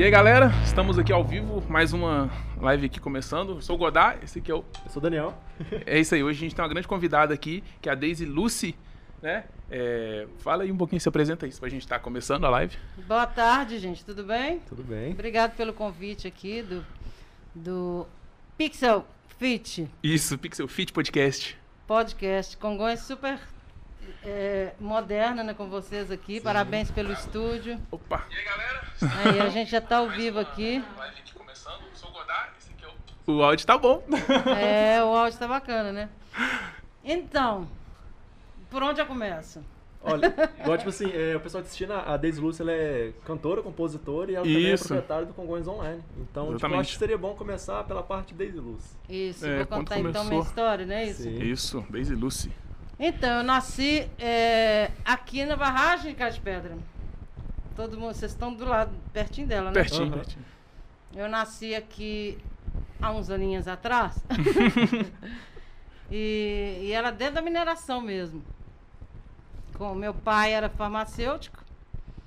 E 0.00 0.02
aí 0.02 0.10
galera, 0.10 0.50
estamos 0.64 0.98
aqui 0.98 1.12
ao 1.12 1.22
vivo, 1.22 1.62
mais 1.68 1.92
uma 1.92 2.30
live 2.58 2.86
aqui 2.86 2.98
começando. 2.98 3.56
Eu 3.56 3.60
sou 3.60 3.76
o 3.76 3.78
Godard, 3.78 4.24
esse 4.24 4.38
aqui 4.38 4.50
é 4.50 4.54
o. 4.54 4.64
Eu 4.82 4.90
sou 4.90 4.98
o 4.98 5.02
Daniel. 5.02 5.34
É 5.84 6.00
isso 6.00 6.14
aí, 6.14 6.24
hoje 6.24 6.38
a 6.38 6.40
gente 6.40 6.54
tem 6.54 6.62
uma 6.62 6.70
grande 6.70 6.88
convidada 6.88 7.34
aqui, 7.34 7.62
que 7.82 7.86
é 7.86 7.92
a 7.92 7.94
Daisy 7.94 8.24
Lucy, 8.24 8.74
né? 9.20 9.44
É, 9.70 10.26
Fala 10.38 10.62
aí 10.62 10.72
um 10.72 10.76
pouquinho, 10.78 10.98
se 10.98 11.06
apresenta 11.06 11.44
aí, 11.44 11.52
pra 11.52 11.68
gente 11.68 11.82
estar 11.82 11.98
começando 11.98 12.46
a 12.46 12.48
live. 12.48 12.78
Boa 13.06 13.26
tarde, 13.26 13.78
gente, 13.78 14.02
tudo 14.02 14.24
bem? 14.24 14.60
Tudo 14.60 14.82
bem? 14.82 15.12
Obrigado 15.12 15.54
pelo 15.54 15.74
convite 15.74 16.26
aqui 16.26 16.62
do, 16.62 16.82
do 17.54 18.06
Fit 18.56 19.86
Isso, 20.02 20.38
Pixel 20.38 20.66
Fit 20.66 20.94
Podcast. 20.94 21.58
Podcast. 21.86 22.56
Congonhas 22.56 23.00
super 23.00 23.38
é, 24.24 24.72
moderna 24.78 25.42
né, 25.42 25.54
com 25.54 25.68
vocês 25.68 26.10
aqui. 26.10 26.36
Sim. 26.36 26.42
Parabéns 26.42 26.90
pelo 26.90 27.12
estúdio. 27.12 27.78
Opa! 27.90 28.26
E 28.30 28.34
aí, 28.34 28.44
galera? 28.44 28.82
Aí, 29.24 29.40
a 29.40 29.48
gente 29.48 29.70
já 29.70 29.78
está 29.78 29.98
ao 29.98 30.08
vivo 30.08 30.38
aqui. 30.38 30.82
Live 30.96 31.20
aqui 31.20 31.34
começando. 31.34 31.80
Eu 31.80 31.94
sou 31.96 32.10
o 32.10 32.12
Godard, 32.12 32.52
esse 32.58 32.72
aqui 32.72 32.84
é 32.84 32.88
o... 33.26 33.36
O 33.36 33.42
áudio 33.42 33.66
tá 33.66 33.78
bom. 33.78 34.02
É, 34.58 35.02
o 35.02 35.08
áudio 35.16 35.38
tá 35.38 35.48
bacana, 35.48 35.92
né? 35.92 36.08
Então, 37.04 37.68
por 38.70 38.82
onde 38.82 39.00
eu 39.00 39.06
começo? 39.06 39.64
Olha, 40.02 40.32
igual, 40.58 40.78
tipo 40.78 40.88
assim, 40.88 41.12
é, 41.12 41.36
o 41.36 41.40
pessoal 41.40 41.62
assistindo, 41.62 41.92
a 41.92 42.16
Daisy 42.16 42.40
Lúcia, 42.40 42.62
ela 42.62 42.72
é 42.72 43.12
cantora, 43.26 43.62
compositora 43.62 44.32
e 44.32 44.34
ela 44.34 44.46
Isso. 44.46 44.54
também 44.54 44.72
é 44.72 44.76
proprietária 44.78 45.26
do 45.26 45.34
Congonhas 45.34 45.68
Online. 45.68 46.02
Então, 46.16 46.54
tipo, 46.56 46.66
eu 46.66 46.80
acho 46.80 46.92
que 46.92 46.98
seria 46.98 47.18
bom 47.18 47.34
começar 47.34 47.84
pela 47.84 48.02
parte 48.02 48.28
de 48.28 48.34
Daisy 48.34 48.58
Lúcia. 48.58 48.96
Isso, 49.10 49.44
é, 49.44 49.58
vou 49.58 49.66
contar 49.66 49.98
então 49.98 50.24
minha 50.24 50.40
história, 50.40 50.86
não 50.86 50.94
é 50.94 51.04
isso? 51.04 51.22
Sim. 51.24 51.38
Isso, 51.42 51.84
Daisy 51.90 52.14
Lucy. 52.14 52.50
Então, 53.02 53.38
eu 53.38 53.42
nasci 53.42 54.06
é, 54.18 54.90
aqui 55.02 55.46
na 55.46 55.56
barragem 55.56 56.12
de 56.12 56.18
Cá 56.18 56.28
de 56.28 56.38
Pedra. 56.38 56.76
Todo 57.74 57.98
mundo, 57.98 58.12
vocês 58.12 58.30
estão 58.30 58.52
do 58.52 58.66
lado, 58.66 58.92
pertinho 59.10 59.46
dela, 59.46 59.70
né? 59.70 59.72
Pertinho, 59.72 60.04
uhum. 60.04 60.10
pertinho. 60.10 60.44
Eu 61.16 61.26
nasci 61.26 61.74
aqui 61.74 62.36
há 63.00 63.10
uns 63.10 63.30
aninhos 63.30 63.66
atrás. 63.66 64.22
e, 66.12 66.80
e 66.82 66.92
era 66.92 67.10
dentro 67.10 67.36
da 67.36 67.42
mineração 67.42 68.02
mesmo. 68.02 68.44
Com, 69.78 69.94
meu 69.94 70.12
pai 70.12 70.52
era 70.52 70.68
farmacêutico. 70.68 71.64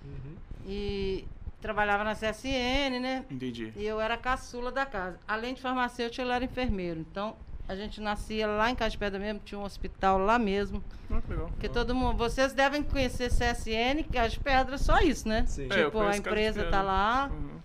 Uhum. 0.04 0.36
E 0.66 1.28
trabalhava 1.62 2.04
na 2.04 2.16
CSN, 2.16 3.00
né? 3.00 3.26
Entendi. 3.30 3.72
E 3.76 3.86
eu 3.86 4.02
era 4.02 4.18
caçula 4.18 4.72
da 4.72 4.88
casa. 4.88 5.20
Além 5.28 5.54
de 5.54 5.62
farmacêutico, 5.62 6.26
eu 6.26 6.32
era 6.32 6.44
enfermeiro. 6.44 7.00
Então, 7.00 7.36
a 7.68 7.76
gente 7.76 8.02
nascia 8.02 8.46
lá 8.46 8.70
em 8.70 8.76
Casa 8.76 8.98
Pedra 8.98 9.20
mesmo, 9.20 9.42
tinha 9.44 9.60
um 9.60 9.64
hospital 9.64 10.18
lá 10.18 10.38
mesmo. 10.38 10.84
Ah, 11.10 11.22
que 11.22 11.32
legal. 11.32 11.50
Que 11.60 11.70
todo 11.70 11.96
mundo. 11.96 12.18
Vocês 12.18 12.54
devem 12.54 12.84
conhecer 12.84 13.30
CSN, 13.30 14.04
Casa 14.12 14.30
de 14.30 14.40
Pedra, 14.40 14.78
só 14.78 15.00
isso, 15.00 15.28
né? 15.28 15.46
Sim. 15.48 15.68
É, 15.70 15.86
tipo, 15.86 16.00
a 16.00 16.16
empresa 16.16 16.66
tá 16.66 16.82
lá, 16.82 17.30
uhum. 17.32 17.58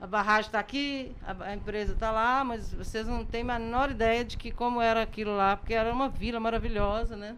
a 0.00 0.06
barragem 0.06 0.48
está 0.48 0.58
aqui, 0.58 1.14
a, 1.22 1.44
a 1.44 1.54
empresa 1.54 1.92
está 1.92 2.10
lá, 2.10 2.42
mas 2.42 2.72
vocês 2.72 3.06
não 3.06 3.24
têm 3.24 3.42
a 3.42 3.58
menor 3.58 3.90
ideia 3.90 4.24
de 4.24 4.36
que 4.36 4.50
como 4.50 4.80
era 4.80 5.02
aquilo 5.02 5.36
lá, 5.36 5.56
porque 5.56 5.74
era 5.74 5.92
uma 5.92 6.08
vila 6.08 6.40
maravilhosa, 6.40 7.16
né? 7.16 7.36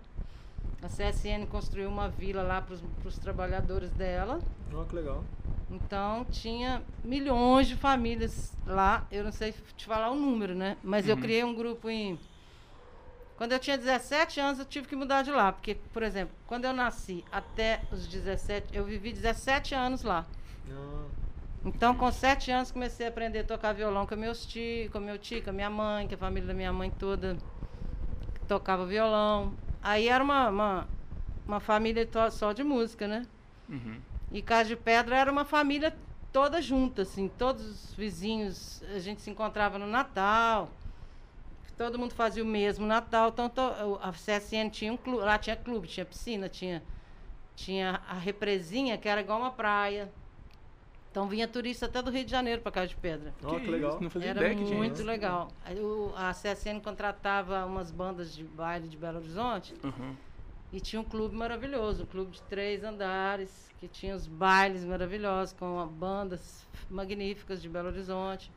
A 0.82 0.86
CSN 0.86 1.46
construiu 1.50 1.88
uma 1.88 2.08
vila 2.08 2.42
lá 2.42 2.62
para 2.62 2.74
os 3.04 3.18
trabalhadores 3.18 3.90
dela. 3.90 4.40
Oh, 4.72 4.84
que 4.84 4.94
legal. 4.94 5.22
Então 5.70 6.24
tinha 6.30 6.82
milhões 7.04 7.68
de 7.68 7.76
famílias 7.76 8.56
lá. 8.66 9.06
Eu 9.10 9.24
não 9.24 9.32
sei 9.32 9.54
te 9.76 9.86
falar 9.86 10.10
o 10.10 10.14
número, 10.14 10.54
né? 10.54 10.76
Mas 10.82 11.04
uhum. 11.04 11.12
eu 11.12 11.16
criei 11.18 11.44
um 11.44 11.54
grupo 11.54 11.88
em. 11.88 12.18
Quando 13.36 13.52
eu 13.52 13.58
tinha 13.58 13.78
17 13.78 14.40
anos, 14.40 14.58
eu 14.58 14.64
tive 14.64 14.88
que 14.88 14.96
mudar 14.96 15.22
de 15.22 15.30
lá. 15.30 15.52
Porque, 15.52 15.74
por 15.92 16.02
exemplo, 16.02 16.34
quando 16.46 16.64
eu 16.64 16.72
nasci 16.72 17.24
até 17.30 17.82
os 17.92 18.06
17, 18.06 18.76
eu 18.76 18.84
vivi 18.84 19.12
17 19.12 19.74
anos 19.74 20.02
lá. 20.02 20.26
Ah. 20.70 21.06
Então, 21.64 21.94
com 21.94 22.10
7 22.10 22.50
anos, 22.50 22.72
comecei 22.72 23.06
a 23.06 23.10
aprender 23.10 23.40
a 23.40 23.44
tocar 23.44 23.72
violão 23.74 24.06
com 24.06 24.16
meus 24.16 24.46
tios, 24.46 24.90
com 24.90 24.98
meu 24.98 25.18
tio, 25.18 25.42
com 25.42 25.50
a 25.50 25.52
minha 25.52 25.70
mãe, 25.70 26.08
que 26.08 26.14
a 26.14 26.18
família 26.18 26.48
da 26.48 26.54
minha 26.54 26.72
mãe 26.72 26.90
toda 26.90 27.36
tocava 28.48 28.84
violão. 28.86 29.54
Aí 29.82 30.08
era 30.08 30.22
uma, 30.22 30.48
uma, 30.48 30.88
uma 31.46 31.60
família 31.60 32.08
só 32.30 32.52
de 32.52 32.62
música, 32.62 33.06
né? 33.06 33.26
Uhum. 33.68 34.00
E 34.32 34.42
Casa 34.42 34.68
de 34.68 34.76
Pedra 34.76 35.16
era 35.16 35.30
uma 35.30 35.44
família 35.44 35.96
toda 36.32 36.62
junta, 36.62 37.02
assim, 37.02 37.28
todos 37.28 37.64
os 37.66 37.94
vizinhos, 37.94 38.82
a 38.94 38.98
gente 38.98 39.20
se 39.20 39.30
encontrava 39.30 39.78
no 39.78 39.86
Natal, 39.86 40.70
todo 41.76 41.98
mundo 41.98 42.14
fazia 42.14 42.42
o 42.42 42.46
mesmo 42.46 42.86
Natal, 42.86 43.30
então 43.30 43.48
to, 43.48 43.62
a 44.02 44.12
CSN 44.12 44.70
tinha 44.70 44.92
um 44.92 44.96
clube, 44.96 45.24
lá 45.24 45.38
tinha 45.38 45.56
clube, 45.56 45.88
tinha 45.88 46.04
piscina, 46.04 46.48
tinha, 46.48 46.82
tinha 47.56 48.00
a 48.06 48.14
represinha, 48.14 48.98
que 48.98 49.08
era 49.08 49.20
igual 49.20 49.40
uma 49.40 49.50
praia. 49.50 50.12
Então 51.10 51.26
vinha 51.26 51.48
turista 51.48 51.86
até 51.86 52.00
do 52.00 52.10
Rio 52.10 52.24
de 52.24 52.30
Janeiro 52.30 52.62
para 52.62 52.70
Casa 52.70 52.88
de 52.88 52.96
Pedra. 52.96 53.34
Oh, 53.42 53.48
que, 53.48 53.60
que 53.60 53.70
legal. 53.70 53.98
Não 54.00 54.08
fazia 54.08 54.30
Era 54.30 54.52
ideia 54.52 54.74
muito 54.74 55.02
legal. 55.02 55.48
O, 55.76 56.12
a 56.14 56.30
CSN 56.30 56.80
contratava 56.82 57.64
umas 57.66 57.90
bandas 57.90 58.32
de 58.34 58.44
baile 58.44 58.86
de 58.86 58.96
Belo 58.96 59.18
Horizonte 59.18 59.74
uhum. 59.82 60.14
e 60.72 60.80
tinha 60.80 61.00
um 61.00 61.04
clube 61.04 61.34
maravilhoso, 61.34 62.04
um 62.04 62.06
clube 62.06 62.30
de 62.30 62.42
três 62.42 62.84
andares, 62.84 63.68
que 63.80 63.88
tinha 63.88 64.14
os 64.14 64.28
bailes 64.28 64.84
maravilhosos 64.84 65.52
com 65.58 65.84
bandas 65.88 66.64
magníficas 66.88 67.60
de 67.60 67.68
Belo 67.68 67.88
Horizonte. 67.88 68.52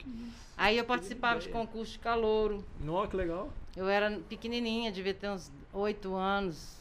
Aí 0.55 0.77
eu 0.77 0.85
participava 0.85 1.39
de 1.39 1.49
concurso 1.49 1.93
de 1.93 1.99
calouro. 1.99 2.63
Nossa, 2.79 3.07
que 3.07 3.17
legal. 3.17 3.49
Eu 3.75 3.89
era 3.89 4.19
pequenininha, 4.29 4.91
devia 4.91 5.13
ter 5.15 5.29
uns 5.29 5.51
oito 5.73 6.13
anos, 6.13 6.77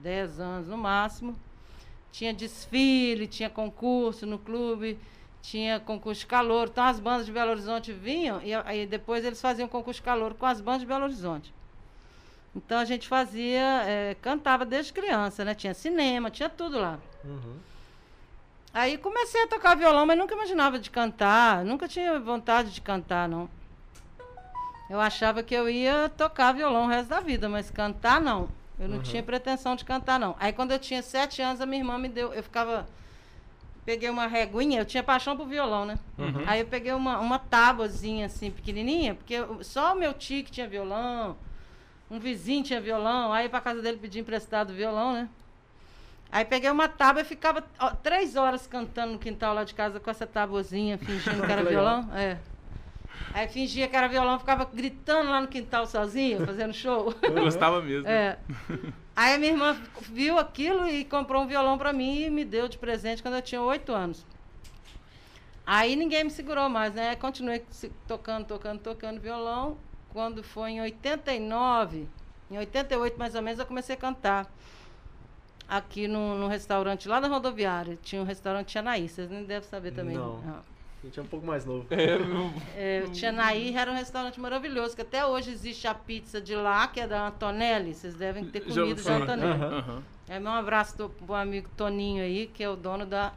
dez 0.00 0.38
anos 0.38 0.68
no 0.68 0.78
máximo. 0.78 1.34
Tinha 2.10 2.32
desfile, 2.32 3.26
tinha 3.26 3.50
concurso 3.50 4.26
no 4.26 4.38
clube, 4.38 4.98
tinha 5.42 5.78
concurso 5.80 6.20
de 6.20 6.26
calor. 6.26 6.68
Então 6.68 6.84
as 6.84 6.98
bandas 6.98 7.26
de 7.26 7.32
Belo 7.32 7.50
Horizonte 7.50 7.92
vinham 7.92 8.40
e 8.42 8.54
aí 8.54 8.86
depois 8.86 9.24
eles 9.24 9.40
faziam 9.40 9.68
concurso 9.68 10.00
de 10.00 10.04
calor 10.04 10.34
com 10.34 10.46
as 10.46 10.60
bandas 10.60 10.80
de 10.80 10.86
Belo 10.86 11.04
Horizonte. 11.04 11.52
Então 12.54 12.78
a 12.78 12.84
gente 12.84 13.06
fazia, 13.06 13.84
é, 13.86 14.16
cantava 14.20 14.64
desde 14.64 14.92
criança, 14.92 15.44
né? 15.44 15.54
Tinha 15.54 15.74
cinema, 15.74 16.30
tinha 16.30 16.48
tudo 16.48 16.78
lá. 16.78 16.98
Uhum. 17.24 17.56
Aí 18.72 18.98
comecei 18.98 19.42
a 19.44 19.46
tocar 19.46 19.76
violão, 19.76 20.06
mas 20.06 20.18
nunca 20.18 20.34
imaginava 20.34 20.78
de 20.78 20.90
cantar, 20.90 21.64
nunca 21.64 21.88
tinha 21.88 22.18
vontade 22.18 22.70
de 22.70 22.80
cantar, 22.80 23.28
não. 23.28 23.48
Eu 24.88 25.00
achava 25.00 25.42
que 25.42 25.54
eu 25.54 25.68
ia 25.68 26.10
tocar 26.16 26.52
violão 26.52 26.84
o 26.84 26.88
resto 26.88 27.08
da 27.08 27.20
vida, 27.20 27.48
mas 27.48 27.70
cantar 27.70 28.20
não. 28.20 28.48
Eu 28.78 28.88
não 28.88 28.98
uhum. 28.98 29.02
tinha 29.02 29.22
pretensão 29.22 29.74
de 29.74 29.84
cantar, 29.84 30.20
não. 30.20 30.36
Aí 30.38 30.52
quando 30.52 30.72
eu 30.72 30.78
tinha 30.78 31.02
sete 31.02 31.42
anos, 31.42 31.60
a 31.60 31.66
minha 31.66 31.80
irmã 31.80 31.98
me 31.98 32.08
deu. 32.08 32.32
Eu 32.32 32.42
ficava. 32.42 32.86
Peguei 33.84 34.10
uma 34.10 34.26
reguinha, 34.26 34.80
eu 34.80 34.84
tinha 34.84 35.02
paixão 35.02 35.34
por 35.34 35.48
violão, 35.48 35.86
né? 35.86 35.98
Uhum. 36.18 36.44
Aí 36.46 36.60
eu 36.60 36.66
peguei 36.66 36.92
uma, 36.92 37.18
uma 37.18 37.38
tábuazinha 37.38 38.26
assim, 38.26 38.50
pequenininha, 38.50 39.14
porque 39.14 39.32
eu, 39.32 39.64
só 39.64 39.94
o 39.94 39.98
meu 39.98 40.12
tio 40.12 40.44
que 40.44 40.50
tinha 40.50 40.68
violão, 40.68 41.34
um 42.10 42.18
vizinho 42.18 42.62
tinha 42.62 42.82
violão, 42.82 43.32
aí 43.32 43.48
pra 43.48 43.62
casa 43.62 43.80
dele 43.80 43.96
pedir 43.96 44.18
emprestado 44.18 44.74
violão, 44.74 45.14
né? 45.14 45.28
Aí 46.30 46.44
peguei 46.44 46.70
uma 46.70 46.86
tábua 46.86 47.22
e 47.22 47.24
ficava 47.24 47.64
ó, 47.78 47.90
três 47.90 48.36
horas 48.36 48.66
cantando 48.66 49.14
no 49.14 49.18
quintal 49.18 49.54
lá 49.54 49.64
de 49.64 49.74
casa 49.74 49.98
com 49.98 50.10
essa 50.10 50.26
tabuazinha, 50.26 50.98
fingindo 50.98 51.42
que 51.42 51.50
era 51.50 51.64
violão. 51.64 52.10
É. 52.14 52.36
Aí 53.32 53.46
fingia 53.48 53.86
que 53.88 53.96
era 53.96 54.08
violão, 54.08 54.38
ficava 54.38 54.64
gritando 54.64 55.30
lá 55.30 55.40
no 55.40 55.48
quintal 55.48 55.86
sozinha, 55.86 56.44
fazendo 56.44 56.72
show. 56.72 57.14
Eu 57.22 57.32
gostava 57.32 57.80
mesmo. 57.82 58.08
É. 58.08 58.38
Aí 59.14 59.34
a 59.34 59.38
minha 59.38 59.52
irmã 59.52 59.76
viu 60.02 60.38
aquilo 60.38 60.88
e 60.88 61.04
comprou 61.04 61.42
um 61.42 61.46
violão 61.46 61.76
para 61.76 61.92
mim 61.92 62.22
e 62.22 62.30
me 62.30 62.44
deu 62.44 62.68
de 62.68 62.78
presente 62.78 63.22
quando 63.22 63.34
eu 63.34 63.42
tinha 63.42 63.60
oito 63.60 63.92
anos. 63.92 64.24
Aí 65.66 65.96
ninguém 65.96 66.24
me 66.24 66.30
segurou 66.30 66.68
mais, 66.68 66.94
né? 66.94 67.16
Continuei 67.16 67.64
tocando, 68.06 68.46
tocando, 68.46 68.80
tocando 68.80 69.20
violão. 69.20 69.76
Quando 70.10 70.42
foi 70.42 70.70
em 70.70 70.80
89, 70.80 72.08
em 72.50 72.58
88 72.58 73.18
mais 73.18 73.34
ou 73.34 73.42
menos, 73.42 73.58
eu 73.58 73.66
comecei 73.66 73.94
a 73.94 73.98
cantar 73.98 74.50
aqui 75.68 76.08
no, 76.08 76.36
no 76.36 76.48
restaurante 76.48 77.08
lá 77.08 77.20
na 77.20 77.28
rodoviária. 77.28 77.98
Tinha 78.02 78.22
um 78.22 78.24
restaurante 78.24 78.68
Tianaí, 78.68 79.08
vocês 79.08 79.28
nem 79.28 79.44
devem 79.44 79.68
saber 79.68 79.92
também. 79.92 80.16
Não. 80.16 80.42
Ah. 80.46 80.77
A 81.02 81.06
gente 81.06 81.18
é 81.18 81.22
um 81.22 81.26
pouco 81.26 81.46
mais 81.46 81.64
novo. 81.64 81.86
É, 82.76 83.04
o 83.06 83.10
Tianaí 83.10 83.74
era 83.76 83.90
um 83.90 83.94
restaurante 83.94 84.40
maravilhoso, 84.40 84.96
que 84.96 85.02
até 85.02 85.24
hoje 85.24 85.50
existe 85.52 85.86
a 85.86 85.94
pizza 85.94 86.40
de 86.40 86.56
lá, 86.56 86.88
que 86.88 87.00
é 87.00 87.06
da 87.06 87.28
Antonelli. 87.28 87.94
Vocês 87.94 88.14
devem 88.14 88.44
ter 88.46 88.60
comido 88.60 89.00
já, 89.00 89.16
Antonelli. 89.16 89.62
Uhum. 89.62 90.02
É, 90.28 90.40
meu 90.40 90.52
abraço 90.52 90.96
para 90.96 91.32
o 91.32 91.34
amigo 91.34 91.68
Toninho 91.76 92.22
aí, 92.22 92.48
que 92.48 92.62
é 92.64 92.68
o 92.68 92.74
dono 92.74 93.06
da, 93.06 93.32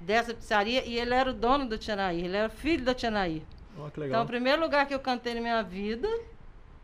dessa 0.00 0.34
pizzaria. 0.34 0.84
E 0.84 0.98
ele 0.98 1.14
era 1.14 1.30
o 1.30 1.32
dono 1.32 1.66
do 1.66 1.78
Tianaí, 1.78 2.24
ele 2.24 2.36
era 2.36 2.48
filho 2.48 2.84
da 2.84 2.94
Tianaí. 2.94 3.44
Oh, 3.78 3.88
que 3.90 4.00
legal. 4.00 4.16
Então, 4.16 4.24
o 4.24 4.26
primeiro 4.26 4.60
lugar 4.60 4.86
que 4.86 4.94
eu 4.94 5.00
cantei 5.00 5.34
na 5.34 5.40
minha 5.40 5.62
vida, 5.62 6.08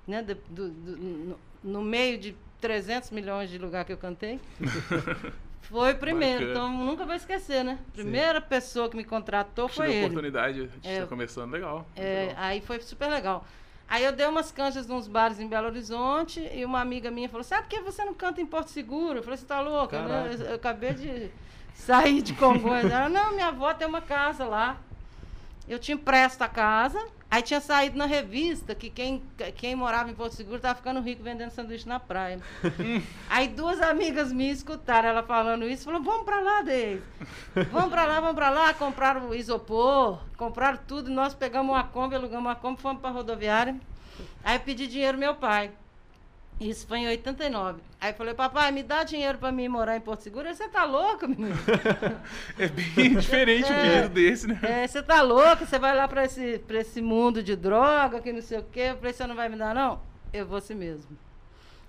né, 0.07 0.23
do, 0.23 0.35
do, 0.49 0.69
do, 0.69 0.97
no, 0.97 1.39
no 1.63 1.83
meio 1.83 2.19
de 2.19 2.37
300 2.61 3.11
milhões 3.11 3.51
de 3.51 3.59
lugar 3.59 3.85
que 3.85 3.93
eu 3.93 3.99
cantei. 3.99 4.41
Foi 5.69 5.93
o 5.93 5.97
primeiro, 5.97 6.47
Bacana. 6.47 6.51
então 6.51 6.85
nunca 6.85 7.05
vou 7.05 7.15
esquecer, 7.15 7.65
né? 7.65 7.79
Primeira 7.93 8.41
Sim. 8.41 8.47
pessoa 8.49 8.89
que 8.89 8.97
me 8.97 9.05
contratou 9.05 9.69
foi 9.69 9.91
ele. 9.91 10.07
oportunidade 10.07 10.67
de 10.67 10.89
é, 10.89 10.95
estar 10.95 11.07
começando, 11.07 11.53
legal. 11.53 11.87
É, 11.97 12.27
legal. 12.29 12.37
Aí 12.39 12.61
foi 12.61 12.81
super 12.81 13.09
legal. 13.09 13.45
Aí 13.89 14.05
eu 14.05 14.13
dei 14.13 14.27
umas 14.27 14.51
canjas 14.51 14.87
nos 14.87 15.07
bares 15.07 15.39
em 15.39 15.49
Belo 15.49 15.67
Horizonte 15.67 16.41
e 16.53 16.65
uma 16.65 16.81
amiga 16.81 17.11
minha 17.11 17.29
falou: 17.29 17.45
Sabe 17.45 17.63
por 17.63 17.69
que 17.69 17.81
você 17.81 18.05
não 18.05 18.15
canta 18.15 18.41
em 18.41 18.47
Porto 18.47 18.69
Seguro? 18.69 19.19
Eu 19.19 19.23
falei: 19.23 19.37
Você 19.37 19.47
tá 19.47 19.61
louca? 19.61 19.97
Eu, 19.97 20.47
eu, 20.47 20.55
acabei 20.55 20.95
de 20.95 21.31
sair 21.75 22.23
de 22.23 22.35
Congonhas. 22.35 22.91
Ela: 22.91 23.09
Não, 23.09 23.33
minha 23.33 23.49
avó 23.49 23.73
tem 23.75 23.87
uma 23.87 24.01
casa 24.01 24.45
lá. 24.45 24.79
Eu 25.67 25.79
tinha 25.79 25.95
empresto 25.95 26.43
a 26.43 26.49
casa, 26.49 27.03
aí 27.31 27.41
tinha 27.41 27.61
saído 27.61 27.97
na 27.97 28.05
revista 28.05 28.75
que 28.75 28.91
quem, 28.91 29.23
quem 29.57 29.75
morava 29.75 30.11
em 30.11 30.15
Porto 30.15 30.35
Seguro 30.35 30.57
estava 30.57 30.75
ficando 30.75 31.01
rico 31.01 31.23
vendendo 31.23 31.51
sanduíche 31.51 31.89
na 31.89 31.99
praia. 31.99 32.39
aí 33.31 33.49
duas 33.49 33.81
amigas 33.81 34.31
minhas 34.31 34.59
escutaram 34.59 35.09
ela 35.09 35.23
falando 35.23 35.67
isso, 35.67 35.85
falaram, 35.85 36.05
vamos 36.05 36.25
para 36.25 36.41
lá, 36.41 36.63
Deise. 36.63 37.03
Vamos 37.73 37.89
para 37.89 38.05
lá, 38.05 38.21
vamos 38.21 38.35
para 38.35 38.51
lá. 38.51 38.75
Compraram 38.75 39.35
isopor, 39.35 40.21
compraram 40.37 40.79
tudo, 40.87 41.11
nós 41.11 41.35
pegamos 41.35 41.75
uma 41.75 41.85
Kombi, 41.85 42.15
alugamos 42.15 42.45
uma 42.45 42.55
Kombi, 42.55 42.81
fomos 42.81 43.01
para 43.01 43.11
rodoviária. 43.11 43.75
Aí 44.45 44.59
pedi 44.59 44.87
dinheiro 44.87 45.17
meu 45.17 45.35
pai. 45.35 45.73
Isso 46.61 46.87
foi 46.87 46.99
em 46.99 47.09
89. 47.09 47.81
Aí 48.01 48.13
falei, 48.13 48.33
papai, 48.33 48.71
me 48.71 48.83
dá 48.83 49.03
dinheiro 49.03 49.39
para 49.39 49.51
mim 49.51 49.67
morar 49.67 49.97
em 49.97 50.01
Porto 50.01 50.23
Seguro. 50.23 50.49
Você 50.49 50.69
tá 50.69 50.85
louco, 50.85 51.27
menino? 51.27 51.55
é 52.59 52.69
bem 52.69 53.17
diferente 53.17 53.71
é, 53.73 53.77
um 53.77 53.83
pedido 53.83 54.09
desse, 54.11 54.47
né? 54.47 54.61
É, 54.63 54.87
você 54.87 55.03
tá 55.03 55.21
louco? 55.21 55.67
Você 55.67 55.79
vai 55.79 55.97
lá 55.97 56.07
para 56.07 56.25
esse, 56.25 56.59
pra 56.61 56.81
esse 56.81 57.03
mundo 57.03 57.43
de 57.43 57.57
droga, 57.57 58.21
que 58.21 58.33
não 58.33 58.41
sei 58.41 58.59
o 58.59 58.63
quê. 58.63 58.91
Eu 58.91 58.97
falei, 58.97 59.13
você 59.13 59.27
não 59.27 59.35
vai 59.35 59.49
me 59.49 59.57
dar, 59.57 59.75
não? 59.75 60.01
Eu 60.33 60.47
vou 60.47 60.59
assim 60.59 60.75
mesmo. 60.75 61.17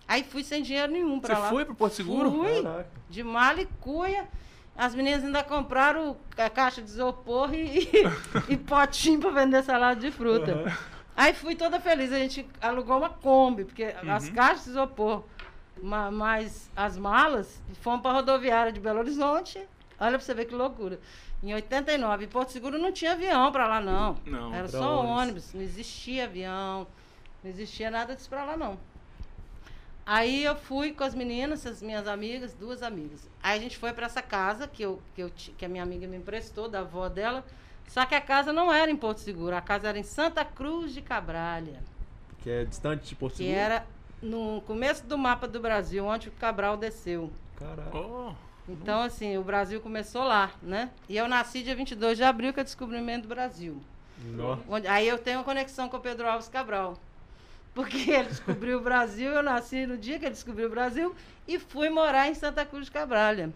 Aí 0.07 0.23
fui 0.23 0.43
sem 0.43 0.63
dinheiro 0.63 0.91
nenhum 0.91 1.19
para 1.19 1.37
lá. 1.37 1.45
Você 1.47 1.53
foi 1.53 1.65
pro 1.65 1.75
Porto 1.75 1.93
Seguro? 1.93 2.31
Fui, 2.31 2.63
Caraca. 2.63 2.89
de 3.09 3.23
mala 3.23 3.61
e 3.61 3.67
cuia. 3.79 4.27
As 4.77 4.93
meninas 4.93 5.23
ainda 5.23 5.43
compraram 5.43 6.17
a 6.37 6.49
caixa 6.49 6.81
de 6.81 6.89
isopor 6.89 7.53
e, 7.53 7.89
e, 8.49 8.53
e 8.53 8.57
potinho 8.57 9.19
para 9.19 9.31
vender 9.31 9.63
salada 9.63 9.99
de 9.99 10.11
fruta. 10.11 10.55
Uhum. 10.55 10.94
Aí 11.15 11.33
fui 11.33 11.55
toda 11.55 11.79
feliz. 11.79 12.11
A 12.11 12.19
gente 12.19 12.45
alugou 12.61 12.97
uma 12.97 13.09
Kombi, 13.09 13.65
porque 13.65 13.95
uhum. 14.03 14.11
as 14.11 14.29
caixas 14.29 14.65
de 14.65 14.69
isopor, 14.71 15.23
mais 15.81 16.69
as 16.75 16.97
malas, 16.97 17.61
fomos 17.81 18.01
para 18.01 18.11
a 18.11 18.13
rodoviária 18.15 18.71
de 18.71 18.79
Belo 18.79 18.99
Horizonte. 18.99 19.59
Olha 19.99 20.17
para 20.17 20.19
você 20.19 20.33
ver 20.33 20.45
que 20.45 20.53
loucura. 20.53 20.99
Em 21.41 21.53
89, 21.53 22.25
em 22.25 22.27
Porto 22.27 22.51
Seguro 22.51 22.77
não 22.77 22.91
tinha 22.91 23.13
avião 23.13 23.51
para 23.51 23.67
lá, 23.67 23.79
não. 23.79 24.17
Não. 24.25 24.53
Era 24.53 24.67
só 24.67 24.99
ônibus. 24.99 25.21
ônibus, 25.21 25.53
não 25.53 25.61
existia 25.61 26.25
avião, 26.25 26.87
não 27.43 27.49
existia 27.49 27.89
nada 27.91 28.15
disso 28.15 28.29
para 28.29 28.43
lá, 28.43 28.57
não. 28.57 28.77
Aí 30.05 30.43
eu 30.43 30.55
fui 30.55 30.91
com 30.91 31.03
as 31.03 31.15
meninas, 31.15 31.65
as 31.65 31.81
minhas 31.81 32.07
amigas, 32.07 32.53
duas 32.53 32.83
amigas. 32.83 33.27
Aí 33.41 33.57
a 33.57 33.61
gente 33.61 33.77
foi 33.77 33.91
para 33.91 34.05
essa 34.05 34.21
casa 34.21 34.67
que, 34.67 34.83
eu, 34.83 35.01
que, 35.15 35.21
eu, 35.21 35.31
que 35.57 35.65
a 35.65 35.69
minha 35.69 35.81
amiga 35.81 36.07
me 36.07 36.17
emprestou, 36.17 36.69
da 36.69 36.81
avó 36.81 37.09
dela. 37.09 37.43
Só 37.87 38.05
que 38.05 38.15
a 38.15 38.21
casa 38.21 38.51
não 38.51 38.73
era 38.73 38.91
em 38.91 38.95
Porto 38.95 39.19
Seguro, 39.19 39.55
a 39.55 39.61
casa 39.61 39.89
era 39.89 39.97
em 39.97 40.03
Santa 40.03 40.43
Cruz 40.43 40.93
de 40.93 41.01
Cabralha. 41.01 41.81
Que 42.41 42.49
é 42.49 42.65
distante 42.65 43.07
de 43.07 43.15
Porto 43.15 43.33
que 43.33 43.37
Seguro? 43.37 43.55
Que 43.55 43.59
era 43.59 43.85
no 44.21 44.61
começo 44.61 45.05
do 45.05 45.17
mapa 45.17 45.47
do 45.47 45.59
Brasil, 45.59 46.05
onde 46.05 46.29
o 46.29 46.31
Cabral 46.33 46.77
desceu. 46.77 47.31
Caralho. 47.55 47.91
Oh. 47.93 48.45
Então, 48.67 49.01
assim, 49.01 49.37
o 49.37 49.43
Brasil 49.43 49.79
começou 49.79 50.23
lá, 50.23 50.51
né? 50.61 50.89
E 51.07 51.15
eu 51.15 51.27
nasci 51.27 51.61
dia 51.61 51.75
22 51.75 52.17
de 52.17 52.23
abril, 52.23 52.51
que 52.51 52.59
é 52.59 52.63
o 52.63 52.65
descobrimento 52.65 53.23
do 53.23 53.27
Brasil. 53.27 53.79
Onde, 54.67 54.87
aí 54.87 55.07
eu 55.07 55.19
tenho 55.19 55.39
uma 55.39 55.43
conexão 55.43 55.87
com 55.87 55.97
o 55.97 55.99
Pedro 55.99 56.27
Alves 56.27 56.47
Cabral. 56.47 56.97
Porque 57.73 57.97
ele 58.09 58.29
descobriu 58.29 58.79
o 58.79 58.81
Brasil, 58.81 59.31
eu 59.31 59.43
nasci 59.43 59.85
no 59.85 59.97
dia 59.97 60.17
que 60.17 60.25
ele 60.25 60.33
descobriu 60.33 60.67
o 60.67 60.71
Brasil 60.71 61.15
e 61.47 61.59
fui 61.59 61.89
morar 61.89 62.27
em 62.27 62.33
Santa 62.33 62.65
Cruz 62.65 62.85
de 62.85 62.91
Cabralha. 62.91 63.53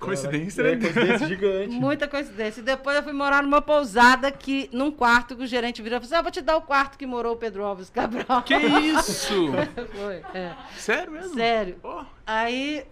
Coincidência, 0.00 0.64
né? 0.64 0.72
É, 0.72 0.76
coincidência 0.76 1.28
gigante. 1.28 1.74
Muita 1.74 2.08
coincidência. 2.08 2.60
E 2.60 2.64
depois 2.64 2.96
eu 2.96 3.02
fui 3.02 3.12
morar 3.12 3.42
numa 3.42 3.60
pousada 3.60 4.32
que, 4.32 4.70
num 4.72 4.90
quarto 4.90 5.36
que 5.36 5.42
o 5.42 5.46
gerente 5.46 5.82
virou 5.82 5.98
e 5.98 6.00
falou 6.00 6.06
assim: 6.06 6.18
ah, 6.18 6.22
vou 6.22 6.30
te 6.30 6.40
dar 6.40 6.56
o 6.56 6.62
quarto 6.62 6.96
que 6.96 7.06
morou 7.06 7.34
o 7.34 7.36
Pedro 7.36 7.62
Alves 7.62 7.90
Cabral. 7.90 8.42
Que 8.42 8.56
isso? 8.56 9.52
Foi, 9.94 10.22
é. 10.32 10.56
Sério 10.74 11.12
mesmo? 11.12 11.34
Sério. 11.34 11.76
Oh. 11.82 12.02
Aí 12.26 12.86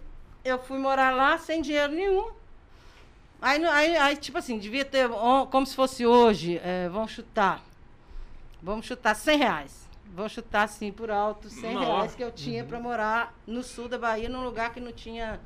eu 0.45 0.59
fui 0.59 0.77
morar 0.77 1.09
lá 1.09 1.35
sem 1.39 1.63
dinheiro 1.63 1.93
nenhum. 1.93 2.29
Aí, 3.41 3.65
aí, 3.65 3.97
aí 3.97 4.15
tipo 4.15 4.37
assim, 4.37 4.59
devia 4.59 4.85
ter, 4.85 5.09
como 5.49 5.65
se 5.65 5.75
fosse 5.75 6.05
hoje, 6.05 6.61
é, 6.63 6.89
vamos 6.89 7.11
chutar. 7.11 7.63
Vamos 8.61 8.85
chutar 8.85 9.15
100 9.15 9.37
reais. 9.37 9.89
Vamos 10.13 10.31
chutar 10.31 10.63
assim 10.63 10.91
por 10.91 11.09
alto, 11.09 11.49
100 11.49 11.73
Nossa. 11.73 11.85
reais 11.85 12.15
que 12.15 12.23
eu 12.23 12.31
tinha 12.31 12.61
uhum. 12.61 12.69
para 12.69 12.79
morar 12.79 13.33
no 13.47 13.63
sul 13.63 13.87
da 13.87 13.97
Bahia, 13.97 14.29
num 14.29 14.43
lugar 14.43 14.73
que 14.73 14.79
não 14.79 14.91
tinha 14.91 15.39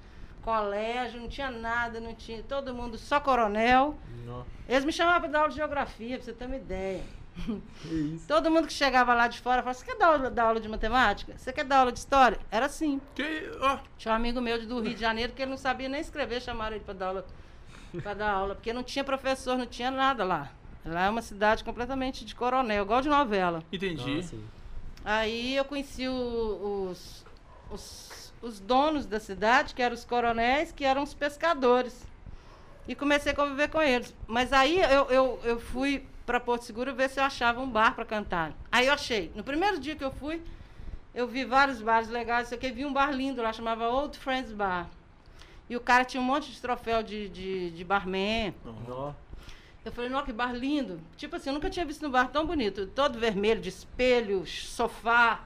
colégio, 0.43 1.19
não 1.19 1.27
tinha 1.27 1.49
nada, 1.49 1.99
não 1.99 2.13
tinha. 2.13 2.43
Todo 2.43 2.73
mundo 2.73 2.97
só 2.97 3.19
coronel. 3.19 3.95
Não. 4.25 4.45
Eles 4.67 4.85
me 4.85 4.91
chamavam 4.91 5.21
para 5.21 5.29
dar 5.29 5.39
aula 5.39 5.49
de 5.49 5.55
geografia, 5.55 6.17
para 6.17 6.25
você 6.25 6.33
ter 6.33 6.45
uma 6.45 6.55
ideia. 6.55 7.03
Todo 8.27 8.51
mundo 8.51 8.67
que 8.67 8.73
chegava 8.73 9.13
lá 9.13 9.27
de 9.27 9.39
fora 9.39 9.61
falava: 9.63 9.77
Você 9.77 9.85
quer 9.85 9.97
dar 9.97 10.07
aula, 10.07 10.29
dar 10.29 10.43
aula 10.43 10.59
de 10.59 10.69
matemática? 10.69 11.33
Você 11.35 11.51
quer 11.51 11.65
dar 11.65 11.79
aula 11.79 11.91
de 11.91 11.99
história? 11.99 12.39
Era 12.51 12.67
assim. 12.67 13.01
Que, 13.15 13.51
oh. 13.59 13.79
Tinha 13.97 14.13
um 14.13 14.15
amigo 14.15 14.39
meu 14.39 14.63
do 14.65 14.79
Rio 14.79 14.93
de 14.93 15.01
Janeiro 15.01 15.33
que 15.33 15.41
ele 15.41 15.51
não 15.51 15.57
sabia 15.57 15.89
nem 15.89 15.99
escrever, 15.99 16.41
chamaram 16.41 16.75
ele 16.75 16.85
para 16.85 16.93
dar 16.93 17.07
aula. 17.07 17.25
Para 18.01 18.13
dar 18.13 18.31
aula, 18.31 18.55
porque 18.55 18.73
não 18.73 18.83
tinha 18.83 19.03
professor, 19.03 19.57
não 19.57 19.65
tinha 19.65 19.91
nada 19.91 20.23
lá. 20.23 20.51
Lá 20.85 21.05
é 21.05 21.09
uma 21.09 21.21
cidade 21.21 21.63
completamente 21.63 22.25
de 22.25 22.35
coronel, 22.35 22.83
igual 22.83 23.01
de 23.01 23.09
novela. 23.09 23.63
Entendi. 23.71 24.25
Ah, 25.05 25.17
Aí 25.19 25.55
eu 25.55 25.65
conheci 25.65 26.07
o, 26.07 26.89
os, 26.91 27.25
os 27.71 28.22
os 28.43 28.59
donos 28.59 29.05
da 29.05 29.19
cidade, 29.19 29.73
que 29.73 29.81
eram 29.81 29.95
os 29.95 30.03
coronéis, 30.03 30.71
que 30.71 30.83
eram 30.83 31.01
os 31.01 31.13
pescadores. 31.13 32.05
E 32.85 32.93
comecei 32.93 33.31
a 33.31 33.35
conviver 33.35 33.69
com 33.69 33.81
eles. 33.81 34.13
Mas 34.27 34.51
aí 34.51 34.79
eu, 34.81 35.09
eu, 35.09 35.39
eu 35.45 35.59
fui 35.59 36.05
para 36.25 36.39
Porto 36.39 36.63
Seguro 36.63 36.93
ver 36.93 37.09
se 37.09 37.19
eu 37.19 37.23
achava 37.23 37.61
um 37.61 37.69
bar 37.69 37.95
para 37.95 38.03
cantar. 38.03 38.53
Aí 38.69 38.87
eu 38.87 38.93
achei. 38.93 39.31
No 39.33 39.43
primeiro 39.43 39.79
dia 39.79 39.95
que 39.95 40.03
eu 40.03 40.11
fui, 40.11 40.41
eu 41.15 41.25
vi 41.25 41.45
vários 41.45 41.81
bares 41.81 42.09
legais. 42.09 42.51
Eu 42.51 42.59
vi 42.59 42.85
um 42.85 42.91
bar 42.91 43.11
lindo 43.11 43.41
lá, 43.41 43.53
chamava 43.53 43.87
Old 43.87 44.17
Friends 44.17 44.51
Bar. 44.51 44.89
E 45.69 45.77
o 45.77 45.79
cara 45.79 46.03
tinha 46.03 46.19
um 46.19 46.25
monte 46.25 46.51
de 46.51 46.59
troféu 46.59 47.01
de, 47.01 47.29
de, 47.29 47.71
de 47.71 47.83
barman. 47.85 48.53
Uhum. 48.65 49.13
Eu 49.85 49.91
falei, 49.91 50.09
nossa, 50.09 50.25
que 50.25 50.33
bar 50.33 50.53
lindo. 50.53 50.99
Tipo 51.15 51.37
assim, 51.37 51.49
eu 51.49 51.53
nunca 51.53 51.69
tinha 51.69 51.85
visto 51.85 52.05
um 52.05 52.11
bar 52.11 52.29
tão 52.29 52.45
bonito. 52.45 52.87
Todo 52.87 53.17
vermelho, 53.17 53.61
de 53.61 53.69
espelho, 53.69 54.45
sofá. 54.45 55.41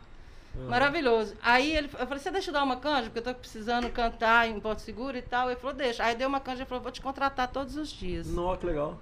Uhum. 0.57 0.69
Maravilhoso. 0.69 1.36
Aí 1.42 1.75
ele, 1.75 1.88
eu 1.88 2.07
falei, 2.07 2.19
você 2.19 2.31
deixa 2.31 2.50
eu 2.50 2.54
dar 2.54 2.63
uma 2.63 2.77
canja, 2.77 3.04
porque 3.04 3.19
eu 3.19 3.24
tô 3.24 3.33
precisando 3.33 3.89
cantar 3.89 4.48
em 4.48 4.59
Porto 4.59 4.80
Seguro 4.80 5.15
e 5.15 5.21
tal. 5.21 5.50
Ele 5.50 5.59
falou, 5.59 5.75
deixa. 5.75 6.04
Aí 6.04 6.15
deu 6.15 6.27
uma 6.27 6.39
canja 6.39 6.63
e 6.63 6.65
falou, 6.65 6.83
vou 6.83 6.92
te 6.92 7.01
contratar 7.01 7.48
todos 7.50 7.75
os 7.75 7.89
dias. 7.89 8.27
Nossa, 8.27 8.59
que 8.59 8.65
legal. 8.65 8.98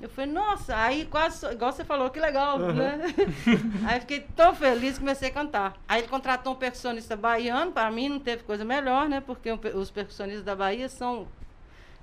Eu 0.00 0.08
falei, 0.08 0.32
nossa, 0.32 0.76
aí 0.76 1.06
quase, 1.06 1.46
igual 1.52 1.72
você 1.72 1.84
falou, 1.84 2.10
que 2.10 2.18
legal, 2.18 2.58
uhum. 2.58 2.72
né? 2.72 3.00
aí 3.86 4.00
fiquei 4.00 4.20
tão 4.34 4.52
feliz 4.52 4.94
que 4.94 5.00
comecei 5.00 5.28
a 5.28 5.32
cantar. 5.32 5.76
Aí 5.88 6.00
ele 6.00 6.08
contratou 6.08 6.52
um 6.52 6.56
percussionista 6.56 7.16
baiano, 7.16 7.70
para 7.70 7.90
mim 7.92 8.08
não 8.08 8.18
teve 8.18 8.42
coisa 8.42 8.64
melhor, 8.64 9.08
né? 9.08 9.20
Porque 9.20 9.50
os 9.52 9.90
percussionistas 9.92 10.44
da 10.44 10.56
Bahia 10.56 10.88
são 10.88 11.28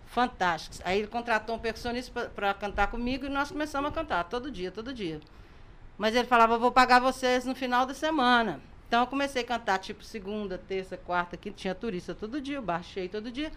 fantásticos. 0.05 0.81
Aí 0.85 0.99
ele 0.99 1.07
contratou 1.07 1.55
um 1.55 1.59
percussionista 1.59 2.31
para 2.33 2.53
cantar 2.53 2.87
comigo 2.87 3.25
e 3.25 3.29
nós 3.29 3.51
começamos 3.51 3.91
a 3.91 3.93
cantar 3.93 4.23
todo 4.23 4.49
dia, 4.49 4.71
todo 4.71 4.93
dia. 4.93 5.19
Mas 6.01 6.15
ele 6.15 6.25
falava, 6.25 6.57
vou 6.57 6.71
pagar 6.71 6.99
vocês 6.99 7.45
no 7.45 7.53
final 7.53 7.85
da 7.85 7.93
semana. 7.93 8.59
Então 8.87 9.01
eu 9.01 9.05
comecei 9.05 9.43
a 9.43 9.45
cantar 9.45 9.77
tipo 9.77 10.03
segunda, 10.03 10.57
terça, 10.57 10.97
quarta, 10.97 11.37
que 11.37 11.51
tinha 11.51 11.75
turista 11.75 12.15
todo 12.15 12.41
dia, 12.41 12.57
o 12.57 12.63
bar 12.63 12.81
cheio 12.81 13.07
todo 13.07 13.31
dia. 13.31 13.51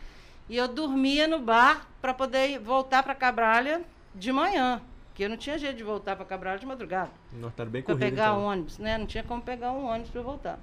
E 0.47 0.55
eu 0.55 0.69
dormia 0.69 1.27
no 1.27 1.39
bar 1.39 1.87
para 2.03 2.13
poder 2.13 2.59
voltar 2.59 3.03
para 3.03 3.15
Cabralha 3.15 3.81
de 4.15 4.31
manhã. 4.31 4.83
Porque 5.09 5.25
eu 5.25 5.31
não 5.31 5.39
tinha 5.39 5.57
jeito 5.57 5.79
de 5.79 5.83
voltar 5.83 6.17
para 6.17 6.27
Cabralha 6.27 6.59
de 6.59 6.67
madrugada. 6.67 7.11
Tá 7.57 7.65
bem 7.65 7.81
Para 7.83 7.97
pegar 7.97 8.33
então. 8.33 8.45
ônibus, 8.45 8.77
né? 8.77 8.99
Não 8.99 9.07
tinha 9.07 9.25
como 9.25 9.41
pegar 9.41 9.73
um 9.73 9.87
ônibus 9.87 10.11
para 10.11 10.21
voltar. 10.21 10.59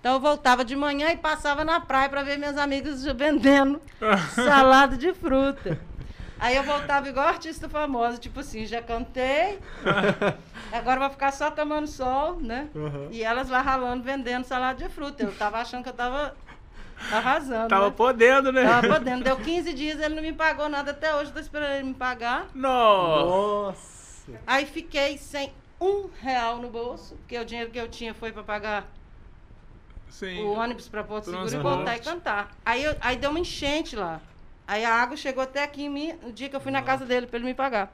Então 0.00 0.14
eu 0.14 0.20
voltava 0.20 0.64
de 0.64 0.74
manhã 0.74 1.10
e 1.10 1.18
passava 1.18 1.66
na 1.66 1.80
praia 1.80 2.08
para 2.08 2.22
ver 2.22 2.38
minhas 2.38 2.56
amigas 2.56 3.04
vendendo 3.04 3.78
salada 4.34 4.96
de 4.96 5.12
fruta. 5.12 5.78
Aí 6.38 6.56
eu 6.56 6.62
voltava 6.62 7.08
igual 7.08 7.26
artista 7.26 7.68
famosa, 7.68 8.16
tipo 8.16 8.40
assim, 8.40 8.64
já 8.64 8.80
cantei, 8.80 9.58
agora 10.72 11.00
vou 11.00 11.10
ficar 11.10 11.32
só 11.32 11.50
tomando 11.50 11.86
sol, 11.86 12.36
né? 12.36 12.68
Uhum. 12.74 13.08
E 13.10 13.22
elas 13.22 13.48
lá 13.48 13.60
ralando, 13.60 14.04
vendendo 14.04 14.44
salada 14.44 14.82
de 14.82 14.88
fruta. 14.88 15.24
Eu 15.24 15.34
tava 15.34 15.58
achando 15.58 15.82
que 15.82 15.88
eu 15.88 15.94
tava 15.94 16.36
arrasando. 17.10 17.68
Tava 17.68 17.88
né? 17.88 17.94
podendo, 17.96 18.52
né? 18.52 18.64
Tava 18.64 18.88
podendo. 18.88 19.24
Deu 19.24 19.36
15 19.42 19.74
dias, 19.74 20.00
ele 20.00 20.14
não 20.14 20.22
me 20.22 20.32
pagou 20.32 20.68
nada 20.68 20.92
até 20.92 21.14
hoje, 21.14 21.32
tô 21.32 21.40
esperando 21.40 21.72
ele 21.72 21.84
me 21.84 21.94
pagar. 21.94 22.46
Nossa! 22.54 24.32
Aí 24.46 24.66
fiquei 24.66 25.18
sem 25.18 25.52
um 25.80 26.08
real 26.20 26.58
no 26.58 26.70
bolso, 26.70 27.16
porque 27.16 27.38
o 27.38 27.44
dinheiro 27.44 27.70
que 27.70 27.78
eu 27.78 27.88
tinha 27.88 28.14
foi 28.14 28.32
para 28.32 28.42
pagar 28.42 28.88
Sim. 30.08 30.42
o 30.42 30.52
ônibus 30.52 30.88
para 30.88 31.04
Porto 31.04 31.26
Seguro 31.26 31.52
e 31.52 31.58
voltar 31.58 31.96
e 31.96 32.00
cantar. 32.00 32.50
Aí, 32.64 32.82
eu, 32.82 32.96
aí 33.00 33.16
deu 33.16 33.30
uma 33.30 33.40
enchente 33.40 33.96
lá. 33.96 34.20
Aí 34.68 34.84
a 34.84 34.94
água 34.94 35.16
chegou 35.16 35.42
até 35.42 35.62
aqui 35.64 35.84
em 35.84 35.88
mim 35.88 36.12
no 36.22 36.30
dia 36.30 36.50
que 36.50 36.54
eu 36.54 36.60
fui 36.60 36.70
na 36.70 36.82
casa 36.82 37.06
dele 37.06 37.26
para 37.26 37.38
ele 37.38 37.46
me 37.46 37.54
pagar. 37.54 37.90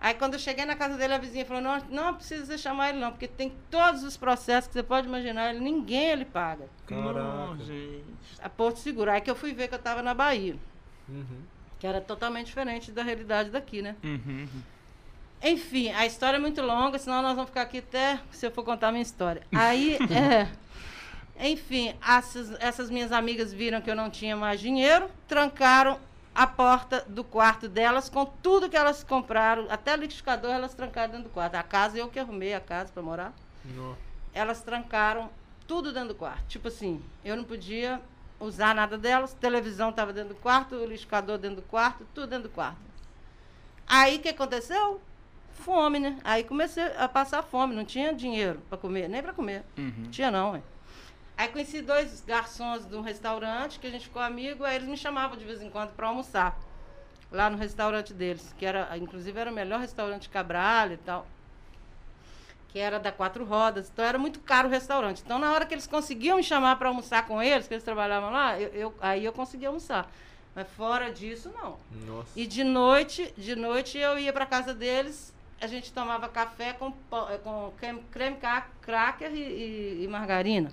Aí 0.00 0.14
quando 0.14 0.34
eu 0.34 0.38
cheguei 0.38 0.64
na 0.64 0.76
casa 0.76 0.96
dele, 0.96 1.14
a 1.14 1.18
vizinha 1.18 1.44
falou, 1.44 1.60
não, 1.60 1.78
não 1.90 2.14
precisa 2.14 2.46
você 2.46 2.56
chamar 2.56 2.90
ele 2.90 3.00
não, 3.00 3.10
porque 3.10 3.26
tem 3.26 3.52
todos 3.68 4.04
os 4.04 4.16
processos 4.16 4.68
que 4.68 4.72
você 4.72 4.84
pode 4.84 5.08
imaginar, 5.08 5.50
ele, 5.50 5.58
ninguém 5.58 6.10
ele 6.10 6.24
paga. 6.24 6.68
Caraca. 6.86 7.56
gente. 7.64 8.04
A 8.40 8.48
Porto 8.48 8.78
Seguro. 8.78 9.10
Aí 9.10 9.20
que 9.20 9.28
eu 9.28 9.34
fui 9.34 9.52
ver 9.52 9.66
que 9.66 9.74
eu 9.74 9.78
estava 9.78 10.00
na 10.00 10.14
Bahia. 10.14 10.56
Uhum. 11.08 11.42
Que 11.80 11.88
era 11.88 12.00
totalmente 12.00 12.46
diferente 12.46 12.92
da 12.92 13.02
realidade 13.02 13.50
daqui, 13.50 13.82
né? 13.82 13.96
Uhum. 14.04 14.46
Enfim, 15.42 15.90
a 15.90 16.06
história 16.06 16.36
é 16.36 16.40
muito 16.40 16.62
longa, 16.62 16.98
senão 16.98 17.20
nós 17.20 17.34
vamos 17.34 17.50
ficar 17.50 17.62
aqui 17.62 17.78
até 17.78 18.20
se 18.30 18.46
eu 18.46 18.52
for 18.52 18.62
contar 18.62 18.88
a 18.88 18.92
minha 18.92 19.02
história. 19.02 19.42
Aí, 19.50 19.98
é, 20.08 20.46
enfim, 21.40 21.94
essas, 22.06 22.50
essas 22.60 22.90
minhas 22.90 23.12
amigas 23.12 23.52
viram 23.52 23.80
que 23.80 23.90
eu 23.90 23.96
não 23.96 24.10
tinha 24.10 24.36
mais 24.36 24.60
dinheiro, 24.60 25.10
trancaram 25.26 25.98
a 26.34 26.46
porta 26.46 27.04
do 27.08 27.24
quarto 27.24 27.68
delas 27.68 28.08
com 28.08 28.24
tudo 28.24 28.68
que 28.68 28.76
elas 28.76 29.02
compraram, 29.02 29.66
até 29.68 29.96
liquidificador 29.96 30.50
elas 30.50 30.74
trancaram 30.74 31.12
dentro 31.12 31.28
do 31.28 31.32
quarto. 31.32 31.54
A 31.54 31.62
casa, 31.62 31.98
eu 31.98 32.08
que 32.08 32.18
arrumei 32.18 32.54
a 32.54 32.60
casa 32.60 32.92
para 32.92 33.02
morar. 33.02 33.32
Não. 33.64 33.96
Elas 34.32 34.62
trancaram 34.62 35.28
tudo 35.66 35.92
dentro 35.92 36.10
do 36.10 36.14
quarto. 36.14 36.44
Tipo 36.48 36.68
assim, 36.68 37.02
eu 37.24 37.36
não 37.36 37.44
podia 37.44 38.00
usar 38.38 38.74
nada 38.74 38.96
delas, 38.96 39.34
televisão 39.34 39.90
estava 39.90 40.12
dentro 40.12 40.30
do 40.30 40.40
quarto, 40.40 40.74
o 40.74 40.82
liquidificador 40.82 41.38
dentro 41.38 41.56
do 41.56 41.62
quarto, 41.62 42.06
tudo 42.14 42.26
dentro 42.26 42.48
do 42.48 42.54
quarto. 42.54 42.78
Aí 43.86 44.16
o 44.16 44.20
que 44.20 44.28
aconteceu? 44.28 45.00
Fome, 45.52 45.98
né? 45.98 46.18
Aí 46.24 46.44
comecei 46.44 46.84
a 46.96 47.06
passar 47.06 47.42
fome, 47.42 47.74
não 47.74 47.84
tinha 47.84 48.14
dinheiro 48.14 48.60
para 48.68 48.78
comer, 48.78 49.08
nem 49.08 49.22
para 49.22 49.32
comer. 49.32 49.62
Uhum. 49.76 50.08
Tinha 50.10 50.30
não, 50.30 50.52
ué. 50.52 50.62
Aí 51.40 51.48
conheci 51.48 51.80
dois 51.80 52.22
garçons 52.26 52.84
de 52.86 52.94
um 52.94 53.00
restaurante 53.00 53.80
que 53.80 53.86
a 53.86 53.90
gente 53.90 54.04
ficou 54.04 54.20
amigo, 54.20 54.62
aí 54.62 54.76
eles 54.76 54.86
me 54.86 54.94
chamavam 54.94 55.38
de 55.38 55.44
vez 55.46 55.62
em 55.62 55.70
quando 55.70 55.90
para 55.92 56.06
almoçar 56.06 56.54
lá 57.32 57.48
no 57.48 57.56
restaurante 57.56 58.12
deles, 58.12 58.54
que 58.58 58.66
era, 58.66 58.94
inclusive 58.98 59.40
era 59.40 59.50
o 59.50 59.54
melhor 59.54 59.80
restaurante 59.80 60.24
de 60.24 60.28
Cabral 60.28 60.92
e 60.92 60.98
tal, 60.98 61.26
que 62.68 62.78
era 62.78 63.00
da 63.00 63.10
Quatro 63.10 63.42
Rodas, 63.46 63.88
então 63.90 64.04
era 64.04 64.18
muito 64.18 64.38
caro 64.40 64.68
o 64.68 64.70
restaurante. 64.70 65.22
Então 65.24 65.38
na 65.38 65.50
hora 65.50 65.64
que 65.64 65.72
eles 65.72 65.86
conseguiam 65.86 66.36
me 66.36 66.42
chamar 66.42 66.76
para 66.76 66.88
almoçar 66.88 67.26
com 67.26 67.42
eles, 67.42 67.66
que 67.66 67.72
eles 67.72 67.84
trabalhavam 67.84 68.30
lá, 68.30 68.60
eu, 68.60 68.68
eu, 68.74 68.94
aí 69.00 69.24
eu 69.24 69.32
conseguia 69.32 69.68
almoçar. 69.68 70.12
Mas 70.54 70.68
fora 70.68 71.10
disso, 71.10 71.50
não. 71.54 71.78
Nossa. 72.06 72.38
E 72.38 72.46
de 72.46 72.62
noite, 72.62 73.32
de 73.38 73.56
noite 73.56 73.96
eu 73.96 74.18
ia 74.18 74.30
para 74.30 74.44
casa 74.44 74.74
deles, 74.74 75.32
a 75.58 75.66
gente 75.66 75.90
tomava 75.90 76.28
café 76.28 76.74
com, 76.74 76.92
com 77.42 77.72
creme, 77.78 78.02
creme 78.10 78.36
cracker 78.82 79.32
e, 79.32 79.38
e, 79.38 80.04
e 80.04 80.06
margarina. 80.06 80.70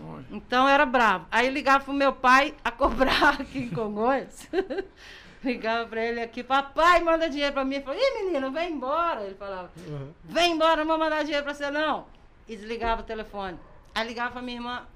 Nossa. 0.00 0.26
Então 0.30 0.68
era 0.68 0.84
bravo. 0.86 1.26
Aí 1.30 1.50
ligava 1.50 1.84
pro 1.84 1.92
meu 1.92 2.12
pai 2.12 2.54
a 2.64 2.70
cobrar 2.70 3.40
aqui 3.40 3.60
em 3.60 3.70
Congonhas. 3.70 4.48
ligava 5.42 5.88
para 5.88 6.04
ele 6.04 6.20
aqui, 6.20 6.42
papai, 6.42 7.00
manda 7.00 7.28
dinheiro 7.28 7.52
para 7.52 7.64
mim. 7.64 7.76
Ele 7.76 7.84
falou, 7.84 8.00
ih, 8.00 8.24
menino, 8.24 8.52
vem 8.52 8.72
embora. 8.72 9.22
Ele 9.24 9.34
falava, 9.34 9.70
uhum. 9.76 10.12
vem 10.24 10.52
embora, 10.52 10.84
não 10.84 10.86
vou 10.86 10.98
mandar 10.98 11.22
dinheiro 11.22 11.44
para 11.44 11.54
você, 11.54 11.70
não. 11.70 12.06
E 12.48 12.56
desligava 12.56 13.02
o 13.02 13.04
telefone. 13.04 13.58
Aí 13.94 14.06
ligava 14.06 14.32
pra 14.32 14.42
minha 14.42 14.58
irmã, 14.58 14.86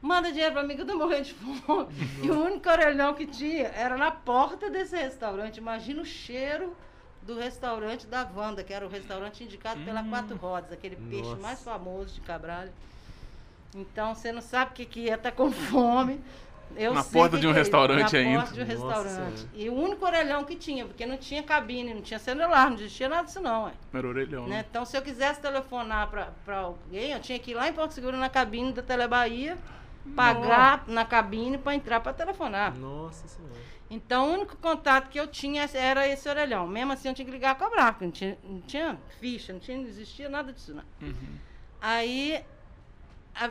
manda 0.00 0.30
dinheiro 0.30 0.52
para 0.52 0.62
mim 0.62 0.76
que 0.76 0.82
eu 0.82 0.86
tô 0.86 0.96
morrendo 0.96 1.24
de 1.24 1.34
fome. 1.34 1.64
Uhum. 1.68 1.88
E 2.24 2.30
o 2.30 2.44
único 2.44 2.68
orelhão 2.68 3.14
que 3.14 3.26
tinha 3.26 3.68
era 3.68 3.96
na 3.96 4.10
porta 4.10 4.70
desse 4.70 4.96
restaurante. 4.96 5.56
Imagina 5.56 6.02
o 6.02 6.04
cheiro 6.04 6.76
do 7.22 7.38
restaurante 7.38 8.06
da 8.06 8.28
Wanda, 8.36 8.62
que 8.62 8.72
era 8.72 8.86
o 8.86 8.88
restaurante 8.88 9.42
indicado 9.42 9.80
hum. 9.80 9.84
pela 9.84 10.04
Quatro 10.04 10.36
Rodas, 10.36 10.72
aquele 10.72 10.96
Nossa. 10.96 11.08
peixe 11.08 11.40
mais 11.40 11.62
famoso 11.62 12.14
de 12.14 12.20
Cabralho. 12.20 12.72
Então 13.74 14.14
você 14.14 14.30
não 14.30 14.40
sabe 14.40 14.70
o 14.70 14.74
que, 14.74 14.84
que 14.84 15.10
é 15.10 15.14
estar 15.14 15.30
tá 15.30 15.36
com 15.36 15.50
fome. 15.50 16.20
Eu 16.76 16.92
na 16.92 17.04
porta 17.04 17.38
de 17.38 17.46
um 17.46 17.52
restaurante 17.52 18.16
ainda. 18.16 18.38
Na 18.38 18.42
porta 18.42 18.54
de 18.54 18.62
um 18.62 18.64
restaurante. 18.64 19.48
E 19.54 19.68
o 19.68 19.74
único 19.74 20.04
orelhão 20.04 20.44
que 20.44 20.56
tinha, 20.56 20.84
porque 20.84 21.06
não 21.06 21.16
tinha 21.16 21.42
cabine, 21.42 21.94
não 21.94 22.02
tinha 22.02 22.18
celular, 22.18 22.68
não 22.68 22.76
existia 22.76 23.08
nada 23.08 23.24
disso 23.24 23.40
não. 23.40 23.64
Ué. 23.64 23.72
Era 23.92 24.08
orelhão. 24.08 24.46
Né? 24.46 24.64
Então 24.68 24.84
se 24.84 24.96
eu 24.96 25.02
quisesse 25.02 25.40
telefonar 25.40 26.08
para 26.44 26.56
alguém, 26.56 27.12
eu 27.12 27.20
tinha 27.20 27.38
que 27.38 27.52
ir 27.52 27.54
lá 27.54 27.68
em 27.68 27.72
Porto 27.72 27.92
Seguro 27.92 28.16
na 28.16 28.28
cabine 28.28 28.72
da 28.72 28.82
Telebahia, 28.82 29.56
pagar 30.16 30.78
Nossa. 30.78 30.92
na 30.92 31.04
cabine 31.04 31.58
para 31.58 31.74
entrar 31.74 32.00
para 32.00 32.12
telefonar. 32.12 32.76
Nossa 32.76 33.28
Senhora. 33.28 33.54
Então 33.88 34.30
o 34.30 34.34
único 34.34 34.56
contato 34.56 35.08
que 35.08 35.20
eu 35.20 35.28
tinha 35.28 35.68
era 35.72 36.08
esse 36.08 36.28
orelhão. 36.28 36.66
Mesmo 36.66 36.92
assim 36.92 37.08
eu 37.08 37.14
tinha 37.14 37.24
que 37.24 37.30
ligar 37.30 37.52
a 37.52 37.54
cobrar, 37.54 37.92
porque 37.92 38.04
não 38.04 38.12
tinha, 38.12 38.38
não 38.42 38.60
tinha 38.62 38.98
ficha, 39.20 39.52
não, 39.52 39.60
tinha, 39.60 39.76
não 39.76 39.84
existia 39.84 40.28
nada 40.28 40.52
disso 40.52 40.74
não. 40.74 40.84
Uhum. 41.00 41.38
Aí 41.80 42.42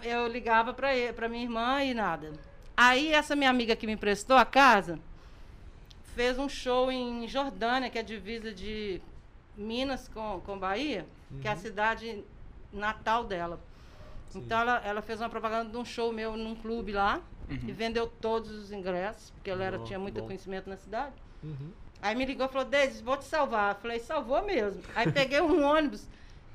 eu 0.04 0.28
ligava 0.28 0.74
para 0.74 1.30
minha 1.30 1.44
irmã 1.44 1.84
e 1.84 1.94
nada. 1.94 2.32
Aí 2.76 3.14
essa 3.14 3.36
minha 3.36 3.50
amiga 3.50 3.76
que 3.76 3.86
me 3.86 3.94
emprestou 3.94 4.36
a 4.36 4.46
casa 4.46 5.00
fez 6.16 6.38
um 6.38 6.50
show 6.50 6.92
em 6.92 7.28
Jordânia, 7.28 7.90
que 7.90 7.98
é 7.98 8.02
a 8.02 8.04
divisa 8.04 8.54
de 8.54 9.02
Minas 9.56 10.08
com, 10.08 10.42
com 10.46 10.58
Bahia, 10.58 11.06
uhum. 11.32 11.40
que 11.40 11.48
é 11.48 11.52
a 11.52 11.54
uhum. 11.54 11.60
cidade 11.60 12.24
natal 12.72 13.24
dela. 13.24 13.60
Sim. 14.30 14.40
Então 14.40 14.60
ela, 14.60 14.82
ela 14.84 15.02
fez 15.02 15.22
uma 15.22 15.30
propaganda 15.30 15.70
de 15.70 15.78
um 15.78 15.86
show 15.86 16.12
meu 16.12 16.36
num 16.36 16.56
clube 16.56 16.92
lá 16.92 17.22
uhum. 17.50 17.60
e 17.68 17.72
vendeu 17.72 18.08
todos 18.08 18.52
os 18.52 18.72
ingressos, 18.72 19.30
porque 19.32 19.50
ela 19.50 19.64
era, 19.64 19.80
oh, 19.80 19.84
tinha 19.84 20.00
muito 20.00 20.20
bom. 20.20 20.28
conhecimento 20.28 20.70
na 20.70 20.78
cidade. 20.78 21.14
Uhum. 21.44 21.72
Aí 22.02 22.16
me 22.16 22.26
ligou 22.26 22.46
e 22.46 22.50
falou, 22.50 22.68
Deise, 22.68 23.02
vou 23.02 23.16
te 23.16 23.26
salvar. 23.26 23.76
Eu 23.76 23.82
falei, 23.82 24.00
salvou 24.00 24.44
mesmo. 24.44 24.82
Aí 24.96 25.12
peguei 25.12 25.40
um 25.42 25.64
ônibus 25.66 26.08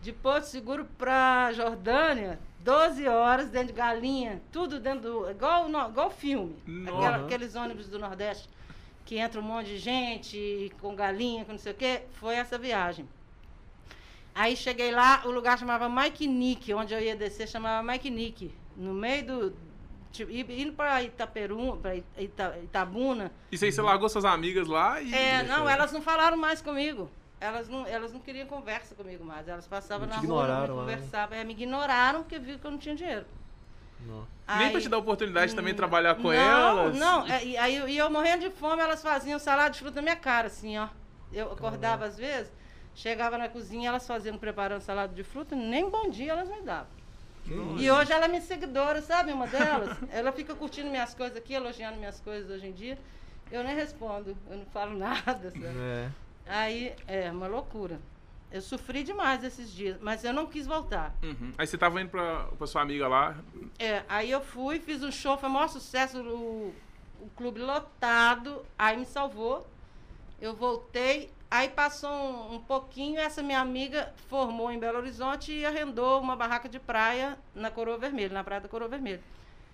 de 0.03 0.13
Porto 0.13 0.45
Seguro 0.45 0.85
para 0.97 1.53
Jordânia, 1.53 2.39
12 2.69 3.09
horas 3.09 3.49
dentro 3.49 3.69
de 3.69 3.73
galinha, 3.73 4.43
tudo 4.53 4.79
dentro 4.79 5.01
do. 5.01 5.31
igual, 5.31 5.71
igual 5.89 6.11
filme. 6.11 6.55
Aquela, 6.87 7.25
aqueles 7.25 7.55
ônibus 7.55 7.89
do 7.89 7.99
Nordeste 7.99 8.47
que 9.07 9.17
entra 9.17 9.41
um 9.41 9.43
monte 9.43 9.69
de 9.69 9.79
gente 9.79 10.71
com 10.79 10.95
galinha, 10.95 11.47
com 11.47 11.53
não 11.53 11.59
sei 11.59 11.73
o 11.73 11.75
quê. 11.75 12.03
Foi 12.21 12.35
essa 12.35 12.59
viagem. 12.59 13.09
Aí 14.35 14.55
cheguei 14.55 14.91
lá, 14.91 15.23
o 15.25 15.31
lugar 15.31 15.59
chamava 15.59 15.89
Mike 15.89 16.27
Nick, 16.27 16.75
onde 16.75 16.93
eu 16.93 17.01
ia 17.01 17.17
descer 17.17 17.49
chamava 17.49 17.91
Mike 17.91 18.11
Nick. 18.11 18.53
No 18.77 18.93
meio 18.93 19.27
do. 19.27 19.57
Tipo, 20.13 20.31
indo 20.31 20.75
para 20.75 21.03
Itaperum, 21.03 21.79
para 21.79 21.97
Ita, 21.97 22.59
Itabuna. 22.63 23.33
Isso 23.51 23.65
aí 23.65 23.73
você 23.73 23.81
largou 23.81 24.11
suas 24.11 24.27
amigas 24.27 24.69
lá 24.69 25.01
e. 25.01 25.15
É, 25.15 25.43
não, 25.43 25.67
elas 25.67 25.91
não 25.91 26.03
falaram 26.03 26.37
mais 26.37 26.61
comigo 26.61 27.11
elas 27.41 27.69
não, 27.69 27.87
elas 27.87 28.13
não 28.13 28.21
queriam 28.21 28.47
conversa 28.47 28.95
comigo 28.95 29.25
mais. 29.25 29.49
Elas 29.49 29.67
passavam 29.67 30.07
na 30.07 30.17
rua, 30.17 30.67
não 30.67 30.77
conversavam. 30.77 31.39
É, 31.39 31.45
me 31.45 31.53
ignoraram 31.53 32.21
porque 32.21 32.39
viram 32.39 32.59
que 32.59 32.67
eu 32.67 32.71
não 32.71 32.79
tinha 32.79 32.95
dinheiro. 32.95 33.27
Não. 34.01 34.27
Aí, 34.47 34.59
Nem 34.59 34.73
para 34.73 34.81
te 34.81 34.89
dar 34.89 34.99
oportunidade 34.99 35.51
de 35.51 35.57
também 35.57 35.73
hum, 35.73 35.77
trabalhar 35.77 36.15
com 36.15 36.29
não, 36.29 36.33
elas? 36.33 36.97
Não, 36.97 37.27
é, 37.27 37.45
e, 37.45 37.57
aí, 37.57 37.77
e 37.91 37.99
eu 37.99 38.11
morrendo 38.11 38.49
de 38.49 38.51
fome, 38.51 38.81
elas 38.81 39.03
faziam 39.03 39.39
salada 39.39 39.71
de 39.71 39.81
fruta 39.81 39.97
na 39.97 40.03
minha 40.03 40.17
cara, 40.17 40.47
assim, 40.47 40.79
ó. 40.79 40.89
Eu 41.33 41.53
acordava 41.53 42.07
às 42.07 42.17
vezes, 42.17 42.51
chegava 42.95 43.37
na 43.37 43.49
cozinha, 43.49 43.89
elas 43.89 44.07
fazendo, 44.07 44.39
preparando 44.39 44.81
salada 44.81 45.13
de 45.13 45.23
fruta, 45.23 45.55
nem 45.55 45.91
bom 45.91 46.09
dia 46.09 46.33
elas 46.33 46.49
me 46.49 46.63
davam. 46.63 46.99
E 47.79 47.91
hoje 47.91 48.13
ela 48.13 48.27
é 48.27 48.29
minha 48.29 48.41
seguidora, 48.41 49.01
sabe? 49.01 49.33
Uma 49.33 49.47
delas. 49.47 49.97
ela 50.13 50.33
fica 50.33 50.55
curtindo 50.55 50.91
minhas 50.91 51.15
coisas 51.15 51.37
aqui, 51.37 51.55
elogiando 51.55 51.97
minhas 51.97 52.21
coisas 52.21 52.51
hoje 52.51 52.67
em 52.67 52.73
dia. 52.73 52.99
Eu 53.51 53.65
nem 53.65 53.75
respondo, 53.75 54.37
eu 54.51 54.57
não 54.59 54.67
falo 54.67 54.97
nada, 54.99 55.51
sabe? 55.51 55.67
É. 55.67 56.11
Aí, 56.49 56.95
é 57.07 57.31
uma 57.31 57.47
loucura. 57.47 58.01
Eu 58.51 58.63
sofri 58.63 59.05
demais 59.05 59.45
esses 59.45 59.71
dias, 59.71 59.99
mas 60.01 60.25
eu 60.25 60.33
não 60.33 60.47
quis 60.47 60.67
voltar. 60.67 61.15
Uhum. 61.23 61.53
Aí 61.59 61.67
você 61.67 61.77
estava 61.77 62.01
indo 62.01 62.09
pra, 62.09 62.45
pra 62.57 62.67
sua 62.67 62.81
amiga 62.81 63.07
lá? 63.07 63.37
É, 63.79 64.03
aí 64.09 64.31
eu 64.31 64.41
fui, 64.41 64.81
fiz 64.81 65.03
um 65.03 65.13
show, 65.13 65.37
foi 65.37 65.51
o 65.51 65.53
maior 65.53 65.69
sucesso, 65.69 66.19
o, 66.23 66.75
o 67.21 67.31
clube 67.37 67.61
lotado, 67.61 68.65
aí 68.79 68.97
me 68.97 69.05
salvou. 69.05 69.67
Eu 70.41 70.55
voltei, 70.55 71.31
aí 71.51 71.69
passou 71.69 72.11
um, 72.11 72.55
um 72.55 72.61
pouquinho, 72.61 73.21
essa 73.21 73.43
minha 73.43 73.61
amiga 73.61 74.15
formou 74.29 74.73
em 74.73 74.79
Belo 74.79 74.99
Horizonte 74.99 75.53
e 75.53 75.67
arrendou 75.67 76.19
uma 76.19 76.35
barraca 76.35 76.71
de 76.71 76.81
praia 76.81 77.39
na 77.55 77.71
Coroa 77.71 77.99
Vermelha, 77.99 78.33
na 78.33 78.43
Praia 78.43 78.63
da 78.63 78.69
Coroa 78.69 78.89
Vermelha. 78.89 79.21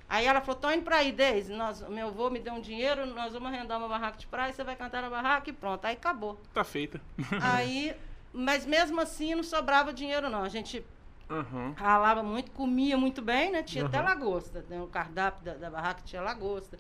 Aí 0.09 0.27
ela 0.27 0.41
falou, 0.41 0.61
tô 0.61 0.71
indo 0.71 0.83
para 0.83 0.97
aí, 0.97 1.13
Deise, 1.13 1.53
nós, 1.53 1.81
meu 1.89 2.09
avô 2.09 2.29
me 2.29 2.39
deu 2.39 2.55
um 2.55 2.61
dinheiro, 2.61 3.07
nós 3.07 3.33
vamos 3.33 3.49
arrendar 3.49 3.79
uma 3.79 3.89
barraca 3.89 4.19
de 4.19 4.27
praia, 4.27 4.53
você 4.53 4.63
vai 4.63 4.77
cantar 4.77 5.03
na 5.03 5.11
barraca 5.11 5.49
e 5.49 5.53
pronto. 5.53 5.85
Aí 5.85 5.95
acabou. 5.95 6.39
Tá 6.53 6.63
feita. 6.63 7.01
aí, 7.41 7.95
mas 8.33 8.67
mesmo 8.67 9.01
assim 9.01 9.35
não 9.35 9.43
sobrava 9.43 9.93
dinheiro 9.93 10.29
não. 10.29 10.43
A 10.43 10.49
gente 10.49 10.85
uhum. 11.29 11.73
ralava 11.77 12.23
muito, 12.23 12.51
comia 12.51 12.97
muito 12.97 13.23
bem, 13.23 13.51
né? 13.51 13.63
Tinha 13.63 13.85
uhum. 13.85 13.89
até 13.89 14.01
lagosta. 14.01 14.65
Né? 14.69 14.81
O 14.81 14.87
cardápio 14.87 15.45
da, 15.45 15.55
da, 15.55 15.71
barraca 15.71 16.03
tinha 16.05 16.21
lagosta. 16.21 16.79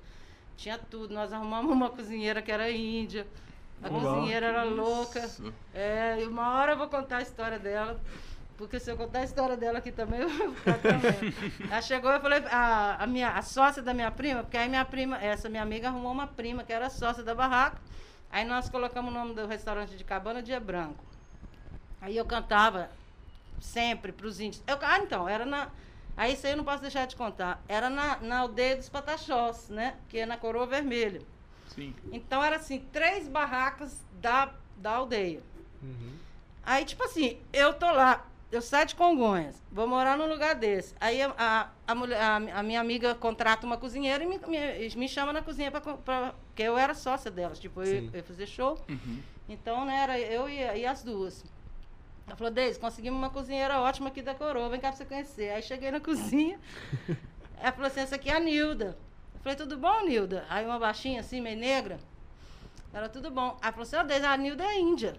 Tinha 0.57 0.79
tudo. 0.79 1.15
Nós 1.15 1.33
arrumamos 1.33 1.73
uma 1.73 1.91
cozinheira 1.91 2.43
que 2.43 2.53
era 2.53 2.71
índia. 2.71 3.27
A 3.83 3.89
cozinheira 3.89 4.47
era 4.47 4.63
louca. 4.65 5.29
É, 5.75 6.19
e 6.21 6.27
uma 6.27 6.55
hora 6.55 6.73
eu 6.73 6.79
vou 6.79 6.89
contar 6.89 7.19
a 7.19 7.23
história 7.23 7.59
dela. 7.59 8.01
Porque 8.57 8.79
se 8.79 8.91
eu 8.91 8.97
contar 8.97 9.21
a 9.21 9.25
história 9.25 9.57
dela 9.57 9.79
aqui 9.79 9.91
também, 9.91 10.21
eu 10.23 10.29
vou 10.29 10.55
ficar 10.55 10.79
também. 10.79 11.35
Ela 11.69 11.83
chegou 11.83 12.11
e 12.11 12.15
eu 12.15 12.21
falei, 12.21 12.43
a, 12.51 13.03
a, 13.03 13.07
minha, 13.07 13.31
a 13.31 13.43
sócia 13.43 13.83
da 13.83 13.93
minha 13.93 14.11
prima, 14.11 14.43
porque 14.43 14.57
aí 14.57 14.69
minha 14.69 14.85
prima, 14.85 15.19
essa 15.19 15.49
minha 15.49 15.63
amiga 15.63 15.89
arrumou 15.89 16.13
uma 16.13 16.27
prima 16.27 16.63
que 16.63 16.73
era 16.73 16.89
sócia 16.89 17.23
da 17.23 17.35
barraca. 17.35 17.81
Aí 18.31 18.45
nós 18.45 18.69
colocamos 18.69 19.13
o 19.13 19.15
nome 19.15 19.35
do 19.35 19.47
restaurante 19.47 19.97
de 19.97 20.05
Cabana 20.05 20.43
Dia 20.43 20.59
Branco. 20.59 21.05
Aí 22.01 22.17
eu 22.17 22.25
cantava 22.25 22.91
sempre 23.61 24.13
para 24.13 24.27
os 24.27 24.41
índios. 24.41 24.63
Eu, 24.67 24.77
ah, 24.83 24.99
então, 24.99 25.29
era 25.29 25.45
na. 25.45 25.69
Aí 26.17 26.35
isso 26.35 26.47
aí 26.47 26.53
eu 26.53 26.57
não 26.57 26.65
posso 26.65 26.83
deixar 26.83 27.07
de 27.07 27.17
contar. 27.17 27.63
Era 27.69 27.89
na, 27.89 28.19
na 28.21 28.39
aldeia 28.39 28.77
dos 28.77 28.89
Pataxós, 28.89 29.69
né? 29.69 29.97
Que 30.09 30.19
é 30.19 30.27
na 30.27 30.37
Coroa 30.37 30.67
Vermelha. 30.67 31.23
Sim. 31.69 31.95
Então 32.13 32.43
era 32.43 32.57
assim, 32.57 32.81
três 32.93 33.27
barracas 33.27 34.05
da, 34.21 34.53
da 34.77 34.97
aldeia. 34.97 35.43
Uhum. 35.83 36.13
Aí, 36.63 36.85
tipo 36.85 37.03
assim, 37.05 37.39
eu 37.53 37.75
tô 37.75 37.91
lá, 37.91 38.25
eu 38.55 38.63
saio 38.63 38.87
de 38.87 38.95
Congonhas, 38.95 39.61
vou 39.71 39.87
morar 39.87 40.17
num 40.17 40.29
lugar 40.29 40.55
desse. 40.55 40.95
Aí 41.01 41.21
a, 41.21 41.35
a, 41.37 41.69
a, 41.87 42.37
a, 42.59 42.63
minha 42.63 42.81
amiga 42.81 43.15
contrata 43.15 43.67
uma 43.67 43.77
cozinheira 43.77 44.23
e 44.23 44.27
me, 44.27 44.39
me, 44.39 44.97
me 44.97 45.09
chama 45.09 45.33
na 45.33 45.43
cozinha 45.43 45.71
para 45.71 45.81
porque 45.81 46.63
eu 46.63 46.79
era 46.79 46.95
sócia 46.95 47.31
delas, 47.31 47.59
tipo, 47.59 47.83
eu, 47.83 48.05
eu 48.05 48.11
ia 48.15 48.23
fazer 48.23 48.47
show. 48.47 48.79
Uhum. 48.89 49.23
Então, 49.49 49.85
né, 49.85 49.97
era 49.97 50.19
eu 50.19 50.49
e, 50.49 50.81
e 50.81 50.87
as 50.87 51.03
duas. 51.03 51.45
Ela 52.27 52.37
falou, 52.37 52.53
Deise, 52.53 52.79
conseguimos 52.79 53.19
uma 53.19 53.29
cozinheira 53.29 53.81
ótima 53.81 54.09
aqui 54.09 54.23
da 54.23 54.35
coroa, 54.35 54.69
vem 54.69 54.81
cá 54.81 54.89
pra 54.89 54.97
você 54.97 55.05
conhecer. 55.05 55.51
Aí 55.51 55.63
cheguei 55.63 55.91
na 55.91 55.99
cozinha, 56.01 56.59
ela 57.59 57.73
falou 57.73 57.89
assim, 57.89 58.01
essa 58.01 58.15
aqui 58.15 58.31
é 58.31 58.37
a 58.37 58.41
Nilda. 58.41 58.97
Eu 59.35 59.41
falei, 59.41 59.57
tudo 59.57 59.77
bom, 59.77 60.05
Nilda? 60.05 60.47
Aí 60.49 60.65
uma 60.65 60.79
baixinha 60.79 61.21
assim, 61.21 61.41
meio 61.41 61.59
negra. 61.59 61.99
Era 62.93 63.09
tudo 63.09 63.31
bom. 63.31 63.59
Aí 63.61 63.73
falou 63.73 63.83
assim, 63.83 63.97
oh, 63.97 64.27
a 64.27 64.37
Nilda 64.37 64.65
é 64.65 64.79
índia. 64.79 65.17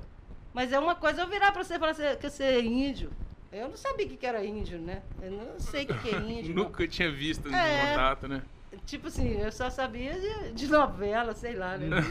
Mas 0.53 0.71
é 0.71 0.79
uma 0.79 0.95
coisa 0.95 1.21
eu 1.21 1.27
virar 1.27 1.51
pra 1.51 1.65
você 1.65 1.75
e 1.75 1.79
falar 1.79 1.93
que 1.93 2.29
você 2.29 2.43
é 2.43 2.61
índio. 2.61 3.11
Eu 3.55 3.69
não 3.69 3.77
sabia 3.77 4.05
o 4.05 4.09
que, 4.09 4.17
que 4.17 4.25
era 4.25 4.43
índio, 4.43 4.77
né? 4.79 5.01
Eu 5.21 5.31
não 5.31 5.57
sei 5.57 5.85
o 5.85 5.87
que, 5.87 5.93
que 5.99 6.09
é 6.09 6.19
índio. 6.19 6.53
Nunca 6.53 6.83
não. 6.83 6.89
tinha 6.89 7.09
visto 7.09 7.47
é, 7.47 7.89
contato, 7.89 8.27
né? 8.27 8.41
Tipo 8.85 9.07
assim, 9.07 9.39
eu 9.39 9.49
só 9.49 9.69
sabia 9.69 10.13
de, 10.19 10.51
de 10.51 10.67
novela, 10.67 11.33
sei 11.33 11.55
lá, 11.55 11.77
né? 11.77 12.01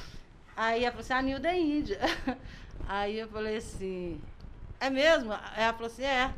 Aí 0.56 0.82
ela 0.82 0.92
falou 0.92 1.00
assim, 1.00 1.12
a 1.12 1.20
Nilda 1.20 1.48
é 1.50 1.60
índia. 1.60 2.00
Aí 2.88 3.18
eu 3.18 3.28
falei 3.28 3.58
assim, 3.58 4.18
é 4.80 4.88
mesmo? 4.88 5.34
Aí 5.34 5.62
ela 5.62 5.74
falou 5.74 5.88
assim, 5.88 6.04
é. 6.04 6.32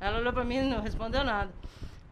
Ela 0.00 0.18
olhou 0.18 0.32
pra 0.32 0.42
mim 0.42 0.56
e 0.56 0.62
não 0.62 0.80
respondeu 0.80 1.22
nada. 1.22 1.52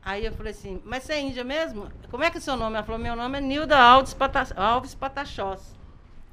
Aí 0.04 0.24
eu 0.24 0.32
falei 0.32 0.52
assim, 0.52 0.80
mas 0.84 1.02
você 1.02 1.14
é 1.14 1.20
índia 1.20 1.42
mesmo? 1.42 1.90
Como 2.12 2.22
é 2.22 2.30
que 2.30 2.38
é 2.38 2.40
seu 2.40 2.56
nome? 2.56 2.76
Ela 2.76 2.86
falou, 2.86 3.00
meu 3.00 3.16
nome 3.16 3.38
é 3.38 3.40
Nilda 3.40 3.76
Alves, 3.76 4.14
Pata 4.14 4.46
Alves 4.54 4.94
Patachós. 4.94 5.76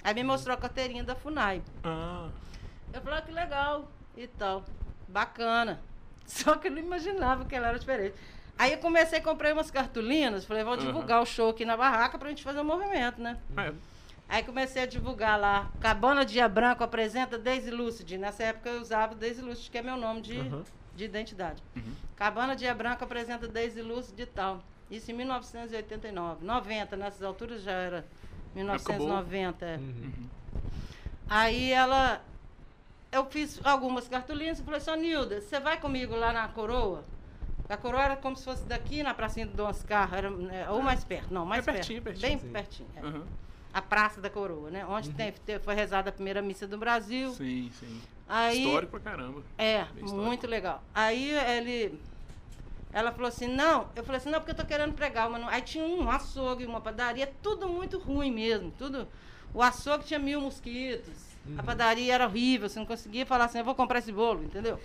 Aí 0.04 0.14
me 0.14 0.24
mostrou 0.24 0.56
a 0.56 0.60
carteirinha 0.60 1.04
da 1.04 1.16
FUNAI. 1.16 1.64
Ah. 1.84 2.30
Eu 2.94 3.02
falei, 3.02 3.18
ah, 3.18 3.22
que 3.24 3.32
legal 3.32 3.92
e 4.16 4.28
tal. 4.28 4.64
Bacana. 5.10 5.80
Só 6.26 6.56
que 6.56 6.68
eu 6.68 6.72
não 6.72 6.80
imaginava 6.80 7.46
que 7.46 7.56
ela 7.56 7.70
era 7.70 7.80
diferente. 7.80 8.16
Aí 8.58 8.74
eu 8.74 8.78
comecei, 8.80 9.22
comprei 9.22 9.54
umas 9.54 9.72
cartolinas, 9.72 10.44
falei, 10.46 10.64
vou 10.64 10.76
divulgar 10.76 11.18
uhum. 11.18 11.24
o 11.24 11.26
show 11.26 11.50
aqui 11.50 11.64
na 11.64 11.78
barraca 11.78 12.18
pra 12.18 12.30
gente 12.30 12.44
fazer 12.44 12.60
um 12.60 12.66
movimento, 12.66 13.22
né? 13.22 13.38
É. 13.58 13.74
Aí 14.28 14.44
comecei 14.44 14.84
a 14.84 14.86
divulgar 14.86 15.40
lá. 15.40 15.72
Cabana 15.80 16.24
Dia 16.24 16.48
Branco 16.48 16.84
apresenta 16.84 17.38
Daisy 17.38 17.72
Lucid. 17.72 18.18
Nessa 18.18 18.44
época 18.44 18.70
eu 18.70 18.82
usava 18.82 19.16
Daisy 19.16 19.42
Lucid, 19.42 19.72
que 19.72 19.78
é 19.78 19.82
meu 19.82 19.98
nome 19.98 20.22
de, 20.22 20.38
uhum. 20.38 20.64
de 20.96 21.06
identidade. 21.06 21.64
Uhum. 21.76 21.94
Cabana 22.16 22.56
Dia 22.56 22.76
Branco 22.76 23.04
apresenta 23.04 23.48
Daisy 23.48 23.82
Lucid 23.82 24.20
e 24.20 24.26
tal. 24.28 24.62
Isso 24.92 25.10
em 25.10 25.16
1989. 25.16 26.46
90, 26.46 26.96
nessas 26.96 27.24
alturas 27.24 27.64
já 27.64 27.72
era 27.72 28.06
1990. 28.54 29.66
É. 29.66 29.78
Uhum. 29.78 30.12
Aí 31.28 31.72
ela. 31.72 32.22
Eu 33.12 33.26
fiz 33.26 33.60
algumas 33.64 34.08
cartolinas 34.08 34.60
e 34.60 34.64
falei 34.64 34.80
assim, 34.80 34.96
Nilda, 34.98 35.42
você 35.42 35.60
vai 35.60 35.80
comigo 35.80 36.16
lá 36.16 36.32
na 36.32 36.48
coroa? 36.48 37.04
A 37.68 37.78
coroa 37.78 38.02
era 38.02 38.16
como 38.16 38.36
se 38.36 38.44
fosse 38.44 38.64
daqui 38.64 39.04
na 39.04 39.14
pracinha 39.14 39.46
do 39.46 39.54
Dom 39.54 39.68
Oscar, 39.68 40.14
era, 40.14 40.28
é, 40.52 40.70
ou 40.70 40.82
mais 40.82 41.04
perto. 41.04 41.32
Não, 41.32 41.46
mais 41.46 41.68
é 41.68 41.72
pertinho, 41.72 42.02
perto. 42.02 42.20
Pertinho, 42.20 42.40
bem 42.42 42.52
pertinho. 42.52 42.90
É. 42.96 43.02
Uhum 43.02 43.24
a 43.74 43.82
Praça 43.82 44.20
da 44.20 44.30
Coroa, 44.30 44.70
né? 44.70 44.86
Onde 44.86 45.10
uhum. 45.10 45.16
tem, 45.16 45.34
foi 45.60 45.76
rezada 45.76 46.10
a 46.10 46.14
primeira 46.14 46.42
missa 46.42 46.68
do 46.68 46.78
Brasil. 46.78 47.34
Sim, 47.34 47.72
sim. 47.80 48.02
Aí, 48.28 48.64
Histórico 48.64 48.92
pra 48.92 49.00
caramba. 49.00 49.44
É, 49.58 49.86
muito 50.02 50.48
legal. 50.48 50.84
Aí 50.94 51.32
ele. 51.32 52.00
Ela 52.92 53.12
falou 53.12 53.28
assim, 53.28 53.48
não, 53.48 53.88
eu 53.96 54.04
falei 54.04 54.18
assim, 54.18 54.32
não, 54.32 54.40
porque 54.40 54.52
eu 54.52 54.56
tô 54.56 54.66
querendo 54.66 54.94
pregar. 54.94 55.30
Mas 55.30 55.48
Aí 55.50 55.62
tinha 55.62 55.84
um 55.84 56.10
açougue, 56.10 56.66
uma 56.66 56.82
padaria, 56.82 57.32
tudo 57.42 57.70
muito 57.70 58.00
ruim 58.00 58.32
mesmo. 58.32 58.72
Tudo. 58.78 59.08
O 59.54 59.62
açougue 59.62 60.06
tinha 60.06 60.20
mil 60.20 60.42
mosquitos. 60.42 61.30
Uhum. 61.50 61.56
A 61.58 61.64
padaria 61.64 62.14
era 62.14 62.26
horrível, 62.26 62.70
você 62.70 62.80
não 62.80 62.86
conseguia 62.86 63.26
falar 63.26 63.46
assim, 63.46 63.60
eu 63.60 63.66
vou 63.66 63.76
comprar 63.76 64.00
esse 64.00 64.12
bolo, 64.12 64.44
entendeu? 64.44 64.80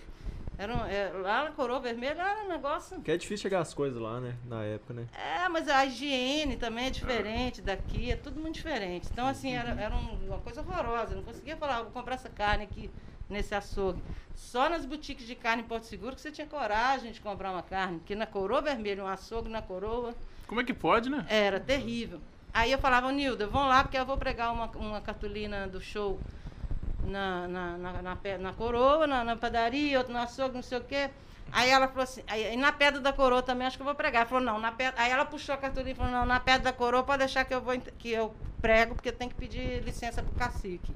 Era 0.56 0.72
um, 0.72 0.84
é, 0.86 1.10
lá 1.20 1.44
na 1.44 1.50
Coroa 1.50 1.80
Vermelha 1.80 2.22
era 2.22 2.44
um 2.44 2.48
negócio. 2.48 3.00
Que 3.00 3.10
é 3.10 3.16
difícil 3.16 3.42
chegar 3.42 3.60
as 3.60 3.74
coisas 3.74 4.00
lá, 4.00 4.20
né? 4.20 4.36
Na 4.46 4.62
época, 4.62 4.94
né? 4.94 5.06
É, 5.12 5.48
mas 5.48 5.68
a 5.68 5.84
higiene 5.84 6.56
também 6.56 6.86
é 6.86 6.90
diferente 6.90 7.60
ah. 7.60 7.64
daqui, 7.66 8.12
é 8.12 8.16
tudo 8.16 8.40
muito 8.40 8.54
diferente. 8.54 9.08
Então, 9.12 9.26
assim, 9.26 9.52
era, 9.52 9.70
era 9.70 9.94
uma 9.94 10.38
coisa 10.38 10.60
horrorosa. 10.60 11.12
Eu 11.12 11.16
não 11.16 11.24
conseguia 11.24 11.56
falar, 11.56 11.82
vou 11.82 11.90
comprar 11.90 12.14
essa 12.14 12.28
carne 12.28 12.64
aqui 12.64 12.88
nesse 13.28 13.54
açougue. 13.54 14.00
Só 14.36 14.68
nas 14.68 14.84
boutiques 14.84 15.26
de 15.26 15.34
carne 15.34 15.62
em 15.62 15.66
Porto 15.66 15.84
Seguro 15.84 16.14
que 16.14 16.20
você 16.20 16.30
tinha 16.30 16.46
coragem 16.46 17.10
de 17.10 17.20
comprar 17.20 17.50
uma 17.50 17.62
carne. 17.62 17.98
Porque 17.98 18.14
na 18.14 18.26
Coroa 18.26 18.62
Vermelha, 18.62 19.02
um 19.02 19.08
açougue 19.08 19.48
na 19.48 19.60
Coroa. 19.60 20.14
Como 20.46 20.60
é 20.60 20.64
que 20.64 20.74
pode, 20.74 21.10
né? 21.10 21.26
Era 21.28 21.58
terrível. 21.58 22.20
Aí 22.52 22.70
eu 22.70 22.78
falava, 22.78 23.10
Nilda, 23.10 23.48
vão 23.48 23.66
lá 23.66 23.82
porque 23.82 23.98
eu 23.98 24.06
vou 24.06 24.16
pregar 24.16 24.52
uma, 24.52 24.66
uma 24.76 25.00
cartolina 25.00 25.66
do 25.66 25.80
show 25.80 26.20
na, 27.06 27.48
na, 27.48 27.78
na, 27.78 28.02
na, 28.02 28.38
na 28.38 28.52
coroa, 28.52 29.06
na, 29.06 29.24
na, 29.24 29.36
padaria, 29.36 29.98
outro 29.98 30.12
no 30.12 30.18
açougue, 30.18 30.54
não 30.54 30.62
sei 30.62 30.78
o 30.78 30.84
quê. 30.84 31.10
Aí 31.52 31.70
ela 31.70 31.86
falou 31.86 32.02
assim, 32.02 32.22
aí, 32.26 32.56
na 32.56 32.72
pedra 32.72 33.00
da 33.00 33.12
coroa 33.12 33.42
também 33.42 33.66
acho 33.66 33.76
que 33.76 33.82
eu 33.82 33.86
vou 33.86 33.94
pregar. 33.94 34.22
Ela 34.22 34.28
falou, 34.28 34.44
não, 34.44 34.58
na 34.58 34.72
pedra. 34.72 35.00
Aí 35.00 35.10
ela 35.10 35.24
puxou 35.24 35.54
a 35.54 35.58
cartolina 35.58 35.92
e 35.92 35.94
falou, 35.94 36.12
não, 36.12 36.26
na 36.26 36.40
pedra 36.40 36.64
da 36.64 36.72
coroa 36.72 37.02
pode 37.02 37.18
deixar 37.18 37.44
que 37.44 37.54
eu 37.54 37.60
vou 37.60 37.78
que 37.98 38.10
eu 38.10 38.34
prego, 38.60 38.94
porque 38.94 39.12
tem 39.12 39.28
que 39.28 39.34
pedir 39.34 39.82
licença 39.82 40.22
pro 40.22 40.32
cacique. 40.34 40.92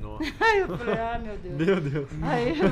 Nossa. 0.00 0.24
Aí 0.40 0.58
eu 0.60 0.76
falei, 0.76 0.98
ah, 0.98 1.18
meu 1.18 1.36
Deus. 1.36 1.54
Meu 1.54 1.80
Deus. 1.80 2.08
Aí 2.22 2.58
eu, 2.58 2.66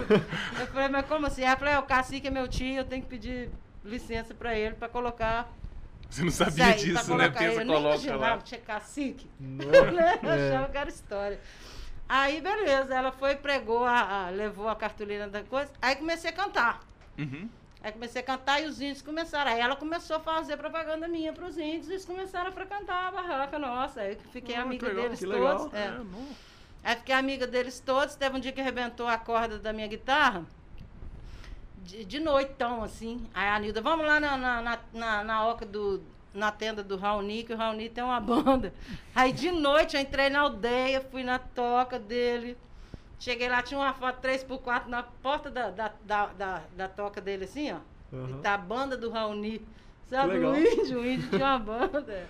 eu 0.60 0.66
falei, 0.68 0.88
mas 0.88 1.06
como 1.06 1.26
assim? 1.26 1.42
Ela 1.42 1.56
falou, 1.56 1.74
é, 1.74 1.78
o 1.78 1.84
cacique 1.84 2.26
é 2.26 2.30
meu 2.30 2.48
tio, 2.48 2.76
eu 2.76 2.84
tenho 2.84 3.02
que 3.02 3.08
pedir 3.08 3.50
licença 3.84 4.34
para 4.34 4.56
ele 4.56 4.74
para 4.74 4.88
colocar 4.88 5.52
você 6.12 6.24
não 6.24 6.30
sabia 6.30 6.66
aí, 6.66 6.74
disso, 6.74 7.16
né? 7.16 7.30
Pensa, 7.30 7.62
eu 7.62 7.66
coloca 7.66 7.66
nem 7.66 7.80
imaginava 7.80 8.42
que 8.42 8.44
tinha 8.44 8.60
cacique. 8.60 9.30
Não? 9.40 9.64
Eu 9.72 9.98
é. 9.98 10.48
achava 10.48 10.68
que 10.68 10.76
era 10.76 10.90
história. 10.90 11.40
Aí, 12.14 12.42
beleza, 12.42 12.94
ela 12.94 13.10
foi, 13.10 13.36
pregou, 13.36 13.86
a, 13.86 14.26
a, 14.26 14.28
levou 14.28 14.68
a 14.68 14.76
cartolina 14.76 15.28
da 15.28 15.42
coisa. 15.44 15.72
Aí 15.80 15.96
comecei 15.96 16.28
a 16.28 16.32
cantar. 16.34 16.84
Uhum. 17.18 17.48
Aí 17.82 17.90
comecei 17.90 18.20
a 18.20 18.24
cantar 18.24 18.62
e 18.62 18.66
os 18.66 18.82
índios 18.82 19.00
começaram. 19.00 19.50
Aí 19.50 19.58
ela 19.58 19.74
começou 19.74 20.16
a 20.16 20.20
fazer 20.20 20.58
propaganda 20.58 21.08
minha 21.08 21.32
para 21.32 21.46
os 21.46 21.56
índios 21.56 21.88
e 21.88 21.92
eles 21.92 22.04
começaram 22.04 22.50
a 22.50 22.52
frequentar 22.52 23.08
a 23.08 23.10
barraca 23.12 23.58
nossa. 23.58 24.02
Aí 24.02 24.18
fiquei 24.30 24.56
ah, 24.56 24.60
amiga 24.60 24.88
legal, 24.88 25.04
deles 25.04 25.20
todos. 25.20 25.72
É. 25.72 25.78
É, 25.78 26.90
aí 26.90 26.96
fiquei 26.96 27.14
amiga 27.14 27.46
deles 27.46 27.80
todos. 27.80 28.14
Teve 28.14 28.36
um 28.36 28.40
dia 28.40 28.52
que 28.52 28.60
arrebentou 28.60 29.08
a 29.08 29.16
corda 29.16 29.58
da 29.58 29.72
minha 29.72 29.88
guitarra. 29.88 30.44
De, 31.78 32.04
de 32.04 32.20
noitão, 32.20 32.84
assim. 32.84 33.26
Aí 33.32 33.48
a 33.48 33.58
Nilda, 33.58 33.80
vamos 33.80 34.04
lá 34.04 34.20
na, 34.20 34.36
na, 34.36 34.60
na, 34.60 34.78
na, 34.92 35.24
na 35.24 35.46
oca 35.46 35.64
do, 35.64 36.02
na 36.34 36.50
tenda 36.50 36.82
do 36.82 36.96
Raoni, 36.96 37.44
que 37.44 37.52
o 37.52 37.56
Raoni 37.56 37.88
tem 37.88 38.02
uma 38.02 38.20
banda. 38.20 38.72
Aí 39.14 39.32
de 39.32 39.50
noite 39.50 39.96
eu 39.96 40.02
entrei 40.02 40.30
na 40.30 40.40
aldeia, 40.40 41.00
fui 41.00 41.22
na 41.22 41.38
toca 41.38 41.98
dele. 41.98 42.56
Cheguei 43.18 43.48
lá, 43.48 43.62
tinha 43.62 43.78
uma 43.78 43.92
foto 43.92 44.20
3x4 44.20 44.86
na 44.86 45.02
porta 45.02 45.50
da, 45.50 45.70
da, 45.70 45.92
da, 46.04 46.26
da, 46.26 46.62
da 46.76 46.88
toca 46.88 47.20
dele, 47.20 47.44
assim, 47.44 47.70
ó. 47.72 47.78
Uhum. 48.12 48.38
E 48.38 48.42
tá 48.42 48.54
a 48.54 48.58
banda 48.58 48.96
do 48.96 49.10
Raoni. 49.10 49.60
Sabe, 50.08 50.38
o 50.38 50.56
índio, 50.56 51.00
o 51.00 51.06
índio 51.06 51.30
tinha 51.30 51.46
uma 51.46 51.58
banda. 51.60 52.26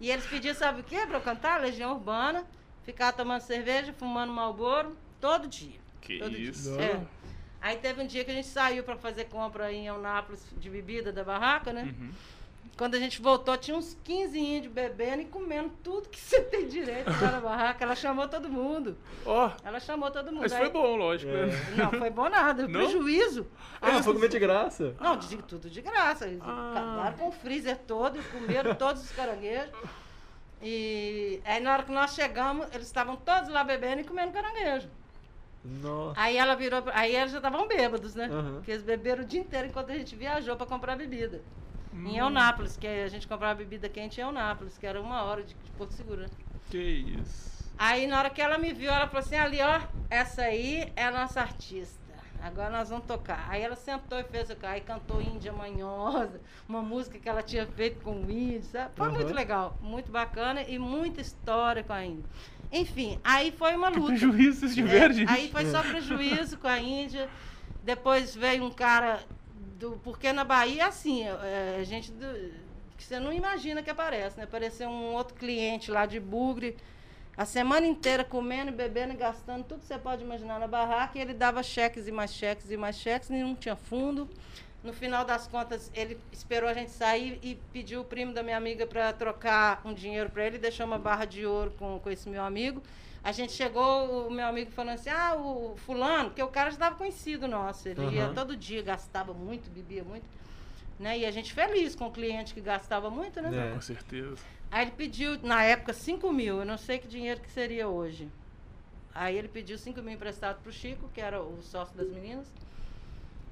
E 0.00 0.10
eles 0.10 0.24
pediam, 0.26 0.54
sabe 0.54 0.80
o 0.80 0.84
quê? 0.84 1.04
Pra 1.06 1.18
eu 1.18 1.20
cantar? 1.20 1.60
Legião 1.60 1.92
Urbana. 1.92 2.44
Ficar 2.84 3.12
tomando 3.12 3.40
cerveja, 3.40 3.92
fumando 3.92 4.32
malboro, 4.32 4.96
todo 5.20 5.46
dia. 5.46 5.78
Que 6.00 6.18
todo 6.18 6.34
isso? 6.34 6.72
Dia. 6.72 6.82
É. 6.82 7.06
Aí 7.60 7.76
teve 7.76 8.00
um 8.00 8.06
dia 8.06 8.24
que 8.24 8.30
a 8.30 8.34
gente 8.34 8.46
saiu 8.46 8.82
para 8.82 8.96
fazer 8.96 9.24
compra 9.24 9.72
em 9.72 9.86
Eunápolis 9.86 10.42
de 10.56 10.70
bebida 10.70 11.12
da 11.12 11.24
barraca, 11.24 11.72
né? 11.72 11.82
Uhum. 11.82 12.10
Quando 12.78 12.94
a 12.94 12.98
gente 13.00 13.20
voltou, 13.20 13.56
tinha 13.56 13.76
uns 13.76 13.98
15 14.04 14.38
índios 14.38 14.72
bebendo 14.72 15.22
e 15.22 15.24
comendo 15.24 15.70
tudo 15.82 16.08
que 16.08 16.16
você 16.20 16.40
tem 16.40 16.68
direito 16.68 17.10
lá 17.10 17.32
na 17.32 17.40
barraca. 17.40 17.84
Ela 17.84 17.96
chamou 17.96 18.28
todo 18.28 18.48
mundo. 18.48 18.96
Ó. 19.26 19.48
Oh, 19.48 19.66
ela 19.66 19.80
chamou 19.80 20.12
todo 20.12 20.30
mundo. 20.30 20.42
Mas 20.42 20.54
foi 20.54 20.70
bom, 20.70 20.94
lógico. 20.94 21.32
É. 21.32 21.46
Né? 21.46 21.52
Não, 21.76 21.90
foi 21.90 22.08
bom 22.08 22.28
nada. 22.28 22.68
Não? 22.68 22.70
Prejuízo. 22.70 23.48
Ah, 23.82 23.90
Eles 23.90 24.04
foi 24.04 24.14
comer 24.14 24.28
de 24.28 24.38
graça? 24.38 24.94
Não, 25.00 25.16
de, 25.16 25.36
tudo 25.38 25.68
de 25.68 25.82
graça. 25.82 26.28
Eles 26.28 26.40
ah. 26.40 26.70
acabaram 26.70 27.16
com 27.18 27.28
o 27.28 27.32
freezer 27.32 27.78
todo 27.78 28.16
e 28.16 28.22
comeram 28.22 28.72
todos 28.76 29.02
os 29.02 29.10
caranguejos. 29.10 29.74
E 30.62 31.40
aí 31.44 31.60
na 31.60 31.72
hora 31.72 31.82
que 31.82 31.92
nós 31.92 32.14
chegamos, 32.14 32.68
eles 32.72 32.86
estavam 32.86 33.16
todos 33.16 33.48
lá 33.48 33.64
bebendo 33.64 34.02
e 34.02 34.04
comendo 34.04 34.30
caranguejo. 34.30 34.88
Nossa. 35.64 36.20
Aí 36.20 36.36
ela 36.36 36.54
virou, 36.54 36.84
aí 36.92 37.16
eles 37.16 37.32
já 37.32 37.38
estavam 37.38 37.66
bêbados, 37.66 38.14
né? 38.14 38.28
Uhum. 38.28 38.54
Porque 38.54 38.70
eles 38.70 38.84
beberam 38.84 39.24
o 39.24 39.26
dia 39.26 39.40
inteiro 39.40 39.66
enquanto 39.66 39.90
a 39.90 39.94
gente 39.94 40.14
viajou 40.14 40.54
para 40.56 40.66
comprar 40.66 40.96
bebida. 40.96 41.42
Hum. 41.98 42.06
Em 42.06 42.18
Eunápolis, 42.18 42.76
que 42.76 42.86
a 42.86 43.08
gente 43.08 43.26
comprava 43.26 43.56
bebida 43.56 43.88
quente 43.88 44.20
em 44.20 44.24
Eunápolis, 44.24 44.78
que 44.78 44.86
era 44.86 45.00
uma 45.00 45.22
hora 45.24 45.42
de, 45.42 45.54
de 45.54 45.70
Porto 45.72 45.92
Seguro, 45.92 46.22
né? 46.22 46.28
Que 46.70 46.78
isso. 46.78 47.58
Aí 47.76 48.06
na 48.06 48.18
hora 48.18 48.30
que 48.30 48.40
ela 48.40 48.58
me 48.58 48.72
viu, 48.72 48.90
ela 48.90 49.06
falou 49.06 49.20
assim, 49.20 49.36
ali 49.36 49.58
ó, 49.60 49.80
essa 50.10 50.42
aí 50.42 50.92
é 50.96 51.04
a 51.04 51.10
nossa 51.10 51.40
artista. 51.40 51.98
Agora 52.40 52.70
nós 52.70 52.88
vamos 52.88 53.06
tocar. 53.06 53.46
Aí 53.48 53.62
ela 53.62 53.74
sentou 53.74 54.18
e 54.18 54.24
fez 54.24 54.48
o 54.50 54.56
cara, 54.56 54.74
aí 54.74 54.80
cantou 54.80 55.20
Índia 55.20 55.52
Manhosa, 55.52 56.40
uma 56.68 56.82
música 56.82 57.18
que 57.18 57.28
ela 57.28 57.42
tinha 57.42 57.66
feito 57.66 58.00
com 58.02 58.12
o 58.12 58.30
índio, 58.30 58.62
sabe? 58.62 58.92
Foi 58.94 59.08
uhum. 59.08 59.14
muito 59.14 59.34
legal, 59.34 59.76
muito 59.80 60.10
bacana 60.10 60.62
e 60.62 60.78
muita 60.78 61.20
história 61.20 61.82
com 61.82 61.92
a 61.92 62.04
Índia. 62.04 62.24
Enfim, 62.70 63.18
aí 63.24 63.50
foi 63.50 63.74
uma 63.74 63.88
luta. 63.88 64.12
Que 64.12 64.18
prejuízo 64.18 64.60
vocês 64.60 64.74
tiveram, 64.74 65.14
é, 65.20 65.24
Aí 65.28 65.50
foi 65.50 65.66
só 65.66 65.82
prejuízo 65.82 66.58
com 66.58 66.68
a 66.68 66.78
Índia. 66.78 67.28
Depois 67.82 68.34
veio 68.36 68.64
um 68.64 68.70
cara 68.70 69.20
do, 69.78 69.92
porque 70.02 70.32
na 70.32 70.44
Bahia, 70.44 70.86
assim, 70.86 71.22
é, 71.24 71.78
é 71.80 71.84
gente 71.84 72.10
do, 72.10 72.26
que 72.96 73.04
você 73.04 73.20
não 73.20 73.32
imagina 73.32 73.82
que 73.82 73.88
aparece, 73.88 74.36
né? 74.36 74.44
Apareceu 74.44 74.88
um 74.88 75.14
outro 75.14 75.34
cliente 75.34 75.90
lá 75.90 76.04
de 76.04 76.18
Bugre, 76.18 76.76
a 77.36 77.44
semana 77.44 77.86
inteira 77.86 78.24
comendo, 78.24 78.72
bebendo 78.72 79.14
e 79.14 79.16
gastando 79.16 79.62
tudo 79.62 79.80
que 79.80 79.86
você 79.86 79.96
pode 79.96 80.24
imaginar 80.24 80.58
na 80.58 80.66
barraca, 80.66 81.16
e 81.16 81.20
ele 81.20 81.32
dava 81.32 81.62
cheques 81.62 82.08
e 82.08 82.12
mais 82.12 82.34
cheques 82.34 82.68
e 82.70 82.76
mais 82.76 82.96
cheques, 82.96 83.30
não 83.30 83.54
tinha 83.54 83.76
fundo. 83.76 84.28
No 84.82 84.92
final 84.92 85.24
das 85.24 85.46
contas, 85.46 85.90
ele 85.94 86.18
esperou 86.32 86.68
a 86.68 86.74
gente 86.74 86.90
sair 86.90 87.38
e 87.42 87.54
pediu 87.72 88.00
o 88.00 88.04
primo 88.04 88.32
da 88.32 88.42
minha 88.42 88.56
amiga 88.56 88.86
para 88.86 89.12
trocar 89.12 89.80
um 89.84 89.94
dinheiro 89.94 90.30
para 90.30 90.44
ele, 90.44 90.58
deixou 90.58 90.86
uma 90.86 90.98
barra 90.98 91.24
de 91.24 91.46
ouro 91.46 91.72
com, 91.78 92.00
com 92.00 92.10
esse 92.10 92.28
meu 92.28 92.42
amigo. 92.42 92.82
A 93.22 93.32
gente 93.32 93.52
chegou, 93.52 94.28
o 94.28 94.30
meu 94.30 94.46
amigo 94.46 94.70
falando 94.70 94.94
assim, 94.94 95.10
ah, 95.10 95.34
o 95.34 95.74
fulano, 95.76 96.30
porque 96.30 96.42
o 96.42 96.48
cara 96.48 96.70
já 96.70 96.74
estava 96.74 96.96
conhecido 96.96 97.48
nosso, 97.48 97.88
ele 97.88 98.00
uhum. 98.00 98.12
ia 98.12 98.28
todo 98.28 98.56
dia, 98.56 98.80
gastava 98.80 99.34
muito, 99.34 99.68
bebia 99.70 100.04
muito. 100.04 100.24
Né? 100.98 101.18
E 101.18 101.26
a 101.26 101.30
gente 101.30 101.52
feliz 101.52 101.94
com 101.94 102.06
o 102.06 102.10
cliente 102.10 102.54
que 102.54 102.60
gastava 102.60 103.10
muito, 103.10 103.40
né? 103.40 103.70
É. 103.70 103.74
Com 103.74 103.80
certeza. 103.80 104.38
Aí 104.70 104.82
ele 104.82 104.90
pediu, 104.92 105.38
na 105.42 105.62
época, 105.62 105.92
5 105.92 106.32
mil. 106.32 106.58
Eu 106.58 106.64
não 106.64 106.76
sei 106.76 106.98
que 106.98 107.06
dinheiro 107.06 107.40
que 107.40 107.50
seria 107.50 107.88
hoje. 107.88 108.28
Aí 109.14 109.36
ele 109.36 109.48
pediu 109.48 109.78
5 109.78 110.00
mil 110.02 110.14
emprestado 110.14 110.60
para 110.60 110.70
o 110.70 110.72
Chico, 110.72 111.08
que 111.14 111.20
era 111.20 111.40
o 111.40 111.62
sócio 111.62 111.96
das 111.96 112.08
meninas. 112.08 112.46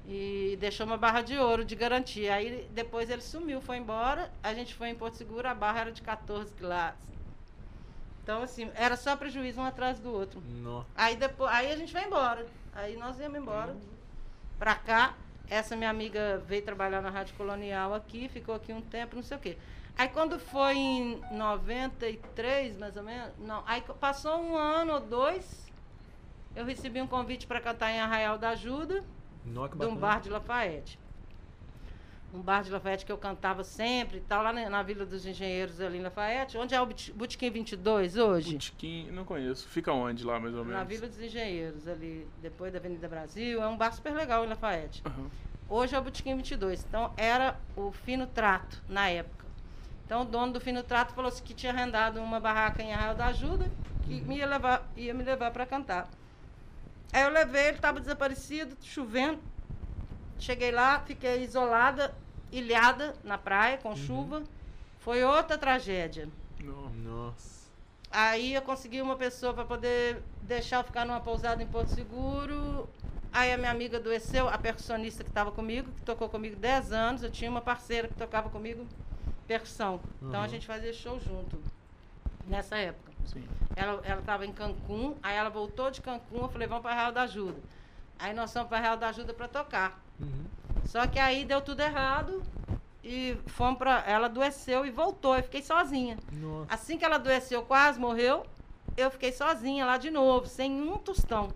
E 0.07 0.57
deixou 0.59 0.85
uma 0.85 0.97
barra 0.97 1.21
de 1.21 1.37
ouro 1.37 1.65
de 1.65 1.75
garantia. 1.75 2.35
Aí 2.35 2.67
depois 2.71 3.09
ele 3.09 3.21
sumiu, 3.21 3.59
foi 3.61 3.77
embora. 3.77 4.31
A 4.43 4.53
gente 4.53 4.73
foi 4.75 4.89
em 4.89 4.95
Porto 4.95 5.15
Seguro, 5.15 5.47
a 5.47 5.53
barra 5.53 5.81
era 5.81 5.91
de 5.91 6.01
14 6.01 6.53
quilates. 6.53 7.05
Então, 8.27 8.43
assim, 8.43 8.69
era 8.75 8.97
só 8.97 9.15
prejuízo 9.15 9.61
um 9.61 9.63
atrás 9.63 9.99
do 9.99 10.11
outro. 10.11 10.43
Nossa. 10.61 10.85
Aí 10.97 11.15
depois, 11.15 11.49
aí 11.49 11.71
a 11.71 11.77
gente 11.77 11.93
vai 11.93 12.03
embora. 12.03 12.45
Aí 12.73 12.97
nós 12.97 13.17
íamos 13.21 13.39
embora. 13.39 13.73
Pra 14.59 14.75
cá, 14.75 15.13
essa 15.47 15.77
minha 15.77 15.89
amiga 15.89 16.43
veio 16.45 16.61
trabalhar 16.61 17.01
na 17.01 17.09
Rádio 17.09 17.33
Colonial 17.37 17.93
aqui, 17.93 18.27
ficou 18.27 18.53
aqui 18.53 18.73
um 18.73 18.81
tempo, 18.81 19.15
não 19.15 19.23
sei 19.23 19.37
o 19.37 19.39
quê. 19.39 19.57
Aí 19.97 20.09
quando 20.09 20.37
foi 20.37 20.75
em 20.75 21.21
93, 21.31 22.77
mais 22.77 22.97
ou 22.97 23.03
menos, 23.03 23.31
não, 23.39 23.63
aí 23.65 23.81
passou 23.97 24.37
um 24.41 24.57
ano 24.57 24.95
ou 24.95 24.99
dois, 24.99 25.65
eu 26.53 26.65
recebi 26.65 27.01
um 27.01 27.07
convite 27.07 27.47
para 27.47 27.61
cantar 27.61 27.91
em 27.91 28.01
Arraial 28.01 28.37
da 28.37 28.49
Ajuda, 28.49 29.05
de 29.45 29.85
um 29.85 29.95
bar 29.95 30.19
de 30.19 30.29
Lafayette 30.29 30.99
um 32.33 32.41
bar 32.41 32.63
de 32.63 32.69
Lafayette 32.69 33.05
que 33.05 33.11
eu 33.11 33.17
cantava 33.17 33.63
sempre 33.63 34.17
e 34.17 34.21
tal, 34.21 34.43
lá 34.43 34.51
na, 34.51 34.69
na, 34.69 34.83
Vila 34.83 35.05
dos 35.05 35.25
Engenheiros 35.25 35.79
ali 35.79 35.97
em 35.97 36.01
Lafayette. 36.01 36.57
Onde 36.57 36.75
é 36.75 36.81
o 36.81 36.85
Botequim 36.85 37.49
22 37.49 38.17
hoje? 38.17 38.53
Botequim, 38.53 39.09
não 39.11 39.23
conheço. 39.23 39.67
Fica 39.67 39.93
onde 39.93 40.25
lá, 40.25 40.39
mais 40.39 40.53
ou 40.53 40.63
menos? 40.65 40.77
Na 40.77 40.83
Vila 40.83 41.07
dos 41.07 41.19
Engenheiros, 41.19 41.87
ali 41.87 42.27
depois 42.41 42.71
da 42.73 42.79
Avenida 42.79 43.07
Brasil. 43.07 43.61
É 43.61 43.67
um 43.67 43.77
bar 43.77 43.93
super 43.93 44.13
legal 44.13 44.43
em 44.43 44.49
Lafayette. 44.49 45.01
Uhum. 45.05 45.29
Hoje 45.69 45.95
é 45.95 45.99
o 45.99 46.01
Botequim 46.01 46.35
22. 46.35 46.85
Então, 46.87 47.13
era 47.17 47.57
o 47.75 47.91
Fino 47.91 48.27
Trato, 48.27 48.81
na 48.89 49.09
época. 49.09 49.45
Então, 50.05 50.21
o 50.21 50.25
dono 50.25 50.53
do 50.53 50.61
Fino 50.61 50.83
Trato 50.83 51.13
falou 51.13 51.29
assim, 51.29 51.43
que 51.43 51.53
tinha 51.53 51.71
arrendado 51.71 52.21
uma 52.21 52.39
barraca 52.39 52.81
em 52.81 52.93
Arraial 52.93 53.15
da 53.15 53.27
Ajuda, 53.27 53.69
que 54.05 54.15
uhum. 54.15 54.25
me 54.25 54.37
ia, 54.37 54.45
levar, 54.45 54.89
ia 54.95 55.13
me 55.13 55.23
levar 55.23 55.51
para 55.51 55.65
cantar. 55.65 56.09
Aí 57.11 57.23
eu 57.23 57.29
levei, 57.29 57.67
ele 57.67 57.77
estava 57.77 57.99
desaparecido, 57.99 58.75
chovendo. 58.81 59.39
Cheguei 60.39 60.71
lá, 60.71 60.99
fiquei 60.99 61.43
isolada, 61.43 62.13
ilhada 62.51 63.13
na 63.23 63.37
praia 63.37 63.77
com 63.77 63.89
uhum. 63.89 63.95
chuva. 63.95 64.43
Foi 64.99 65.23
outra 65.23 65.57
tragédia. 65.57 66.27
Nossa. 66.61 67.67
Aí 68.11 68.53
eu 68.53 68.61
consegui 68.61 69.01
uma 69.01 69.15
pessoa 69.15 69.53
para 69.53 69.65
poder 69.65 70.21
deixar 70.41 70.77
eu 70.77 70.83
ficar 70.83 71.05
numa 71.05 71.19
pousada 71.19 71.61
em 71.61 71.67
Porto 71.67 71.89
Seguro. 71.89 72.87
Aí 73.31 73.51
a 73.51 73.57
minha 73.57 73.71
amiga 73.71 73.97
adoeceu, 73.97 74.47
a 74.47 74.57
percussionista 74.57 75.23
que 75.23 75.29
estava 75.29 75.51
comigo, 75.51 75.91
que 75.91 76.01
tocou 76.01 76.29
comigo 76.29 76.55
10 76.55 76.91
anos. 76.91 77.23
Eu 77.23 77.29
tinha 77.29 77.49
uma 77.49 77.61
parceira 77.61 78.07
que 78.07 78.13
tocava 78.13 78.49
comigo 78.49 78.85
percussão. 79.47 79.95
Uhum. 80.21 80.29
Então 80.29 80.41
a 80.41 80.47
gente 80.47 80.65
fazia 80.65 80.93
show 80.93 81.19
junto 81.19 81.59
nessa 82.47 82.77
época. 82.77 83.11
Sim. 83.25 83.43
Ela 83.75 84.01
estava 84.19 84.45
em 84.45 84.51
Cancún, 84.51 85.15
aí 85.21 85.35
ela 85.35 85.49
voltou 85.49 85.91
de 85.91 86.01
Cancún, 86.01 86.39
eu 86.39 86.49
falei, 86.49 86.67
vamos 86.67 86.81
para 86.81 86.95
Real 86.95 87.11
da 87.11 87.23
Ajuda. 87.23 87.59
Aí 88.19 88.33
nós 88.33 88.51
fomos 88.51 88.67
para 88.67 88.79
Real 88.79 88.97
da 88.97 89.09
Ajuda 89.09 89.33
para 89.33 89.47
tocar. 89.47 90.01
Uhum. 90.19 90.45
Só 90.85 91.05
que 91.07 91.19
aí 91.19 91.45
deu 91.45 91.61
tudo 91.61 91.81
errado 91.81 92.41
e 93.03 93.37
fomos 93.47 93.77
para 93.77 94.03
ela 94.07 94.25
adoeceu 94.25 94.85
e 94.85 94.91
voltou. 94.91 95.35
Eu 95.35 95.43
fiquei 95.43 95.61
sozinha. 95.61 96.17
Nossa. 96.31 96.73
Assim 96.73 96.97
que 96.97 97.05
ela 97.05 97.15
adoeceu, 97.15 97.63
quase 97.63 97.99
morreu, 97.99 98.45
eu 98.95 99.11
fiquei 99.11 99.31
sozinha 99.31 99.85
lá 99.85 99.97
de 99.97 100.09
novo, 100.09 100.47
sem 100.47 100.81
um 100.81 100.97
tostão, 100.97 101.49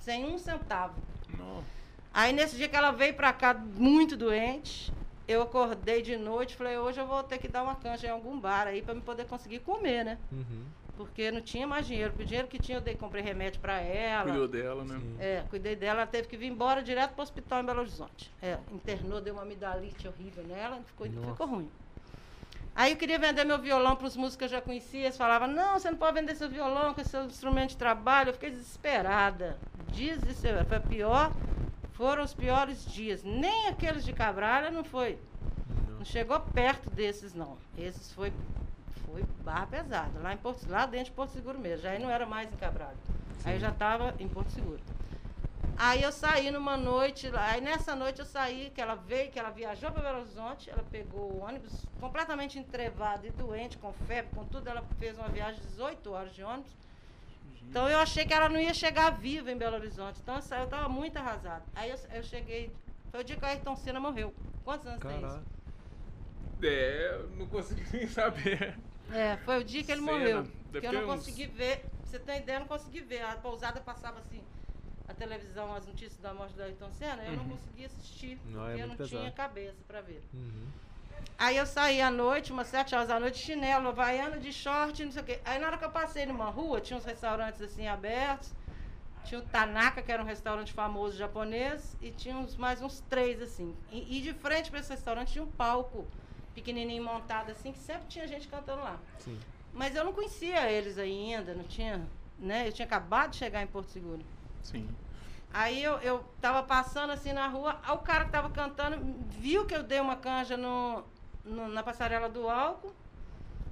sem 0.00 0.24
um 0.24 0.38
centavo. 0.38 0.94
Nossa. 1.38 1.66
Aí 2.12 2.32
nesse 2.32 2.56
dia 2.56 2.68
que 2.68 2.76
ela 2.76 2.90
veio 2.90 3.14
para 3.14 3.32
cá 3.32 3.54
muito 3.54 4.16
doente, 4.16 4.92
eu 5.28 5.42
acordei 5.42 6.02
de 6.02 6.16
noite, 6.16 6.56
falei, 6.56 6.76
hoje 6.76 7.00
eu 7.00 7.06
vou 7.06 7.22
ter 7.22 7.38
que 7.38 7.46
dar 7.46 7.62
uma 7.62 7.76
canja 7.76 8.08
em 8.08 8.10
algum 8.10 8.38
bar 8.38 8.66
aí 8.66 8.82
para 8.82 8.94
me 8.94 9.00
poder 9.00 9.26
conseguir 9.26 9.60
comer, 9.60 10.04
né? 10.04 10.18
Uhum 10.32 10.64
porque 11.00 11.30
não 11.30 11.40
tinha 11.40 11.66
mais 11.66 11.86
dinheiro. 11.86 12.12
O 12.18 12.24
dinheiro 12.24 12.46
que 12.46 12.58
tinha, 12.58 12.76
eu 12.76 12.82
dei, 12.82 12.94
comprei 12.94 13.22
remédio 13.22 13.58
para 13.58 13.80
ela. 13.80 14.24
Cuidou 14.24 14.46
dela, 14.46 14.84
né? 14.84 15.00
É, 15.18 15.42
cuidei 15.48 15.74
dela. 15.74 16.00
Ela 16.00 16.06
teve 16.06 16.28
que 16.28 16.36
vir 16.36 16.48
embora 16.48 16.82
direto 16.82 17.12
para 17.12 17.20
o 17.20 17.22
hospital 17.22 17.62
em 17.62 17.64
Belo 17.64 17.80
Horizonte. 17.80 18.30
É, 18.42 18.58
internou, 18.70 19.18
deu 19.18 19.32
uma 19.32 19.42
amidalite 19.42 20.06
horrível 20.06 20.44
nela, 20.44 20.78
ficou, 20.84 21.06
ficou 21.06 21.46
ruim. 21.46 21.70
Aí 22.74 22.92
eu 22.92 22.98
queria 22.98 23.18
vender 23.18 23.44
meu 23.44 23.58
violão 23.58 23.96
para 23.96 24.06
os 24.06 24.14
músicos 24.14 24.36
que 24.36 24.44
eu 24.44 24.48
já 24.48 24.60
conhecia. 24.60 25.04
Eles 25.04 25.16
falavam, 25.16 25.48
não, 25.48 25.78
você 25.78 25.90
não 25.90 25.96
pode 25.96 26.20
vender 26.20 26.34
seu 26.34 26.50
violão, 26.50 26.92
com 26.92 27.02
seu 27.02 27.24
instrumento 27.24 27.70
de 27.70 27.76
trabalho. 27.78 28.28
Eu 28.28 28.34
fiquei 28.34 28.50
desesperada. 28.50 29.58
Desesperada. 29.92 30.66
Foi 30.66 30.80
pior. 30.80 31.32
Foram 31.92 32.22
os 32.22 32.34
piores 32.34 32.84
dias. 32.84 33.24
Nem 33.24 33.68
aqueles 33.68 34.04
de 34.04 34.12
Cabralha 34.12 34.70
não 34.70 34.84
foi. 34.84 35.18
Não. 35.88 35.96
não 35.96 36.04
chegou 36.04 36.38
perto 36.40 36.90
desses, 36.90 37.32
não. 37.32 37.56
Esses 37.78 38.12
foi 38.12 38.30
foi 39.10 39.24
barra 39.44 39.66
pesada, 39.66 40.18
lá, 40.20 40.32
em 40.32 40.36
Porto, 40.36 40.68
lá 40.68 40.86
dentro 40.86 41.06
de 41.06 41.12
Porto 41.12 41.32
Seguro 41.32 41.58
mesmo. 41.58 41.82
Já 41.82 41.90
aí 41.90 41.98
não 41.98 42.10
era 42.10 42.26
mais 42.26 42.52
em 42.52 42.56
Cabralho. 42.56 42.96
Aí 43.44 43.54
eu 43.54 43.60
já 43.60 43.70
estava 43.70 44.14
em 44.18 44.28
Porto 44.28 44.50
Seguro. 44.50 44.80
Aí 45.76 46.02
eu 46.02 46.12
saí 46.12 46.50
numa 46.50 46.76
noite, 46.76 47.30
aí 47.34 47.60
nessa 47.60 47.96
noite 47.96 48.18
eu 48.18 48.26
saí, 48.26 48.70
que 48.74 48.80
ela 48.80 48.94
veio, 48.94 49.30
que 49.30 49.38
ela 49.38 49.48
viajou 49.48 49.90
para 49.90 50.02
Belo 50.02 50.18
Horizonte, 50.18 50.68
ela 50.68 50.84
pegou 50.90 51.32
o 51.32 51.40
ônibus 51.42 51.86
completamente 51.98 52.58
entrevada 52.58 53.26
e 53.26 53.30
doente, 53.30 53.78
com 53.78 53.90
febre, 54.06 54.30
com 54.34 54.44
tudo, 54.44 54.68
ela 54.68 54.84
fez 54.98 55.18
uma 55.18 55.28
viagem 55.28 55.58
de 55.58 55.66
18 55.68 56.12
horas 56.12 56.34
de 56.34 56.42
ônibus. 56.42 56.70
Então 57.62 57.88
eu 57.88 57.98
achei 57.98 58.26
que 58.26 58.34
ela 58.34 58.48
não 58.48 58.60
ia 58.60 58.74
chegar 58.74 59.10
viva 59.10 59.50
em 59.50 59.56
Belo 59.56 59.76
Horizonte. 59.76 60.20
Então 60.20 60.34
eu 60.34 60.40
estava 60.40 60.88
muito 60.88 61.16
arrasada. 61.16 61.62
Aí 61.74 61.90
eu, 61.90 61.98
eu, 62.12 62.22
cheguei, 62.22 62.70
foi 63.10 63.20
o 63.20 63.24
dia 63.24 63.36
que 63.36 63.44
o 63.44 63.46
Ayrton 63.46 63.76
Senna 63.76 64.00
morreu. 64.00 64.34
Quantos 64.64 64.86
anos 64.86 65.00
Caraca. 65.00 65.20
tem 65.20 65.28
isso? 65.28 65.44
É, 66.62 67.22
não 67.38 67.46
consegui 67.46 67.84
nem 67.96 68.06
saber. 68.06 68.76
É, 69.12 69.36
foi 69.38 69.60
o 69.60 69.64
dia 69.64 69.82
que 69.82 69.90
ele 69.90 70.00
Cena. 70.00 70.12
morreu. 70.12 70.42
Deve 70.70 70.80
que 70.80 70.86
eu 70.86 70.92
não 70.92 71.06
consegui 71.06 71.46
ver. 71.46 71.78
Pra 71.78 72.04
você 72.04 72.18
ter 72.18 72.38
ideia, 72.38 72.56
eu 72.56 72.60
não 72.60 72.66
consegui 72.66 73.00
ver. 73.00 73.22
A 73.22 73.36
pousada 73.36 73.80
passava 73.80 74.18
assim, 74.18 74.42
a 75.08 75.14
televisão, 75.14 75.74
as 75.74 75.86
notícias 75.86 76.20
da 76.20 76.32
morte 76.32 76.54
do 76.54 76.62
Ayrton 76.62 76.90
Senna, 76.92 77.22
eu 77.24 77.30
uhum. 77.30 77.36
não 77.38 77.48
conseguia 77.50 77.86
assistir. 77.86 78.40
Não, 78.46 78.64
é 78.64 78.68
porque 78.68 78.80
é 78.80 78.84
eu 78.84 78.88
não 78.88 78.96
pesado. 78.96 79.20
tinha 79.22 79.32
cabeça 79.32 79.78
para 79.86 80.00
ver. 80.00 80.22
Uhum. 80.32 80.66
Aí 81.38 81.56
eu 81.56 81.66
saí 81.66 82.00
à 82.00 82.10
noite, 82.10 82.52
umas 82.52 82.66
sete 82.66 82.94
horas 82.94 83.08
da 83.08 83.18
noite, 83.18 83.38
chinelo, 83.38 83.88
havaiana 83.88 84.38
de 84.38 84.52
short, 84.52 85.04
não 85.04 85.12
sei 85.12 85.22
o 85.22 85.24
quê. 85.24 85.40
Aí 85.44 85.58
na 85.58 85.66
hora 85.68 85.78
que 85.78 85.84
eu 85.84 85.90
passei 85.90 86.26
numa 86.26 86.50
rua, 86.50 86.80
tinha 86.80 86.96
uns 86.96 87.04
restaurantes 87.04 87.60
assim 87.60 87.88
abertos. 87.88 88.52
Tinha 89.24 89.40
o 89.40 89.42
Tanaka, 89.42 90.00
que 90.00 90.10
era 90.10 90.22
um 90.22 90.26
restaurante 90.26 90.72
famoso 90.72 91.16
japonês, 91.16 91.96
e 92.00 92.10
tinha 92.10 92.36
uns, 92.36 92.56
mais 92.56 92.80
uns 92.80 93.00
três, 93.00 93.40
assim. 93.42 93.76
E, 93.90 94.18
e 94.18 94.22
de 94.22 94.32
frente 94.32 94.70
para 94.70 94.80
esse 94.80 94.90
restaurante 94.90 95.32
tinha 95.32 95.44
um 95.44 95.50
palco 95.50 96.06
pequenininho 96.54 97.02
montado 97.02 97.50
assim, 97.50 97.72
que 97.72 97.78
sempre 97.78 98.06
tinha 98.08 98.26
gente 98.26 98.48
cantando 98.48 98.82
lá. 98.82 98.98
Sim. 99.18 99.38
Mas 99.72 99.94
eu 99.94 100.04
não 100.04 100.12
conhecia 100.12 100.70
eles 100.70 100.98
ainda, 100.98 101.54
não 101.54 101.64
tinha, 101.64 102.06
né? 102.38 102.68
Eu 102.68 102.72
tinha 102.72 102.86
acabado 102.86 103.30
de 103.30 103.36
chegar 103.36 103.62
em 103.62 103.66
Porto 103.66 103.90
Seguro. 103.90 104.22
Sim. 104.62 104.88
Aí 105.52 105.82
eu, 105.82 105.98
eu 105.98 106.24
tava 106.40 106.62
passando 106.62 107.10
assim 107.10 107.32
na 107.32 107.48
rua, 107.48 107.80
o 107.88 107.98
cara 107.98 108.24
que 108.24 108.30
tava 108.30 108.50
cantando 108.50 108.98
viu 109.28 109.66
que 109.66 109.74
eu 109.74 109.82
dei 109.82 109.98
uma 109.98 110.16
canja 110.16 110.56
no, 110.56 111.02
no 111.44 111.68
na 111.68 111.82
passarela 111.82 112.28
do 112.28 112.48
álcool 112.48 112.94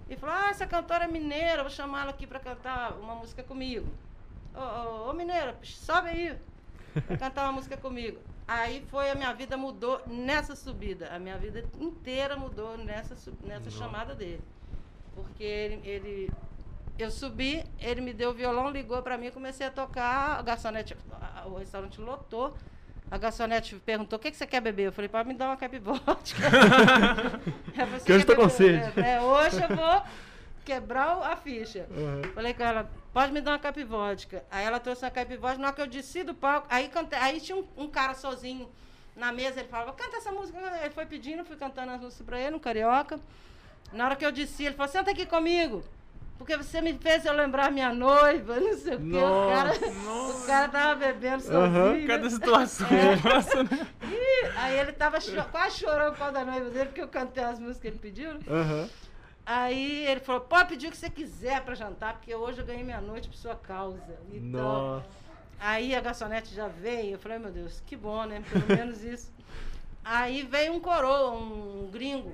e 0.09 0.17
falou: 0.17 0.35
Ah, 0.35 0.51
essa 0.51 0.67
cantora 0.67 1.05
é 1.05 1.09
mineira, 1.09 1.63
vou 1.63 1.71
chamá-la 1.71 2.11
aqui 2.11 2.27
para 2.27 2.41
cantar 2.41 2.93
uma 2.99 3.15
música 3.15 3.45
comigo. 3.45 3.87
Ô, 4.55 4.61
ô, 4.61 5.11
ô 5.11 5.13
mineira, 5.13 5.57
sobe 5.63 6.09
aí 6.09 6.39
pra 7.07 7.17
cantar 7.17 7.45
uma 7.45 7.53
música 7.53 7.77
comigo. 7.77 8.21
Aí 8.49 8.83
foi 8.91 9.11
a 9.11 9.15
minha 9.15 9.35
vida 9.35 9.59
mudou 9.59 10.01
nessa 10.07 10.57
subida. 10.57 11.15
A 11.15 11.19
minha 11.19 11.37
vida 11.37 11.63
inteira 11.79 12.35
mudou 12.35 12.79
nessa, 12.79 13.15
nessa 13.45 13.71
chamada 13.71 14.15
dele. 14.15 14.41
Porque 15.15 15.45
ele, 15.45 15.87
ele, 15.87 16.31
eu 16.99 17.11
subi, 17.11 17.63
ele 17.79 18.01
me 18.01 18.15
deu 18.15 18.31
o 18.31 18.33
violão, 18.33 18.71
ligou 18.71 19.03
para 19.03 19.19
mim, 19.19 19.31
comecei 19.31 19.67
a 19.67 19.71
tocar, 19.71 20.39
a 20.39 20.43
garçonete, 20.43 20.97
o 21.45 21.57
restaurante 21.57 22.01
lotou. 22.01 22.57
A 23.11 23.19
garçonete 23.19 23.77
perguntou: 23.77 24.19
o 24.19 24.21
que, 24.21 24.31
que 24.31 24.37
você 24.37 24.47
quer 24.47 24.63
beber? 24.63 24.87
Eu 24.87 24.93
falei: 24.93 25.11
pode 25.11 25.29
me 25.29 25.35
dar 25.35 25.49
uma 25.49 25.57
caipivótica. 25.57 26.51
que 28.05 28.13
hoje 28.13 28.23
estou 28.23 28.37
com 28.37 28.49
sede. 28.49 28.99
É, 28.99 29.21
hoje 29.21 29.63
eu 29.63 29.77
vou 29.77 30.03
quebrar 30.69 31.23
a 31.23 31.35
ficha. 31.35 31.87
Uhum. 31.91 32.23
Falei 32.35 32.53
com 32.53 32.63
ela, 32.63 32.91
pode 33.11 33.33
me 33.33 33.41
dar 33.41 33.53
uma 33.53 33.59
capivódica. 33.59 34.45
Aí 34.51 34.67
ela 34.67 34.79
trouxe 34.79 35.03
uma 35.03 35.11
capivódica, 35.11 35.63
na 35.63 35.69
hora 35.69 35.77
que 35.77 35.81
eu 35.81 35.87
desci 35.87 36.23
do 36.23 36.35
palco, 36.35 36.67
aí, 36.69 36.89
cantei, 36.89 37.19
aí 37.19 37.41
tinha 37.41 37.57
um, 37.57 37.67
um, 37.75 37.89
cara 37.89 38.13
sozinho 38.13 38.69
na 39.17 39.33
mesa, 39.33 39.61
ele 39.61 39.69
falava, 39.69 39.95
canta 39.95 40.19
essa 40.19 40.31
música. 40.31 40.59
Ele 40.83 40.91
foi 40.91 41.07
pedindo, 41.07 41.43
fui 41.43 41.57
cantando 41.57 41.93
as 41.93 42.01
músicas 42.01 42.27
pra 42.27 42.39
ele, 42.39 42.57
um 42.57 42.59
carioca. 42.59 43.19
Na 43.95 44.05
hora 44.05 44.17
que 44.17 44.27
eu 44.27 44.31
desci, 44.31 44.67
ele 44.67 44.75
falou, 44.75 44.93
senta 44.93 45.11
aqui 45.11 45.25
comigo. 45.25 45.83
Porque 46.37 46.57
você 46.57 46.81
me 46.83 46.93
fez 46.93 47.25
eu 47.25 47.33
lembrar 47.33 47.73
minha 47.73 47.93
noiva, 47.93 48.61
não 48.61 48.77
sei 48.77 48.95
o 48.95 48.99
quê. 48.99 49.17
O 49.17 49.49
cara, 49.51 49.73
o 50.45 50.47
cara 50.47 50.69
tava 50.69 50.95
bebendo 50.95 51.43
sozinho. 51.43 51.85
Uhum, 51.85 52.07
cada 52.07 52.31
situação. 52.31 52.87
É. 52.93 53.17
Nossa, 53.29 53.63
né? 53.65 53.87
E 54.03 54.47
aí 54.57 54.79
ele 54.79 54.93
tava 54.93 55.19
cho 55.19 55.43
quase 55.51 55.79
chorando 55.79 56.13
por 56.13 56.19
causa 56.19 56.35
da 56.35 56.45
noiva 56.45 56.69
dele, 56.69 56.87
porque 56.87 57.01
eu 57.01 57.09
cantei 57.09 57.43
as 57.43 57.59
músicas 57.59 57.81
que 57.81 57.89
ele 57.89 57.99
pediu. 57.99 58.33
Uhum. 58.33 58.89
Aí 59.51 60.07
ele 60.07 60.21
falou, 60.21 60.43
pode 60.43 60.69
pedir 60.69 60.89
o 60.89 60.91
que 60.91 60.97
você 60.99 61.09
quiser 61.09 61.65
para 61.65 61.75
jantar, 61.75 62.13
porque 62.13 62.35
hoje 62.35 62.59
eu 62.61 62.67
ganhei 62.67 62.85
minha 62.85 63.01
noite 63.01 63.31
por 63.31 63.35
sua 63.35 63.55
causa. 63.55 64.19
Então, 64.31 64.97
Nossa. 64.97 65.07
aí 65.59 65.95
a 65.95 66.01
garçonete 66.03 66.55
já 66.55 66.69
veio, 66.69 67.13
eu 67.13 67.19
falei, 67.19 67.39
meu 67.39 67.51
Deus, 67.51 67.83
que 67.87 67.97
bom, 67.97 68.25
né? 68.25 68.45
Pelo 68.51 68.67
menos 68.77 69.03
isso. 69.03 69.33
Aí 70.05 70.43
veio 70.43 70.75
um 70.75 70.81
coroa, 70.81 71.31
um 71.31 71.89
gringo, 71.91 72.31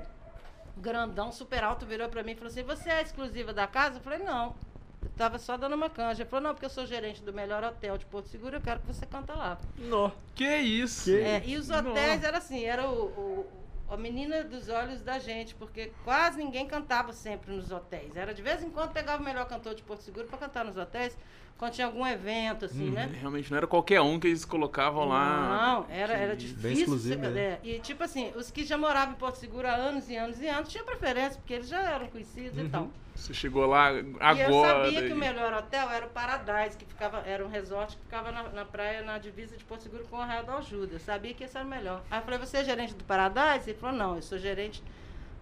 grandão, 0.77 1.31
super 1.31 1.63
alto, 1.63 1.87
virou 1.87 2.09
pra 2.09 2.25
mim 2.25 2.33
e 2.33 2.35
falou 2.35 2.51
assim: 2.51 2.63
Você 2.65 2.91
é 2.91 3.03
exclusiva 3.03 3.53
da 3.53 3.67
casa? 3.67 3.99
Eu 3.99 4.03
falei: 4.03 4.21
Não. 4.21 4.55
Eu 5.03 5.11
tava 5.17 5.39
só 5.39 5.57
dando 5.57 5.75
uma 5.75 5.91
canja. 5.91 6.23
Ele 6.23 6.29
falou: 6.29 6.45
Não, 6.45 6.55
porque 6.55 6.67
eu 6.67 6.71
sou 6.71 6.87
gerente 6.87 7.23
do 7.23 7.33
melhor 7.33 7.65
hotel 7.65 7.99
de 7.99 8.05
Porto 8.07 8.29
Seguro, 8.29 8.57
eu 8.57 8.61
quero 8.61 8.79
que 8.81 8.87
você 8.87 9.05
canta 9.07 9.35
lá. 9.35 9.59
Nó. 9.77 10.11
Que 10.35 10.57
isso? 10.57 11.11
É, 11.11 11.43
e 11.45 11.57
os 11.57 11.69
hotéis 11.71 12.23
era 12.23 12.39
assim: 12.39 12.65
era 12.65 12.89
o, 12.89 13.07
o 13.07 13.64
a 13.95 13.99
menina 13.99 14.43
dos 14.43 14.69
olhos 14.69 15.01
da 15.03 15.19
gente, 15.19 15.55
porque 15.55 15.93
quase 16.05 16.39
ninguém 16.39 16.67
cantava 16.67 17.13
sempre 17.13 17.53
nos 17.53 17.71
hotéis. 17.71 18.17
Era 18.17 18.35
de 18.35 18.43
vez 18.43 18.63
em 18.63 18.71
quando 18.71 18.93
pegava 18.93 19.23
o 19.23 19.25
melhor 19.25 19.47
cantor 19.47 19.75
de 19.75 19.83
Porto 19.83 20.03
Seguro 20.03 20.27
para 20.27 20.39
cantar 20.39 20.65
nos 20.65 20.77
hotéis, 20.77 21.17
quando 21.59 21.73
tinha 21.73 21.87
algum 21.87 22.07
evento, 22.07 22.65
assim, 22.65 22.89
hum, 22.89 22.93
né? 22.93 23.11
Realmente 23.21 23.51
não 23.51 23.57
era 23.57 23.67
qualquer 23.67 24.01
um 24.01 24.19
que 24.19 24.27
eles 24.27 24.45
colocavam 24.45 25.05
lá. 25.07 25.77
Não, 25.77 25.87
era, 25.89 26.13
era 26.15 26.37
difícil. 26.37 26.87
Você, 26.87 27.15
é, 27.15 27.61
e 27.63 27.79
tipo 27.79 28.03
assim, 28.03 28.33
os 28.37 28.51
que 28.51 28.65
já 28.65 28.77
moravam 28.77 29.15
em 29.15 29.17
Porto 29.17 29.37
Seguro 29.37 29.67
há 29.67 29.75
anos 29.75 30.11
e 30.11 30.17
anos 30.17 30.41
e 30.41 30.49
anos 30.49 30.69
tinham 30.69 30.85
preferência, 30.85 31.39
porque 31.39 31.55
eles 31.55 31.69
já 31.69 31.81
eram 31.81 32.09
conhecidos 32.09 32.59
uhum. 32.59 32.67
e 32.67 32.69
tal. 32.69 32.91
Você 33.15 33.33
chegou 33.33 33.65
lá 33.67 33.91
agora. 34.19 34.37
E 34.37 34.41
eu 34.41 34.63
sabia 34.63 35.01
daí. 35.01 35.09
que 35.09 35.13
o 35.15 35.17
melhor 35.17 35.53
hotel 35.53 35.89
era 35.89 36.05
o 36.05 36.11
Paradise, 36.11 36.77
que 36.77 36.85
ficava, 36.85 37.19
era 37.21 37.47
um 37.47 37.49
resort 37.49 37.97
que 37.97 38.03
ficava 38.03 38.33
na, 38.33 38.43
na 38.49 38.65
praia, 38.65 39.03
na 39.03 39.19
divisa 39.19 39.57
de 39.57 39.65
Porto 39.65 39.83
Seguro 39.83 40.05
com 40.11 40.17
o 40.17 40.21
Arraial 40.21 40.45
da 40.45 40.57
Ajuda. 40.57 40.95
Eu 40.95 41.01
sabia 41.01 41.33
que 41.33 41.45
esse 41.45 41.57
era 41.57 41.65
o 41.65 41.69
melhor. 41.71 42.03
Aí 42.11 42.19
eu 42.19 42.25
falei, 42.25 42.41
você 42.41 42.59
é 42.59 42.65
gerente 42.65 42.95
do 42.95 43.05
Paradise? 43.05 43.71
Ele 43.71 43.79
falou, 43.79 43.97
não, 43.97 44.17
eu 44.17 44.23
sou 44.23 44.37
gerente 44.37 44.83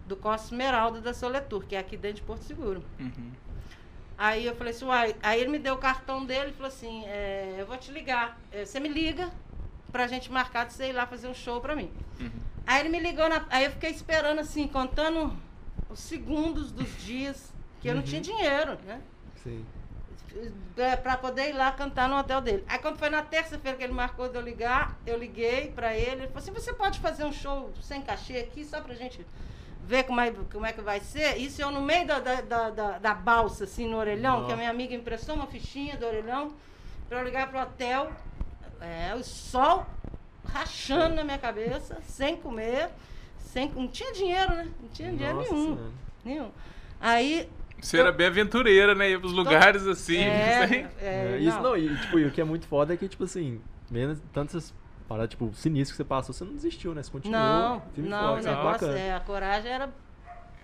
do 0.07 0.15
Costa 0.17 0.49
Esmeralda 0.49 1.01
da 1.01 1.15
Soletur, 1.15 1.65
que 1.65 1.75
é 1.75 1.79
aqui 1.79 1.97
dentro 1.97 2.17
de 2.17 2.23
Porto 2.23 2.43
Seguro. 2.43 2.85
Uhum. 3.01 3.33
Aí 4.23 4.47
eu 4.47 4.55
falei 4.55 4.73
assim, 4.73 4.85
uai, 4.85 5.17
aí 5.21 5.41
ele 5.41 5.51
me 5.51 5.59
deu 5.59 5.75
o 5.75 5.79
cartão 5.79 6.25
dele 6.25 6.51
e 6.51 6.53
falou 6.53 6.69
assim, 6.69 7.05
é, 7.07 7.57
eu 7.59 7.67
vou 7.67 7.77
te 7.77 7.91
ligar, 7.91 8.39
é, 8.53 8.65
você 8.65 8.79
me 8.79 8.89
liga 8.89 9.29
pra 9.91 10.07
gente 10.07 10.31
marcar 10.31 10.65
de 10.65 10.75
você 10.75 10.91
ir 10.91 10.93
lá 10.93 11.05
fazer 11.09 11.27
um 11.27 11.35
show 11.35 11.61
pra 11.61 11.75
mim. 11.75 11.91
Uhum. 12.21 12.31
Aí 12.65 12.83
ele 12.83 12.89
me 12.89 13.01
ligou, 13.01 13.29
na, 13.29 13.45
aí 13.51 13.65
eu 13.65 13.73
fiquei 13.73 13.91
esperando 13.91 14.39
assim, 14.39 14.69
contando 14.69 15.37
os 15.91 15.99
segundos 15.99 16.71
dos 16.71 16.89
dias 17.03 17.53
que 17.81 17.89
eu 17.89 17.97
não 17.97 18.03
tinha 18.03 18.21
uhum. 18.21 18.23
dinheiro, 18.23 18.79
né? 18.87 19.03
Sim. 19.43 19.67
É, 20.77 20.95
pra 20.95 21.17
poder 21.17 21.49
ir 21.49 21.55
lá 21.55 21.73
cantar 21.73 22.09
no 22.09 22.17
hotel 22.17 22.41
dele. 22.41 22.65
Aí 22.69 22.79
quando 22.79 22.99
foi 22.99 23.11
na 23.11 23.23
terça-feira 23.23 23.77
que 23.77 23.83
ele 23.83 23.93
marcou 23.93 24.29
de 24.29 24.37
eu 24.37 24.41
ligar, 24.41 24.97
eu 25.05 25.19
liguei 25.19 25.73
pra 25.73 25.97
ele, 25.97 26.23
ele 26.23 26.29
falou 26.29 26.39
assim, 26.39 26.53
você 26.53 26.73
pode 26.73 27.01
fazer 27.01 27.25
um 27.25 27.33
show 27.33 27.73
sem 27.83 28.01
cachê 28.01 28.37
aqui, 28.37 28.65
só 28.65 28.81
pra 28.81 28.95
gente 28.95 29.27
ver 29.87 30.05
como 30.05 30.21
é, 30.21 30.31
como 30.53 30.67
é 30.67 30.73
que 30.73 30.81
vai 30.81 31.01
ser. 31.01 31.37
Isso 31.37 31.61
eu 31.61 31.71
no 31.71 31.81
meio 31.81 32.07
da, 32.07 32.21
da, 32.21 32.71
da, 32.71 32.99
da 32.99 33.15
balsa, 33.15 33.65
assim, 33.65 33.89
no 33.89 33.97
orelhão, 33.97 34.37
Nossa. 34.37 34.47
que 34.47 34.53
a 34.53 34.57
minha 34.57 34.71
amiga 34.71 34.95
emprestou 34.95 35.35
uma 35.35 35.47
fichinha 35.47 35.97
do 35.97 36.07
orelhão 36.07 36.53
pra 37.09 37.21
eu 37.21 37.25
ligar 37.25 37.49
pro 37.49 37.61
hotel. 37.61 38.13
É, 38.81 39.15
o 39.15 39.23
sol 39.23 39.87
rachando 40.45 41.15
na 41.15 41.25
minha 41.25 41.39
cabeça, 41.39 41.99
sem 42.03 42.37
comer, 42.37 42.89
sem, 43.39 43.71
não 43.71 43.87
tinha 43.87 44.13
dinheiro, 44.13 44.55
né? 44.55 44.69
Não 44.81 44.89
tinha 44.89 45.11
dinheiro 45.13 45.39
nenhum. 45.39 45.91
Nenhum. 46.25 46.51
Aí 47.01 47.49
você 47.83 47.99
era 47.99 48.13
bem 48.13 48.29
aventureira, 48.29 48.95
né? 48.95 49.11
Ia 49.11 49.19
pros 49.19 49.33
lugares 49.33 49.87
assim. 49.89 50.19
É, 50.19 50.89
é, 51.03 51.35
é, 51.35 51.39
isso 51.41 51.57
não. 51.57 51.71
não, 51.71 51.77
e, 51.77 51.97
tipo, 51.99 52.19
e 52.19 52.27
o 52.27 52.31
que 52.31 52.41
é 52.41 52.45
muito 52.45 52.67
foda 52.69 52.95
é 52.95 52.97
que, 52.97 53.09
tipo 53.09 53.25
assim, 53.25 53.61
menos 53.91 54.21
tantas 54.33 54.73
paradas, 55.03 55.31
tipo, 55.31 55.53
sinistro 55.55 55.95
que 55.95 55.97
você 55.97 56.05
passou, 56.05 56.35
você 56.35 56.45
não 56.45 56.53
desistiu, 56.53 56.95
né? 56.95 57.03
Você 57.03 57.11
continuou. 57.11 57.41
Não, 57.41 57.83
não, 57.97 58.29
forte, 58.35 58.47
o 58.47 58.51
negócio, 58.51 58.91
é, 58.91 59.15
a 59.15 59.21
coragem 59.21 59.71
era 59.71 59.91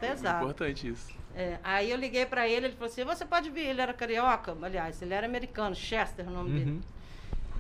pesada. 0.01 0.38
É 0.38 0.42
importante 0.42 0.88
isso. 0.88 1.18
É, 1.35 1.59
aí 1.62 1.90
eu 1.90 1.96
liguei 1.96 2.27
pra 2.27 2.48
ele, 2.48 2.66
ele 2.66 2.74
falou 2.74 2.90
assim, 2.90 3.05
você 3.05 3.24
pode 3.24 3.51
vir, 3.51 3.66
ele 3.66 3.81
era 3.81 3.92
carioca, 3.92 4.57
aliás, 4.61 5.01
ele 5.01 5.14
era 5.14 5.27
americano, 5.27 5.74
Chester 5.74 6.27
o 6.27 6.31
nome 6.31 6.51
uhum. 6.51 6.57
dele. 6.57 6.81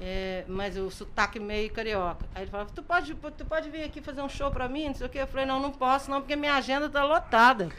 É, 0.00 0.44
mas 0.46 0.76
o 0.76 0.90
sotaque 0.90 1.40
meio 1.40 1.72
carioca. 1.72 2.24
Aí 2.34 2.42
ele 2.42 2.50
falou, 2.50 2.66
tu 2.66 2.82
pode, 2.82 3.14
tu 3.14 3.44
pode 3.44 3.68
vir 3.68 3.82
aqui 3.82 4.00
fazer 4.00 4.22
um 4.22 4.28
show 4.28 4.50
pra 4.50 4.68
mim, 4.68 4.86
não 4.86 4.94
sei 4.94 5.06
o 5.06 5.10
quê. 5.10 5.18
Eu 5.18 5.26
falei, 5.26 5.44
não, 5.44 5.60
não 5.60 5.72
posso 5.72 6.10
não, 6.10 6.20
porque 6.20 6.36
minha 6.36 6.54
agenda 6.54 6.88
tá 6.88 7.04
lotada. 7.04 7.68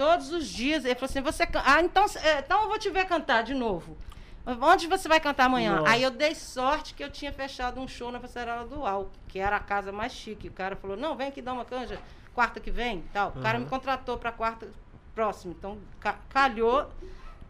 Todos 0.00 0.32
os 0.32 0.48
dias. 0.48 0.86
Ele 0.86 0.94
falou 0.94 1.10
assim: 1.10 1.20
você. 1.20 1.46
Ah, 1.62 1.82
então, 1.82 2.06
é, 2.22 2.38
então 2.38 2.62
eu 2.62 2.68
vou 2.68 2.78
te 2.78 2.88
ver 2.88 3.04
cantar 3.04 3.42
de 3.42 3.52
novo. 3.52 3.98
Onde 4.46 4.86
você 4.86 5.08
vai 5.08 5.20
cantar 5.20 5.44
amanhã? 5.44 5.76
Nossa. 5.76 5.90
Aí 5.90 6.02
eu 6.02 6.10
dei 6.10 6.34
sorte 6.34 6.94
que 6.94 7.04
eu 7.04 7.10
tinha 7.10 7.32
fechado 7.32 7.80
um 7.80 7.86
show 7.86 8.10
na 8.10 8.18
Passarela 8.18 8.66
do 8.66 8.86
Al, 8.86 9.10
que 9.28 9.38
era 9.38 9.56
a 9.56 9.60
casa 9.60 9.92
mais 9.92 10.12
chique. 10.12 10.48
O 10.48 10.52
cara 10.52 10.76
falou: 10.76 10.96
não, 10.96 11.16
vem 11.16 11.28
aqui 11.28 11.42
dar 11.42 11.52
uma 11.52 11.64
canja, 11.64 12.00
quarta 12.34 12.58
que 12.58 12.70
vem. 12.70 13.04
tal. 13.12 13.30
Uhum. 13.30 13.38
O 13.38 13.42
cara 13.42 13.58
me 13.58 13.66
contratou 13.66 14.18
para 14.18 14.32
quarta 14.32 14.68
próxima. 15.14 15.54
Então 15.56 15.78
calhou 16.30 16.90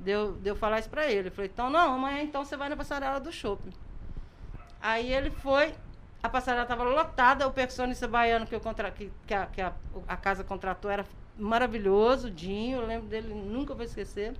deu, 0.00 0.33
deu 0.33 0.57
falar 0.57 0.81
isso 0.81 0.90
para 0.90 1.11
ele. 1.11 1.29
Eu 1.29 1.33
falei: 1.33 1.50
então 1.53 1.70
não, 1.70 1.94
amanhã 1.94 2.22
então 2.22 2.44
você 2.44 2.57
vai 2.57 2.68
na 2.68 2.76
Passarela 2.76 3.20
do 3.20 3.31
Shopping. 3.31 3.72
Aí 4.83 5.12
ele 5.12 5.31
foi, 5.31 5.74
a 6.22 6.29
passarela 6.29 6.62
estava 6.62 6.83
lotada, 6.85 7.46
o 7.46 7.53
percussionista 7.53 8.09
baiano 8.09 8.46
que, 8.46 8.55
eu 8.55 8.61
contra, 8.61 8.90
que, 8.90 9.12
que, 9.26 9.35
a, 9.35 9.46
que 9.46 9.61
a, 9.61 9.74
a 10.09 10.16
casa 10.16 10.42
contratou 10.42 10.90
era 10.90 11.05
maravilhoso, 11.38 12.31
Dinho, 12.31 12.81
eu 12.81 12.87
lembro 12.87 13.07
dele, 13.07 13.33
nunca 13.35 13.74
vou 13.74 13.85
esquecer. 13.85 14.35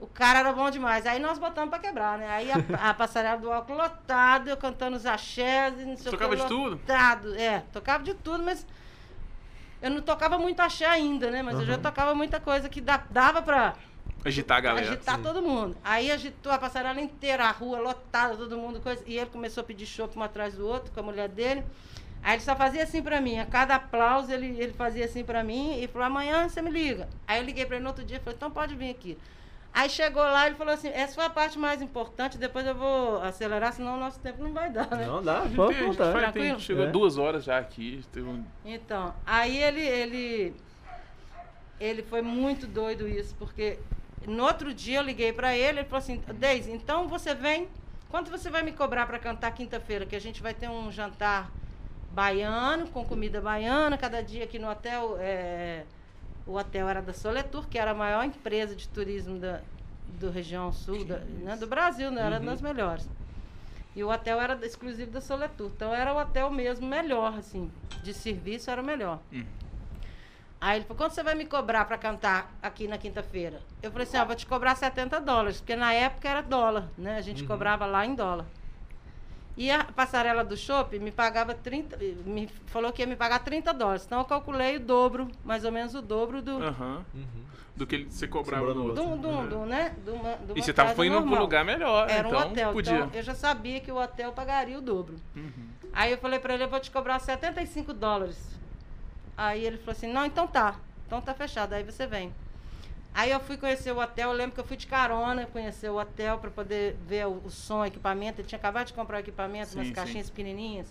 O 0.00 0.06
cara 0.06 0.38
era 0.38 0.52
bom 0.52 0.70
demais. 0.70 1.06
Aí 1.06 1.18
nós 1.20 1.38
botamos 1.38 1.68
pra 1.70 1.78
quebrar, 1.78 2.18
né? 2.18 2.28
Aí 2.28 2.50
a, 2.50 2.56
a 2.90 2.94
passarela 2.94 3.38
do 3.38 3.52
álcool 3.52 3.74
lotado, 3.74 4.48
eu 4.48 4.56
cantando 4.56 4.96
os 4.96 5.04
axés 5.04 5.78
e 5.78 5.84
não 5.84 5.96
sei 5.96 6.10
Tocava 6.10 6.36
de 6.36 6.46
tudo? 6.46 6.80
É, 7.36 7.62
tocava 7.72 8.02
de 8.02 8.14
tudo, 8.14 8.42
mas 8.42 8.66
eu 9.82 9.90
não 9.90 10.00
tocava 10.00 10.38
muito 10.38 10.60
axé 10.60 10.86
ainda, 10.86 11.30
né? 11.30 11.42
Mas 11.42 11.56
uhum. 11.56 11.60
eu 11.60 11.66
já 11.66 11.78
tocava 11.78 12.14
muita 12.14 12.40
coisa 12.40 12.68
que 12.68 12.80
dava 12.80 13.42
pra 13.42 13.74
agitar 14.24 14.58
a 14.58 14.60
galera. 14.60 14.86
Agitar 14.86 15.16
Sim. 15.16 15.22
todo 15.22 15.42
mundo. 15.42 15.76
Aí 15.84 16.10
agitou 16.10 16.52
a 16.52 16.58
passarela 16.58 17.00
inteira, 17.00 17.44
a 17.44 17.50
rua 17.50 17.78
lotada, 17.78 18.36
todo 18.36 18.56
mundo, 18.56 18.80
coisa. 18.80 19.02
E 19.06 19.18
ele 19.18 19.30
começou 19.30 19.62
a 19.62 19.64
pedir 19.64 19.86
chopp 19.86 20.18
um 20.18 20.22
atrás 20.22 20.54
do 20.54 20.66
outro 20.66 20.90
com 20.92 21.00
a 21.00 21.02
mulher 21.02 21.28
dele. 21.28 21.64
Aí 22.22 22.34
ele 22.34 22.42
só 22.42 22.54
fazia 22.54 22.82
assim 22.82 23.02
pra 23.02 23.20
mim, 23.20 23.38
a 23.38 23.46
cada 23.46 23.76
aplauso 23.76 24.30
ele, 24.30 24.48
ele 24.60 24.74
fazia 24.74 25.06
assim 25.06 25.24
pra 25.24 25.42
mim 25.42 25.80
e 25.82 25.88
falou, 25.88 26.06
amanhã 26.06 26.48
você 26.48 26.60
me 26.60 26.70
liga. 26.70 27.08
Aí 27.26 27.40
eu 27.40 27.44
liguei 27.44 27.64
pra 27.64 27.76
ele 27.76 27.82
no 27.82 27.88
outro 27.88 28.04
dia 28.04 28.18
e 28.18 28.20
falei, 28.20 28.36
então 28.36 28.50
pode 28.50 28.74
vir 28.74 28.90
aqui. 28.90 29.16
Aí 29.72 29.88
chegou 29.88 30.22
lá 30.22 30.46
ele 30.46 30.56
falou 30.56 30.74
assim, 30.74 30.88
essa 30.88 31.14
foi 31.14 31.24
a 31.24 31.30
parte 31.30 31.58
mais 31.58 31.80
importante, 31.80 32.36
depois 32.36 32.66
eu 32.66 32.74
vou 32.74 33.22
acelerar, 33.22 33.72
senão 33.72 33.96
o 33.96 34.00
nosso 34.00 34.18
tempo 34.18 34.42
não 34.42 34.52
vai 34.52 34.68
dar, 34.68 34.90
né? 34.90 35.06
Não 35.06 35.22
dá, 35.22 35.42
pode 35.54 35.78
contar. 35.78 36.12
Foi, 36.12 36.32
tem, 36.32 36.58
chegou 36.58 36.84
é. 36.84 36.90
duas 36.90 37.16
horas 37.16 37.44
já 37.44 37.58
aqui. 37.58 38.02
Um... 38.16 38.44
Então, 38.64 39.14
aí 39.24 39.56
ele, 39.62 39.80
ele, 39.80 40.54
ele 41.78 42.02
foi 42.02 42.20
muito 42.20 42.66
doido 42.66 43.06
isso, 43.06 43.34
porque 43.38 43.78
no 44.26 44.42
outro 44.42 44.74
dia 44.74 44.98
eu 44.98 45.04
liguei 45.04 45.32
pra 45.32 45.56
ele, 45.56 45.80
ele 45.80 45.88
falou 45.88 45.98
assim, 45.98 46.20
Deise, 46.34 46.72
então 46.72 47.06
você 47.06 47.32
vem, 47.34 47.68
quanto 48.10 48.30
você 48.30 48.50
vai 48.50 48.62
me 48.62 48.72
cobrar 48.72 49.06
pra 49.06 49.18
cantar 49.18 49.52
quinta-feira, 49.52 50.04
que 50.04 50.16
a 50.16 50.20
gente 50.20 50.42
vai 50.42 50.52
ter 50.52 50.68
um 50.68 50.90
jantar 50.90 51.50
baiano, 52.10 52.88
com 52.88 53.04
comida 53.04 53.40
baiana. 53.40 53.96
Cada 53.96 54.22
dia 54.22 54.44
aqui 54.44 54.58
no 54.58 54.68
hotel, 54.68 55.16
é, 55.20 55.84
o 56.46 56.56
hotel 56.56 56.88
era 56.88 57.00
da 57.02 57.12
Soletur, 57.12 57.66
que 57.68 57.78
era 57.78 57.92
a 57.92 57.94
maior 57.94 58.24
empresa 58.24 58.74
de 58.74 58.88
turismo 58.88 59.38
da 59.38 59.60
do 60.18 60.30
região 60.30 60.72
sul 60.72 61.04
da, 61.04 61.18
né, 61.18 61.56
do 61.56 61.66
Brasil, 61.66 62.10
né, 62.10 62.22
era 62.22 62.38
uhum. 62.38 62.46
das 62.46 62.60
melhores. 62.60 63.08
E 63.94 64.04
o 64.04 64.10
hotel 64.10 64.40
era 64.40 64.54
exclusivo 64.64 65.10
da 65.10 65.20
Soletur. 65.20 65.70
Então 65.74 65.94
era 65.94 66.12
o 66.12 66.18
hotel 66.18 66.50
mesmo 66.50 66.86
melhor, 66.86 67.34
assim, 67.38 67.70
de 68.02 68.14
serviço 68.14 68.70
era 68.70 68.80
o 68.80 68.84
melhor. 68.84 69.18
Uhum. 69.32 69.44
Aí 70.60 70.78
ele 70.78 70.84
falou, 70.84 70.98
quanto 70.98 71.14
você 71.14 71.22
vai 71.22 71.34
me 71.34 71.46
cobrar 71.46 71.86
para 71.86 71.96
cantar 71.96 72.52
aqui 72.62 72.86
na 72.86 72.98
quinta-feira? 72.98 73.60
Eu 73.82 73.90
falei 73.90 74.06
assim, 74.06 74.18
ah, 74.18 74.24
vou 74.24 74.36
te 74.36 74.46
cobrar 74.46 74.76
70 74.76 75.20
dólares, 75.20 75.58
porque 75.58 75.74
na 75.74 75.92
época 75.92 76.28
era 76.28 76.42
dólar, 76.42 76.88
né? 76.98 77.16
A 77.16 77.20
gente 77.22 77.42
uhum. 77.42 77.48
cobrava 77.48 77.86
lá 77.86 78.04
em 78.04 78.14
dólar. 78.14 78.44
E 79.56 79.70
a 79.70 79.84
passarela 79.84 80.44
do 80.44 80.56
shopping 80.56 81.00
me 81.00 81.10
pagava 81.10 81.54
30, 81.54 81.98
me 82.24 82.48
falou 82.66 82.92
que 82.92 83.02
ia 83.02 83.06
me 83.06 83.16
pagar 83.16 83.40
30 83.40 83.74
dólares. 83.74 84.04
Então 84.06 84.18
eu 84.18 84.24
calculei 84.24 84.76
o 84.76 84.80
dobro, 84.80 85.28
mais 85.44 85.64
ou 85.64 85.72
menos 85.72 85.94
o 85.94 86.00
dobro 86.00 86.40
do. 86.40 86.56
Uhum. 86.56 87.04
Do 87.76 87.86
que 87.86 88.04
você 88.04 88.28
cobrava 88.28 88.74
do, 88.74 88.92
do, 88.92 89.16
do, 89.16 89.28
uhum. 89.28 89.48
do, 89.48 89.58
né? 89.66 89.94
do, 90.04 90.14
uma, 90.14 90.36
do 90.36 90.58
e 90.58 90.62
você 90.62 90.70
estava 90.70 91.06
indo 91.06 91.22
para 91.22 91.30
um 91.30 91.38
lugar 91.38 91.64
melhor. 91.64 92.08
Era 92.08 92.28
então, 92.28 92.40
um 92.40 92.42
hotel. 92.42 92.72
Podia. 92.72 92.94
Então 92.96 93.10
eu 93.14 93.22
já 93.22 93.34
sabia 93.34 93.80
que 93.80 93.90
o 93.90 93.96
hotel 93.96 94.32
pagaria 94.32 94.78
o 94.78 94.82
dobro. 94.82 95.16
Uhum. 95.34 95.68
Aí 95.92 96.12
eu 96.12 96.18
falei 96.18 96.38
para 96.38 96.54
ele, 96.54 96.64
eu 96.64 96.68
vou 96.68 96.78
te 96.78 96.90
cobrar 96.90 97.18
75 97.18 97.92
dólares. 97.92 98.38
Aí 99.36 99.64
ele 99.64 99.78
falou 99.78 99.92
assim, 99.92 100.12
não, 100.12 100.24
então 100.26 100.46
tá. 100.46 100.76
Então 101.06 101.20
tá 101.20 101.34
fechado, 101.34 101.72
aí 101.72 101.82
você 101.82 102.06
vem. 102.06 102.32
Aí 103.12 103.30
eu 103.30 103.40
fui 103.40 103.56
conhecer 103.56 103.92
o 103.92 103.98
hotel, 103.98 104.30
eu 104.30 104.36
lembro 104.36 104.54
que 104.54 104.60
eu 104.60 104.64
fui 104.64 104.76
de 104.76 104.86
carona 104.86 105.46
conhecer 105.46 105.90
o 105.90 105.98
hotel 105.98 106.38
para 106.38 106.50
poder 106.50 106.96
ver 107.06 107.26
o, 107.26 107.42
o, 107.44 107.50
som, 107.50 107.80
o 107.80 107.84
equipamento. 107.84 108.40
Ele 108.40 108.48
tinha 108.48 108.58
acabado 108.58 108.86
de 108.86 108.92
comprar 108.92 109.16
o 109.16 109.20
equipamento, 109.20 109.70
sim, 109.70 109.78
umas 109.78 109.90
caixinhas 109.90 110.26
sim. 110.26 110.32
pequenininhas. 110.32 110.86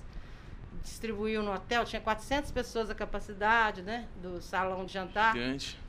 Distribuiu 0.83 1.41
no 1.41 1.53
hotel, 1.53 1.85
tinha 1.85 2.01
400 2.01 2.51
pessoas 2.51 2.89
a 2.89 2.95
capacidade, 2.95 3.81
né? 3.81 4.07
Do 4.21 4.41
salão 4.41 4.85
de 4.85 4.93
jantar. 4.93 5.33
Gigante. 5.33 5.79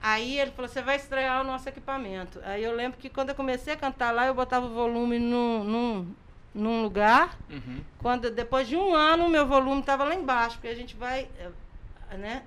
Aí 0.00 0.38
ele 0.38 0.50
falou, 0.50 0.68
você 0.68 0.82
vai 0.82 0.96
estrear 0.96 1.42
o 1.42 1.44
nosso 1.44 1.68
equipamento. 1.68 2.40
Aí 2.44 2.64
eu 2.64 2.74
lembro 2.74 2.98
que 2.98 3.08
quando 3.08 3.28
eu 3.28 3.34
comecei 3.34 3.74
a 3.74 3.76
cantar 3.76 4.10
lá, 4.10 4.26
eu 4.26 4.34
botava 4.34 4.66
o 4.66 4.70
volume 4.70 5.18
num, 5.18 5.62
num, 5.62 6.14
num 6.52 6.82
lugar. 6.82 7.38
Uhum. 7.48 7.80
Quando, 7.98 8.30
depois 8.30 8.66
de 8.66 8.74
um 8.74 8.94
ano, 8.94 9.26
o 9.26 9.30
meu 9.30 9.46
volume 9.46 9.80
estava 9.80 10.02
lá 10.02 10.14
embaixo, 10.14 10.56
porque 10.56 10.68
a 10.68 10.74
gente 10.74 10.96
vai, 10.96 11.28
eh, 11.38 12.16
né? 12.16 12.42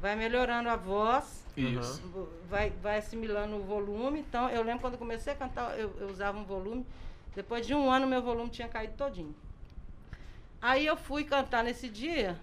Vai 0.00 0.16
melhorando 0.16 0.68
a 0.68 0.74
voz 0.74 1.43
isso. 1.56 2.02
Vai, 2.48 2.70
vai 2.70 2.98
assimilando 2.98 3.56
o 3.56 3.62
volume. 3.62 4.20
Então, 4.20 4.48
eu 4.48 4.62
lembro 4.62 4.80
quando 4.80 4.94
eu 4.94 4.98
comecei 4.98 5.32
a 5.32 5.36
cantar, 5.36 5.78
eu, 5.78 5.94
eu 5.98 6.08
usava 6.08 6.38
um 6.38 6.44
volume. 6.44 6.86
Depois 7.34 7.66
de 7.66 7.74
um 7.74 7.90
ano, 7.90 8.06
meu 8.06 8.22
volume 8.22 8.50
tinha 8.50 8.68
caído 8.68 8.94
todinho. 8.96 9.34
Aí 10.60 10.86
eu 10.86 10.96
fui 10.96 11.24
cantar 11.24 11.62
nesse 11.62 11.88
dia 11.88 12.40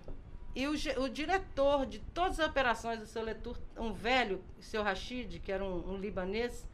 e 0.56 0.68
o, 0.68 0.74
o 1.02 1.10
diretor 1.10 1.86
de 1.86 2.00
todas 2.14 2.40
as 2.40 2.50
operações 2.50 3.00
do 3.00 3.06
Soletur, 3.06 3.58
um 3.78 3.94
velho, 3.94 4.42
o 4.60 4.64
seu 4.64 4.84
Rashid, 4.84 5.40
que 5.40 5.52
era 5.52 5.64
um, 5.64 5.94
um 5.94 5.98
libanês, 5.98 6.68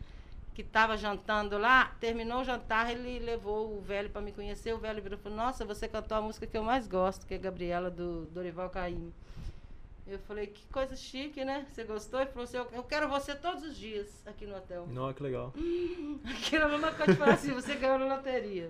que 0.55 0.61
estava 0.61 0.97
jantando 0.97 1.55
lá, 1.57 1.95
terminou 1.99 2.41
o 2.41 2.43
jantar, 2.43 2.89
ele 2.91 3.19
levou 3.19 3.77
o 3.77 3.81
velho 3.81 4.09
para 4.09 4.21
me 4.21 4.31
conhecer. 4.31 4.73
O 4.73 4.79
velho 4.79 5.01
virou 5.01 5.19
e 5.19 5.21
falou: 5.21 5.37
Nossa, 5.37 5.63
você 5.63 5.87
cantou 5.87 6.17
a 6.17 6.21
música 6.21 6.47
que 6.47 6.57
eu 6.57 6.63
mais 6.63 6.87
gosto, 6.87 7.27
que 7.27 7.35
é 7.35 7.37
Gabriela 7.37 7.91
do 7.91 8.25
Dorival 8.25 8.69
Caymmi. 8.71 9.13
Eu 10.07 10.19
falei: 10.19 10.47
Que 10.47 10.65
coisa 10.67 10.95
chique, 10.95 11.43
né? 11.43 11.67
Você 11.69 11.83
gostou? 11.83 12.21
Ele 12.21 12.29
falou 12.29 12.45
assim: 12.45 12.57
Eu 12.57 12.83
quero 12.83 13.09
você 13.09 13.35
todos 13.35 13.63
os 13.63 13.75
dias 13.75 14.25
aqui 14.25 14.45
no 14.45 14.55
hotel. 14.55 14.87
Não, 14.87 15.11
que 15.13 15.21
legal. 15.21 15.53
Aquilo 16.23 16.63
é 16.63 16.65
a 16.65 16.69
mesma 16.69 16.91
coisa 16.93 17.11
de 17.11 17.19
falar 17.19 17.33
assim: 17.33 17.51
Você 17.51 17.75
ganhou 17.75 17.99
na 17.99 18.15
loteria. 18.15 18.69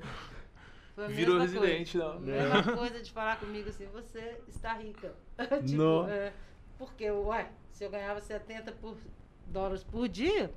Virou 1.09 1.37
residente, 1.39 1.95
coisa. 1.95 2.13
não. 2.13 2.21
Mesma 2.21 2.63
coisa 2.63 2.99
de 3.01 3.11
falar 3.11 3.39
comigo 3.39 3.69
assim: 3.69 3.85
Você 3.93 4.41
está 4.47 4.73
rica. 4.73 5.13
tipo, 5.63 5.77
não. 5.77 6.09
É, 6.09 6.33
porque, 6.79 7.09
uai, 7.11 7.47
se 7.71 7.83
eu 7.83 7.91
ganhava 7.91 8.19
70 8.19 8.71
por, 8.73 8.97
dólares 9.45 9.83
por 9.83 10.07
dia. 10.07 10.51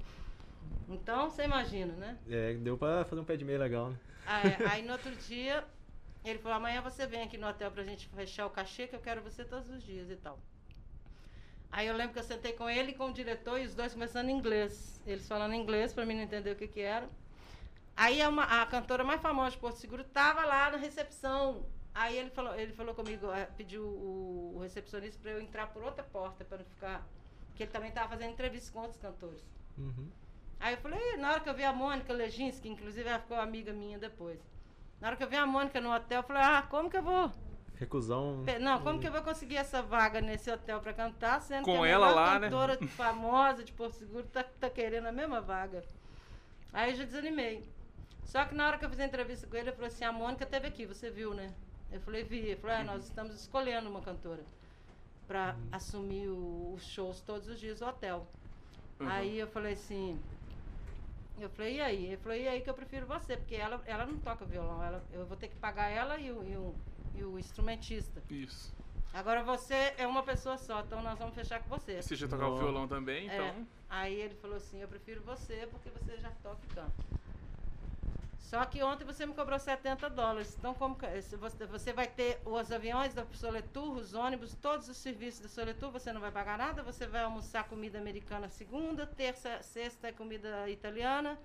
Então, 0.89 1.31
você 1.31 1.45
imagina, 1.45 1.93
né? 1.95 2.19
É, 2.29 2.55
deu 2.55 2.77
pra 2.77 3.05
fazer 3.05 3.21
um 3.21 3.25
pé 3.25 3.37
de 3.37 3.45
meia 3.45 3.59
legal, 3.59 3.91
né? 3.91 3.97
Ah, 4.27 4.41
é. 4.47 4.57
Aí 4.69 4.83
no 4.83 4.93
outro 4.93 5.15
dia, 5.15 5.63
ele 6.25 6.39
falou, 6.39 6.57
amanhã 6.57 6.81
você 6.81 7.07
vem 7.07 7.23
aqui 7.23 7.37
no 7.37 7.47
hotel 7.47 7.71
pra 7.71 7.85
gente 7.85 8.09
fechar 8.09 8.47
o 8.47 8.51
cachê, 8.51 8.87
que 8.87 8.97
eu 8.97 9.01
quero 9.01 9.23
você 9.23 9.45
todos 9.45 9.69
os 9.71 9.83
dias 9.83 10.11
e 10.11 10.17
tal. 10.17 10.39
Aí 11.73 11.87
eu 11.87 11.97
lembro 11.97 12.13
que 12.13 12.19
eu 12.19 12.25
sentei 12.25 12.53
com 12.53 12.69
ele 12.69 12.91
e 12.91 12.95
com 12.95 13.11
o 13.11 13.13
diretor 13.13 13.61
e 13.61 13.65
os 13.65 13.75
dois 13.75 13.93
conversando 13.93 14.29
em 14.29 14.37
inglês. 14.37 15.01
Eles 15.07 15.27
falando 15.29 15.55
inglês 15.55 15.93
pra 15.93 16.05
mim 16.05 16.15
não 16.15 16.23
entender 16.23 16.51
o 16.51 16.57
que 16.57 16.67
que 16.67 16.81
era. 16.81 17.09
Aí 17.97 18.27
uma, 18.27 18.45
a 18.45 18.67
cantora 18.67 19.05
mais 19.05 19.21
famosa 19.21 19.53
de 19.53 19.59
Porto 19.59 19.77
Seguro 19.77 20.03
tava 20.03 20.45
lá 20.45 20.71
na 20.71 20.79
recepção. 20.79 21.65
Aí 21.95 22.17
ele 22.17 22.31
falou, 22.31 22.55
ele 22.55 22.73
falou 22.73 22.95
comigo, 22.95 23.31
eh, 23.33 23.49
pediu 23.57 23.85
o, 23.85 24.55
o 24.57 24.59
recepcionista 24.61 25.21
para 25.21 25.33
eu 25.33 25.41
entrar 25.41 25.67
por 25.69 25.83
outra 25.83 26.05
porta 26.05 26.45
para 26.45 26.59
não 26.59 26.65
ficar, 26.65 27.07
que 27.55 27.65
ele 27.65 27.71
também 27.71 27.91
tava 27.91 28.11
fazendo 28.11 28.31
entrevista 28.31 28.73
com 28.73 28.81
outros 28.81 29.01
cantores. 29.01 29.45
Uhum. 29.77 30.09
Aí 30.61 30.75
eu 30.75 30.79
falei, 30.81 31.17
na 31.17 31.33
hora 31.33 31.41
que 31.41 31.49
eu 31.49 31.55
vi 31.55 31.65
a 31.65 31.73
Mônica 31.73 32.13
Leginski, 32.13 32.69
inclusive 32.69 33.09
ela 33.09 33.19
ficou 33.19 33.39
amiga 33.39 33.73
minha 33.73 33.99
depois. 33.99 34.41
Na 35.01 35.09
hora 35.09 35.17
que 35.17 35.25
eu 35.25 35.29
vi 35.29 35.37
a 35.37 35.47
Mônica 35.47 35.81
no 35.81 35.93
hotel, 35.93 36.21
eu 36.21 36.23
falei, 36.23 36.43
ah, 36.43 36.63
como 36.71 36.91
que 36.91 36.97
eu 36.97 37.03
vou? 37.03 37.33
Recusão. 37.81 38.45
Não, 38.61 38.81
como 38.83 39.01
que 39.01 39.09
eu 39.09 39.13
vou 39.13 39.23
conseguir 39.23 39.57
essa 39.57 39.81
vaga 39.81 40.21
nesse 40.21 40.51
hotel 40.51 40.81
para 40.81 40.93
cantar, 40.93 41.41
sendo 41.41 41.65
Com 41.65 41.79
que 41.81 41.85
a 41.85 41.89
ela 41.89 42.11
lá, 42.11 42.39
cantora 42.39 42.79
né? 42.79 42.87
famosa 42.95 43.65
de 43.65 43.73
Porto 43.73 43.95
Seguro 43.95 44.25
tá, 44.27 44.45
tá 44.45 44.69
querendo 44.69 45.07
a 45.07 45.13
mesma 45.13 45.41
vaga. 45.41 45.83
Aí 46.75 46.91
eu 46.91 46.97
já 46.97 47.05
desanimei. 47.05 47.67
Só 48.27 48.45
que 48.45 48.55
na 48.55 48.67
hora 48.67 48.79
que 48.79 48.85
eu 48.85 48.91
fiz 48.91 49.01
a 49.01 49.07
entrevista 49.07 49.47
com 49.47 49.57
ele, 49.57 49.71
ele 49.71 49.73
falou 49.77 49.89
assim, 49.89 50.05
a 50.05 50.13
Mônica 50.13 50.45
teve 50.45 50.69
aqui, 50.69 50.85
você 50.85 51.11
viu, 51.11 51.33
né? 51.33 51.53
Eu 51.91 52.01
falei, 52.01 52.23
vi. 52.23 52.39
Ele 52.39 52.57
falou, 52.57 52.77
é, 52.77 52.85
nós 52.85 53.05
estamos 53.05 53.35
escolhendo 53.35 53.89
uma 53.89 54.03
cantora 54.03 54.43
para 55.27 55.55
Uhum. 55.55 55.69
assumir 55.73 56.29
o- 56.29 56.75
os 56.75 56.85
shows 56.85 57.21
todos 57.23 57.49
os 57.49 57.59
dias 57.59 57.81
do 57.81 57.87
hotel. 57.87 58.27
Uhum. 59.01 59.09
Aí 59.09 59.39
eu 59.39 59.47
falei 59.47 59.73
assim, 59.73 60.21
eu 61.41 61.49
falei, 61.49 61.77
e 61.77 61.81
aí? 61.81 62.07
Ele 62.09 62.17
falou, 62.19 62.37
e 62.37 62.47
aí 62.47 62.61
que 62.61 62.69
eu 62.69 62.75
prefiro 62.75 63.07
você, 63.07 63.37
porque 63.39 63.55
ela, 63.55 63.81
ela 63.87 64.05
não 64.05 64.19
toca 64.19 64.45
violão, 64.45 64.83
ela, 64.85 65.03
eu 65.13 65.25
vou 65.25 65.37
ter 65.37 65.49
que 65.49 65.57
pagar 65.57 65.89
ela 65.89 66.19
e 66.19 66.31
o, 66.31 66.45
e 66.45 66.57
o, 66.57 66.75
e 67.15 67.25
o 67.25 67.39
instrumentista. 67.39 68.23
Isso. 68.31 68.73
Agora 69.13 69.43
você 69.43 69.93
é 69.99 70.07
uma 70.07 70.23
pessoa 70.23 70.57
só, 70.57 70.81
então 70.81 71.03
nós 71.03 71.19
vamos 71.19 71.35
fechar 71.35 71.61
com 71.63 71.69
você. 71.69 72.01
Você 72.01 72.15
já 72.15 72.29
tocar 72.29 72.49
o 72.49 72.57
violão 72.57 72.87
também, 72.87 73.27
então. 73.27 73.45
É. 73.45 73.55
Aí 73.89 74.15
ele 74.15 74.35
falou 74.37 74.57
assim, 74.57 74.81
eu 74.81 74.87
prefiro 74.87 75.21
você 75.23 75.69
porque 75.71 75.91
você 75.91 76.17
já 76.17 76.31
toca 76.43 76.61
e 76.71 76.75
canta. 76.75 76.93
Só 78.39 78.65
que 78.65 78.83
ontem 78.83 79.05
você 79.05 79.25
me 79.27 79.33
cobrou 79.33 79.59
70 79.61 80.11
dólares. 80.11 80.57
Então, 80.59 80.75
como 80.75 80.97
você, 81.39 81.67
você 81.67 81.93
vai 81.93 82.09
ter 82.09 82.41
os 82.45 82.73
aviões 82.73 83.15
da 83.15 83.25
Soletur, 83.33 83.97
os 83.97 84.13
ônibus, 84.13 84.57
todos 84.61 84.89
os 84.89 84.97
serviços 84.97 85.41
da 85.41 85.49
Soletur, 85.49 85.93
você 85.93 86.13
não 86.13 86.21
vai 86.21 86.33
pagar 86.33 86.59
nada. 86.59 86.83
Você 86.83 87.07
vai 87.07 87.23
almoçar 87.23 87.69
comida 87.69 87.99
americana 87.99 88.49
segunda, 88.49 89.07
terça, 89.07 89.63
sexta 89.63 90.09
é 90.09 90.13
comida 90.13 90.69
italiana. 90.69 91.39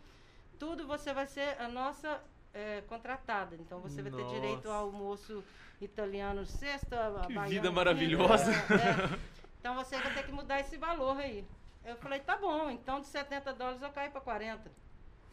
Tudo 0.57 0.87
você 0.87 1.13
vai 1.13 1.27
ser 1.27 1.61
a 1.61 1.67
nossa 1.67 2.19
eh, 2.55 2.81
contratada. 2.87 3.55
Então, 3.59 3.79
você 3.81 4.01
vai 4.01 4.11
ter 4.11 4.25
direito 4.25 4.67
ao 4.69 4.85
almoço 4.85 5.43
italiano 5.79 6.45
sexta, 6.45 6.95
a 7.21 7.27
Que 7.27 7.33
vida 7.33 7.47
quinta, 7.49 7.71
maravilhosa. 7.71 8.51
é, 8.51 9.15
é. 9.15 9.19
Então, 9.59 9.75
você 9.75 9.97
vai 9.97 10.13
ter 10.13 10.23
que 10.23 10.31
mudar 10.31 10.59
esse 10.59 10.77
valor 10.77 11.17
aí. 11.19 11.43
Eu 11.83 11.95
falei, 11.97 12.19
tá 12.19 12.37
bom, 12.37 12.69
então 12.69 12.99
de 13.01 13.07
70 13.07 13.51
dólares 13.53 13.81
eu 13.81 13.89
caio 13.89 14.11
para 14.11 14.21
40. 14.21 14.71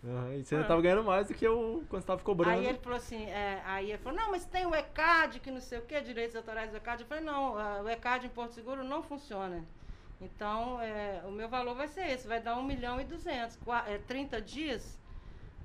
Aham, 0.05 0.35
e 0.35 0.43
você 0.45 0.55
ainda 0.55 0.65
Ah. 0.67 0.69
tava 0.69 0.81
ganhando 0.83 1.05
mais 1.05 1.29
do 1.29 1.35
que 1.35 1.47
eu 1.47 1.85
quando 1.89 2.01
você 2.03 2.07
tava 2.09 2.23
cobrando. 2.23 2.59
Aí 2.59 2.67
ele 2.67 2.79
falou 2.79 2.97
assim, 2.97 3.25
é, 3.27 3.61
aí 3.65 3.91
ele 3.93 3.99
falou, 4.03 4.19
não, 4.19 4.31
mas 4.31 4.45
tem 4.47 4.67
o 4.67 4.75
ECAD, 4.75 5.39
que 5.39 5.51
não 5.51 5.61
sei 5.61 5.79
o 5.79 5.83
que, 5.83 6.01
direitos 6.01 6.35
autorais 6.35 6.71
do 6.71 6.77
ECAD. 6.79 7.03
Eu 7.03 7.07
falei, 7.09 7.23
não, 7.23 7.55
o 7.85 7.89
ECAD 7.89 8.27
em 8.27 8.31
Porto 8.31 8.53
Seguro 8.55 8.83
não 8.83 9.03
funciona. 9.03 9.63
Então, 10.21 10.81
é, 10.81 11.21
o 11.27 11.31
meu 11.31 11.49
valor 11.49 11.75
vai 11.75 11.87
ser 11.89 12.07
esse, 12.09 12.27
vai 12.27 12.41
dar 12.41 12.57
1 12.57 12.63
milhão 12.63 13.01
e 13.01 13.05
200. 13.05 13.57
Qua- 13.57 13.85
é, 13.87 13.99
30 13.99 14.41
dias 14.41 14.99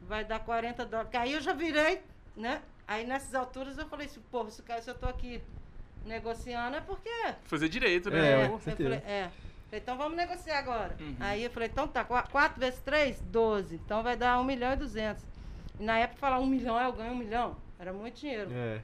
vai 0.07 0.23
dar 0.25 0.39
40 0.39 0.85
dólares. 0.85 1.05
Porque 1.07 1.17
aí 1.17 1.33
eu 1.33 1.41
já 1.41 1.53
virei, 1.53 2.01
né? 2.35 2.61
Aí 2.87 3.05
nessas 3.05 3.35
alturas 3.35 3.77
eu 3.77 3.85
falei 3.87 4.07
assim, 4.07 4.21
pô, 4.31 4.49
se, 4.49 4.61
o 4.61 4.63
cara- 4.63 4.81
se 4.81 4.89
eu 4.89 4.95
tô 4.95 5.07
aqui 5.07 5.41
negociando 6.05 6.77
é 6.77 6.81
porque 6.81 7.09
Fazer 7.45 7.67
direito, 7.69 8.09
É, 8.09 8.11
né? 8.11 8.47
eu 8.47 8.59
certeza. 8.59 8.89
falei, 8.89 9.03
é. 9.05 9.29
Falei, 9.65 9.81
então 9.81 9.97
vamos 9.97 10.15
negociar 10.15 10.59
agora. 10.59 10.95
Uhum. 10.99 11.15
Aí 11.19 11.43
eu 11.43 11.51
falei, 11.51 11.67
então 11.67 11.87
tá, 11.87 12.05
4 12.05 12.59
vezes 12.59 12.79
3, 12.79 13.19
12. 13.21 13.75
Então 13.75 14.01
vai 14.01 14.15
dar 14.15 14.39
1 14.39 14.43
milhão 14.45 14.71
e 14.71 14.77
200. 14.77 15.23
E 15.79 15.83
na 15.83 15.99
época 15.99 16.19
falar 16.19 16.39
1 16.39 16.45
milhão, 16.45 16.79
eu 16.79 16.93
ganho 16.93 17.11
1 17.11 17.15
milhão. 17.17 17.57
Era 17.77 17.91
muito 17.91 18.15
dinheiro. 18.19 18.49
É. 18.53 18.81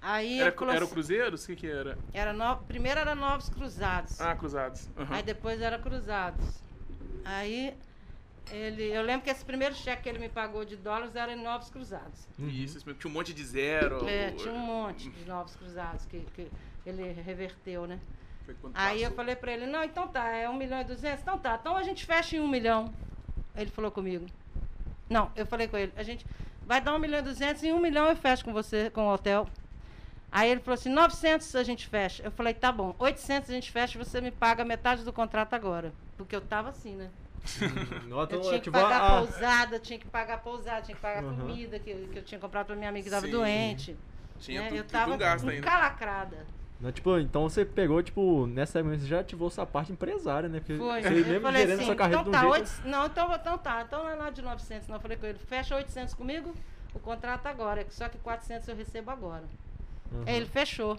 Aí 0.00 0.40
Era, 0.40 0.52
falou 0.52 0.72
era 0.72 0.80
o 0.80 0.84
assim, 0.84 0.94
Cruzeiros? 0.94 1.44
O 1.44 1.46
que, 1.48 1.56
que 1.56 1.66
era? 1.70 1.98
era 2.14 2.32
no- 2.32 2.56
primeiro 2.58 3.00
era 3.00 3.14
Novos 3.14 3.48
Cruzados. 3.50 4.18
Ah, 4.20 4.34
Cruzados. 4.36 4.88
Aham. 4.96 5.14
Aí 5.16 5.22
depois 5.22 5.60
era 5.60 5.78
Cruzados. 5.78 6.62
Aí 7.24 7.76
ele, 8.52 8.84
eu 8.84 9.02
lembro 9.02 9.22
que 9.22 9.30
esse 9.30 9.44
primeiro 9.44 9.74
cheque 9.74 10.02
que 10.02 10.08
ele 10.08 10.18
me 10.18 10.28
pagou 10.28 10.64
de 10.64 10.76
dólares 10.76 11.14
era 11.14 11.32
em 11.32 11.42
Novos 11.42 11.70
Cruzados. 11.70 12.26
Isso, 12.38 12.78
isso. 12.78 12.94
Tinha 12.94 13.10
um 13.10 13.14
monte 13.14 13.32
de 13.32 13.44
zero. 13.44 14.06
É, 14.08 14.30
tinha 14.32 14.52
um 14.52 14.58
monte 14.58 15.08
de 15.08 15.24
Novos 15.26 15.54
Cruzados 15.56 16.04
que, 16.06 16.20
que 16.34 16.50
ele 16.84 17.12
reverteu, 17.12 17.86
né? 17.86 17.98
Aí 18.74 18.98
eu 18.98 19.10
passou. 19.10 19.16
falei 19.16 19.36
pra 19.36 19.52
ele, 19.52 19.66
não, 19.66 19.84
então 19.84 20.08
tá, 20.08 20.28
é 20.28 20.48
1 20.48 20.56
milhão 20.56 20.80
e 20.80 20.84
200? 20.84 21.22
Então 21.22 21.38
tá, 21.38 21.56
então 21.60 21.76
a 21.76 21.82
gente 21.82 22.04
fecha 22.04 22.36
em 22.36 22.40
1 22.40 22.48
milhão. 22.48 22.92
Ele 23.54 23.70
falou 23.70 23.90
comigo. 23.90 24.26
Não, 25.08 25.30
eu 25.36 25.46
falei 25.46 25.68
com 25.68 25.76
ele, 25.76 25.92
a 25.96 26.02
gente 26.02 26.26
vai 26.66 26.80
dar 26.80 26.94
1 26.94 26.98
milhão 26.98 27.20
e 27.20 27.22
200 27.22 27.62
e 27.62 27.68
em 27.68 27.72
1 27.72 27.80
milhão 27.80 28.08
eu 28.08 28.16
fecho 28.16 28.44
com 28.44 28.52
você, 28.52 28.90
com 28.90 29.06
o 29.06 29.12
hotel. 29.12 29.46
Aí 30.32 30.50
ele 30.50 30.60
falou 30.60 30.74
assim, 30.74 30.88
900 30.88 31.56
a 31.56 31.62
gente 31.62 31.88
fecha. 31.88 32.22
Eu 32.22 32.30
falei, 32.30 32.54
tá 32.54 32.70
bom, 32.70 32.94
800 32.98 33.50
a 33.50 33.52
gente 33.52 33.70
fecha 33.70 33.98
e 33.98 34.04
você 34.04 34.20
me 34.20 34.30
paga 34.30 34.64
metade 34.64 35.04
do 35.04 35.12
contrato 35.12 35.54
agora. 35.54 35.92
Porque 36.16 36.34
eu 36.34 36.40
tava 36.40 36.68
assim, 36.68 36.94
né? 36.94 37.10
Nota, 38.06 38.34
Eu 38.36 38.40
tinha 38.40 38.52
que 38.60 38.68
ativar 38.68 38.82
pagar 38.82 39.00
a- 39.02 39.18
pousada, 39.18 39.78
tinha 39.78 39.98
que 39.98 40.06
pagar 40.08 40.38
pousada, 40.42 40.82
tinha 40.82 40.94
que 40.94 41.00
pagar 41.02 41.24
Aham. 41.24 41.36
comida 41.36 41.78
que, 41.78 41.94
que 42.12 42.18
eu 42.18 42.22
tinha 42.22 42.38
comprado 42.40 42.66
pra 42.66 42.76
minha 42.76 42.88
amiga 42.88 43.04
que 43.04 43.10
tava 43.10 43.26
Sim. 43.26 43.32
doente. 43.32 43.96
Tinha 44.38 44.62
né? 44.62 44.68
tudo, 44.68 44.78
eu 44.78 44.84
tava 44.84 45.10
um 45.10 45.14
ainda. 45.14 45.54
encalacrada. 45.56 46.46
Não, 46.80 46.90
tipo, 46.90 47.18
então 47.18 47.42
você 47.42 47.62
pegou, 47.64 48.02
tipo, 48.02 48.46
nessa 48.46 48.78
época 48.78 48.96
você 48.96 49.06
já 49.06 49.20
ativou 49.20 49.50
sua 49.50 49.66
parte 49.66 49.92
empresária, 49.92 50.48
né? 50.48 50.60
Porque 50.60 50.76
Foi. 50.78 51.02
você 51.02 51.08
Eu 51.08 51.12
mesmo 51.12 51.40
falei 51.42 51.62
gerando 51.62 51.76
assim, 51.78 51.86
sua 51.86 51.94
carreira 51.96 52.20
então 52.22 52.32
de 52.32 52.38
um 52.38 52.40
tá, 52.40 52.56
jeito. 52.56 52.70
oito- 52.70 52.88
não, 52.88 53.06
então, 53.06 53.34
então 53.34 53.58
tá, 53.58 53.82
então 53.86 54.04
não 54.04 54.10
é 54.10 54.16
nada 54.16 54.32
de 54.32 54.40
900, 54.42 54.88
não. 54.88 54.96
Eu 54.96 55.00
falei 55.00 55.16
com 55.18 55.26
ele, 55.26 55.38
fecha 55.38 55.76
800 55.76 56.14
comigo, 56.14 56.54
o 56.94 56.98
contrato 56.98 57.46
agora, 57.46 57.86
só 57.90 58.08
que 58.08 58.16
400 58.18 58.66
eu 58.68 58.76
recebo 58.76 59.10
agora. 59.10 59.44
Aham. 60.12 60.24
Aí 60.26 60.36
ele 60.36 60.46
fechou. 60.46 60.96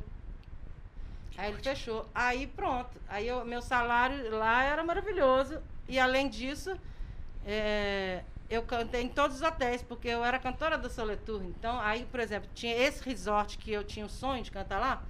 Aí 1.38 1.52
ele 1.52 1.62
fechou. 1.64 2.06
Aí 2.14 2.46
pronto. 2.46 2.90
Aí 3.10 3.32
o 3.32 3.44
meu 3.44 3.62
salário 3.62 4.30
lá 4.38 4.64
era 4.64 4.84
maravilhoso. 4.84 5.60
E 5.88 6.00
além 6.00 6.30
disso, 6.30 6.76
é, 7.46 8.24
eu 8.50 8.62
cantei 8.64 9.02
em 9.04 9.10
todos 9.10 9.38
os 9.38 9.42
hotéis, 9.42 9.82
porque 9.82 10.08
eu 10.08 10.24
era 10.24 10.38
cantora 10.40 10.78
da 10.78 10.90
Soletur. 10.90 11.44
Então, 11.44 11.80
aí, 11.80 12.06
por 12.06 12.20
exemplo, 12.20 12.50
tinha 12.54 12.76
esse 12.76 13.04
resort 13.04 13.58
que 13.58 13.72
eu 13.72 13.84
tinha 13.84 14.06
o 14.06 14.10
sonho 14.10 14.44
de 14.44 14.52
cantar 14.52 14.80
lá. 14.80 15.04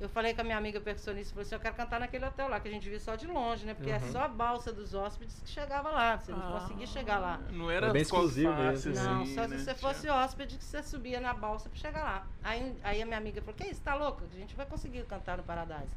Eu 0.00 0.08
falei 0.08 0.32
com 0.32 0.42
a 0.42 0.44
minha 0.44 0.56
amiga 0.56 0.80
percussionista, 0.80 1.32
falei 1.34 1.42
assim, 1.44 1.56
eu 1.56 1.60
quero 1.60 1.74
cantar 1.74 1.98
naquele 1.98 2.24
hotel 2.24 2.48
lá, 2.48 2.60
que 2.60 2.68
a 2.68 2.70
gente 2.70 2.88
via 2.88 3.00
só 3.00 3.16
de 3.16 3.26
longe, 3.26 3.66
né? 3.66 3.74
Porque 3.74 3.90
é 3.90 3.96
Uhum. 3.96 4.12
só 4.12 4.22
a 4.22 4.28
balsa 4.28 4.72
dos 4.72 4.94
hóspedes 4.94 5.40
que 5.44 5.50
chegava 5.50 5.90
lá. 5.90 6.16
Você 6.16 6.30
não 6.30 6.52
conseguia 6.60 6.86
chegar 6.86 7.18
lá. 7.18 7.40
Não 7.50 7.68
era 7.68 7.88
É 7.88 7.92
bem 7.92 8.02
exclusivo 8.02 8.52
fácil, 8.52 8.92
mesmo. 8.92 8.94
Não, 8.94 9.22
assim, 9.22 9.34
só 9.34 9.48
né? 9.48 9.58
se 9.58 9.64
você 9.64 9.74
fosse 9.74 10.08
hóspede 10.08 10.56
que 10.56 10.62
você 10.64 10.84
subia 10.84 11.18
na 11.18 11.34
balsa 11.34 11.68
pra 11.68 11.78
chegar 11.80 12.04
lá. 12.04 12.26
Aí, 12.44 12.76
aí 12.84 13.02
a 13.02 13.06
minha 13.06 13.18
amiga 13.18 13.40
falou, 13.40 13.56
que 13.56 13.64
isso, 13.66 13.80
tá 13.80 13.96
louca? 13.96 14.24
A 14.32 14.36
gente 14.38 14.54
vai 14.54 14.66
conseguir 14.66 15.02
cantar 15.04 15.36
no 15.36 15.42
Paradise. 15.42 15.90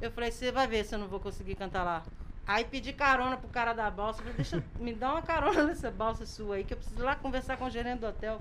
Eu 0.00 0.12
falei, 0.12 0.30
você 0.30 0.52
vai 0.52 0.68
ver 0.68 0.84
se 0.84 0.94
eu 0.94 0.98
não 1.00 1.08
vou 1.08 1.18
conseguir 1.18 1.56
cantar 1.56 1.82
lá. 1.82 2.04
Aí 2.48 2.64
pedi 2.64 2.94
carona 2.94 3.36
pro 3.36 3.46
cara 3.50 3.74
da 3.74 3.90
balsa, 3.90 4.20
falei, 4.20 4.32
deixa, 4.32 4.64
me 4.80 4.94
dá 4.94 5.12
uma 5.12 5.20
carona 5.20 5.64
nessa 5.64 5.90
balsa 5.90 6.24
sua 6.24 6.56
aí, 6.56 6.64
que 6.64 6.72
eu 6.72 6.78
preciso 6.78 6.98
ir 6.98 7.04
lá 7.04 7.14
conversar 7.14 7.58
com 7.58 7.66
o 7.66 7.70
gerente 7.70 8.00
do 8.00 8.06
hotel. 8.06 8.40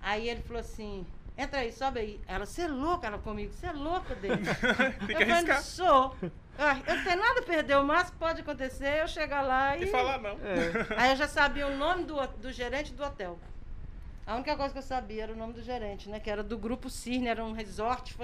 Aí 0.00 0.28
ele 0.28 0.42
falou 0.42 0.58
assim, 0.58 1.06
entra 1.38 1.60
aí, 1.60 1.70
sobe 1.70 2.00
aí. 2.00 2.20
Ela, 2.26 2.44
você 2.44 2.62
é 2.62 2.66
louca, 2.66 3.06
ela 3.06 3.18
comigo, 3.18 3.52
você 3.52 3.66
é 3.68 3.72
louca 3.72 4.16
dele. 4.16 4.42
Tem 5.06 5.16
que 5.16 5.22
eu 5.22 5.36
falei, 5.36 5.56
sou. 5.62 6.16
Ah, 6.58 6.76
eu 6.84 6.96
não 6.96 7.04
tenho 7.04 7.18
nada 7.20 7.40
a 7.40 7.42
perder, 7.44 7.76
o 7.76 7.84
máximo 7.84 8.10
que 8.10 8.18
pode 8.18 8.40
acontecer 8.40 8.86
é 8.86 9.02
eu 9.04 9.08
chegar 9.08 9.42
lá 9.42 9.76
e... 9.76 9.84
E 9.84 9.86
falar 9.86 10.20
não. 10.20 10.32
É. 10.32 10.72
Aí 10.98 11.10
eu 11.10 11.16
já 11.16 11.28
sabia 11.28 11.68
o 11.68 11.76
nome 11.76 12.02
do, 12.02 12.16
do 12.26 12.50
gerente 12.50 12.92
do 12.92 13.04
hotel. 13.04 13.38
A 14.26 14.34
única 14.34 14.56
coisa 14.56 14.72
que 14.72 14.78
eu 14.78 14.82
sabia 14.82 15.22
era 15.22 15.32
o 15.32 15.36
nome 15.36 15.52
do 15.52 15.62
gerente, 15.62 16.08
né? 16.08 16.18
Que 16.18 16.28
era 16.28 16.42
do 16.42 16.58
Grupo 16.58 16.90
Cirne, 16.90 17.28
era 17.28 17.44
um 17.44 17.52
resort 17.52 18.16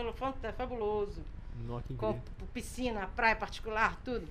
fabuloso. 0.57 1.23
Nossa, 1.65 1.95
com 1.97 2.21
piscina, 2.53 3.09
praia 3.15 3.37
particular, 3.37 3.97
tudo. 4.05 4.29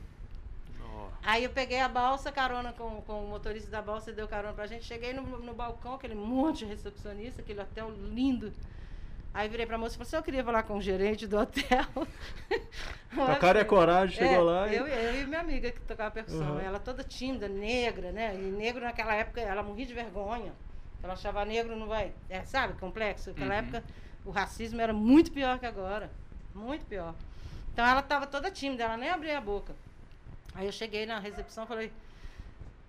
Aí 1.24 1.44
eu 1.44 1.50
peguei 1.50 1.80
a 1.80 1.90
balsa, 1.90 2.32
carona 2.32 2.74
com, 2.74 3.02
com 3.02 3.26
o 3.26 3.28
motorista 3.28 3.70
da 3.70 3.82
balsa, 3.82 4.14
deu 4.14 4.28
carona 4.28 4.54
pra 4.54 4.68
gente. 4.68 4.86
Cheguei 4.86 5.14
no, 5.14 5.22
no 5.22 5.54
balcão, 5.54 5.96
aquele 5.96 6.16
monte 6.16 6.60
de 6.60 6.66
recepcionista, 6.66 7.42
aquele 7.42 7.62
hotel 7.62 7.92
lindo. 7.92 8.54
Aí 9.34 9.48
virei 9.48 9.66
pra 9.66 9.78
moça 9.78 9.96
e 9.96 9.98
falei 9.98 10.08
assim, 10.08 10.16
eu 10.16 10.24
queria 10.24 10.44
falar 10.44 10.64
com 10.64 10.78
o 10.78 10.82
gerente 10.82 11.28
do 11.28 11.38
hotel. 11.38 11.86
A 13.28 13.36
cara 13.36 13.60
e 13.60 13.62
a 13.62 13.66
coragem, 13.66 14.16
chegou 14.16 14.36
é, 14.36 14.40
lá. 14.40 14.74
Eu, 14.74 14.86
eu 14.88 15.22
e 15.22 15.26
minha 15.26 15.40
amiga 15.40 15.72
que 15.72 15.80
tocava 15.82 16.12
percussão. 16.12 16.56
Uhum. 16.56 16.60
Ela 16.60 16.80
toda 16.80 17.04
tímida, 17.04 17.48
negra, 17.48 18.12
né? 18.12 18.36
E 18.36 18.40
negro 18.40 18.84
naquela 18.84 19.14
época, 19.16 19.40
ela 19.40 19.64
morria 19.64 19.86
de 19.86 19.94
vergonha. 19.94 20.54
Ela 21.02 21.14
achava 21.14 21.46
negro 21.46 21.76
não 21.76 21.88
vai. 21.88 22.12
É, 22.30 22.44
sabe, 22.44 22.74
complexo. 22.80 23.30
Naquela 23.30 23.54
uhum. 23.54 23.60
época 23.60 23.84
o 24.26 24.32
racismo 24.32 24.82
era 24.82 24.92
muito 24.92 25.32
pior 25.32 25.58
que 25.58 25.66
agora. 25.66 26.12
Muito 26.54 26.86
pior. 26.86 27.16
Então 27.72 27.86
ela 27.86 28.02
estava 28.02 28.28
toda 28.28 28.52
tímida, 28.52 28.84
ela 28.84 28.98
nem 28.98 29.10
abria 29.10 29.38
a 29.38 29.42
boca. 29.42 29.74
Aí 30.58 30.66
eu 30.66 30.72
cheguei 30.72 31.06
na 31.06 31.20
recepção 31.20 31.66
e 31.66 31.68
falei, 31.68 31.92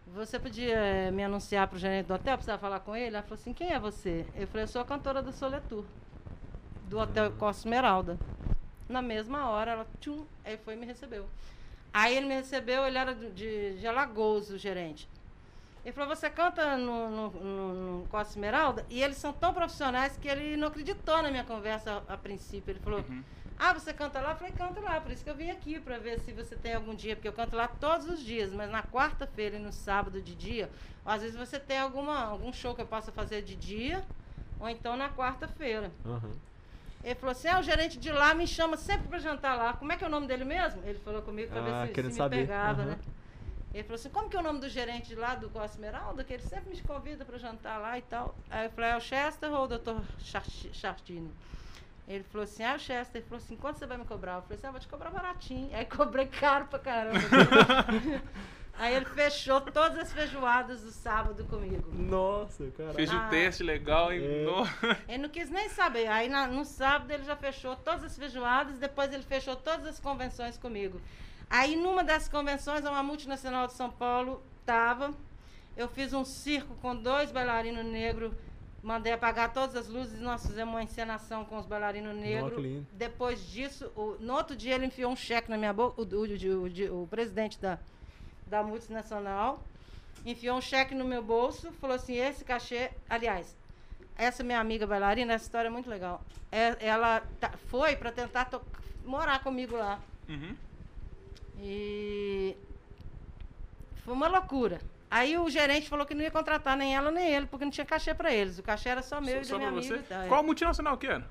você 0.06 0.38
podia 0.38 0.74
é, 0.74 1.10
me 1.10 1.22
anunciar 1.22 1.68
para 1.68 1.76
o 1.76 1.78
gerente 1.78 2.06
do 2.06 2.14
hotel, 2.14 2.38
precisava 2.38 2.58
falar 2.58 2.80
com 2.80 2.96
ele? 2.96 3.14
Ela 3.14 3.22
falou 3.22 3.34
assim, 3.34 3.52
quem 3.52 3.70
é 3.70 3.78
você? 3.78 4.24
Eu 4.34 4.46
falei, 4.46 4.64
eu 4.64 4.68
sou 4.68 4.80
a 4.80 4.86
cantora 4.86 5.20
do 5.20 5.30
Soletur, 5.32 5.84
do 6.88 6.98
Hotel 6.98 7.30
Costa 7.32 7.60
Esmeralda. 7.60 8.18
Na 8.88 9.02
mesma 9.02 9.50
hora, 9.50 9.72
ela, 9.72 9.86
tchum, 10.00 10.24
aí 10.46 10.56
foi 10.56 10.74
e 10.74 10.76
me 10.78 10.86
recebeu. 10.86 11.28
Aí 11.92 12.16
ele 12.16 12.24
me 12.24 12.36
recebeu, 12.36 12.86
ele 12.86 12.96
era 12.96 13.14
de, 13.14 13.78
de 13.78 13.86
Alagoas, 13.86 14.48
o 14.48 14.56
gerente. 14.56 15.06
Ele 15.84 15.92
falou, 15.92 16.16
você 16.16 16.30
canta 16.30 16.78
no, 16.78 17.10
no, 17.10 17.30
no, 17.30 17.98
no 18.00 18.08
Costa 18.08 18.32
Esmeralda? 18.32 18.86
E 18.88 19.02
eles 19.02 19.18
são 19.18 19.34
tão 19.34 19.52
profissionais 19.52 20.16
que 20.16 20.26
ele 20.26 20.56
não 20.56 20.68
acreditou 20.68 21.22
na 21.22 21.30
minha 21.30 21.44
conversa 21.44 22.02
a, 22.08 22.14
a 22.14 22.16
princípio. 22.16 22.72
Ele 22.72 22.80
falou, 22.80 23.00
uhum. 23.00 23.22
Ah, 23.58 23.72
você 23.72 23.92
canta 23.92 24.20
lá? 24.20 24.30
Eu 24.30 24.36
falei, 24.36 24.52
canto 24.52 24.80
lá. 24.80 25.00
Por 25.00 25.10
isso 25.10 25.24
que 25.24 25.30
eu 25.30 25.34
vim 25.34 25.50
aqui, 25.50 25.80
para 25.80 25.98
ver 25.98 26.20
se 26.20 26.32
você 26.32 26.54
tem 26.54 26.74
algum 26.74 26.94
dia, 26.94 27.16
porque 27.16 27.26
eu 27.26 27.32
canto 27.32 27.56
lá 27.56 27.66
todos 27.66 28.08
os 28.08 28.24
dias, 28.24 28.52
mas 28.52 28.70
na 28.70 28.82
quarta-feira 28.82 29.56
e 29.56 29.58
no 29.58 29.72
sábado 29.72 30.22
de 30.22 30.34
dia, 30.34 30.70
às 31.04 31.22
vezes 31.22 31.36
você 31.36 31.58
tem 31.58 31.78
alguma, 31.78 32.24
algum 32.24 32.52
show 32.52 32.74
que 32.74 32.82
eu 32.82 32.86
possa 32.86 33.10
fazer 33.10 33.42
de 33.42 33.56
dia, 33.56 34.04
ou 34.60 34.68
então 34.68 34.96
na 34.96 35.08
quarta-feira. 35.08 35.90
Uhum. 36.04 36.32
Ele 37.02 37.14
falou 37.14 37.32
assim: 37.32 37.48
ah, 37.48 37.58
o 37.58 37.62
gerente 37.62 37.98
de 37.98 38.12
lá 38.12 38.34
me 38.34 38.46
chama 38.46 38.76
sempre 38.76 39.08
para 39.08 39.18
jantar 39.18 39.56
lá. 39.56 39.72
Como 39.72 39.90
é 39.92 39.96
que 39.96 40.04
é 40.04 40.06
o 40.06 40.10
nome 40.10 40.26
dele 40.26 40.44
mesmo? 40.44 40.82
Ele 40.84 40.98
falou 40.98 41.22
comigo 41.22 41.50
para 41.50 41.60
ah, 41.60 41.84
ver 41.84 41.88
se, 41.88 41.94
se 41.94 42.02
me 42.02 42.12
saber. 42.12 42.36
pegava, 42.40 42.82
uhum. 42.82 42.88
né? 42.88 42.98
Ele 43.72 43.82
falou 43.82 43.94
assim: 43.96 44.10
como 44.10 44.28
que 44.28 44.36
é 44.36 44.40
o 44.40 44.42
nome 44.42 44.60
do 44.60 44.68
gerente 44.68 45.08
de 45.08 45.14
lá 45.14 45.34
do 45.34 45.48
Costa 45.50 45.76
Esmeralda? 45.76 46.24
Que 46.24 46.34
ele 46.34 46.42
sempre 46.42 46.70
me 46.70 46.80
convida 46.82 47.24
para 47.24 47.38
jantar 47.38 47.78
lá 47.78 47.98
e 47.98 48.02
tal. 48.02 48.34
Aí 48.50 48.66
eu 48.66 48.70
falei: 48.70 48.90
é 48.90 48.96
o 48.96 49.00
Chester 49.00 49.52
ou 49.52 49.64
o 49.64 49.68
Dr. 49.68 50.00
Chartini? 50.72 51.30
Ele 52.08 52.24
falou 52.24 52.44
assim, 52.44 52.64
ah, 52.64 52.74
o 52.74 52.78
Chester, 52.78 53.20
ele 53.20 53.28
falou 53.28 53.44
assim, 53.44 53.54
quanto 53.54 53.78
você 53.78 53.86
vai 53.86 53.98
me 53.98 54.04
cobrar? 54.06 54.36
Eu 54.36 54.42
falei 54.42 54.56
assim, 54.56 54.66
ah, 54.66 54.70
vou 54.70 54.80
te 54.80 54.88
cobrar 54.88 55.10
baratinho. 55.10 55.68
Aí 55.74 55.84
cobrei 55.86 56.26
caro 56.26 56.64
pra 56.66 56.78
caramba. 56.78 57.20
Aí 58.78 58.94
ele 58.94 59.06
fechou 59.06 59.60
todas 59.60 59.98
as 59.98 60.12
feijoadas 60.12 60.82
do 60.82 60.92
sábado 60.92 61.44
comigo. 61.44 61.92
Nossa, 61.92 62.70
cara. 62.70 62.94
Fez 62.94 63.10
ah, 63.10 63.26
o 63.26 63.28
teste 63.28 63.62
legal, 63.62 64.12
hein? 64.12 64.22
É. 64.22 64.96
Ele 65.12 65.22
não 65.24 65.28
quis 65.28 65.50
nem 65.50 65.68
saber. 65.68 66.06
Aí 66.06 66.28
na, 66.28 66.46
no 66.46 66.64
sábado 66.64 67.10
ele 67.10 67.24
já 67.24 67.34
fechou 67.34 67.74
todas 67.74 68.04
as 68.04 68.16
feijoadas, 68.16 68.78
depois 68.78 69.12
ele 69.12 69.24
fechou 69.24 69.56
todas 69.56 69.84
as 69.84 69.98
convenções 69.98 70.56
comigo. 70.56 71.00
Aí 71.50 71.74
numa 71.74 72.04
das 72.04 72.28
convenções, 72.28 72.84
uma 72.84 73.02
multinacional 73.02 73.66
de 73.66 73.72
São 73.72 73.90
Paulo 73.90 74.40
tava. 74.64 75.12
Eu 75.76 75.88
fiz 75.88 76.12
um 76.12 76.24
circo 76.24 76.76
com 76.76 76.94
dois 76.94 77.32
bailarinos 77.32 77.84
negros 77.84 78.32
Mandei 78.82 79.12
apagar 79.12 79.52
todas 79.52 79.74
as 79.74 79.88
luzes, 79.88 80.20
nós 80.20 80.46
fizemos 80.46 80.72
uma 80.72 80.82
encenação 80.82 81.44
com 81.44 81.58
os 81.58 81.66
bailarinos 81.66 82.14
negros. 82.14 82.84
Depois 82.92 83.44
disso, 83.50 83.90
o, 83.96 84.16
no 84.20 84.34
outro 84.34 84.54
dia 84.54 84.74
ele 84.74 84.86
enfiou 84.86 85.10
um 85.10 85.16
cheque 85.16 85.50
na 85.50 85.56
minha 85.56 85.72
boca, 85.72 86.00
o, 86.00 86.04
o, 86.04 86.92
o, 86.94 87.02
o 87.02 87.06
presidente 87.08 87.58
da, 87.58 87.78
da 88.46 88.62
multinacional, 88.62 89.60
enfiou 90.24 90.56
um 90.56 90.60
cheque 90.60 90.94
no 90.94 91.04
meu 91.04 91.22
bolso, 91.22 91.72
falou 91.72 91.96
assim, 91.96 92.14
esse 92.16 92.44
cachê, 92.44 92.90
aliás, 93.08 93.56
essa 94.16 94.42
minha 94.42 94.60
amiga 94.60 94.86
bailarina, 94.86 95.32
essa 95.32 95.44
história 95.44 95.68
é 95.68 95.70
muito 95.70 95.88
legal. 95.88 96.22
É, 96.50 96.76
ela 96.80 97.22
tá, 97.40 97.50
foi 97.68 97.94
para 97.96 98.10
tentar 98.10 98.50
morar 99.04 99.42
comigo 99.42 99.76
lá. 99.76 100.00
Uhum. 100.28 100.56
E 101.60 102.56
foi 104.04 104.14
uma 104.14 104.28
loucura. 104.28 104.80
Aí 105.10 105.38
o 105.38 105.48
gerente 105.48 105.88
falou 105.88 106.04
que 106.04 106.14
não 106.14 106.22
ia 106.22 106.30
contratar 106.30 106.76
nem 106.76 106.94
ela 106.94 107.10
nem 107.10 107.32
ele, 107.32 107.46
porque 107.46 107.64
não 107.64 107.72
tinha 107.72 107.86
cachê 107.86 108.14
para 108.14 108.32
eles. 108.32 108.58
O 108.58 108.62
cachê 108.62 108.90
era 108.90 109.02
só 109.02 109.20
meu 109.20 109.42
só, 109.44 109.56
e 109.56 109.58
da 109.58 109.58
minha 109.58 109.68
amiga. 109.70 109.98
Tá, 110.08 110.26
Qual 110.28 110.42
multinacional 110.42 110.98
que 110.98 111.06
era? 111.06 111.26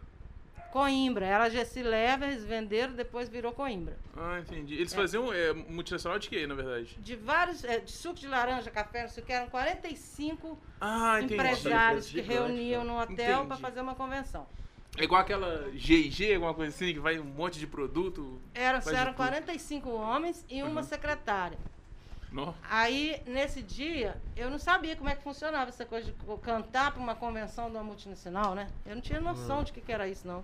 Coimbra. 0.71 1.25
Era 1.25 1.49
Gessi 1.49 1.81
Lever, 1.81 2.29
eles 2.29 2.43
venderam, 2.43 2.93
depois 2.93 3.29
virou 3.29 3.51
Coimbra. 3.51 3.97
Ah, 4.15 4.39
entendi. 4.39 4.75
Eles 4.75 4.93
é. 4.93 4.95
faziam 4.95 5.31
é, 5.31 5.53
multinacional 5.53 6.19
de 6.19 6.29
quê, 6.29 6.45
na 6.45 6.55
verdade? 6.55 6.97
De 6.99 7.15
vários, 7.15 7.63
é, 7.63 7.79
de 7.79 7.91
suco 7.91 8.15
de 8.15 8.27
laranja, 8.27 8.69
café, 8.69 9.03
não 9.03 9.09
sei 9.09 9.23
o 9.23 9.25
que, 9.25 9.31
eram 9.31 9.49
45 9.49 10.59
ah, 10.81 11.21
empresários 11.21 12.09
que 12.09 12.21
reuniam 12.21 12.83
no 12.83 12.99
hotel 12.99 13.45
para 13.45 13.57
fazer 13.57 13.81
uma 13.81 13.95
convenção. 13.95 14.47
É 14.97 15.03
igual 15.03 15.21
aquela 15.21 15.69
GG, 15.73 16.33
alguma 16.33 16.53
coisa 16.53 16.73
assim, 16.75 16.93
que 16.93 16.99
vai 16.99 17.19
um 17.19 17.23
monte 17.23 17.59
de 17.59 17.67
produto? 17.67 18.41
Era, 18.53 18.81
eram 18.93 19.13
45 19.13 19.89
homens 19.89 20.43
e 20.49 20.63
uma 20.63 20.81
uhum. 20.81 20.87
secretária. 20.87 21.57
No. 22.31 22.53
Aí, 22.69 23.21
nesse 23.25 23.61
dia, 23.61 24.21
eu 24.35 24.49
não 24.49 24.59
sabia 24.59 24.95
como 24.95 25.09
é 25.09 25.15
que 25.15 25.23
funcionava 25.23 25.69
essa 25.69 25.85
coisa 25.85 26.11
de 26.11 26.13
cantar 26.41 26.91
para 26.91 27.01
uma 27.01 27.15
convenção 27.15 27.69
de 27.69 27.77
uma 27.77 27.83
multinacional, 27.83 28.53
né? 28.53 28.67
Eu 28.85 28.95
não 28.95 29.01
tinha 29.01 29.21
noção 29.21 29.63
de 29.63 29.71
que, 29.71 29.79
que 29.79 29.91
era 29.91 30.07
isso, 30.07 30.27
não. 30.27 30.43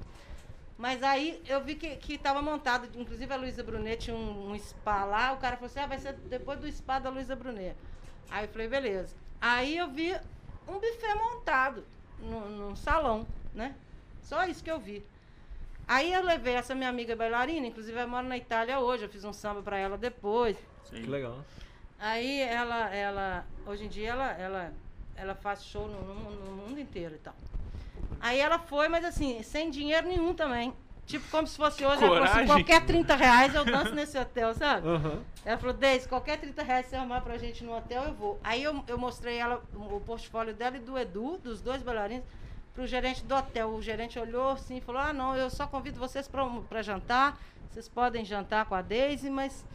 Mas 0.78 1.04
aí 1.04 1.42
eu 1.48 1.64
vi 1.64 1.76
que 1.76 2.14
estava 2.14 2.42
montado, 2.42 2.90
inclusive 3.00 3.32
a 3.32 3.38
Luísa 3.38 3.64
Brunet 3.64 4.06
tinha 4.06 4.16
um, 4.16 4.52
um, 4.52 4.60
spa 4.60 5.06
lá, 5.06 5.34
o 5.34 5.38
cara 5.38 5.56
falou 5.56 5.68
assim, 5.68 5.80
ah, 5.80 5.88
vai 5.88 6.00
ser 6.00 6.14
depois 6.14 6.60
do 6.60 6.72
spa 6.72 7.00
da 7.00 7.10
Luísa 7.10 7.36
Brunet. 7.36 7.76
Aí 8.30 8.46
eu 8.46 8.50
falei, 8.50 8.68
beleza. 8.68 9.16
Aí 9.40 9.78
eu 9.78 9.90
vi 9.90 10.14
um 10.68 10.74
buffet 10.74 11.16
montado 11.16 11.84
num 12.20 12.76
salão, 12.76 13.28
né? 13.54 13.76
Só 14.22 14.46
isso 14.46 14.64
que 14.64 14.72
eu 14.72 14.80
vi. 14.80 15.06
Aí 15.88 16.14
eu 16.14 16.24
levei 16.24 16.56
essa 16.56 16.74
minha 16.74 16.90
amiga 16.90 17.16
bailarina, 17.16 17.68
inclusive 17.68 17.98
ela 17.98 18.08
mora 18.08 18.26
na 18.26 18.38
Itália 18.38 18.80
hoje, 18.80 19.04
eu 19.04 19.10
fiz 19.10 19.24
um 19.26 19.34
samba 19.34 19.62
para 19.62 19.78
ela 19.78 19.98
depois. 19.98 20.58
Sim. 20.86 21.02
Que 21.02 21.10
legal. 21.10 21.44
Aí 22.04 22.42
ela, 22.42 22.94
ela, 22.94 23.46
hoje 23.66 23.86
em 23.86 23.88
dia 23.88 24.10
ela, 24.10 24.32
ela, 24.34 24.74
ela 25.16 25.36
faz 25.36 25.64
show 25.64 25.88
no, 25.88 26.02
no, 26.02 26.32
no 26.32 26.52
mundo 26.52 26.78
inteiro 26.78 27.16
e 27.16 27.18
tal. 27.18 27.34
Aí 28.20 28.42
ela 28.42 28.60
foi, 28.60 28.90
mas 28.90 29.06
assim, 29.06 29.42
sem 29.42 29.70
dinheiro 29.70 30.06
nenhum 30.06 30.34
também. 30.34 30.74
Tipo, 31.06 31.26
como 31.32 31.48
se 31.48 31.56
fosse 31.56 31.86
hoje, 31.86 32.04
ela 32.04 32.28
falou 32.28 32.42
assim, 32.42 32.46
qualquer 32.46 32.86
30 32.86 33.16
reais 33.16 33.56
eu 33.56 33.64
danço 33.64 33.96
nesse 33.96 34.18
hotel, 34.18 34.54
sabe? 34.54 34.86
Uhum. 34.86 35.22
Ela 35.46 35.58
falou, 35.58 35.74
Deise, 35.74 36.06
qualquer 36.06 36.38
30 36.42 36.62
reais 36.62 36.88
você 36.88 36.98
arrumar 36.98 37.22
pra 37.22 37.38
gente 37.38 37.64
no 37.64 37.74
hotel, 37.74 38.04
eu 38.04 38.14
vou. 38.14 38.38
Aí 38.44 38.62
eu, 38.62 38.84
eu 38.86 38.98
mostrei 38.98 39.38
ela, 39.38 39.64
o 39.74 40.02
portfólio 40.02 40.54
dela 40.54 40.76
e 40.76 40.82
do 40.82 40.98
Edu, 40.98 41.38
dos 41.38 41.62
dois 41.62 41.82
bailarinos, 41.82 42.26
pro 42.74 42.86
gerente 42.86 43.24
do 43.24 43.34
hotel. 43.34 43.70
O 43.70 43.82
gerente 43.82 44.20
olhou 44.20 44.50
assim 44.50 44.78
e 44.78 44.82
falou, 44.82 45.00
ah, 45.00 45.14
não, 45.14 45.38
eu 45.38 45.50
só 45.50 45.66
convido 45.68 45.98
vocês 46.00 46.28
pra, 46.28 46.46
pra 46.68 46.82
jantar, 46.82 47.40
vocês 47.72 47.88
podem 47.88 48.26
jantar 48.26 48.66
com 48.66 48.76
a 48.76 48.82
Deise, 48.82 49.30
mas 49.30 49.66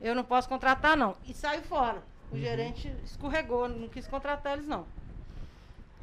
eu 0.00 0.14
não 0.14 0.24
posso 0.24 0.48
contratar, 0.48 0.96
não. 0.96 1.16
E 1.26 1.34
saiu 1.34 1.62
fora. 1.62 2.02
O 2.30 2.34
uhum. 2.34 2.40
gerente 2.40 2.94
escorregou, 3.04 3.68
não 3.68 3.88
quis 3.88 4.06
contratar 4.06 4.54
eles, 4.54 4.66
não. 4.66 4.86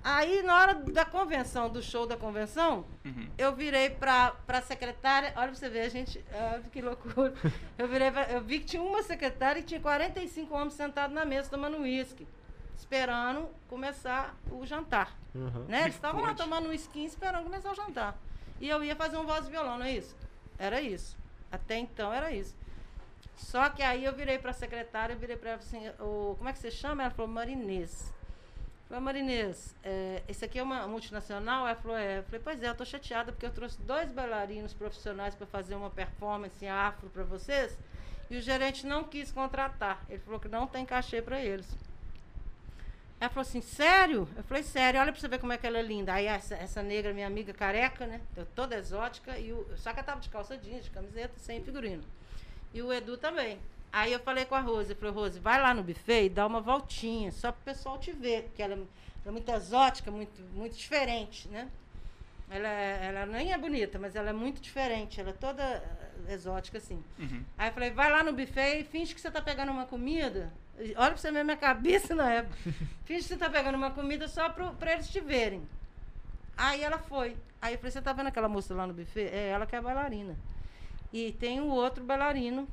Aí, 0.04 0.42
na 0.42 0.56
hora 0.56 0.74
da 0.76 1.04
convenção, 1.04 1.70
do 1.70 1.82
show 1.82 2.08
da 2.08 2.16
convenção, 2.16 2.86
uhum. 3.04 3.28
eu 3.38 3.54
virei 3.54 3.90
pra, 3.90 4.32
pra 4.46 4.62
secretária. 4.62 5.34
Olha 5.36 5.48
pra 5.48 5.56
você 5.56 5.70
ver, 5.70 5.82
a 5.82 5.90
gente. 5.90 6.24
Ah, 6.32 6.62
que 6.72 6.82
loucura. 6.82 7.34
Eu, 7.78 7.88
virei 7.88 8.10
pra, 8.10 8.24
eu 8.32 8.42
vi 8.42 8.60
que 8.60 8.66
tinha 8.66 8.82
uma 8.82 9.04
secretária 9.04 9.60
e 9.60 9.64
tinha 9.64 9.80
45 9.80 10.56
homens 10.56 10.74
sentados 10.74 11.14
na 11.14 11.26
mesa 11.26 11.50
tomando 11.50 11.78
uísque, 11.78 12.28
esperando 12.76 13.50
começar 13.68 14.36
o 14.50 14.66
jantar. 14.66 15.16
Uhum. 15.36 15.66
Né? 15.68 15.82
Eles 15.82 15.96
estavam 15.96 16.22
lá 16.22 16.34
tomando 16.34 16.70
uísque 16.70 17.06
esperando 17.06 17.44
começar 17.44 17.72
o 17.72 17.76
jantar. 17.76 18.18
E 18.60 18.68
eu 18.68 18.84
ia 18.84 18.96
fazer 18.96 19.18
um 19.18 19.26
voz 19.26 19.48
e 19.48 19.52
violão, 19.52 19.78
não 19.78 19.86
é 19.86 19.92
isso? 19.92 20.16
Era 20.58 20.82
isso. 20.82 21.16
Até 21.52 21.78
então 21.78 22.12
era 22.12 22.32
isso. 22.32 22.56
Só 23.38 23.70
que 23.70 23.84
aí 23.84 24.04
eu 24.04 24.14
virei 24.14 24.40
para 24.40 24.52
a 24.52 24.54
secretária, 24.54 25.14
eu 25.14 25.20
virei 25.20 25.38
para 25.38 25.52
ela 25.52 25.60
assim, 25.60 25.88
o, 26.00 26.36
como 26.38 26.50
é 26.50 26.54
que 26.54 26.60
você 26.60 26.72
chama? 26.72 27.04
Ela 27.04 27.12
falou, 27.12 27.32
Marinês. 27.32 28.14
Falei, 28.90 29.04
Marinês, 29.04 29.76
é, 29.84 30.24
esse 30.28 30.44
aqui 30.44 30.58
é 30.58 30.64
uma 30.64 30.88
multinacional? 30.88 31.68
Ela 31.68 31.76
falou, 31.76 31.98
é. 31.98 32.20
Eu 32.20 32.24
falei, 32.24 32.42
pois 32.44 32.64
é, 32.64 32.68
eu 32.68 32.72
estou 32.72 32.86
chateada 32.86 33.32
porque 33.32 33.46
eu 33.46 33.52
trouxe 33.52 33.80
dois 33.82 34.12
bailarinos 34.12 34.74
profissionais 34.74 35.36
para 35.36 35.46
fazer 35.46 35.76
uma 35.76 35.90
performance 35.90 36.66
afro 36.68 37.10
para 37.10 37.24
vocês 37.24 37.78
e 38.30 38.38
o 38.38 38.42
gerente 38.42 38.86
não 38.86 39.04
quis 39.04 39.32
contratar. 39.32 40.04
Ele 40.10 40.20
falou 40.20 40.40
que 40.40 40.48
não 40.48 40.68
tem 40.68 40.86
cachê 40.86 41.22
para 41.22 41.40
eles. 41.40 41.68
Ela 43.20 43.30
falou 43.30 43.42
assim, 43.42 43.62
sério? 43.62 44.28
Eu 44.36 44.44
falei, 44.44 44.64
sério, 44.64 45.00
olha 45.00 45.12
para 45.12 45.20
você 45.20 45.28
ver 45.28 45.40
como 45.40 45.52
é 45.52 45.58
que 45.58 45.66
ela 45.66 45.80
é 45.80 45.82
linda. 45.82 46.14
Aí 46.14 46.26
essa, 46.26 46.56
essa 46.56 46.84
negra, 46.84 47.14
minha 47.14 47.26
amiga 47.26 47.54
careca, 47.54 48.06
né? 48.06 48.22
Toda 48.56 48.76
exótica, 48.78 49.38
e 49.40 49.52
o, 49.52 49.68
só 49.78 49.92
que 49.92 50.00
ela 50.00 50.06
tava 50.06 50.22
de 50.22 50.30
calça 50.30 50.58
jeans, 50.58 50.86
de 50.86 50.92
camiseta, 50.92 51.34
sem 51.38 51.64
figurino. 51.64 52.04
E 52.74 52.82
o 52.82 52.92
Edu 52.92 53.18
também. 53.18 53.60
Aí 53.92 54.12
eu 54.12 54.20
falei 54.20 54.46
com 54.46 54.56
a 54.56 54.60
Rose, 54.60 54.94
falei, 54.94 55.14
Rose, 55.14 55.40
vai 55.40 55.62
lá 55.62 55.74
no 55.74 55.82
buffet 55.84 56.26
e 56.26 56.30
dá 56.30 56.46
uma 56.46 56.62
voltinha, 56.62 57.32
só 57.32 57.52
para 57.52 57.62
o 57.62 57.64
pessoal 57.64 57.98
te 57.98 58.12
ver, 58.12 58.44
porque 58.44 58.62
ela 58.62 58.78
é 59.26 59.32
muito 59.32 59.50
exótica, 59.52 60.12
muito, 60.12 60.42
muito 60.54 60.76
diferente, 60.76 61.48
né? 61.48 61.70
Ela, 62.50 62.68
ela 62.68 63.26
nem 63.26 63.52
é 63.52 63.58
bonita, 63.58 64.00
mas 64.00 64.16
ela 64.16 64.30
é 64.30 64.34
muito 64.34 64.62
diferente, 64.62 65.20
ela 65.20 65.32
é 65.32 65.34
toda 65.34 65.84
exótica, 66.30 66.78
assim. 66.78 67.04
Uhum. 67.20 67.44
Aí 67.58 67.70
eu 67.70 67.74
falei, 67.74 67.92
vai 67.92 68.12
lá 68.12 68.24
no 68.24 68.34
buffet 68.34 68.80
e 68.80 68.84
finge 68.84 69.14
que 69.14 69.20
você 69.20 69.32
tá 69.32 69.42
pegando 69.42 69.72
uma 69.72 69.86
comida. 69.86 70.52
Olha 70.96 71.12
pra 71.12 71.18
você 71.18 71.32
ver 71.32 71.44
minha 71.44 71.58
cabeça 71.58 72.16
na 72.16 72.32
época. 72.32 72.56
finge 73.04 73.24
que 73.24 73.30
você 73.30 73.38
tá 73.38 73.50
pegando 73.50 73.76
uma 73.76 73.92
comida 73.92 74.28
só 74.28 74.50
pro, 74.50 74.72
pra 74.76 74.94
eles 74.94 75.10
te 75.10 75.20
verem. 75.20 75.62
Aí 76.56 76.82
ela 76.82 76.98
foi. 76.98 77.36
Aí 77.62 77.74
eu 77.74 77.78
falei, 77.80 77.92
você 77.92 78.02
tá 78.02 78.14
vendo 78.14 78.28
aquela 78.28 78.48
moça 78.48 78.74
lá 78.74 78.88
no 78.88 78.94
buffet? 78.94 79.28
É 79.28 79.50
ela 79.50 79.66
que 79.66 79.76
é 79.76 79.82
bailarina. 79.82 80.36
E 81.12 81.32
tem 81.34 81.62
um 81.62 81.70
outro 81.70 82.04
bailarino 82.04 82.68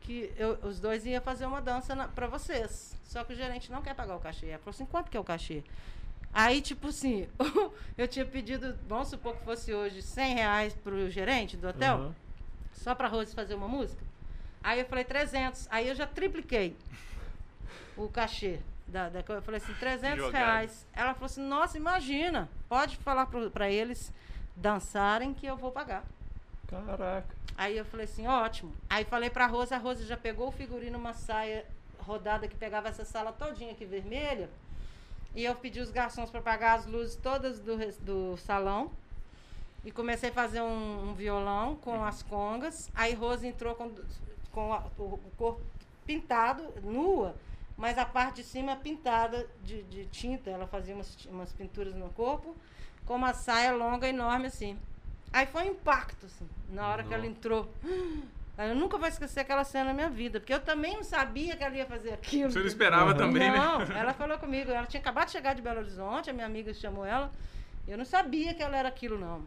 que 0.00 0.32
eu, 0.36 0.58
os 0.62 0.78
dois 0.78 1.04
iam 1.04 1.20
fazer 1.20 1.46
uma 1.46 1.60
dança 1.60 1.96
para 2.14 2.26
vocês. 2.26 2.96
Só 3.04 3.24
que 3.24 3.32
o 3.32 3.36
gerente 3.36 3.70
não 3.70 3.82
quer 3.82 3.94
pagar 3.94 4.16
o 4.16 4.20
cachê. 4.20 4.46
Ela 4.46 4.58
falou 4.58 4.70
assim, 4.70 4.86
quanto 4.86 5.10
que 5.10 5.16
é 5.16 5.20
o 5.20 5.24
cachê? 5.24 5.62
Aí, 6.32 6.60
tipo 6.60 6.88
assim, 6.88 7.26
eu 7.96 8.06
tinha 8.06 8.24
pedido, 8.24 8.78
vamos 8.86 9.08
supor 9.08 9.36
que 9.36 9.44
fosse 9.44 9.72
hoje, 9.72 10.02
100 10.02 10.34
reais 10.34 10.74
pro 10.74 11.10
gerente 11.10 11.56
do 11.56 11.68
hotel, 11.68 11.96
uhum. 11.98 12.14
só 12.72 12.94
pra 12.94 13.08
Rose 13.08 13.34
fazer 13.34 13.54
uma 13.54 13.66
música. 13.66 14.04
Aí 14.62 14.80
eu 14.80 14.86
falei 14.86 15.04
300. 15.04 15.66
Aí 15.70 15.88
eu 15.88 15.94
já 15.94 16.06
tripliquei 16.06 16.76
o 17.96 18.08
cachê. 18.08 18.60
Da, 18.86 19.08
da, 19.08 19.20
eu 19.26 19.42
falei 19.42 19.60
assim, 19.60 19.72
300 19.74 20.30
reais. 20.30 20.86
Ela 20.92 21.14
falou 21.14 21.26
assim, 21.26 21.42
nossa, 21.42 21.76
imagina, 21.76 22.48
pode 22.68 22.96
falar 22.98 23.26
para 23.26 23.70
eles 23.70 24.12
dançarem 24.54 25.32
que 25.32 25.46
eu 25.46 25.56
vou 25.56 25.72
pagar. 25.72 26.04
Caraca. 26.66 27.34
Aí 27.56 27.78
eu 27.78 27.84
falei 27.84 28.04
assim, 28.04 28.26
ótimo. 28.26 28.72
Aí 28.88 29.04
falei 29.04 29.30
pra 29.30 29.46
Rosa, 29.46 29.76
a 29.76 29.78
Rosa 29.78 30.04
já 30.04 30.16
pegou 30.16 30.48
o 30.48 30.52
figurino, 30.52 30.98
uma 30.98 31.14
saia 31.14 31.64
rodada 31.98 32.46
que 32.46 32.56
pegava 32.56 32.88
essa 32.88 33.04
sala 33.04 33.32
todinha 33.32 33.72
aqui 33.72 33.84
vermelha. 33.84 34.50
E 35.34 35.44
eu 35.44 35.54
pedi 35.54 35.80
os 35.80 35.90
garçons 35.90 36.30
para 36.30 36.40
apagar 36.40 36.78
as 36.78 36.86
luzes 36.86 37.16
todas 37.16 37.58
do, 37.58 37.76
do 38.02 38.36
salão. 38.36 38.90
E 39.84 39.90
comecei 39.90 40.30
a 40.30 40.32
fazer 40.32 40.60
um, 40.60 41.10
um 41.10 41.14
violão 41.14 41.76
com 41.76 42.04
as 42.04 42.22
congas. 42.22 42.90
Aí 42.94 43.14
Rosa 43.14 43.46
entrou 43.46 43.74
com, 43.74 43.94
com 44.50 44.72
a, 44.72 44.82
o, 44.98 45.18
corpo 45.36 45.60
pintado, 46.04 46.72
nua, 46.82 47.34
mas 47.76 47.98
a 47.98 48.04
parte 48.04 48.36
de 48.36 48.44
cima 48.44 48.76
pintada 48.76 49.46
de, 49.62 49.82
de 49.84 50.06
tinta. 50.06 50.50
Ela 50.50 50.66
fazia 50.66 50.94
umas, 50.94 51.24
umas 51.26 51.52
pinturas 51.52 51.94
no 51.94 52.10
corpo, 52.10 52.56
com 53.04 53.14
uma 53.14 53.32
saia 53.32 53.72
longa, 53.72 54.08
enorme 54.08 54.46
assim. 54.46 54.78
Aí 55.36 55.44
foi 55.44 55.64
um 55.64 55.72
impacto, 55.72 56.24
assim, 56.24 56.48
na 56.70 56.88
hora 56.88 57.04
que 57.04 57.12
ela 57.12 57.26
entrou. 57.26 57.70
Eu 58.56 58.74
nunca 58.74 58.96
vou 58.96 59.06
esquecer 59.06 59.40
aquela 59.40 59.64
cena 59.64 59.84
na 59.86 59.92
minha 59.92 60.08
vida, 60.08 60.40
porque 60.40 60.54
eu 60.54 60.60
também 60.60 60.96
não 60.96 61.04
sabia 61.04 61.54
que 61.54 61.62
ela 61.62 61.76
ia 61.76 61.84
fazer 61.84 62.14
aquilo. 62.14 62.50
Você 62.50 62.60
não 62.60 62.66
esperava 62.66 63.10
uhum. 63.10 63.16
também, 63.18 63.50
não, 63.50 63.80
né? 63.80 63.84
Não, 63.84 63.92
ela 64.00 64.14
falou 64.14 64.38
comigo, 64.38 64.70
ela 64.70 64.86
tinha 64.86 64.98
acabado 64.98 65.26
de 65.26 65.32
chegar 65.32 65.54
de 65.54 65.60
Belo 65.60 65.80
Horizonte, 65.80 66.30
a 66.30 66.32
minha 66.32 66.46
amiga 66.46 66.72
chamou 66.72 67.04
ela. 67.04 67.30
Eu 67.86 67.98
não 67.98 68.06
sabia 68.06 68.54
que 68.54 68.62
ela 68.62 68.74
era 68.74 68.88
aquilo, 68.88 69.18
não. 69.18 69.44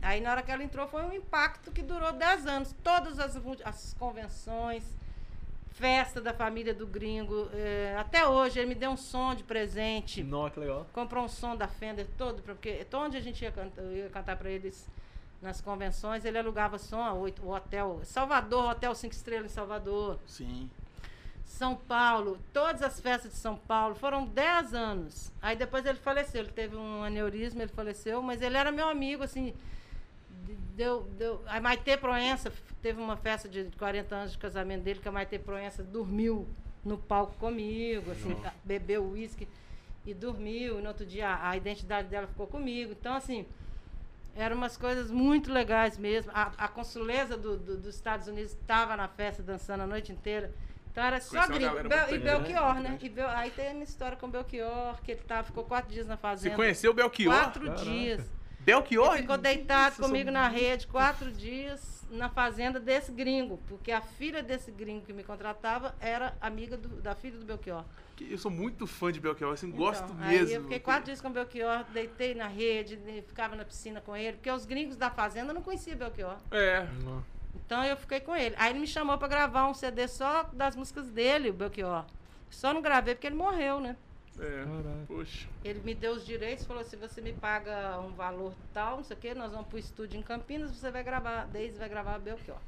Aí 0.00 0.18
na 0.22 0.30
hora 0.30 0.42
que 0.42 0.50
ela 0.50 0.64
entrou 0.64 0.88
foi 0.88 1.02
um 1.02 1.12
impacto 1.12 1.70
que 1.70 1.82
durou 1.82 2.10
10 2.10 2.46
anos. 2.46 2.74
Todas 2.82 3.18
as, 3.20 3.38
as 3.66 3.94
convenções, 3.98 4.82
festa 5.72 6.22
da 6.22 6.32
família 6.32 6.72
do 6.72 6.86
gringo. 6.86 7.50
É, 7.52 7.96
até 7.98 8.26
hoje 8.26 8.60
ele 8.60 8.68
me 8.68 8.74
deu 8.74 8.92
um 8.92 8.96
som 8.96 9.34
de 9.34 9.44
presente. 9.44 10.22
Nossa, 10.22 10.54
que 10.54 10.60
legal. 10.60 10.86
Comprou 10.94 11.22
um 11.22 11.28
som 11.28 11.54
da 11.54 11.68
Fender 11.68 12.06
todo, 12.16 12.40
porque 12.40 12.86
onde 12.94 13.18
a 13.18 13.20
gente 13.20 13.42
ia, 13.42 13.52
cantar, 13.52 13.82
ia 13.82 14.08
cantar 14.08 14.34
para 14.38 14.48
eles 14.48 14.88
nas 15.40 15.60
convenções, 15.60 16.24
ele 16.24 16.38
alugava 16.38 16.78
som, 16.78 17.00
o 17.42 17.50
hotel 17.50 18.00
Salvador, 18.04 18.70
Hotel 18.70 18.94
Cinco 18.94 19.14
Estrelas 19.14 19.52
em 19.52 19.54
Salvador. 19.54 20.18
Sim. 20.26 20.68
São 21.44 21.74
Paulo, 21.74 22.38
todas 22.52 22.82
as 22.82 23.00
festas 23.00 23.32
de 23.32 23.38
São 23.38 23.56
Paulo, 23.56 23.94
foram 23.94 24.26
10 24.26 24.74
anos. 24.74 25.32
Aí 25.40 25.56
depois 25.56 25.84
ele 25.86 25.98
faleceu, 25.98 26.42
ele 26.42 26.52
teve 26.52 26.76
um 26.76 27.02
aneurisma, 27.02 27.62
ele 27.62 27.72
faleceu, 27.72 28.22
mas 28.22 28.42
ele 28.42 28.56
era 28.56 28.70
meu 28.70 28.88
amigo, 28.88 29.24
assim. 29.24 29.54
Deu, 30.76 31.02
deu, 31.16 31.42
a 31.46 31.60
Maite 31.60 31.96
Proença 31.96 32.52
teve 32.80 33.00
uma 33.00 33.16
festa 33.16 33.48
de 33.48 33.64
40 33.76 34.14
anos 34.14 34.32
de 34.32 34.38
casamento 34.38 34.82
dele, 34.82 35.00
que 35.00 35.08
a 35.08 35.12
Maite 35.12 35.38
Proença 35.38 35.82
dormiu 35.82 36.46
no 36.84 36.96
palco 36.96 37.34
comigo, 37.38 38.10
assim, 38.12 38.36
bebeu 38.62 39.04
uísque 39.04 39.48
e 40.06 40.14
dormiu. 40.14 40.78
E 40.78 40.82
no 40.82 40.88
outro 40.88 41.04
dia 41.04 41.28
a, 41.28 41.50
a 41.50 41.56
identidade 41.56 42.08
dela 42.08 42.26
ficou 42.26 42.46
comigo. 42.46 42.92
Então, 42.92 43.14
assim, 43.14 43.46
eram 44.38 44.56
umas 44.56 44.76
coisas 44.76 45.10
muito 45.10 45.52
legais 45.52 45.98
mesmo. 45.98 46.30
A, 46.32 46.52
a 46.56 46.68
consuleza 46.68 47.36
do, 47.36 47.56
do, 47.56 47.76
dos 47.76 47.94
Estados 47.94 48.28
Unidos 48.28 48.52
estava 48.52 48.96
na 48.96 49.08
festa 49.08 49.42
dançando 49.42 49.82
a 49.82 49.86
noite 49.86 50.12
inteira. 50.12 50.54
Então 50.90 51.04
era 51.04 51.20
só 51.20 51.46
gringo. 51.46 51.88
Bel, 51.88 52.14
e 52.14 52.18
Belchior, 52.18 52.74
né? 52.74 52.90
né? 52.90 52.98
E 53.00 53.08
Bel, 53.08 53.28
aí 53.28 53.50
tem 53.50 53.74
uma 53.74 53.84
história 53.84 54.16
com 54.16 54.30
Belchior, 54.30 55.00
que 55.02 55.12
ele 55.12 55.20
tava, 55.22 55.44
ficou 55.44 55.64
quatro 55.64 55.92
dias 55.92 56.06
na 56.06 56.16
fazenda. 56.16 56.50
Você 56.50 56.56
conheceu 56.56 56.92
o 56.92 56.94
Belchior? 56.94 57.34
Quatro 57.34 57.64
Caraca. 57.64 57.84
dias. 57.84 58.30
Belchior? 58.60 59.12
Ele 59.12 59.22
ficou 59.22 59.38
deitado 59.38 59.96
comigo 59.96 60.30
na 60.30 60.48
rede 60.48 60.86
quatro 60.86 61.30
dias 61.32 61.97
na 62.10 62.28
fazenda 62.28 62.80
desse 62.80 63.12
gringo, 63.12 63.58
porque 63.68 63.92
a 63.92 64.00
filha 64.00 64.42
desse 64.42 64.70
gringo 64.70 65.04
que 65.04 65.12
me 65.12 65.22
contratava 65.22 65.94
era 66.00 66.36
amiga 66.40 66.76
do, 66.76 66.88
da 67.00 67.14
filha 67.14 67.38
do 67.38 67.44
Belchior. 67.44 67.84
Eu 68.20 68.38
sou 68.38 68.50
muito 68.50 68.86
fã 68.86 69.12
de 69.12 69.20
Belchior, 69.20 69.52
assim, 69.52 69.68
então, 69.68 69.78
gosto 69.78 70.12
mesmo. 70.14 70.48
Aí 70.48 70.54
eu 70.54 70.62
fiquei 70.62 70.80
quatro 70.80 71.04
dias 71.04 71.20
com 71.20 71.28
o 71.28 71.32
Belchior, 71.32 71.84
deitei 71.92 72.34
na 72.34 72.48
rede, 72.48 72.98
ficava 73.26 73.54
na 73.54 73.64
piscina 73.64 74.00
com 74.00 74.16
ele, 74.16 74.36
porque 74.36 74.50
os 74.50 74.64
gringos 74.64 74.96
da 74.96 75.10
fazenda 75.10 75.52
não 75.52 75.62
conheciam 75.62 75.96
Belchior. 75.96 76.36
É. 76.50 76.86
Então 77.54 77.84
eu 77.84 77.96
fiquei 77.96 78.20
com 78.20 78.34
ele. 78.34 78.54
Aí 78.58 78.72
ele 78.72 78.80
me 78.80 78.86
chamou 78.86 79.16
para 79.18 79.28
gravar 79.28 79.68
um 79.68 79.74
CD 79.74 80.08
só 80.08 80.44
das 80.52 80.74
músicas 80.74 81.08
dele, 81.10 81.50
o 81.50 81.52
Belchior. 81.52 82.04
Só 82.50 82.72
não 82.72 82.80
gravei 82.80 83.14
porque 83.14 83.26
ele 83.26 83.36
morreu, 83.36 83.78
né? 83.78 83.96
É, 84.40 84.64
poxa. 85.06 85.48
Ele 85.64 85.80
me 85.80 85.94
deu 85.94 86.12
os 86.12 86.24
direitos, 86.24 86.64
falou 86.64 86.82
assim, 86.82 86.96
você 86.96 87.20
me 87.20 87.32
paga 87.32 87.98
um 88.00 88.12
valor 88.12 88.54
tal, 88.72 88.98
não 88.98 89.04
sei 89.04 89.16
o 89.16 89.20
quê, 89.20 89.34
nós 89.34 89.50
vamos 89.50 89.66
pro 89.66 89.78
estúdio 89.78 90.18
em 90.18 90.22
Campinas, 90.22 90.70
você 90.70 90.90
vai 90.90 91.02
gravar, 91.02 91.46
Deise 91.46 91.76
vai 91.76 91.88
gravar 91.88 92.18
Belchior. 92.18 92.58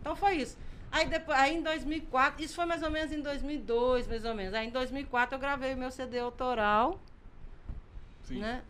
Então 0.00 0.14
foi 0.14 0.36
isso. 0.36 0.58
Aí, 0.92 1.08
depois, 1.08 1.38
aí 1.38 1.56
em 1.56 1.62
2004, 1.62 2.44
isso 2.44 2.54
foi 2.54 2.64
mais 2.64 2.82
ou 2.82 2.90
menos 2.90 3.12
em 3.12 3.20
2002, 3.20 4.06
mais 4.06 4.24
ou 4.24 4.34
menos. 4.34 4.54
Aí 4.54 4.68
em 4.68 4.70
2004 4.70 5.34
eu 5.34 5.40
gravei 5.40 5.74
o 5.74 5.76
meu 5.76 5.90
CD 5.90 6.18
autoral, 6.18 7.00
Sim. 8.24 8.38
né? 8.38 8.62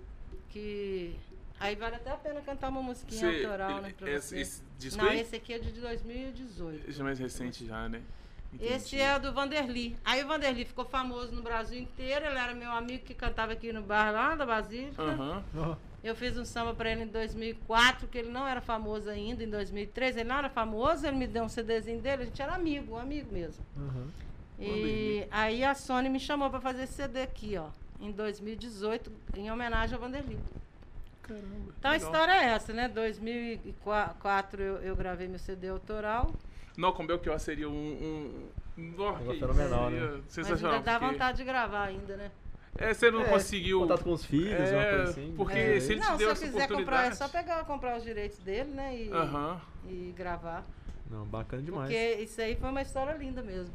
Que 0.48 1.14
aí 1.60 1.74
vale 1.74 1.96
até 1.96 2.10
a 2.10 2.16
pena 2.16 2.40
cantar 2.40 2.68
uma 2.68 2.82
musiquinha 2.82 3.20
você, 3.20 3.44
autoral, 3.44 3.82
né, 3.82 3.94
pra 3.96 4.10
esse, 4.10 4.28
você. 4.28 4.40
Esse 4.40 4.62
disco 4.78 5.02
Não, 5.02 5.10
aí? 5.10 5.20
esse 5.20 5.36
aqui 5.36 5.52
é 5.52 5.58
de 5.58 5.72
2018. 5.72 6.90
Esse 6.90 7.00
é 7.00 7.04
mais 7.04 7.18
recente 7.18 7.66
já, 7.66 7.88
né? 7.88 8.02
Entendi. 8.52 8.72
Esse 8.72 9.00
é 9.00 9.18
do 9.18 9.32
Vanderly. 9.32 9.96
Aí 10.04 10.22
o 10.24 10.26
Vanderly 10.26 10.64
ficou 10.64 10.84
famoso 10.84 11.32
no 11.32 11.42
Brasil 11.42 11.78
inteiro. 11.78 12.24
Ele 12.24 12.38
era 12.38 12.54
meu 12.54 12.70
amigo 12.70 13.04
que 13.04 13.14
cantava 13.14 13.52
aqui 13.52 13.72
no 13.72 13.82
bar 13.82 14.12
lá 14.12 14.34
da 14.34 14.46
Basílica. 14.46 15.02
Uhum. 15.02 15.76
Eu 16.02 16.14
fiz 16.14 16.36
um 16.38 16.44
samba 16.44 16.72
para 16.72 16.90
ele 16.90 17.02
em 17.02 17.08
2004, 17.08 18.06
que 18.06 18.18
ele 18.18 18.30
não 18.30 18.46
era 18.46 18.60
famoso 18.60 19.10
ainda, 19.10 19.42
em 19.42 19.50
2003. 19.50 20.16
Ele 20.16 20.28
não 20.28 20.36
era 20.36 20.48
famoso, 20.48 21.06
ele 21.06 21.16
me 21.16 21.26
deu 21.26 21.42
um 21.44 21.48
CDzinho 21.48 22.00
dele. 22.00 22.22
A 22.22 22.26
gente 22.26 22.40
era 22.40 22.54
amigo, 22.54 22.94
um 22.94 22.98
amigo 22.98 23.32
mesmo. 23.32 23.64
Uhum. 23.76 24.08
E 24.58 25.26
aí 25.30 25.64
a 25.64 25.74
Sony 25.74 26.08
me 26.08 26.20
chamou 26.20 26.48
para 26.48 26.60
fazer 26.60 26.84
esse 26.84 26.94
CD 26.94 27.22
aqui, 27.22 27.56
ó, 27.58 27.68
em 28.00 28.10
2018, 28.10 29.12
em 29.36 29.50
homenagem 29.50 29.94
ao 29.94 30.00
Vanderly. 30.00 30.38
Caramba, 31.22 31.74
então 31.78 31.90
a 31.90 31.96
história 31.96 32.32
é 32.32 32.44
essa, 32.46 32.72
né? 32.72 32.88
2004 32.88 34.62
eu, 34.62 34.76
eu 34.76 34.96
gravei 34.96 35.26
meu 35.26 35.38
CD 35.38 35.68
autoral. 35.68 36.32
Não, 36.76 36.92
com 36.92 37.06
Belchior 37.06 37.38
seria 37.38 37.68
um. 37.68 37.72
um... 37.72 38.92
Nossa, 38.96 39.32
fenomenal, 39.34 39.90
né? 39.90 40.20
Sensacional. 40.28 40.46
Mas 40.48 40.64
ainda 40.64 40.80
dá 40.80 40.98
porque... 40.98 41.12
vontade 41.12 41.36
de 41.38 41.44
gravar 41.44 41.84
ainda, 41.84 42.16
né? 42.16 42.30
É, 42.78 42.92
você 42.92 43.10
não 43.10 43.22
é, 43.22 43.24
conseguiu. 43.24 43.80
Contato 43.80 44.04
com 44.04 44.12
os 44.12 44.24
filhos, 44.24 44.52
é, 44.52 44.76
uma 44.76 44.84
coisa 44.84 45.10
assim. 45.10 45.34
Porque 45.36 45.58
é. 45.58 45.80
se 45.80 45.92
ele 45.92 46.00
não, 46.00 46.12
te 46.12 46.18
deu 46.18 46.36
se 46.36 46.44
eu 46.44 46.52
quiser 46.52 46.68
comprar, 46.68 47.06
é 47.06 47.14
só 47.14 47.28
pegar, 47.28 47.64
comprar 47.64 47.96
os 47.96 48.02
direitos 48.02 48.38
dele, 48.38 48.70
né? 48.70 48.96
E, 48.96 49.08
uh 49.08 49.14
-huh. 49.14 49.60
e 49.88 50.14
gravar. 50.16 50.64
Não, 51.10 51.24
bacana 51.24 51.62
demais. 51.62 51.88
Porque 51.88 52.22
isso 52.22 52.40
aí 52.40 52.56
foi 52.56 52.68
uma 52.68 52.82
história 52.82 53.12
linda 53.12 53.42
mesmo. 53.42 53.72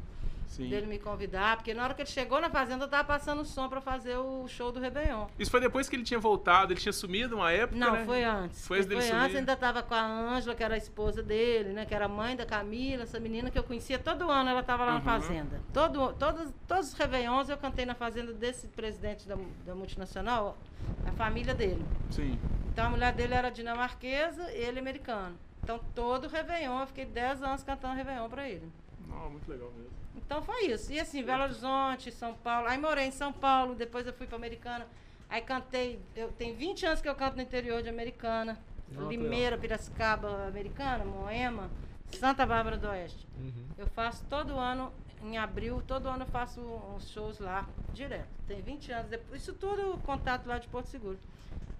Sim. 0.52 0.68
dele 0.68 0.86
me 0.86 0.98
convidar, 0.98 1.56
porque 1.56 1.72
na 1.72 1.82
hora 1.82 1.94
que 1.94 2.02
ele 2.02 2.10
chegou 2.10 2.38
na 2.38 2.50
fazenda, 2.50 2.84
eu 2.84 2.88
tava 2.88 3.04
passando 3.04 3.42
som 3.42 3.70
para 3.70 3.80
fazer 3.80 4.18
o 4.18 4.46
show 4.46 4.70
do 4.70 4.78
Réveillon. 4.78 5.26
Isso 5.38 5.50
foi 5.50 5.60
depois 5.60 5.88
que 5.88 5.96
ele 5.96 6.02
tinha 6.02 6.20
voltado, 6.20 6.74
ele 6.74 6.80
tinha 6.80 6.92
sumido 6.92 7.36
uma 7.36 7.50
época, 7.50 7.78
Não, 7.78 7.92
né? 7.92 8.04
foi 8.04 8.22
antes. 8.22 8.66
Foi, 8.66 8.82
foi 8.82 9.10
antes, 9.10 9.36
ainda 9.36 9.56
tava 9.56 9.82
com 9.82 9.94
a 9.94 10.04
Ângela, 10.04 10.54
que 10.54 10.62
era 10.62 10.74
a 10.74 10.76
esposa 10.76 11.22
dele, 11.22 11.70
né? 11.70 11.86
Que 11.86 11.94
era 11.94 12.06
mãe 12.06 12.36
da 12.36 12.44
Camila, 12.44 13.04
essa 13.04 13.18
menina 13.18 13.50
que 13.50 13.58
eu 13.58 13.64
conhecia 13.64 13.98
todo 13.98 14.30
ano, 14.30 14.50
ela 14.50 14.62
tava 14.62 14.84
lá 14.84 14.92
uhum. 14.92 14.98
na 14.98 15.04
fazenda. 15.04 15.58
Todo, 15.72 16.12
todos, 16.12 16.52
todos 16.68 16.88
os 16.88 16.94
Réveillons 16.94 17.48
eu 17.48 17.56
cantei 17.56 17.86
na 17.86 17.94
fazenda 17.94 18.34
desse 18.34 18.68
presidente 18.68 19.26
da, 19.26 19.38
da 19.64 19.74
multinacional, 19.74 20.58
a 21.06 21.12
família 21.12 21.54
dele. 21.54 21.82
Sim. 22.10 22.38
Então 22.70 22.88
a 22.88 22.90
mulher 22.90 23.14
dele 23.14 23.32
era 23.32 23.48
dinamarquesa, 23.48 24.52
ele 24.52 24.78
americano. 24.78 25.34
Então 25.62 25.80
todo 25.94 26.28
Réveillon, 26.28 26.80
eu 26.80 26.86
fiquei 26.86 27.06
10 27.06 27.42
anos 27.42 27.62
cantando 27.62 27.94
Réveillon 27.94 28.28
para 28.28 28.46
ele. 28.46 28.70
Não, 29.08 29.30
muito 29.30 29.50
legal 29.50 29.70
mesmo. 29.74 30.01
Então 30.16 30.42
foi 30.42 30.66
isso. 30.66 30.92
E 30.92 31.00
assim, 31.00 31.22
Belo 31.22 31.44
Horizonte, 31.44 32.10
São 32.10 32.34
Paulo. 32.34 32.68
Aí 32.68 32.78
morei 32.78 33.06
em 33.06 33.10
São 33.10 33.32
Paulo, 33.32 33.74
depois 33.74 34.06
eu 34.06 34.12
fui 34.12 34.26
para 34.26 34.36
Americana. 34.36 34.86
Aí 35.28 35.40
cantei, 35.40 35.98
eu 36.14 36.30
tenho 36.32 36.54
20 36.54 36.86
anos 36.86 37.00
que 37.00 37.08
eu 37.08 37.14
canto 37.14 37.36
no 37.36 37.42
interior 37.42 37.82
de 37.82 37.88
Americana. 37.88 38.58
Não, 38.90 39.08
Limeira, 39.08 39.56
Piracicaba, 39.56 40.46
Americana, 40.46 41.04
Moema, 41.04 41.70
Santa 42.18 42.44
Bárbara 42.44 42.76
do 42.76 42.88
Oeste. 42.88 43.26
Uhum. 43.38 43.66
Eu 43.78 43.86
faço 43.86 44.24
todo 44.28 44.58
ano, 44.58 44.92
em 45.22 45.38
abril, 45.38 45.82
todo 45.86 46.08
ano 46.08 46.24
eu 46.24 46.26
faço 46.26 46.60
uns 46.60 47.08
shows 47.10 47.38
lá, 47.38 47.66
direto. 47.94 48.28
Tem 48.46 48.60
20 48.60 48.92
anos 48.92 49.10
depois. 49.10 49.40
Isso 49.40 49.54
tudo 49.54 49.98
contato 50.04 50.46
lá 50.46 50.58
de 50.58 50.68
Porto 50.68 50.86
Seguro. 50.86 51.18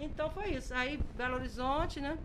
Então 0.00 0.30
foi 0.30 0.54
isso. 0.54 0.72
Aí, 0.74 0.98
Belo 1.14 1.34
Horizonte, 1.34 2.00
né? 2.00 2.18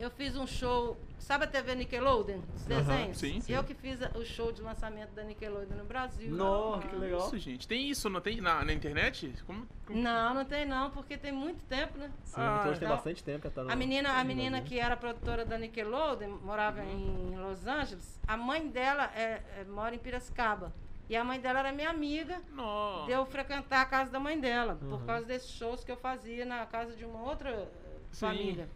Eu 0.00 0.10
fiz 0.10 0.34
um 0.34 0.46
show 0.46 0.96
Sabe 1.20 1.44
a 1.44 1.46
TV 1.46 1.74
Nickelodeon? 1.74 2.40
Os 2.56 2.64
desenhos? 2.64 3.18
sim, 3.18 3.40
sim. 3.40 3.52
Eu 3.52 3.62
que 3.62 3.74
fiz 3.74 4.00
o 4.16 4.24
show 4.24 4.50
de 4.50 4.62
lançamento 4.62 5.10
da 5.10 5.22
Nickelodeon 5.22 5.76
no 5.76 5.84
Brasil. 5.84 6.34
Nossa, 6.34 6.88
que 6.88 6.96
legal. 6.96 7.20
Isso, 7.20 7.38
gente. 7.38 7.68
Tem 7.68 7.88
isso, 7.88 8.08
não 8.08 8.20
tem 8.20 8.40
na, 8.40 8.64
na 8.64 8.72
internet? 8.72 9.32
Como, 9.46 9.64
como... 9.86 10.00
Não, 10.00 10.34
não 10.34 10.44
tem 10.44 10.64
não, 10.64 10.90
porque 10.90 11.18
tem 11.18 11.30
muito 11.30 11.62
tempo, 11.66 11.98
né? 11.98 12.10
Sim, 12.24 12.34
ah, 12.38 12.62
então, 12.62 12.78
tem 12.78 12.88
bastante 12.88 13.22
tempo 13.22 13.42
que 13.42 13.54
tá 13.54 13.62
no, 13.62 13.70
A 13.70 13.76
menina, 13.76 14.18
a 14.18 14.24
menina 14.24 14.62
que 14.62 14.80
era 14.80 14.96
produtora 14.96 15.44
da 15.44 15.58
Nickelodeon, 15.58 16.38
morava 16.42 16.80
uhum. 16.80 17.32
em 17.34 17.38
Los 17.38 17.66
Angeles, 17.66 18.18
a 18.26 18.36
mãe 18.36 18.66
dela 18.66 19.10
é, 19.14 19.42
é, 19.58 19.64
mora 19.68 19.94
em 19.94 19.98
Piracicaba. 19.98 20.72
E 21.08 21.16
a 21.16 21.22
mãe 21.22 21.38
dela 21.38 21.58
era 21.58 21.72
minha 21.72 21.90
amiga. 21.90 22.40
Nossa. 22.52 23.06
Deu 23.06 23.26
frequentar 23.26 23.82
a 23.82 23.84
casa 23.84 24.10
da 24.10 24.18
mãe 24.18 24.40
dela, 24.40 24.78
uhum. 24.80 24.90
por 24.90 25.04
causa 25.04 25.26
desses 25.26 25.50
shows 25.50 25.84
que 25.84 25.92
eu 25.92 25.96
fazia 25.96 26.44
na 26.44 26.64
casa 26.66 26.96
de 26.96 27.04
uma 27.04 27.22
outra 27.22 27.68
Sim. 28.10 28.26
família. 28.26 28.68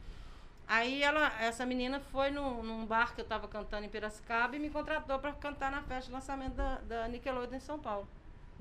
Aí 0.66 1.02
ela, 1.02 1.32
essa 1.40 1.66
menina 1.66 2.00
foi 2.00 2.30
num, 2.30 2.62
num, 2.62 2.86
bar 2.86 3.14
que 3.14 3.20
eu 3.20 3.24
estava 3.24 3.46
cantando 3.46 3.84
em 3.84 3.88
Piracicaba 3.88 4.56
e 4.56 4.58
me 4.58 4.70
contratou 4.70 5.18
para 5.18 5.32
cantar 5.32 5.70
na 5.70 5.82
festa 5.82 6.06
de 6.06 6.12
lançamento 6.12 6.54
da, 6.54 6.76
da 6.78 7.08
Nickelodeon 7.08 7.56
em 7.56 7.60
São 7.60 7.78
Paulo. 7.78 8.08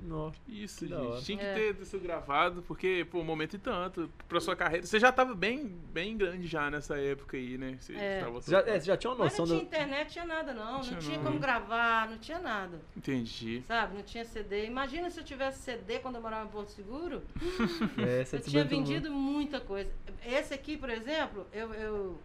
Nossa, 0.00 0.38
isso, 0.48 0.86
gente. 0.86 1.24
Tinha 1.24 1.38
que 1.38 1.44
é. 1.44 1.54
ter 1.54 1.82
isso 1.82 1.98
gravado, 1.98 2.62
porque, 2.62 3.06
pô, 3.10 3.20
um 3.20 3.24
momento 3.24 3.54
e 3.54 3.58
tanto. 3.58 4.10
Pra 4.28 4.40
sua 4.40 4.54
carreira. 4.54 4.86
Você 4.86 5.00
já 5.00 5.10
tava 5.10 5.34
bem, 5.34 5.66
bem 5.92 6.16
grande 6.16 6.46
já 6.46 6.70
nessa 6.70 6.98
época 6.98 7.36
aí, 7.36 7.56
né? 7.56 7.76
Você, 7.80 7.94
é. 7.94 8.20
Tava... 8.20 8.40
já, 8.42 8.60
é, 8.60 8.78
você 8.78 8.86
já 8.86 8.96
tinha 8.96 9.10
uma 9.12 9.24
noção 9.24 9.46
Mas 9.46 9.50
não 9.50 9.58
tinha 9.58 9.60
do... 9.60 9.66
internet, 9.66 10.12
tinha 10.12 10.26
nada, 10.26 10.52
não. 10.52 10.72
Não 10.72 10.80
tinha, 10.80 10.94
não 10.94 11.00
tinha 11.00 11.18
como 11.18 11.38
gravar, 11.38 12.10
não 12.10 12.18
tinha 12.18 12.38
nada. 12.38 12.80
Entendi. 12.96 13.62
Sabe? 13.66 13.96
Não 13.96 14.02
tinha 14.02 14.24
CD. 14.24 14.66
Imagina 14.66 15.10
se 15.10 15.20
eu 15.20 15.24
tivesse 15.24 15.62
CD 15.62 15.98
quando 16.00 16.16
eu 16.16 16.20
morava 16.22 16.44
em 16.44 16.52
Porto 16.52 16.68
Seguro. 16.68 17.22
é, 17.98 18.26
eu 18.30 18.40
tinha 18.40 18.64
vendido 18.64 19.10
muita 19.10 19.60
coisa. 19.60 19.90
Esse 20.24 20.52
aqui, 20.52 20.76
por 20.76 20.90
exemplo, 20.90 21.46
eu, 21.52 21.72
eu 21.74 22.18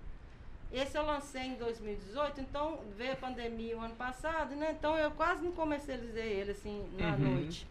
esse 0.72 0.98
eu 0.98 1.04
lancei 1.04 1.42
em 1.42 1.56
2018, 1.56 2.42
então 2.42 2.80
veio 2.96 3.14
a 3.14 3.16
pandemia 3.16 3.78
o 3.78 3.82
ano 3.82 3.96
passado, 3.96 4.56
né? 4.56 4.76
Então 4.78 4.98
eu 4.98 5.10
quase 5.12 5.44
não 5.44 5.52
comercializei 5.52 6.34
ele 6.34 6.52
assim 6.52 6.88
na 6.98 7.14
uhum. 7.14 7.36
noite. 7.36 7.66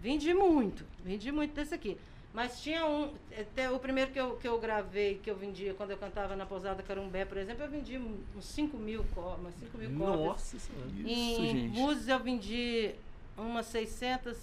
Vendi 0.00 0.32
muito, 0.32 0.84
vendi 1.04 1.32
muito 1.32 1.54
desse 1.54 1.74
aqui. 1.74 1.98
Mas 2.32 2.60
tinha 2.60 2.86
um. 2.86 3.14
Até 3.36 3.70
o 3.70 3.78
primeiro 3.78 4.12
que 4.12 4.20
eu, 4.20 4.36
que 4.36 4.46
eu 4.46 4.60
gravei, 4.60 5.18
que 5.22 5.30
eu 5.30 5.34
vendia 5.34 5.72
quando 5.72 5.92
eu 5.92 5.96
cantava 5.96 6.36
na 6.36 6.44
Pousada 6.44 6.82
Carumbé, 6.82 7.24
por 7.24 7.38
exemplo, 7.38 7.64
eu 7.64 7.70
vendi 7.70 7.98
uns 7.98 8.44
5 8.44 8.76
mil, 8.76 9.04
umas 9.16 9.54
5 9.54 9.78
mil 9.78 9.98
cópias. 9.98 10.26
Nossa 10.26 10.58
Senhora. 10.58 10.90
Em 11.02 11.68
Búzios 11.70 12.08
eu 12.08 12.18
vendi 12.20 12.94
umas 13.38 13.66
600 13.66 14.36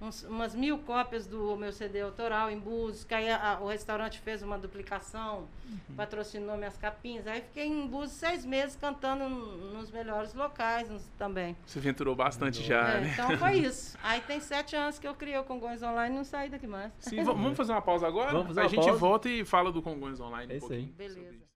uns, 0.00 0.22
umas 0.24 0.54
mil 0.54 0.78
cópias 0.78 1.26
do 1.26 1.56
meu 1.56 1.72
CD 1.72 2.00
autoral 2.00 2.50
em 2.50 2.58
Búzios, 2.58 3.04
que 3.04 3.14
aí 3.14 3.30
a, 3.30 3.54
a, 3.54 3.60
o 3.60 3.68
restaurante 3.68 4.20
fez 4.20 4.42
uma 4.42 4.58
duplicação, 4.58 5.48
uhum. 5.68 5.96
patrocinou 5.96 6.56
minhas 6.56 6.76
capinhas. 6.76 7.26
Aí 7.26 7.40
fiquei 7.40 7.66
em 7.66 7.86
Búzios 7.86 8.18
seis 8.18 8.44
meses 8.44 8.76
cantando 8.76 9.28
nos 9.28 9.90
melhores 9.90 10.34
locais 10.34 10.88
nos, 10.88 11.04
também. 11.18 11.56
Você 11.66 11.78
aventurou 11.78 12.14
bastante 12.14 12.62
já, 12.62 12.88
é, 12.88 13.00
né? 13.00 13.10
Então 13.12 13.36
foi 13.36 13.58
isso. 13.66 13.96
Aí 14.02 14.20
tem 14.20 14.40
sete 14.40 14.76
anos 14.76 14.98
que 14.98 15.06
eu 15.06 15.14
criei 15.14 15.38
o 15.38 15.44
Congões 15.44 15.82
Online 15.82 16.14
e 16.14 16.18
não 16.18 16.24
saí 16.24 16.48
daqui 16.48 16.66
mais. 16.66 16.92
Sim, 17.00 17.22
vamos 17.22 17.56
fazer 17.56 17.72
uma 17.72 17.82
pausa 17.82 18.06
agora? 18.06 18.32
Vamos 18.32 18.48
fazer 18.48 18.60
a 18.60 18.68
gente 18.68 18.84
pausa. 18.84 18.98
volta 18.98 19.28
e 19.28 19.44
fala 19.44 19.72
do 19.72 19.82
Congões 19.82 20.20
Online 20.20 20.52
é 20.52 20.56
um 20.56 20.60
pouquinho. 20.60 20.92
Beleza. 20.96 21.48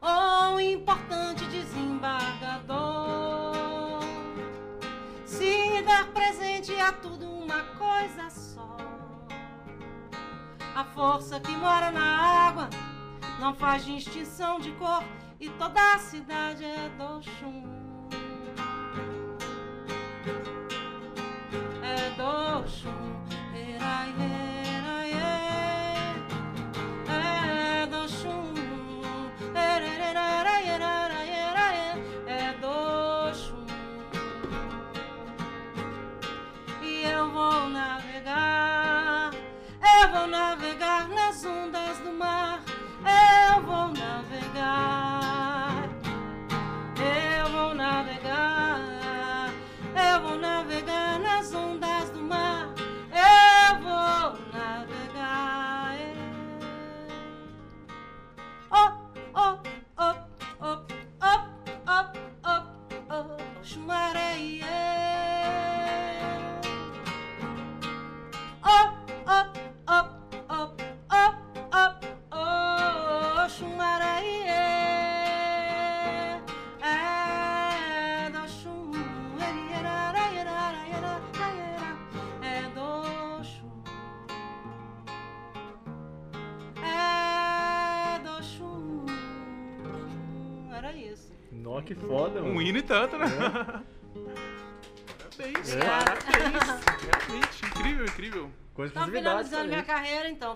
Oh, 0.00 0.47
a 6.88 6.92
tudo 6.92 7.30
uma 7.30 7.62
coisa 7.76 8.30
só. 8.30 8.76
A 10.74 10.84
força 10.84 11.38
que 11.38 11.50
mora 11.50 11.90
na 11.90 12.48
água 12.48 12.70
não 13.38 13.54
faz 13.54 13.84
distinção 13.84 14.58
de 14.58 14.72
cor 14.72 15.04
e 15.38 15.50
toda 15.50 15.94
a 15.94 15.98
cidade 15.98 16.64
é 16.64 16.88
do 16.96 17.20
chum. 17.22 17.62
É 21.82 22.10
do 22.16 22.66
chum. 22.66 23.07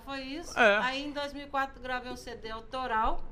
Foi 0.04 0.20
isso. 0.20 0.58
É. 0.58 0.78
Aí 0.78 1.04
em 1.04 1.12
2004 1.12 1.80
gravei 1.80 2.12
um 2.12 2.16
CD 2.16 2.50
autoral. 2.50 3.22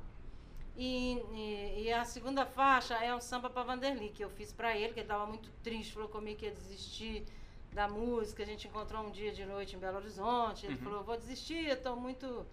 E, 0.76 1.14
e, 1.34 1.82
e, 1.82 1.92
a 1.92 2.04
segunda 2.04 2.46
faixa 2.46 2.94
é 2.94 3.14
um 3.14 3.20
samba 3.20 3.50
para 3.50 3.64
Vanderly, 3.64 4.08
que 4.08 4.24
eu 4.24 4.30
fiz 4.30 4.50
para 4.50 4.74
ele, 4.74 4.94
que 4.94 5.00
ele 5.00 5.02
estava 5.02 5.26
muito 5.26 5.50
triste, 5.62 5.92
falou 5.92 6.08
comigo 6.08 6.38
que 6.38 6.46
ia 6.46 6.52
desistir 6.52 7.26
da 7.72 7.86
música. 7.86 8.42
A 8.42 8.46
gente 8.46 8.66
encontrou 8.66 9.04
um 9.04 9.10
dia 9.10 9.30
de 9.30 9.44
noite 9.44 9.76
em 9.76 9.78
Belo 9.78 9.98
Horizonte. 9.98 10.64
Ele 10.64 10.76
uhum. 10.76 10.80
falou: 10.80 11.04
Vou 11.04 11.16
desistir, 11.18 11.66
eu 11.66 11.74
estou 11.74 11.96
muito 11.96 12.46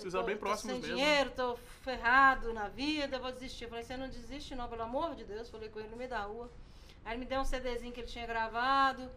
vocês 0.00 0.12
são 0.12 0.24
bem 0.24 0.36
próximos 0.36 0.72
sem 0.72 0.80
mesmo. 0.80 0.96
dinheiro, 0.96 1.30
tô 1.30 1.56
ferrado 1.82 2.54
na 2.54 2.68
vida, 2.68 3.18
vou 3.18 3.30
desistir. 3.32 3.64
Eu 3.64 3.68
falei, 3.70 3.84
você 3.84 3.96
não 3.96 4.08
desiste 4.08 4.54
não, 4.54 4.66
pelo 4.66 4.82
amor 4.82 5.14
de 5.14 5.24
Deus. 5.24 5.50
Falei 5.50 5.68
com 5.68 5.78
ele 5.78 5.88
no 5.88 5.96
meio 5.96 6.08
da 6.08 6.22
rua. 6.22 6.50
Aí 7.04 7.12
ele 7.12 7.20
me 7.20 7.26
deu 7.26 7.40
um 7.40 7.44
CDzinho 7.44 7.92
que 7.92 8.00
ele 8.00 8.06
tinha 8.06 8.26
gravado. 8.26 9.10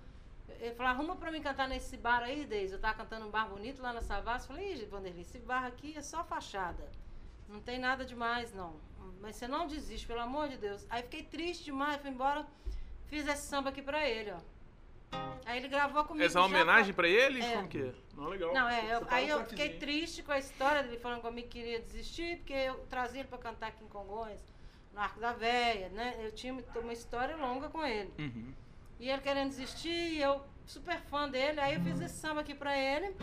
Ele 0.60 0.76
falou, 0.76 0.92
arruma 0.92 1.16
pra 1.16 1.32
mim 1.32 1.42
cantar 1.42 1.68
nesse 1.68 1.98
bar 1.98 2.24
aí, 2.24 2.46
Deise. 2.46 2.74
Eu 2.74 2.80
tava 2.80 2.96
cantando 2.96 3.26
um 3.26 3.30
bar 3.30 3.48
bonito 3.48 3.82
lá 3.82 3.92
na 3.94 4.02
Savassi. 4.02 4.48
Falei, 4.48 4.74
Ih, 4.74 4.86
Vanderlei, 4.86 5.22
esse 5.22 5.40
bar 5.40 5.66
aqui 5.66 5.98
é 5.98 6.02
só 6.02 6.24
fachada. 6.24 6.90
Não 7.50 7.60
tem 7.60 7.80
nada 7.80 8.06
demais, 8.06 8.54
não. 8.54 8.76
Mas 9.22 9.36
você 9.36 9.48
não 9.48 9.68
desiste, 9.68 10.08
pelo 10.08 10.22
amor 10.22 10.50
de 10.50 10.58
Deus. 10.58 10.86
Aí 10.90 11.04
fiquei 11.04 11.24
triste 11.24 11.66
demais, 11.66 12.02
fui 12.02 12.10
embora. 12.10 12.46
Fiz 13.08 13.28
esse 13.28 13.48
samba 13.48 13.70
aqui 13.70 13.82
pra 13.82 14.08
ele, 14.08 14.32
ó. 14.32 14.40
Aí 15.46 15.58
ele 15.58 15.68
gravou 15.68 16.04
comigo. 16.06 16.26
Essa 16.26 16.40
é 16.40 16.42
uma 16.42 16.48
homenagem 16.48 16.94
pra 16.94 17.08
ele? 17.08 17.42
É. 17.42 17.56
Como 17.56 17.68
que 17.68 17.82
é? 17.82 17.94
Não, 18.16 18.30
legal. 18.30 18.54
Não, 18.54 18.70
é, 18.70 18.96
eu, 18.96 19.08
aí 19.10 19.30
eu 19.30 19.46
fiquei 19.46 19.78
triste 19.78 20.24
com 20.24 20.32
a 20.32 20.40
história 20.40 20.84
dele 20.84 20.98
falando 20.98 21.22
comigo 21.22 21.48
que 21.48 21.60
queria 21.60 21.80
desistir, 21.80 22.38
porque 22.38 22.54
eu 22.54 22.76
trazia 22.90 23.22
ele 23.22 23.30
pra 23.30 23.38
cantar 23.38 23.68
aqui 23.68 23.84
em 23.84 23.88
Congonhas, 23.88 24.42
no 24.94 25.00
Arco 25.00 25.20
da 25.20 25.34
Véia, 25.34 25.90
né? 25.90 26.16
Eu 26.20 26.32
tinha 26.32 26.54
uma 26.54 26.94
história 26.94 27.36
longa 27.36 27.70
com 27.70 27.86
ele. 27.86 28.12
Uhum. 28.18 28.54
E 29.04 29.10
ele 29.10 29.22
querendo 29.22 29.50
desistir, 29.50 29.90
e 29.90 30.22
eu 30.22 30.42
super 30.66 30.98
fã 31.02 31.28
dele, 31.28 31.60
aí 31.60 31.76
eu 31.76 31.82
fiz 31.82 32.00
esse 32.00 32.16
samba 32.16 32.40
aqui 32.40 32.54
pra 32.54 32.78
ele. 32.78 33.14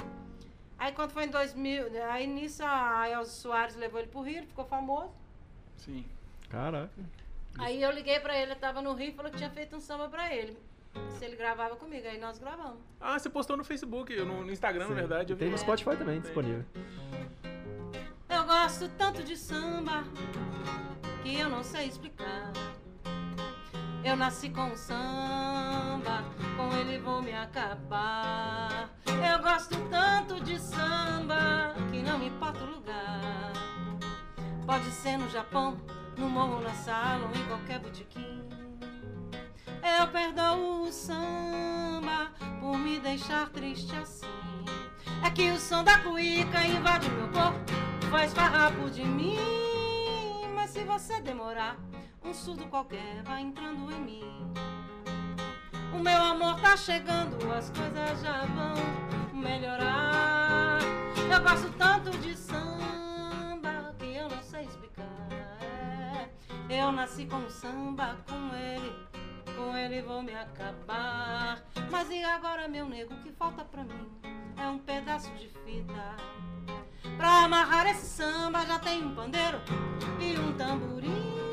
Aí 0.78 0.92
quando 0.92 1.10
foi 1.12 1.24
em 1.24 1.28
2000, 1.30 2.04
aí 2.04 2.26
nisso 2.26 2.62
a 2.62 3.08
Elza 3.08 3.30
Soares 3.30 3.76
levou 3.76 3.98
ele 3.98 4.10
pro 4.10 4.20
Rio, 4.20 4.36
ele 4.36 4.46
ficou 4.46 4.66
famoso. 4.66 5.10
Sim. 5.78 6.04
Caraca. 6.50 6.92
Aí 7.58 7.82
eu 7.82 7.90
liguei 7.92 8.20
pra 8.20 8.36
ele, 8.36 8.52
ele 8.52 8.60
tava 8.60 8.82
no 8.82 8.92
Rio 8.92 9.08
e 9.08 9.12
falou 9.12 9.30
que 9.30 9.38
tinha 9.38 9.48
feito 9.48 9.74
um 9.74 9.80
samba 9.80 10.06
pra 10.06 10.34
ele 10.34 10.54
se 11.18 11.24
ele 11.24 11.34
gravava 11.34 11.76
comigo, 11.76 12.06
aí 12.06 12.18
nós 12.18 12.38
gravamos. 12.38 12.78
Ah, 13.00 13.18
você 13.18 13.30
postou 13.30 13.56
no 13.56 13.64
Facebook, 13.64 14.14
no, 14.16 14.44
no 14.44 14.52
Instagram, 14.52 14.84
Sim. 14.84 14.90
na 14.90 14.96
verdade. 14.96 15.34
Tem 15.34 15.48
no 15.48 15.56
Spotify 15.56 15.96
também 15.96 16.20
disponível. 16.20 16.62
Eu 18.28 18.44
gosto 18.44 18.86
tanto 18.98 19.22
de 19.22 19.34
samba, 19.34 20.04
que 21.22 21.38
eu 21.38 21.48
não 21.48 21.64
sei 21.64 21.86
explicar. 21.86 22.52
Eu 24.02 24.16
nasci 24.16 24.48
com 24.48 24.74
samba, 24.74 26.24
com 26.56 26.74
ele 26.78 26.98
vou 26.98 27.20
me 27.20 27.34
acabar. 27.34 28.88
Eu 29.06 29.42
gosto 29.42 29.76
tanto 29.90 30.42
de 30.42 30.58
samba 30.58 31.74
que 31.90 32.02
não 32.02 32.18
me 32.18 32.28
importa 32.28 32.64
o 32.64 32.70
lugar. 32.70 33.52
Pode 34.64 34.90
ser 34.90 35.18
no 35.18 35.28
Japão, 35.28 35.76
no 36.16 36.30
morro, 36.30 36.62
na 36.62 36.72
sala 36.72 37.26
ou 37.26 37.38
em 37.38 37.44
qualquer 37.46 37.78
botequim. 37.80 38.42
Eu 39.98 40.08
perdoo 40.08 40.84
o 40.84 40.92
samba 40.92 42.30
por 42.58 42.78
me 42.78 42.98
deixar 42.98 43.50
triste 43.50 43.94
assim. 43.96 44.26
É 45.22 45.30
que 45.30 45.50
o 45.50 45.58
som 45.58 45.84
da 45.84 45.98
cuíca 45.98 46.64
invade 46.64 47.10
meu 47.10 47.28
corpo, 47.28 47.58
faz 48.10 48.32
farrapo 48.32 48.88
de 48.88 49.04
mim. 49.04 49.36
Mas 50.54 50.70
se 50.70 50.84
você 50.84 51.20
demorar, 51.20 51.76
um 52.24 52.34
surdo 52.34 52.66
qualquer 52.66 53.22
vai 53.24 53.40
entrando 53.42 53.90
em 53.92 54.00
mim. 54.00 54.52
O 55.94 55.98
meu 55.98 56.22
amor 56.22 56.60
tá 56.60 56.76
chegando, 56.76 57.36
as 57.52 57.70
coisas 57.70 58.20
já 58.22 58.44
vão 58.46 59.40
melhorar. 59.40 60.78
Eu 61.32 61.42
gosto 61.42 61.72
tanto 61.76 62.10
de 62.18 62.36
samba 62.36 63.94
que 63.98 64.14
eu 64.14 64.28
não 64.28 64.42
sei 64.42 64.64
explicar. 64.64 66.28
Eu 66.68 66.92
nasci 66.92 67.26
com 67.26 67.48
samba, 67.48 68.16
com 68.28 68.56
ele, 68.56 68.94
com 69.56 69.76
ele 69.76 70.02
vou 70.02 70.22
me 70.22 70.34
acabar. 70.34 71.60
Mas 71.90 72.10
e 72.10 72.22
agora, 72.22 72.68
meu 72.68 72.86
nego, 72.86 73.14
o 73.14 73.20
que 73.22 73.32
falta 73.32 73.64
pra 73.64 73.82
mim? 73.82 74.08
É 74.56 74.68
um 74.68 74.78
pedaço 74.78 75.30
de 75.32 75.48
fita. 75.48 76.16
Pra 77.16 77.44
amarrar 77.44 77.86
esse 77.88 78.06
samba 78.06 78.64
já 78.66 78.78
tem 78.78 79.04
um 79.04 79.14
pandeiro 79.14 79.60
e 80.20 80.38
um 80.38 80.52
tamborim. 80.52 81.49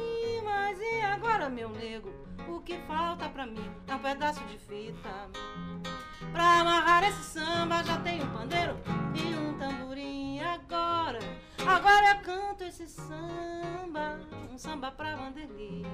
Mas 0.48 0.80
e 0.80 1.02
agora, 1.02 1.50
meu 1.50 1.70
nego? 1.70 2.10
O 2.48 2.62
que 2.62 2.78
falta 2.88 3.28
pra 3.28 3.46
mim 3.46 3.70
é 3.86 3.96
um 3.96 4.00
pedaço 4.00 4.42
de 4.46 4.58
fita. 4.58 5.30
Pra 6.32 6.62
amarrar 6.62 7.04
esse 7.04 7.22
samba 7.24 7.84
já 7.84 8.00
tem 8.00 8.24
um 8.24 8.30
pandeiro 8.32 8.78
e 9.14 9.36
um 9.36 9.58
tamborim. 9.58 10.40
Agora, 10.40 11.20
agora 11.68 12.12
eu 12.16 12.22
canto 12.22 12.64
esse 12.64 12.88
samba, 12.88 14.20
um 14.50 14.58
samba 14.58 14.90
pra 14.90 15.18
Vanderlei. 15.18 15.86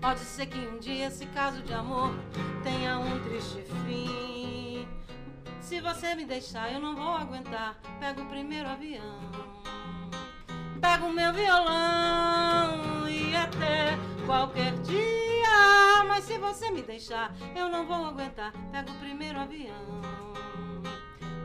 Pode 0.00 0.20
ser 0.20 0.46
que 0.46 0.58
um 0.58 0.78
dia 0.78 1.08
esse 1.08 1.26
caso 1.26 1.60
de 1.62 1.74
amor 1.74 2.12
tenha 2.62 3.00
um 3.00 3.20
triste 3.24 3.64
fim. 3.84 4.86
Se 5.60 5.80
você 5.80 6.14
me 6.14 6.24
deixar, 6.24 6.72
eu 6.72 6.78
não 6.78 6.94
vou 6.94 7.16
aguentar. 7.16 7.78
Pego 7.98 8.22
o 8.22 8.26
primeiro 8.26 8.68
avião. 8.68 9.18
Pego 10.80 11.08
meu 11.10 11.32
violão 11.32 13.08
e 13.08 13.34
até 13.34 13.98
qualquer 14.24 14.72
dia. 14.82 16.04
Mas 16.06 16.24
se 16.24 16.38
você 16.38 16.70
me 16.70 16.82
deixar, 16.82 17.34
eu 17.56 17.68
não 17.68 17.86
vou 17.86 18.06
aguentar. 18.06 18.52
Pego 18.70 18.92
o 18.92 18.98
primeiro 18.98 19.40
avião. 19.40 20.00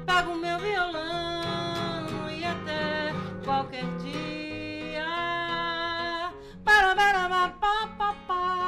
Pego 0.06 0.36
meu 0.36 0.60
violão 0.60 2.30
e 2.30 2.46
até 2.46 3.12
qualquer 3.44 3.86
dia. 3.98 5.06
Para, 6.64 6.96
para, 6.96 7.30
para, 7.30 7.50
para, 7.50 7.88
para, 7.88 8.14
para. 8.14 8.64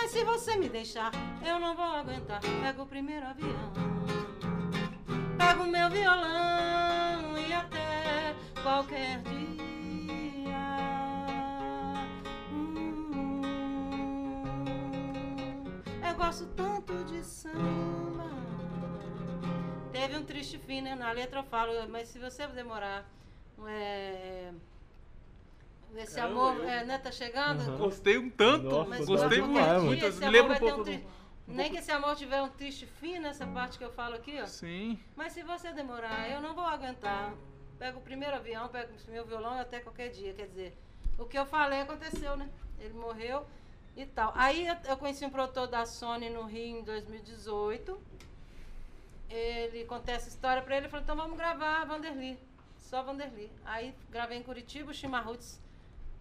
Mas 0.00 0.12
se 0.12 0.22
você 0.22 0.56
me 0.56 0.68
deixar, 0.68 1.10
eu 1.44 1.58
não 1.58 1.74
vou 1.74 1.84
aguentar. 1.84 2.40
Pego 2.40 2.82
o 2.84 2.86
primeiro 2.86 3.26
avião, 3.26 3.72
pego 5.36 5.64
meu 5.66 5.90
violão 5.90 7.36
e 7.36 7.52
até 7.52 8.32
qualquer 8.62 9.20
dia. 9.22 10.56
Hum, 12.52 13.42
eu 16.08 16.14
gosto 16.14 16.46
tanto 16.54 16.94
de 17.04 17.24
samba. 17.24 18.30
Teve 19.90 20.16
um 20.16 20.24
triste 20.24 20.58
fim, 20.58 20.80
né? 20.80 20.94
Na 20.94 21.10
letra 21.10 21.40
eu 21.40 21.44
falo, 21.44 21.72
mas 21.88 22.06
se 22.06 22.20
você 22.20 22.46
demorar. 22.46 23.04
É, 23.66 24.52
esse 25.96 26.16
Caramba, 26.16 26.50
amor, 26.50 26.64
é, 26.64 26.84
né, 26.84 26.98
tá 26.98 27.10
chegando? 27.10 27.60
Uhum. 27.70 27.78
Gostei 27.78 28.18
um 28.18 28.30
tanto, 28.30 28.68
Nossa, 28.68 29.04
gostei 29.04 29.40
muito. 29.40 29.84
muito. 29.84 30.12
Me 30.14 30.30
lembra 30.30 30.54
um 30.54 30.58
pouco. 30.58 30.80
Um 30.80 30.84
tri... 30.84 30.98
do... 30.98 31.18
Nem 31.48 31.70
que 31.70 31.78
esse 31.78 31.90
amor 31.90 32.14
tiver 32.14 32.42
um 32.42 32.48
triste 32.50 32.86
fim 32.86 33.18
nessa 33.18 33.46
parte 33.46 33.78
que 33.78 33.84
eu 33.84 33.90
falo 33.90 34.14
aqui, 34.14 34.38
ó. 34.40 34.46
Sim. 34.46 34.98
Mas 35.16 35.32
se 35.32 35.42
você 35.42 35.72
demorar, 35.72 36.30
eu 36.30 36.42
não 36.42 36.54
vou 36.54 36.64
aguentar. 36.64 37.32
Pego 37.78 37.98
o 37.98 38.02
primeiro 38.02 38.36
avião, 38.36 38.68
pego 38.68 38.92
o 38.92 39.10
meu 39.10 39.24
violão 39.24 39.56
e 39.56 39.60
até 39.60 39.80
qualquer 39.80 40.10
dia. 40.10 40.34
Quer 40.34 40.46
dizer, 40.46 40.76
o 41.18 41.24
que 41.24 41.38
eu 41.38 41.46
falei 41.46 41.80
aconteceu, 41.80 42.36
né? 42.36 42.48
Ele 42.78 42.94
morreu 42.94 43.46
e 43.96 44.04
tal. 44.04 44.32
Aí 44.36 44.66
eu, 44.66 44.76
eu 44.84 44.96
conheci 44.98 45.24
um 45.24 45.30
produtor 45.30 45.66
da 45.66 45.86
Sony 45.86 46.28
no 46.28 46.44
Rio 46.44 46.80
em 46.80 46.82
2018. 46.82 47.98
Ele 49.30 49.84
contei 49.86 50.14
essa 50.14 50.28
história 50.28 50.62
pra 50.62 50.76
ele 50.76 50.86
e 50.86 50.88
falou: 50.90 51.02
então 51.02 51.16
vamos 51.16 51.36
gravar 51.36 51.84
Vanderly. 51.84 52.38
Só 52.78 53.02
Vanderly. 53.02 53.50
Aí 53.64 53.94
gravei 54.10 54.36
em 54.36 54.42
Curitiba, 54.42 54.90
o 54.90 54.94
Chimarruts 54.94 55.60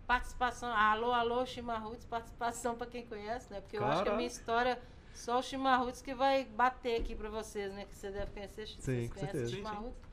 participação. 0.08 0.72
Alô, 0.74 1.12
alô, 1.12 1.46
Chimarruts, 1.46 2.06
participação 2.06 2.76
para 2.76 2.88
quem 2.88 3.06
conhece, 3.06 3.52
né? 3.52 3.60
Porque 3.60 3.78
eu 3.78 3.86
acho 3.86 4.04
que 4.04 4.10
a 4.10 4.16
minha 4.16 4.28
história, 4.28 4.82
só 5.14 5.40
o 5.40 5.44
Chimarruts 5.44 6.02
que 6.02 6.16
vai 6.16 6.46
bater 6.46 7.02
aqui 7.02 7.14
para 7.14 7.30
vocês, 7.30 7.74
né? 7.74 7.86
Que 7.86 7.94
você 7.94 8.10
deve 8.10 8.32
conhecer. 8.32 8.68
Sim, 8.68 8.78
vocês 8.80 9.12
com 9.12 9.20
certeza. 9.20 9.56
Chimarruts. 9.56 10.08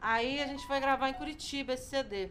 Aí 0.00 0.40
a 0.42 0.46
gente 0.46 0.66
foi 0.66 0.78
gravar 0.78 1.08
em 1.08 1.14
Curitiba 1.14 1.72
esse 1.72 1.88
CD. 1.88 2.30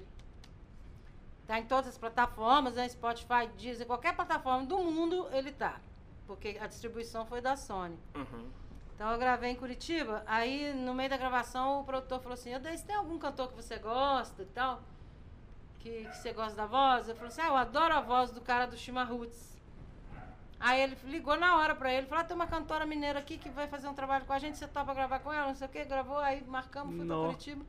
Tá 1.47 1.59
em 1.59 1.65
todas 1.65 1.87
as 1.87 1.97
plataformas, 1.97 2.75
né? 2.75 2.87
Spotify, 2.87 3.47
Deezer, 3.57 3.87
qualquer 3.87 4.15
plataforma 4.15 4.65
do 4.65 4.77
mundo 4.77 5.27
ele 5.31 5.51
tá. 5.51 5.81
Porque 6.27 6.57
a 6.61 6.67
distribuição 6.67 7.25
foi 7.25 7.41
da 7.41 7.57
Sony. 7.57 7.97
Uhum. 8.15 8.49
Então 8.95 9.11
eu 9.11 9.17
gravei 9.17 9.49
em 9.49 9.55
Curitiba, 9.55 10.23
aí 10.27 10.71
no 10.73 10.93
meio 10.93 11.09
da 11.09 11.17
gravação 11.17 11.81
o 11.81 11.83
produtor 11.83 12.19
falou 12.21 12.35
assim, 12.35 12.57
Deise, 12.59 12.85
tem 12.85 12.95
algum 12.95 13.17
cantor 13.17 13.49
que 13.49 13.55
você 13.55 13.77
gosta 13.79 14.43
e 14.43 14.45
tal? 14.45 14.81
Que, 15.83 16.05
que 16.05 16.17
você 16.17 16.31
gosta 16.31 16.55
da 16.55 16.65
voz? 16.65 17.09
Eu 17.09 17.15
falei 17.15 17.27
assim, 17.27 17.41
ah, 17.41 17.47
eu 17.47 17.57
adoro 17.57 17.93
a 17.93 17.99
voz 17.99 18.31
do 18.31 18.39
cara 18.39 18.65
do 18.65 18.77
Chimarruts. 18.77 19.53
Aí 20.57 20.81
ele 20.81 20.97
ligou 21.03 21.37
na 21.37 21.57
hora 21.57 21.75
pra 21.75 21.93
ele, 21.93 22.07
falou, 22.07 22.23
ah, 22.23 22.25
tem 22.25 22.35
uma 22.35 22.47
cantora 22.47 22.85
mineira 22.85 23.19
aqui 23.19 23.37
que 23.37 23.49
vai 23.49 23.67
fazer 23.67 23.89
um 23.89 23.93
trabalho 23.93 24.25
com 24.25 24.31
a 24.31 24.39
gente, 24.39 24.57
você 24.57 24.65
topa 24.65 24.93
gravar 24.93 25.19
com 25.19 25.33
ela, 25.33 25.47
não 25.47 25.55
sei 25.55 25.67
o 25.67 25.69
que, 25.69 25.83
gravou, 25.83 26.17
aí 26.17 26.41
marcamos, 26.45 26.95
fui 26.95 27.05
pra 27.05 27.15
Curitiba. 27.17 27.65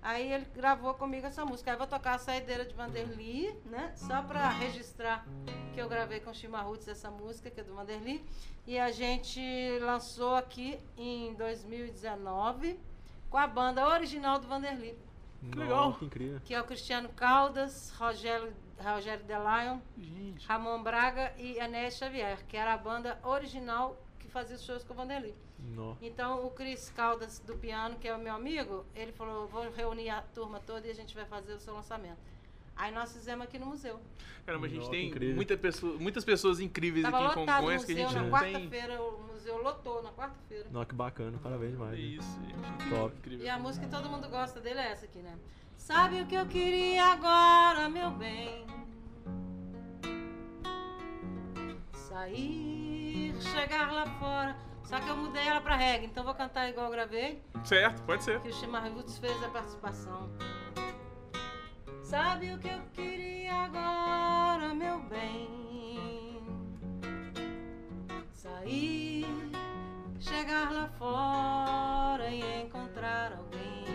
Aí 0.00 0.32
ele 0.32 0.46
gravou 0.54 0.94
comigo 0.94 1.26
essa 1.26 1.44
música. 1.44 1.70
Aí 1.70 1.74
eu 1.74 1.78
vou 1.78 1.86
tocar 1.86 2.14
a 2.14 2.18
saideira 2.18 2.64
de 2.64 2.74
Vanderly, 2.74 3.54
né? 3.64 3.92
Só 3.96 4.22
pra 4.22 4.50
registrar 4.50 5.24
que 5.72 5.80
eu 5.80 5.88
gravei 5.88 6.20
com 6.20 6.30
o 6.30 6.34
Chimarruts 6.34 6.88
essa 6.88 7.10
música, 7.10 7.50
que 7.50 7.60
é 7.60 7.64
do 7.64 7.74
Vanderly. 7.74 8.22
E 8.66 8.78
a 8.78 8.90
gente 8.90 9.40
lançou 9.80 10.34
aqui 10.34 10.78
em 10.96 11.32
2019 11.34 12.78
com 13.30 13.38
a 13.38 13.46
banda 13.46 13.88
original 13.88 14.38
do 14.38 14.46
Vanderly. 14.46 14.94
Que 15.50 15.58
legal. 15.58 15.94
Que 15.94 16.04
incrível. 16.04 16.40
Que 16.44 16.54
é 16.54 16.60
o 16.60 16.64
Cristiano 16.64 17.08
Caldas, 17.10 17.90
Rogério, 17.96 18.52
Rogério 18.78 19.24
Delion, 19.24 19.78
Ramon 20.46 20.82
Braga 20.82 21.32
e 21.38 21.60
Anés 21.60 21.96
Xavier, 21.96 22.44
que 22.46 22.56
era 22.56 22.74
a 22.74 22.78
banda 22.78 23.18
original 23.22 24.00
que 24.18 24.28
fazia 24.28 24.56
os 24.56 24.64
shows 24.64 24.82
com 24.84 24.94
o 24.94 24.96
Vanderlei. 24.96 25.34
Então 26.02 26.44
o 26.44 26.50
Cris 26.50 26.90
Caldas 26.90 27.38
do 27.38 27.56
piano, 27.56 27.96
que 27.96 28.06
é 28.06 28.14
o 28.14 28.18
meu 28.18 28.34
amigo, 28.34 28.84
ele 28.94 29.12
falou: 29.12 29.46
vou 29.46 29.70
reunir 29.70 30.10
a 30.10 30.20
turma 30.22 30.60
toda 30.60 30.86
e 30.86 30.90
a 30.90 30.94
gente 30.94 31.14
vai 31.14 31.24
fazer 31.24 31.54
o 31.54 31.60
seu 31.60 31.74
lançamento. 31.74 32.18
Aí 32.76 32.92
nós 32.92 33.12
fizemos 33.12 33.44
aqui 33.44 33.58
no 33.58 33.66
museu. 33.66 34.00
Caramba, 34.44 34.66
a 34.66 34.68
gente 34.68 34.90
tem 34.90 35.12
muita 35.34 35.56
pessoa, 35.56 35.96
muitas 35.98 36.24
pessoas 36.24 36.60
incríveis 36.60 37.04
Tava 37.04 37.28
aqui 37.28 37.40
em 37.40 37.46
Congonhas 37.46 37.84
que 37.84 37.92
a 37.92 37.96
gente 37.96 38.14
não 38.14 38.24
na 38.24 38.30
quarta-feira, 38.30 39.02
o 39.02 39.22
museu 39.32 39.62
lotou 39.62 40.02
na 40.02 40.10
quarta-feira. 40.10 40.66
Nossa, 40.70 40.86
que 40.86 40.94
bacana, 40.94 41.38
parabéns 41.42 41.72
demais. 41.72 41.98
Isso, 41.98 42.40
gente. 42.42 42.90
Top. 42.90 43.16
Incrível. 43.18 43.46
E 43.46 43.48
a 43.48 43.58
música 43.58 43.86
que 43.86 43.90
todo 43.90 44.08
mundo 44.08 44.28
gosta 44.28 44.60
dele 44.60 44.80
é 44.80 44.92
essa 44.92 45.06
aqui, 45.06 45.18
né? 45.20 45.38
Sabe 45.78 46.20
o 46.20 46.26
que 46.26 46.34
eu 46.34 46.46
queria 46.46 47.04
agora, 47.06 47.88
meu 47.88 48.10
bem? 48.10 48.66
Sair, 51.92 53.34
chegar 53.40 53.92
lá 53.92 54.06
fora. 54.18 54.56
Só 54.84 55.00
que 55.00 55.08
eu 55.08 55.16
mudei 55.16 55.46
ela 55.46 55.60
pra 55.60 55.76
reggae, 55.76 56.06
então 56.06 56.22
vou 56.22 56.34
cantar 56.34 56.68
igual 56.68 56.86
eu 56.86 56.92
gravei. 56.92 57.42
Certo, 57.64 58.02
pode 58.02 58.22
ser. 58.22 58.40
Que 58.40 58.48
o 58.48 58.52
Chimarruts 58.52 59.18
fez 59.18 59.42
a 59.42 59.48
participação. 59.48 60.30
Sabe 62.04 62.52
o 62.52 62.58
que 62.58 62.68
eu 62.68 62.80
queria 62.92 63.54
agora, 63.64 64.74
meu 64.74 65.00
bem? 65.04 66.38
Sair, 68.30 69.26
chegar 70.20 70.70
lá 70.70 70.86
fora 70.98 72.28
e 72.28 72.62
encontrar 72.62 73.32
alguém 73.32 73.86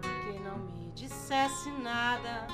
que 0.00 0.38
não 0.38 0.58
me 0.58 0.92
dissesse 0.92 1.70
nada, 1.72 2.46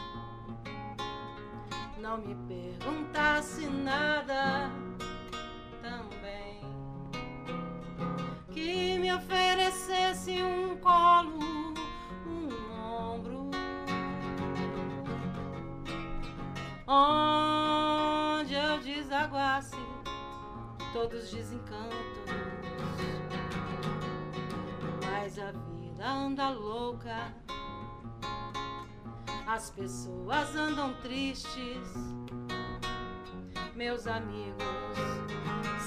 não 1.98 2.16
me 2.16 2.34
perguntasse 2.48 3.66
nada 3.66 4.70
também, 5.82 6.62
que 8.50 8.98
me 8.98 9.12
oferecesse 9.12 10.42
um 10.42 10.78
colo 10.78 11.77
ombro. 13.18 13.50
Onde 16.86 18.54
eu 18.54 18.80
desaguasse 18.80 19.76
todos 20.92 21.24
os 21.24 21.30
desencantos. 21.30 21.98
Mas 25.10 25.38
a 25.38 25.52
vida 25.52 26.08
anda 26.08 26.50
louca, 26.50 27.34
as 29.46 29.70
pessoas 29.70 30.54
andam 30.54 30.94
tristes. 31.02 31.88
Meus 33.74 34.06
amigos 34.06 34.64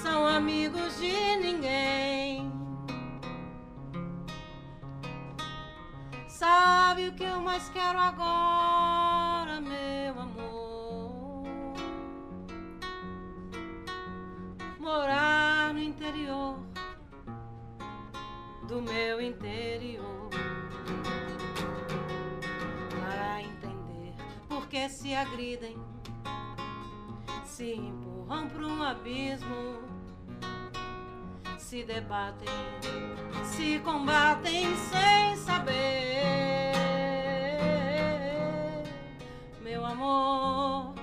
são 0.02 0.26
amigos 0.26 0.98
de 0.98 1.36
ninguém. 1.36 2.11
Sabe 6.42 7.06
o 7.06 7.12
que 7.12 7.22
eu 7.22 7.40
mais 7.40 7.68
quero 7.68 8.00
agora, 8.00 9.60
meu 9.60 10.20
amor? 10.20 11.44
Morar 14.80 15.72
no 15.72 15.78
interior 15.78 16.58
do 18.66 18.82
meu 18.82 19.20
interior. 19.20 20.30
Para 22.90 23.40
entender 23.42 24.12
por 24.48 24.66
que 24.66 24.88
se 24.88 25.14
agridem, 25.14 25.76
se 27.44 27.72
empurram 27.72 28.48
para 28.48 28.66
um 28.66 28.82
abismo, 28.82 29.91
se 31.72 31.84
debatem, 31.84 32.48
se 33.44 33.78
combatem 33.78 34.76
sem 34.76 35.36
saber. 35.38 36.74
Meu 39.62 39.82
amor, 39.82 40.94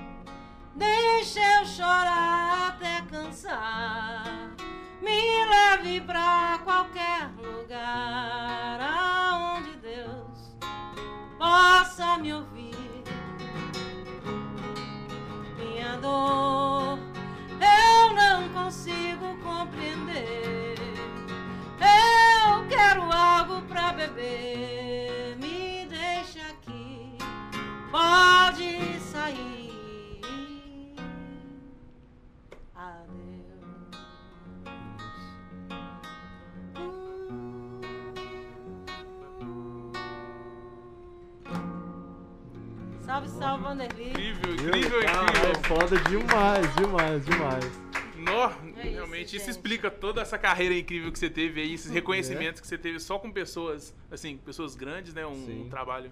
deixa 0.75 1.39
eu 1.39 1.65
chorar 1.65 2.67
até 2.67 3.01
cansar. 3.09 4.53
Me 5.01 5.43
leve 5.47 6.01
pra 6.01 6.59
qualquer 6.63 7.31
lugar 7.37 8.79
aonde 8.79 9.75
Deus 9.77 10.55
possa 11.39 12.19
me 12.19 12.31
ouvir. 12.31 12.75
Minha 15.57 15.97
dor 15.97 16.48
quero 22.79 23.11
algo 23.11 23.61
pra 23.63 23.91
beber. 23.91 25.35
Me 25.37 25.85
deixa 25.89 26.39
aqui, 26.53 27.17
pode 27.91 28.99
sair. 29.01 30.95
Adeus. 32.75 33.99
Salve, 43.05 43.27
salve, 43.29 43.63
Vanderlei. 43.63 44.09
Incrível, 44.09 44.53
incrível, 44.53 45.01
Cara, 45.05 45.23
incrível. 45.23 45.51
é 45.51 45.67
foda 45.67 45.97
demais, 46.09 46.75
demais, 46.75 47.25
demais. 47.25 47.81
Nó, 48.17 48.51
É 48.79 48.87
isso, 48.87 48.95
realmente, 48.95 49.35
isso 49.35 49.45
gente. 49.45 49.49
explica 49.49 49.89
toda 49.91 50.21
essa 50.21 50.37
carreira 50.37 50.73
incrível 50.75 51.11
que 51.11 51.19
você 51.19 51.29
teve 51.29 51.61
aí, 51.61 51.73
esses 51.73 51.91
reconhecimentos 51.91 52.61
que 52.61 52.67
você 52.67 52.77
teve 52.77 52.99
só 52.99 53.17
com 53.19 53.31
pessoas, 53.31 53.93
assim, 54.11 54.37
pessoas 54.37 54.75
grandes, 54.75 55.13
né? 55.13 55.25
Um, 55.25 55.63
um 55.65 55.69
trabalho 55.69 56.11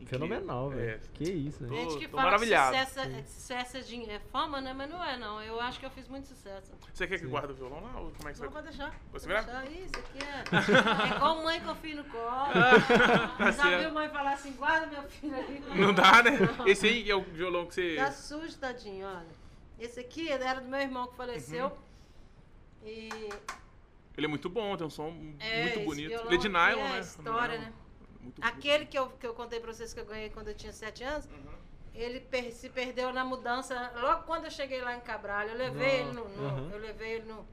incrível. 0.00 0.26
Fenomenal, 0.28 0.68
velho. 0.70 0.90
É. 0.90 1.00
Que 1.14 1.24
isso, 1.24 1.58
Tô- 1.58 1.66
velho. 1.74 1.90
Gente 1.90 1.98
que 1.98 2.08
tô 2.08 2.16
fala 2.16 2.24
maravilhado. 2.30 2.76
que 2.76 2.84
sucesso, 2.86 3.00
é- 3.08 3.22
sucesso 3.24 3.76
é, 3.78 3.80
dinhe- 3.80 4.08
é 4.10 4.18
fama, 4.30 4.60
né? 4.60 4.72
Mas 4.72 4.88
não 4.90 5.02
é, 5.02 5.16
não. 5.18 5.42
Eu 5.42 5.58
acho 5.60 5.80
que 5.80 5.86
eu 5.86 5.90
fiz 5.90 6.06
muito 6.06 6.28
sucesso. 6.28 6.72
Você 6.92 7.06
quer 7.06 7.18
que 7.18 7.24
Sim. 7.24 7.30
guarde 7.30 7.52
o 7.52 7.56
violão 7.56 7.82
lá? 7.82 8.00
Ou 8.00 8.12
como 8.12 8.28
é 8.28 8.32
que 8.32 8.38
você 8.38 8.44
Não, 8.44 8.52
vai? 8.52 8.62
pode 8.62 8.76
deixar. 8.76 8.94
Você 9.12 9.26
pode 9.28 9.46
vai? 9.46 9.66
deixar. 9.66 9.84
Isso 9.84 9.98
aqui 9.98 10.18
é. 10.22 11.12
É 11.12 11.16
igual 11.16 11.42
mãe 11.42 11.60
com 11.60 11.72
o 11.72 11.74
filho 11.76 11.96
no 11.96 12.04
colo. 12.04 12.22
Tá 13.38 13.50
Já 13.50 13.78
viu 13.78 13.90
mãe 13.92 14.08
falar 14.10 14.34
assim: 14.34 14.52
guarda 14.52 14.86
meu 14.86 15.02
filho 15.04 15.34
ali. 15.34 15.62
Não 15.74 15.92
dá, 15.94 16.22
né? 16.22 16.30
Esse 16.66 16.86
aí 16.86 17.10
é 17.10 17.14
o 17.16 17.22
violão 17.22 17.66
que 17.66 17.74
você. 17.74 17.96
Tá 17.96 18.12
sujo, 18.12 18.56
tadinho, 18.58 19.06
olha. 19.06 19.26
Esse 19.78 20.00
aqui 20.00 20.28
era 20.30 20.60
do 20.60 20.68
meu 20.68 20.80
irmão 20.80 21.06
que 21.08 21.16
faleceu. 21.16 21.66
Uhum. 21.66 22.88
E. 22.88 23.08
Ele 24.16 24.26
é 24.26 24.28
muito 24.28 24.48
bom, 24.48 24.76
tem 24.76 24.86
um 24.86 24.90
som 24.90 25.14
É, 25.38 25.62
muito 25.64 25.80
bonito. 25.84 26.12
Ele 26.12 26.34
é 26.34 26.38
de 26.38 26.48
nylon, 26.48 26.80
é 26.86 26.92
né? 26.94 27.00
história, 27.00 27.58
Nylon. 27.58 27.70
né? 27.70 27.72
Muito 28.20 28.42
Aquele 28.44 28.86
que 28.86 28.98
eu, 28.98 29.10
que 29.10 29.26
eu 29.26 29.34
contei 29.34 29.60
pra 29.60 29.72
vocês 29.72 29.92
que 29.92 30.00
eu 30.00 30.06
ganhei 30.06 30.30
quando 30.30 30.48
eu 30.48 30.54
tinha 30.54 30.72
sete 30.72 31.04
anos, 31.04 31.26
Uhum. 31.26 31.52
ele 31.94 32.20
per- 32.20 32.50
se 32.52 32.70
perdeu 32.70 33.12
na 33.12 33.24
mudança. 33.24 33.92
Logo 34.00 34.22
quando 34.22 34.44
eu 34.46 34.50
cheguei 34.50 34.80
lá 34.80 34.96
em 34.96 35.00
Cabral, 35.00 35.42
eu 35.46 35.56
levei 35.56 36.00
ele 36.00 36.12
no. 36.12 36.26
no- 36.28 36.42
Uhum. 36.48 36.70
Eu 36.70 36.78
levei 36.78 37.12
ele 37.16 37.26
no. 37.26 37.46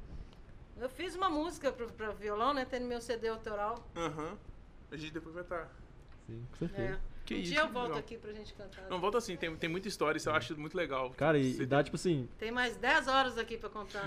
Eu 0.78 0.89
fiz 0.89 1.15
uma 1.15 1.30
música 1.30 1.71
pro, 1.71 1.88
pro 1.91 2.13
violão, 2.13 2.53
né? 2.53 2.63
Tem 2.65 2.80
no 2.80 2.88
meu 2.88 3.01
CD 3.01 3.28
autoral. 3.28 3.84
Aham. 3.95 4.38
A 4.91 4.95
gente 4.97 5.11
depois 5.13 5.36
vai 5.36 5.43
estar. 5.43 5.69
Sim, 6.26 6.47
com 6.57 6.65
É. 6.65 6.97
Que 7.26 7.36
um 7.36 7.38
isso, 7.38 7.51
dia 7.51 7.61
eu 7.61 7.67
que 7.67 7.74
volto 7.74 7.86
legal. 7.88 7.99
aqui 7.99 8.17
pra 8.17 8.34
gente 8.34 8.53
cantar. 8.53 8.86
Não, 8.89 8.99
volta 8.99 9.17
assim, 9.17 9.38
tem, 9.38 9.55
tem 9.55 9.69
muita 9.69 9.88
história, 9.88 10.17
isso 10.17 10.30
eu 10.30 10.36
acho 10.36 10.59
muito 10.59 10.76
legal. 10.76 11.09
Cara, 11.11 11.38
e, 11.38 11.53
Você 11.53 11.63
e 11.63 11.65
dá, 11.65 11.82
tipo 11.84 11.95
assim, 11.95 12.28
Tem 12.38 12.51
mais 12.51 12.76
10 12.78 13.07
horas 13.07 13.38
aqui 13.38 13.57
pra 13.57 13.69
contar. 13.69 14.03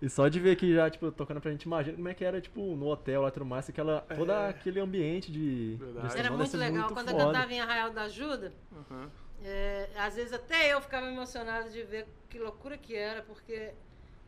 e 0.00 0.08
só 0.08 0.28
de 0.28 0.38
ver 0.38 0.52
aqui 0.52 0.72
já, 0.74 0.88
tipo, 0.90 1.10
tocando 1.10 1.40
pra 1.40 1.50
gente, 1.50 1.62
imagina 1.64 1.96
como 1.96 2.08
é 2.08 2.14
que 2.14 2.24
era, 2.24 2.40
tipo, 2.40 2.60
no 2.76 2.86
hotel 2.88 3.22
lá 3.22 3.28
e 3.28 3.32
tudo 3.32 3.46
mais, 3.46 3.68
aquela, 3.68 4.02
todo 4.02 4.30
É. 4.30 4.48
aquele 4.50 4.78
ambiente 4.80 5.32
de... 5.32 5.76
Verdade. 5.80 6.08
de 6.08 6.12
Era 6.14 6.22
deve 6.24 6.36
muito 6.36 6.56
legal. 6.56 6.82
muito 6.82 6.94
Quando 6.94 7.08
eu 7.08 7.14
foda. 7.14 7.26
cantava 7.32 7.52
em 7.52 7.60
Arraial 7.60 7.90
da 7.90 8.02
Ajuda, 8.02 8.52
Aham. 8.90 9.10
é, 9.42 9.88
às 9.96 10.14
vezes 10.14 10.32
até 10.32 10.72
eu 10.72 10.80
ficava 10.80 11.06
emocionada 11.06 11.70
de 11.70 11.82
ver 11.82 12.06
que 12.28 12.38
loucura 12.38 12.76
que 12.76 12.94
era, 12.94 13.22
porque 13.22 13.72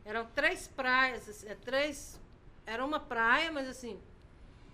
eram 0.03 0.25
três 0.35 0.67
praias, 0.67 1.27
assim, 1.29 1.47
é, 1.47 1.55
três. 1.55 2.19
Era 2.65 2.83
uma 2.83 2.99
praia, 2.99 3.51
mas 3.51 3.69
assim, 3.69 3.97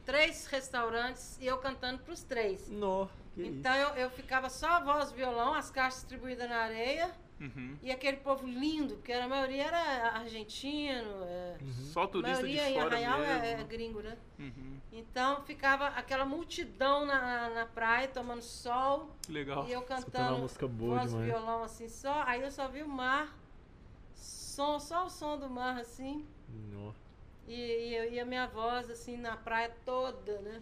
três 0.06 0.46
restaurantes 0.48 1.38
e 1.40 1.46
eu 1.48 1.58
cantando 1.58 2.00
pros 2.04 2.24
três. 2.24 2.70
Nó, 2.70 3.08
que 3.34 3.46
Então 3.46 3.74
eu, 3.76 3.90
eu 3.96 4.10
ficava 4.10 4.50
só 4.50 4.68
a 4.68 4.80
voz 4.80 5.12
e 5.12 5.16
violão, 5.16 5.54
as 5.54 5.70
caixas 5.70 6.02
distribuídas 6.02 6.50
na 6.50 6.58
areia 6.58 7.12
Uhum. 7.40 7.76
e 7.82 7.92
aquele 7.92 8.18
povo 8.18 8.48
lindo, 8.48 8.96
porque 8.96 9.12
a 9.12 9.28
maioria 9.28 9.64
era 9.66 10.10
argentino, 10.18 11.24
é, 11.26 11.58
Só 11.92 12.04
a 12.04 12.08
turista 12.08 12.38
de 12.38 12.44
maioria 12.56 12.70
em 12.70 12.74
fora 12.76 12.96
Arraial 12.96 13.22
é, 13.22 13.52
é 13.60 13.64
gringo, 13.64 14.02
né? 14.02 14.18
Uhum. 14.40 14.78
Então 14.94 15.42
ficava 15.44 15.88
aquela 15.88 16.24
multidão 16.26 17.06
na, 17.06 17.50
na 17.50 17.66
praia 17.66 18.08
tomando 18.08 18.42
sol 18.42 19.10
legal. 19.28 19.66
e 19.68 19.74
eu 19.74 19.82
cantando 19.82 20.36
uma 20.36 20.42
música 20.42 20.68
boa 20.68 21.00
voz 21.00 21.12
e 21.12 21.16
demais. 21.16 21.32
violão 21.32 21.64
assim 21.64 21.90
só. 21.90 22.24
Aí 22.26 22.42
eu 22.42 22.52
só 22.52 22.68
vi 22.70 22.82
o 22.82 22.88
mar, 22.88 23.36
som, 24.16 24.80
só 24.80 25.06
o 25.08 25.10
som 25.10 25.38
do 25.38 25.50
mar 25.50 25.78
assim. 25.80 26.26
Nó. 26.72 26.94
E, 27.48 27.54
e, 27.54 28.14
e 28.14 28.20
a 28.20 28.26
minha 28.26 28.48
voz 28.48 28.90
assim 28.90 29.18
na 29.18 29.36
praia 29.36 29.72
toda, 29.86 30.40
né? 30.40 30.62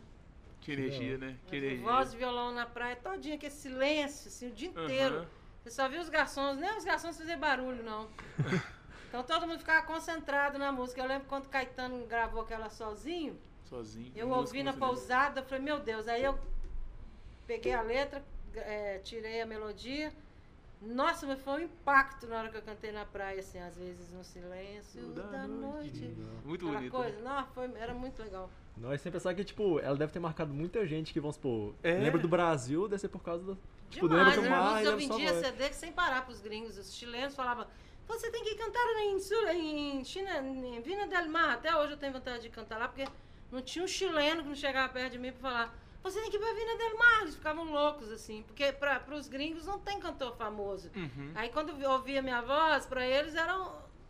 Que 0.59 0.73
energia, 0.73 1.17
né? 1.17 1.37
Que 1.47 1.55
energia. 1.55 1.83
Voz 1.83 2.13
e 2.13 2.17
violão 2.17 2.51
na 2.51 2.65
praia 2.65 2.95
todinha, 2.95 3.35
aquele 3.35 3.51
silêncio 3.51 4.27
assim, 4.27 4.49
o 4.49 4.51
dia 4.51 4.69
inteiro. 4.69 5.17
Aham. 5.17 5.27
Você 5.63 5.69
só 5.71 5.87
viu 5.87 6.01
os 6.01 6.09
garçons, 6.09 6.57
nem 6.57 6.75
os 6.75 6.83
garçons 6.83 7.17
faziam 7.17 7.39
barulho, 7.39 7.83
não. 7.83 8.09
Então 9.11 9.23
todo 9.23 9.45
mundo 9.45 9.59
ficava 9.59 9.85
concentrado 9.85 10.57
na 10.57 10.71
música. 10.71 11.01
Eu 11.01 11.05
lembro 11.05 11.27
quando 11.27 11.49
Caetano 11.49 12.07
gravou 12.07 12.43
aquela 12.43 12.69
sozinho. 12.69 13.37
Sozinho. 13.65 14.09
Eu 14.15 14.29
ouvi 14.29 14.63
na 14.63 14.71
pousada, 14.71 15.43
falei, 15.43 15.61
meu 15.61 15.81
Deus, 15.81 16.07
aí 16.07 16.23
eu 16.23 16.39
peguei 17.45 17.73
a 17.73 17.81
letra, 17.81 18.23
é, 18.55 18.99
tirei 18.99 19.41
a 19.41 19.45
melodia. 19.45 20.13
Nossa, 20.81 21.27
mas 21.27 21.39
foi 21.41 21.61
um 21.61 21.65
impacto 21.65 22.25
na 22.27 22.39
hora 22.39 22.49
que 22.49 22.57
eu 22.57 22.61
cantei 22.61 22.91
na 22.91 23.05
praia, 23.05 23.39
assim, 23.39 23.59
às 23.59 23.75
vezes 23.77 24.11
no 24.11 24.23
silêncio 24.23 25.01
Da 25.09 25.21
da, 25.23 25.47
noite. 25.47 25.99
noite. 26.01 26.17
Muito 26.43 26.65
Aquela 26.65 26.79
bonito. 26.79 26.91
coisa, 26.91 27.19
não, 27.21 27.45
foi, 27.47 27.71
era 27.75 27.93
muito 27.93 28.21
legal. 28.23 28.49
Nós 28.77 28.99
sempre 28.99 29.19
pensar 29.19 29.35
que, 29.35 29.43
tipo, 29.43 29.79
ela 29.79 29.95
deve 29.95 30.11
ter 30.11 30.19
marcado 30.19 30.51
muita 30.53 30.85
gente 30.87 31.13
que, 31.13 31.19
vamos 31.19 31.35
supor, 31.35 31.75
É. 31.83 31.99
lembra 31.99 32.19
do 32.19 32.27
Brasil, 32.27 32.87
deve 32.87 32.99
ser 32.99 33.09
por 33.09 33.21
causa 33.21 33.43
do... 33.43 33.57
Tipo, 33.91 34.07
Demais, 34.07 34.35
lembra 34.35 34.41
do 34.41 34.43
né? 34.43 34.49
mar 34.49 34.83
eu 34.83 34.97
vendia. 34.97 35.33
CD 35.39 35.73
sem 35.73 35.91
parar 35.91 36.25
pros 36.25 36.39
gringos. 36.39 36.77
Os 36.77 36.93
chilenos 36.95 37.35
falavam, 37.35 37.67
você 38.07 38.31
tem 38.31 38.43
que 38.43 38.55
cantar 38.55 38.79
em, 39.01 39.99
em 39.99 40.03
China, 40.05 40.37
em 40.39 40.81
Vina 40.81 41.05
del 41.07 41.29
Mar. 41.29 41.55
Até 41.55 41.75
hoje 41.75 41.91
eu 41.91 41.97
tenho 41.97 42.13
vontade 42.13 42.41
de 42.41 42.49
cantar 42.49 42.79
lá, 42.79 42.87
porque 42.87 43.05
não 43.51 43.61
tinha 43.61 43.83
um 43.83 43.87
chileno 43.87 44.41
que 44.43 44.47
não 44.47 44.55
chegava 44.55 44.91
perto 44.91 45.11
de 45.11 45.19
mim 45.19 45.31
pra 45.33 45.41
falar, 45.41 45.75
você 46.03 46.19
tem 46.21 46.29
que 46.29 46.37
ir 46.37 46.39
pra 46.39 46.53
Vina 46.53 46.77
del 46.77 46.97
Mar. 46.97 47.21
Eles 47.21 47.35
ficavam 47.35 47.71
loucos, 47.71 48.11
assim, 48.11 48.43
porque 48.43 48.71
pra, 48.71 48.99
pros 48.99 49.27
gringos 49.27 49.65
não 49.65 49.79
tem 49.79 49.99
cantor 49.99 50.35
famoso. 50.35 50.89
Uhum. 50.95 51.31
Aí 51.35 51.49
quando 51.49 51.73
ouvia 51.89 52.21
minha 52.21 52.41
voz, 52.41 52.85
pra 52.85 53.05
eles 53.05 53.35
era 53.35 53.57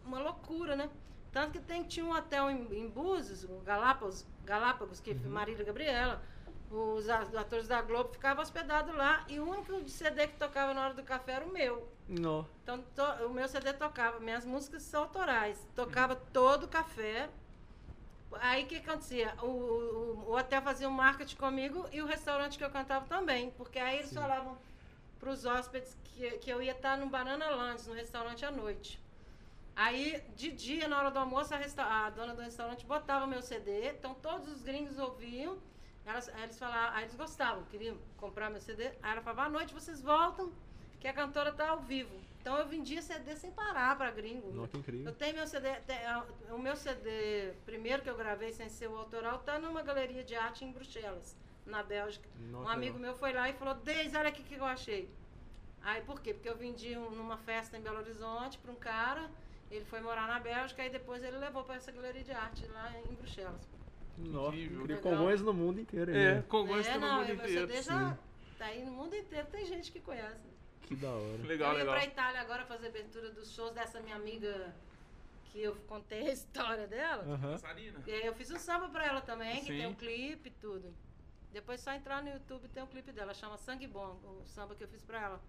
uma 0.06 0.20
loucura, 0.20 0.76
né? 0.76 0.90
Tanto 1.32 1.52
que 1.54 1.60
tem, 1.60 1.84
tinha 1.84 2.06
um 2.06 2.12
hotel 2.14 2.50
em, 2.52 2.68
em 2.74 2.90
Búzios, 2.90 3.44
o 3.46 3.62
Galápagos, 3.64 4.26
Galápagos 4.44 5.00
que 5.00 5.14
Marília 5.14 5.64
Gabriela, 5.64 6.22
os 6.70 7.08
atores 7.10 7.68
da 7.68 7.82
Globo 7.82 8.10
ficavam 8.14 8.42
hospedados 8.44 8.94
lá 8.96 9.26
e 9.30 9.40
o 9.40 9.50
único 9.50 9.88
CD 9.90 10.28
que 10.28 10.38
tocava 10.38 10.74
na 10.74 10.86
hora 10.86 10.94
do 10.94 11.04
café 11.04 11.34
era 11.34 11.46
o 11.46 11.52
meu. 11.52 11.88
Nó. 12.08 12.44
Então 12.64 12.84
to- 12.96 13.26
o 13.26 13.30
meu 13.34 13.48
CD 13.48 13.72
tocava, 13.74 14.20
minhas 14.20 14.46
músicas 14.46 14.84
são 14.84 15.04
autorais, 15.04 15.58
tocava 15.76 16.16
todo 16.16 16.64
o 16.64 16.68
café. 16.68 17.30
Aí 18.40 18.64
o 18.64 18.68
que 18.68 18.78
acontecia? 18.78 19.34
O, 19.42 19.48
o, 19.48 20.30
o 20.30 20.38
hotel 20.38 20.62
fazia 20.62 20.88
um 20.88 20.92
marketing 20.92 21.36
comigo 21.36 21.88
e 21.92 22.02
o 22.02 22.06
restaurante 22.06 22.58
que 22.58 22.64
eu 22.64 22.70
cantava 22.70 23.06
também, 23.06 23.52
porque 23.52 23.80
aí 23.80 24.00
eles 24.00 24.14
falavam, 24.14 24.58
para 25.20 25.30
os 25.30 25.46
hóspedes 25.46 25.96
que, 26.04 26.32
que 26.40 26.50
eu 26.50 26.62
ia 26.62 26.72
estar 26.72 26.98
no 26.98 27.08
Banana 27.08 27.50
Lands, 27.50 27.86
no 27.88 27.94
restaurante 27.94 28.44
à 28.44 28.52
noite. 28.52 29.00
Aí, 29.76 30.22
de 30.36 30.52
dia, 30.52 30.88
na 30.88 30.98
hora 31.00 31.12
do 31.12 31.20
almoço, 31.20 31.54
a, 31.54 32.06
a, 32.06 32.10
dona 32.10 32.34
do 32.34 32.42
restaurante 32.42 32.86
botava 32.86 33.26
meu 33.28 33.42
CD, 33.42 33.90
então 33.92 34.14
todos 34.16 34.48
os 34.48 34.62
gringos 34.62 34.98
ouviam. 34.98 35.58
Elas, 36.06 36.28
eles 36.28 36.58
falavam, 36.58 36.98
aí 36.98 37.04
eles 37.04 37.16
gostavam, 37.16 37.64
queriam 37.66 37.98
comprar 38.18 38.50
meu 38.50 38.60
CD. 38.60 38.88
Aí 39.02 39.12
ela 39.12 39.22
falava, 39.22 39.44
à 39.44 39.50
noite 39.50 39.74
vocês 39.74 40.02
voltam, 40.02 40.52
que 41.00 41.08
a 41.08 41.14
cantora 41.14 41.52
tá 41.52 41.70
ao 41.70 41.80
vivo. 41.80 42.16
Então 42.42 42.58
eu 42.58 42.68
vendia 42.68 43.02
CD 43.04 43.36
sem 43.36 43.52
parar 43.52 43.96
para 43.96 44.10
gringo. 44.10 44.52
Nossa, 44.52 44.72
que 44.72 44.78
incrível. 44.78 45.12
Eu 45.12 45.16
tenho 45.16 45.36
meu 45.36 45.46
CD, 45.46 45.76
tem, 45.82 45.98
o 46.52 46.58
meu 46.58 46.76
CD 46.76 47.54
primeiro 47.66 48.02
que 48.02 48.10
eu 48.10 48.18
gravei 48.18 48.52
sem 48.52 48.68
ser 48.68 48.88
o 48.88 48.98
autoral 48.98 49.40
tá 49.40 49.60
numa 49.60 49.84
galeria 49.84 50.24
de 50.24 50.36
arte 50.36 50.66
em 50.66 50.72
Bruxelas, 50.72 51.38
na 51.66 51.84
Bélgica. 51.84 52.28
Nossa, 52.36 52.66
um 52.66 52.68
amigo 52.68 52.98
meu 52.98 53.14
foi 53.14 53.32
lá 53.32 53.48
e 53.48 53.54
falou: 53.54 53.76
"Deise, 53.76 54.18
olha 54.18 54.30
aqui 54.30 54.42
o 54.42 54.46
que 54.46 54.56
eu 54.56 54.66
achei". 54.66 55.14
Aí 55.84 56.02
por 56.02 56.20
quê? 56.20 56.34
Porque 56.34 56.50
eu 56.50 56.58
vendi 56.58 56.98
um, 56.98 57.12
numa 57.12 57.38
festa 57.38 57.78
em 57.78 57.82
Belo 57.82 58.00
Horizonte 58.00 58.58
para 58.58 58.72
um 58.72 58.76
cara, 58.76 59.30
ele 59.70 59.86
foi 59.86 60.02
morar 60.02 60.28
na 60.28 60.40
Bélgica 60.40 60.84
e 60.84 60.90
depois 60.90 61.24
ele 61.24 61.38
levou 61.38 61.64
para 61.64 61.76
essa 61.76 61.92
galeria 61.92 62.24
de 62.24 62.32
arte 62.32 62.66
lá 62.68 62.92
em 63.08 63.14
Bruxelas. 63.14 63.70
Nossa, 64.18 64.58
incrível. 64.58 65.00
Congonhas 65.02 65.42
no 65.42 65.54
mundo 65.54 65.80
inteiro. 65.80 66.12
É, 66.12 66.36
né? 66.36 66.44
Congonhas 66.50 66.88
é, 66.88 66.96
no 66.96 67.02
não, 67.02 67.20
mundo 67.20 67.34
inteiro. 67.34 67.68
CD 67.68 67.82
já 67.84 68.18
tá 68.58 68.66
aí 68.66 68.84
no 68.84 68.92
mundo 68.92 69.16
inteiro, 69.16 69.48
tem 69.48 69.66
gente 69.66 69.92
que 69.92 70.00
conhece. 70.00 70.61
Que 70.92 70.96
da 70.98 71.10
hora. 71.10 71.38
Legal, 71.48 71.72
eu 71.72 71.78
ia 71.78 71.84
legal. 71.86 71.96
pra 71.96 72.06
Itália 72.06 72.42
agora 72.42 72.66
fazer 72.66 72.88
abertura 72.88 73.32
dos 73.32 73.54
shows 73.54 73.72
dessa 73.72 74.02
minha 74.02 74.18
amiga 74.18 74.76
que 75.46 75.64
eu 75.64 75.74
contei 75.88 76.28
a 76.28 76.34
história 76.34 76.86
dela. 76.86 77.24
Uhum. 77.24 77.56
Eu 78.06 78.36
fiz 78.36 78.52
um 78.52 78.60
samba 78.60 78.90
pra 78.90 79.06
ela 79.06 79.22
também, 79.22 79.56
Sim. 79.56 79.62
que 79.62 79.68
tem 79.68 79.88
um 79.88 79.94
clipe 79.94 80.50
e 80.50 80.52
tudo. 80.52 80.94
Depois 81.54 81.80
só 81.80 81.94
entrar 81.94 82.22
no 82.22 82.30
YouTube 82.30 82.68
tem 82.68 82.84
um 82.84 82.88
clipe 82.88 83.14
dela, 83.14 83.34
chama 83.34 83.58
Sangue 83.58 83.88
Bom, 83.88 84.20
o 84.24 84.44
samba 84.46 84.76
que 84.76 84.84
eu 84.84 84.88
fiz 84.90 85.02
pra 85.02 85.22
ela. 85.22 85.42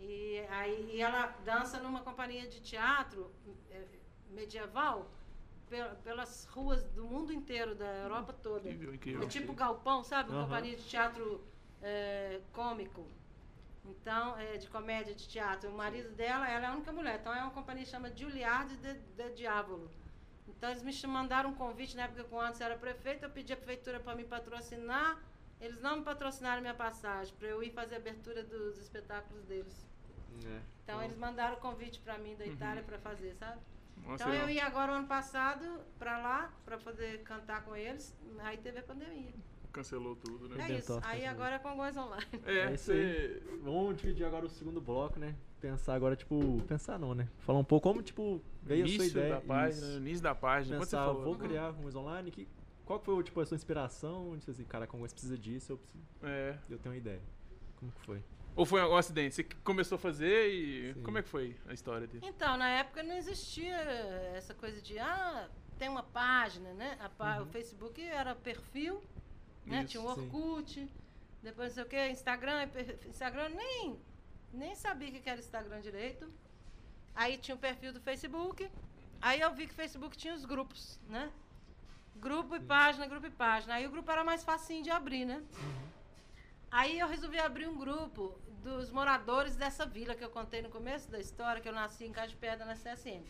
E 0.00 0.40
aí 0.50 0.90
e 0.94 1.00
ela 1.00 1.26
dança 1.44 1.78
numa 1.78 2.00
companhia 2.00 2.48
de 2.48 2.60
teatro 2.60 3.30
é, 3.70 3.84
medieval 4.30 5.08
pelas 6.02 6.44
ruas 6.46 6.82
do 6.90 7.04
mundo 7.04 7.32
inteiro, 7.32 7.76
da 7.76 7.86
Europa 7.86 8.32
toda. 8.32 8.68
Incrível, 8.68 8.94
incrível. 8.94 9.22
É 9.22 9.26
tipo 9.26 9.52
galpão, 9.52 10.02
sabe? 10.02 10.30
Uma 10.30 10.40
uhum. 10.40 10.44
companhia 10.46 10.76
de 10.76 10.82
teatro 10.82 11.40
é, 11.80 12.40
cômico. 12.52 13.06
Então, 13.84 14.38
é 14.38 14.56
de 14.56 14.68
comédia, 14.68 15.14
de 15.14 15.26
teatro. 15.28 15.70
O 15.70 15.76
marido 15.76 16.10
dela, 16.14 16.48
ela 16.48 16.66
é 16.66 16.68
a 16.68 16.72
única 16.72 16.92
mulher. 16.92 17.18
Então, 17.20 17.34
é 17.34 17.42
uma 17.42 17.50
companhia 17.50 17.84
que 17.84 17.90
chama 17.90 18.14
Giuliard 18.14 18.76
de, 18.76 18.94
de 18.94 19.30
Diávolo. 19.30 19.90
Então, 20.48 20.70
eles 20.70 20.82
me 20.82 21.10
mandaram 21.10 21.50
um 21.50 21.54
convite 21.54 21.96
na 21.96 22.04
época 22.04 22.22
que 22.22 22.32
eu 22.32 22.40
antes 22.40 22.60
era 22.60 22.76
prefeito. 22.76 23.24
Eu 23.24 23.30
pedi 23.30 23.52
à 23.52 23.56
prefeitura 23.56 23.98
para 23.98 24.14
me 24.14 24.24
patrocinar. 24.24 25.18
Eles 25.60 25.80
não 25.80 25.98
me 25.98 26.02
patrocinaram 26.04 26.60
minha 26.60 26.74
passagem, 26.74 27.32
para 27.36 27.48
eu 27.48 27.62
ir 27.62 27.70
fazer 27.70 27.94
a 27.94 27.98
abertura 27.98 28.42
dos 28.42 28.78
espetáculos 28.78 29.44
deles. 29.44 29.86
É. 30.44 30.60
Então, 30.82 30.98
Bom. 30.98 31.04
eles 31.04 31.16
mandaram 31.16 31.54
o 31.54 31.60
convite 31.60 32.00
para 32.00 32.18
mim 32.18 32.34
da 32.34 32.46
Itália 32.46 32.82
uhum. 32.82 32.86
para 32.86 32.98
fazer, 32.98 33.34
sabe? 33.36 33.60
Nossa, 34.04 34.24
então, 34.24 34.34
eu 34.34 34.50
ia 34.50 34.66
agora, 34.66 34.90
o 34.90 34.94
ano 34.96 35.06
passado, 35.06 35.80
para 35.98 36.18
lá, 36.18 36.52
para 36.64 36.78
poder 36.78 37.22
cantar 37.22 37.64
com 37.64 37.76
eles. 37.76 38.16
Aí 38.40 38.56
teve 38.56 38.80
a 38.80 38.82
pandemia 38.82 39.32
cancelou 39.72 40.14
tudo, 40.14 40.48
né? 40.48 40.70
É 40.70 40.78
isso. 40.78 41.00
Aí 41.02 41.26
agora 41.26 41.56
é 41.56 41.58
Congonhas 41.58 41.96
Online. 41.96 42.26
É, 42.44 42.58
é 42.58 42.74
isso 42.74 42.92
aí. 42.92 43.42
Vamos 43.62 43.96
dividir 43.96 44.24
agora 44.24 44.46
o 44.46 44.48
segundo 44.48 44.80
bloco, 44.80 45.18
né? 45.18 45.34
Pensar 45.60 45.94
agora, 45.94 46.14
tipo, 46.14 46.62
pensar 46.68 46.98
não, 46.98 47.14
né? 47.14 47.28
Falar 47.38 47.58
um 47.58 47.64
pouco 47.64 47.88
como, 47.88 48.02
tipo, 48.02 48.40
veio 48.62 48.80
início 48.80 49.02
a 49.02 49.04
sua 49.04 49.20
ideia. 49.20 49.34
Da 49.34 49.40
página, 49.40 49.86
isso. 49.86 49.96
Início 49.98 50.22
da 50.22 50.34
página, 50.34 50.78
Pensar, 50.78 51.06
falou, 51.06 51.24
vou 51.24 51.36
criar 51.36 51.72
Congonhas 51.72 51.96
Online, 51.96 52.30
que, 52.30 52.48
qual 52.84 53.00
foi, 53.00 53.22
tipo, 53.22 53.40
a 53.40 53.46
sua 53.46 53.54
inspiração? 53.54 54.36
Disse 54.36 54.50
assim, 54.50 54.64
cara, 54.64 54.86
Congonhas 54.86 55.12
precisa 55.12 55.38
disso, 55.38 55.72
eu 55.72 55.78
preciso. 55.78 56.04
É. 56.22 56.58
Eu 56.68 56.78
tenho 56.78 56.92
uma 56.94 56.98
ideia. 56.98 57.22
Como 57.76 57.90
que 57.92 58.00
foi? 58.00 58.22
Ou 58.54 58.66
foi 58.66 58.82
um 58.82 58.96
acidente? 58.96 59.34
Você 59.34 59.44
começou 59.64 59.96
a 59.96 59.98
fazer 59.98 60.48
e. 60.48 60.92
Sim. 60.94 61.02
Como 61.02 61.16
é 61.16 61.22
que 61.22 61.28
foi 61.28 61.56
a 61.66 61.72
história 61.72 62.06
dele? 62.06 62.26
Então, 62.26 62.56
na 62.56 62.68
época 62.68 63.02
não 63.02 63.16
existia 63.16 63.76
essa 64.34 64.52
coisa 64.52 64.82
de, 64.82 64.98
ah, 64.98 65.48
tem 65.78 65.88
uma 65.88 66.02
página, 66.02 66.72
né? 66.74 66.98
Pá... 67.16 67.38
Uhum. 67.38 67.44
O 67.44 67.46
Facebook 67.46 68.02
era 68.02 68.34
perfil 68.34 69.00
né? 69.66 69.80
Isso, 69.80 69.88
Tinha 69.88 70.02
o 70.02 70.06
Orkut, 70.06 70.72
sim. 70.72 70.90
depois 71.42 71.68
não 71.68 71.74
sei 71.74 71.82
o 71.84 71.86
que, 71.86 72.08
Instagram, 72.08 72.68
Instagram 73.06 73.48
nem, 73.50 73.98
nem 74.52 74.74
sabia 74.74 75.08
o 75.08 75.12
que 75.12 75.28
era 75.28 75.40
Instagram 75.40 75.80
direito. 75.80 76.28
Aí 77.14 77.36
tinha 77.36 77.54
o 77.54 77.58
perfil 77.58 77.92
do 77.92 78.00
Facebook. 78.00 78.70
Aí 79.20 79.40
eu 79.40 79.54
vi 79.54 79.66
que 79.66 79.72
o 79.72 79.76
Facebook 79.76 80.16
tinha 80.16 80.34
os 80.34 80.44
grupos, 80.44 80.98
né? 81.08 81.30
Grupo 82.16 82.56
e 82.56 82.60
página, 82.60 83.06
grupo 83.06 83.26
e 83.26 83.30
página. 83.30 83.74
Aí 83.74 83.86
o 83.86 83.90
grupo 83.90 84.10
era 84.10 84.24
mais 84.24 84.42
facinho 84.42 84.82
de 84.82 84.90
abrir, 84.90 85.24
né? 85.24 85.36
Uhum. 85.36 85.88
Aí 86.70 86.98
eu 86.98 87.06
resolvi 87.06 87.38
abrir 87.38 87.68
um 87.68 87.76
grupo 87.76 88.34
dos 88.62 88.90
moradores 88.90 89.56
dessa 89.56 89.84
vila 89.84 90.14
que 90.14 90.24
eu 90.24 90.30
contei 90.30 90.62
no 90.62 90.70
começo 90.70 91.10
da 91.10 91.18
história, 91.18 91.60
que 91.60 91.68
eu 91.68 91.72
nasci 91.72 92.04
em 92.04 92.12
Casa 92.12 92.28
de 92.28 92.36
Pedra, 92.36 92.64
na 92.64 92.74
CSN. 92.74 93.22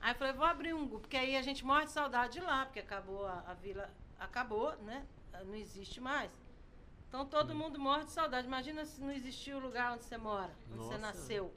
Aí 0.00 0.12
eu 0.12 0.14
falei, 0.14 0.32
vou 0.32 0.46
abrir 0.46 0.72
um 0.72 0.86
grupo, 0.86 1.00
porque 1.00 1.16
aí 1.16 1.36
a 1.36 1.42
gente 1.42 1.64
morre 1.64 1.86
de 1.86 1.90
saudade 1.90 2.34
de 2.34 2.40
lá, 2.40 2.64
porque 2.64 2.80
acabou 2.80 3.26
a, 3.26 3.44
a 3.46 3.54
vila, 3.54 3.90
acabou, 4.18 4.74
né? 4.82 5.04
Não 5.44 5.54
existe 5.54 6.00
mais. 6.00 6.30
Então 7.08 7.26
todo 7.26 7.54
mundo 7.54 7.78
morre 7.78 8.04
de 8.04 8.12
saudade. 8.12 8.46
Imagina 8.46 8.84
se 8.84 9.00
não 9.00 9.10
existia 9.10 9.56
o 9.56 9.60
lugar 9.60 9.94
onde 9.94 10.04
você 10.04 10.16
mora, 10.16 10.52
onde 10.68 10.76
Nossa. 10.76 10.90
você 10.90 10.98
nasceu. 10.98 11.54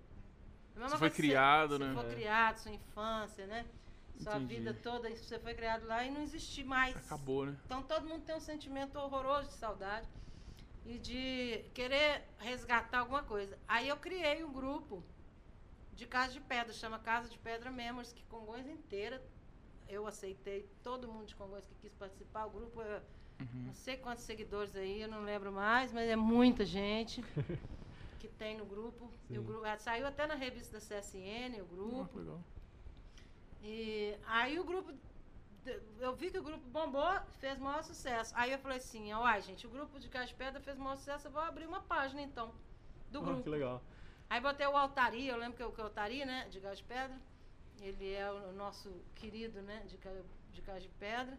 Você 0.76 0.97
foi 0.97 1.09
criado, 1.11 1.78
você, 1.78 1.84
né? 1.84 1.93
Você 1.93 2.01
foi 2.01 2.15
criado, 2.15 2.57
sua 2.57 2.71
infância, 2.71 3.45
né? 3.45 3.65
Sua 4.17 4.38
Entendi. 4.38 4.55
vida 4.55 4.74
toda, 4.74 5.09
você 5.09 5.39
foi 5.39 5.53
criado 5.53 5.86
lá 5.86 6.03
e 6.03 6.11
não 6.11 6.21
existe 6.21 6.63
mais. 6.63 6.95
Acabou, 6.95 7.45
né? 7.45 7.55
Então 7.65 7.84
todo 7.84 8.07
mundo 8.07 8.24
tem 8.24 8.36
um 8.36 8.39
sentimento 8.39 8.97
horroroso 8.97 9.49
de 9.49 9.53
saudade 9.53 10.07
e 10.86 10.97
de 10.97 11.63
querer 11.74 12.24
resgatar 12.39 12.99
alguma 12.99 13.24
coisa. 13.24 13.57
Aí 13.67 13.88
eu 13.88 13.97
criei 13.97 14.43
um 14.43 14.51
grupo 14.51 15.03
de 15.93 16.07
Casa 16.07 16.34
de 16.34 16.41
Pedra, 16.41 16.74
chama 16.74 16.97
Casa 16.99 17.30
de 17.30 17.38
Pedra 17.38 17.71
Memories, 17.71 18.11
que 18.11 18.24
Congonhas 18.26 18.67
inteira 18.67 19.21
eu 19.88 20.07
aceitei, 20.07 20.67
todo 20.82 21.07
mundo 21.07 21.28
de 21.28 21.36
Congonhas 21.36 21.65
que 21.67 21.76
quis 21.76 21.93
participar, 21.93 22.45
o 22.45 22.49
grupo 22.49 22.82
é 22.82 23.01
Uhum. 23.43 23.63
Não 23.67 23.73
sei 23.73 23.97
quantos 23.97 24.23
seguidores 24.23 24.75
aí, 24.75 25.01
eu 25.01 25.07
não 25.07 25.23
lembro 25.23 25.51
mais, 25.51 25.91
mas 25.91 26.09
é 26.09 26.15
muita 26.15 26.65
gente 26.65 27.23
que 28.19 28.27
tem 28.27 28.57
no 28.57 28.65
grupo. 28.65 29.11
O 29.29 29.41
grupo 29.41 29.63
saiu 29.79 30.07
até 30.07 30.25
na 30.25 30.35
revista 30.35 30.79
da 30.79 30.79
CSN, 30.79 31.61
o 31.61 31.65
grupo. 31.65 32.09
Oh, 32.13 32.19
legal. 32.19 32.41
E 33.61 34.17
aí 34.25 34.59
o 34.59 34.63
grupo 34.63 34.93
eu 35.99 36.13
vi 36.13 36.29
que 36.29 36.37
o 36.37 36.43
grupo 36.43 36.65
bombou, 36.69 37.19
fez 37.39 37.57
maior 37.57 37.83
sucesso. 37.83 38.33
Aí 38.35 38.51
eu 38.51 38.59
falei 38.59 38.77
assim, 38.77 39.13
ó, 39.13 39.39
gente, 39.39 39.65
o 39.65 39.69
grupo 39.69 39.97
de 39.97 40.09
Caixa 40.09 40.27
de 40.27 40.35
Pedra 40.35 40.59
fez 40.59 40.77
maior 40.77 40.97
sucesso, 40.97 41.27
eu 41.27 41.31
vou 41.31 41.41
abrir 41.41 41.65
uma 41.65 41.81
página 41.81 42.21
então 42.21 42.53
do 43.09 43.19
oh, 43.19 43.23
grupo. 43.23 43.43
Que 43.43 43.49
legal. 43.49 43.81
Aí 44.29 44.41
botei 44.41 44.67
o 44.67 44.75
Altaria, 44.75 45.31
eu 45.31 45.37
lembro 45.37 45.55
que, 45.55 45.75
que 45.75 45.81
o 45.81 45.83
Altaria, 45.83 46.25
né, 46.25 46.47
de 46.49 46.59
Caixa 46.59 46.81
de 46.81 46.83
Pedra, 46.83 47.17
ele 47.81 48.11
é 48.13 48.29
o 48.29 48.51
nosso 48.53 48.91
querido, 49.15 49.61
né, 49.61 49.83
de, 49.87 49.97
de 50.51 50.61
Caixa 50.61 50.81
de 50.81 50.89
Pedra 50.99 51.37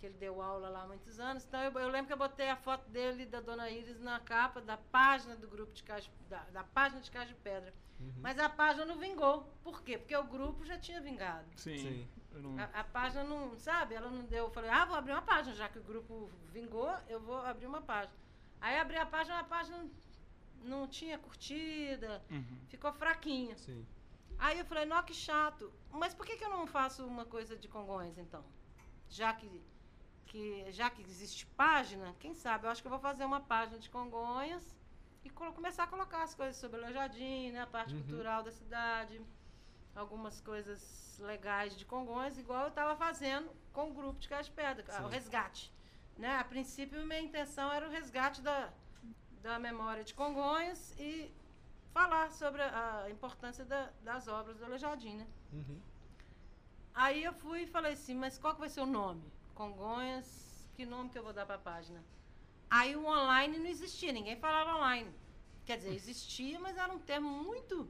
que 0.00 0.06
ele 0.06 0.16
deu 0.18 0.40
aula 0.40 0.70
lá 0.70 0.82
há 0.82 0.86
muitos 0.86 1.20
anos. 1.20 1.44
Então 1.44 1.60
eu, 1.62 1.70
eu, 1.72 1.88
lembro 1.88 2.06
que 2.06 2.12
eu 2.12 2.16
botei 2.16 2.48
a 2.48 2.56
foto 2.56 2.88
dele 2.88 3.24
e 3.24 3.26
da 3.26 3.40
dona 3.40 3.70
Iris 3.70 4.00
na 4.00 4.18
capa 4.18 4.60
da 4.60 4.76
página 4.76 5.36
do 5.36 5.46
grupo 5.46 5.72
de 5.72 5.82
caixa, 5.82 6.10
da, 6.28 6.42
da 6.44 6.64
página 6.64 7.00
de 7.00 7.10
Caixa 7.10 7.28
de 7.28 7.40
Pedra. 7.40 7.72
Uhum. 8.00 8.12
Mas 8.22 8.38
a 8.38 8.48
página 8.48 8.86
não 8.86 8.98
vingou. 8.98 9.42
Por 9.62 9.82
quê? 9.82 9.98
Porque 9.98 10.16
o 10.16 10.24
grupo 10.24 10.64
já 10.64 10.78
tinha 10.78 11.00
vingado. 11.02 11.46
Sim. 11.56 11.76
Sim. 11.76 12.08
Não... 12.32 12.58
A, 12.58 12.64
a, 12.80 12.84
página 12.84 13.22
não, 13.24 13.58
sabe? 13.58 13.94
Ela 13.94 14.10
não 14.10 14.24
deu. 14.24 14.46
Eu 14.46 14.50
falei, 14.50 14.70
ah, 14.70 14.86
vou 14.86 14.96
abrir 14.96 15.12
uma 15.12 15.22
página, 15.22 15.54
já 15.54 15.68
que 15.68 15.78
o 15.78 15.82
grupo 15.82 16.30
vingou, 16.50 16.90
eu 17.08 17.20
vou 17.20 17.36
abrir 17.36 17.66
uma 17.66 17.82
página. 17.82 18.14
Aí 18.60 18.78
abri 18.78 18.96
a 18.96 19.04
página, 19.04 19.38
a 19.38 19.44
página 19.44 19.86
não 20.62 20.86
tinha 20.86 21.18
curtida, 21.18 22.22
uhum. 22.30 22.58
ficou 22.68 22.92
fraquinha. 22.92 23.56
Sim. 23.58 23.86
Aí 24.38 24.58
eu 24.58 24.64
falei, 24.64 24.86
não, 24.86 25.02
que 25.02 25.12
chato. 25.12 25.70
Mas 25.90 26.14
por 26.14 26.24
que, 26.24 26.36
que 26.36 26.44
eu 26.44 26.50
não 26.50 26.66
faço 26.66 27.04
uma 27.06 27.26
coisa 27.26 27.56
de 27.56 27.68
Congonhas, 27.68 28.16
então? 28.16 28.42
Já 29.08 29.34
que 29.34 29.62
que 30.30 30.70
já 30.70 30.88
que 30.88 31.02
existe 31.02 31.44
página, 31.44 32.14
quem 32.20 32.34
sabe, 32.34 32.64
eu 32.64 32.70
acho 32.70 32.80
que 32.80 32.86
eu 32.86 32.90
vou 32.96 33.00
fazer 33.00 33.24
uma 33.24 33.40
página 33.40 33.80
de 33.80 33.90
Congonhas 33.90 34.64
e 35.24 35.28
começar 35.28 35.84
a 35.84 35.86
colocar 35.88 36.22
as 36.22 36.36
coisas 36.36 36.56
sobre 36.56 36.80
o 36.80 36.82
né, 37.52 37.60
a 37.60 37.66
parte 37.66 37.92
uhum. 37.92 38.00
cultural 38.00 38.40
da 38.44 38.52
cidade, 38.52 39.20
algumas 39.94 40.40
coisas 40.40 41.18
legais 41.18 41.76
de 41.76 41.84
Congonhas, 41.84 42.38
igual 42.38 42.62
eu 42.62 42.68
estava 42.68 42.94
fazendo 42.94 43.50
com 43.72 43.90
o 43.90 43.92
grupo 43.92 44.20
de 44.20 44.28
Cais 44.28 44.48
Pedra, 44.48 44.84
Sim. 44.88 45.02
o 45.02 45.08
resgate. 45.08 45.72
Né? 46.16 46.36
A 46.36 46.44
princípio, 46.44 47.04
minha 47.04 47.20
intenção 47.20 47.72
era 47.72 47.88
o 47.88 47.90
resgate 47.90 48.40
da, 48.40 48.70
da 49.42 49.58
memória 49.58 50.04
de 50.04 50.14
Congonhas 50.14 50.94
e 50.96 51.28
falar 51.92 52.30
sobre 52.30 52.62
a, 52.62 53.02
a 53.02 53.10
importância 53.10 53.64
da, 53.64 53.90
das 54.04 54.28
obras 54.28 54.58
do 54.58 54.64
Aleijadinho, 54.64 55.18
né? 55.18 55.26
Uhum. 55.52 55.80
Aí 56.94 57.24
eu 57.24 57.32
fui 57.32 57.62
e 57.62 57.66
falei 57.66 57.94
assim, 57.94 58.14
mas 58.14 58.38
qual 58.38 58.54
que 58.54 58.60
vai 58.60 58.68
ser 58.68 58.80
o 58.80 58.86
nome? 58.86 59.39
Congonhas, 59.60 60.66
que 60.74 60.86
nome 60.86 61.10
que 61.10 61.18
eu 61.18 61.22
vou 61.22 61.34
dar 61.34 61.44
para 61.44 61.56
a 61.56 61.58
página? 61.58 62.02
Aí 62.70 62.96
o 62.96 63.04
online 63.04 63.58
não 63.58 63.66
existia, 63.66 64.10
ninguém 64.10 64.34
falava 64.36 64.74
online. 64.74 65.10
Quer 65.66 65.76
dizer, 65.76 65.92
existia, 65.92 66.58
mas 66.58 66.78
era 66.78 66.90
um 66.90 66.98
termo 66.98 67.28
muito 67.28 67.86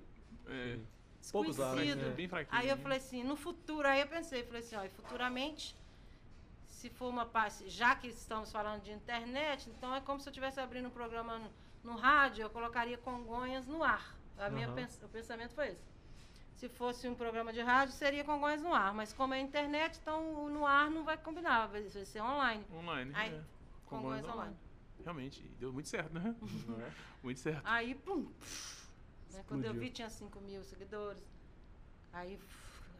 é, 0.49 0.81
desconhecido. 1.21 2.09
Né? 2.09 2.11
Bem 2.11 2.29
aí 2.51 2.69
eu 2.69 2.77
falei 2.77 2.99
assim, 2.99 3.23
no 3.23 3.37
futuro, 3.37 3.87
aí 3.87 4.01
eu 4.01 4.09
pensei, 4.09 4.43
falei 4.43 4.63
assim, 4.63 4.75
ó, 4.75 4.89
futuramente, 4.89 5.77
se 6.67 6.91
for 6.91 7.09
uma 7.09 7.25
página, 7.25 7.71
já 7.71 7.95
que 7.95 8.09
estamos 8.09 8.51
falando 8.51 8.83
de 8.83 8.91
internet, 8.91 9.71
então 9.71 9.95
é 9.95 10.01
como 10.01 10.19
se 10.19 10.29
eu 10.29 10.33
estivesse 10.33 10.59
abrindo 10.59 10.89
um 10.89 10.91
programa 10.91 11.39
no, 11.39 11.53
no 11.85 11.95
rádio, 11.97 12.43
eu 12.43 12.51
colocaria 12.51 12.99
Congonhas 12.99 13.65
no 13.69 13.85
ar. 13.85 14.17
A 14.37 14.47
uhum. 14.47 14.55
minha 14.55 14.73
pens 14.73 15.01
o 15.05 15.09
pensamento 15.09 15.55
foi 15.55 15.69
esse. 15.69 15.90
Se 16.61 16.69
fosse 16.69 17.09
um 17.09 17.15
programa 17.15 17.55
de 17.55 17.63
rádio, 17.63 17.95
seria 17.95 18.23
Congonhas 18.23 18.61
no 18.61 18.75
ar. 18.75 18.93
Mas 18.93 19.15
como 19.15 19.33
é 19.33 19.41
internet, 19.41 19.99
então 19.99 20.47
no 20.51 20.67
ar 20.67 20.91
não 20.91 21.03
vai 21.03 21.17
combinar, 21.17 21.69
vai 21.69 21.89
ser 21.89 22.21
online. 22.21 22.63
Online, 22.71 23.11
Aí, 23.15 23.31
é. 23.31 23.33
Congonhas, 23.33 23.47
Congonhas 23.87 24.25
online. 24.25 24.41
online. 24.41 24.57
Realmente, 25.03 25.43
deu 25.59 25.73
muito 25.73 25.89
certo, 25.89 26.13
né? 26.13 26.37
é? 26.87 26.91
Muito 27.23 27.41
certo. 27.41 27.63
Aí, 27.65 27.95
pum. 27.95 28.31
Né? 29.33 29.43
Quando 29.49 29.65
eu 29.65 29.73
vi, 29.73 29.89
tinha 29.89 30.11
5 30.11 30.39
mil 30.43 30.63
seguidores. 30.63 31.25
Aí 32.13 32.39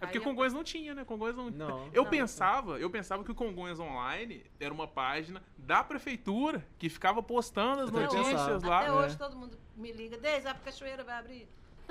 é 0.01 0.07
porque 0.07 0.19
Congonhas 0.19 0.55
não 0.55 0.65
tinha, 0.65 0.95
né? 0.95 1.05
Congonhas 1.05 1.37
não. 1.37 1.51
não 1.51 1.87
eu 1.93 2.05
não, 2.05 2.11
pensava, 2.11 2.81
eu 2.81 2.89
pensava 2.89 3.23
que 3.23 3.31
o 3.31 3.35
Congonhas 3.35 3.79
Online 3.79 4.43
era 4.59 4.73
uma 4.73 4.89
página 4.89 5.43
da 5.59 5.85
prefeitura 5.85 6.67
que 6.79 6.89
ficava 6.89 7.23
postando 7.23 7.83
as 7.83 7.91
notícias 7.91 8.63
lá. 8.63 8.81
Até 8.81 8.93
hoje 8.93 9.15
é. 9.17 9.19
todo 9.19 9.37
mundo 9.37 9.59
me 9.77 9.93
liga, 9.93 10.17
desde 10.17 10.49
a 10.49 10.55
cachoeira 10.55 11.05
vai 11.05 11.19
abrir. 11.19 11.47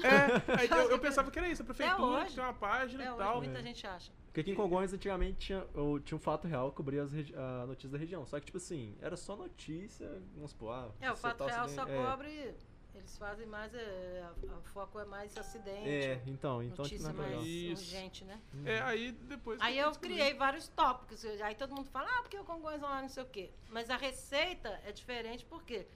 É, 0.05 0.65
eu, 0.73 0.91
eu, 0.91 0.99
pensava 0.99 1.29
que 1.31 1.39
era 1.39 1.47
isso, 1.47 1.61
a 1.61 1.65
prefeitura 1.65 2.25
tinha 2.25 2.45
uma 2.45 2.53
página 2.53 3.03
Até 3.03 3.13
e 3.13 3.17
tal. 3.17 3.37
muita 3.41 3.59
é. 3.59 3.63
gente 3.63 3.85
acha. 3.85 4.11
Porque 4.25 4.41
aqui 4.41 4.51
em 4.51 4.55
Congonhas 4.55 4.93
antigamente 4.93 5.37
tinha, 5.47 5.65
tinha 6.05 6.15
um 6.15 6.21
fato 6.21 6.47
real 6.47 6.69
que 6.69 6.77
cobria 6.77 7.03
as 7.03 7.11
a 7.13 7.65
notícias 7.65 7.91
da 7.91 7.97
região. 7.97 8.25
Só 8.25 8.39
que, 8.39 8.45
tipo 8.45 8.57
assim, 8.57 8.95
era 9.01 9.17
só 9.17 9.35
notícia, 9.35 10.07
vamos 10.35 10.51
supor, 10.51 10.71
ah, 10.71 10.89
É, 11.01 11.11
o 11.11 11.15
fato 11.15 11.45
real 11.45 11.67
só 11.67 11.87
é. 11.87 11.95
cobre 11.95 12.55
eles 12.99 13.17
fazem 13.17 13.45
mais. 13.47 13.73
É, 13.73 14.29
o 14.43 14.61
foco 14.61 14.99
é 14.99 15.05
mais 15.05 15.35
acidente. 15.37 15.89
É, 15.89 16.21
então, 16.27 16.61
então 16.61 16.83
notícia 16.83 17.13
mais 17.13 17.45
Isso. 17.45 17.83
urgente, 17.83 18.25
né? 18.25 18.39
Uhum. 18.53 18.67
É, 18.67 18.81
aí 18.81 19.11
depois. 19.11 19.59
Aí 19.61 19.77
eu 19.77 19.91
criei 19.93 20.33
vários 20.33 20.67
tópicos. 20.67 21.23
Aí 21.41 21.55
todo 21.55 21.73
mundo 21.73 21.89
fala, 21.89 22.07
ah, 22.09 22.21
porque 22.21 22.37
o 22.37 22.43
Congonhas 22.43 22.83
online 22.83 23.03
não 23.03 23.09
sei 23.09 23.23
o 23.23 23.27
quê. 23.27 23.51
Mas 23.69 23.89
a 23.89 23.97
receita 23.97 24.79
é 24.85 24.91
diferente 24.91 25.45
porque 25.45 25.87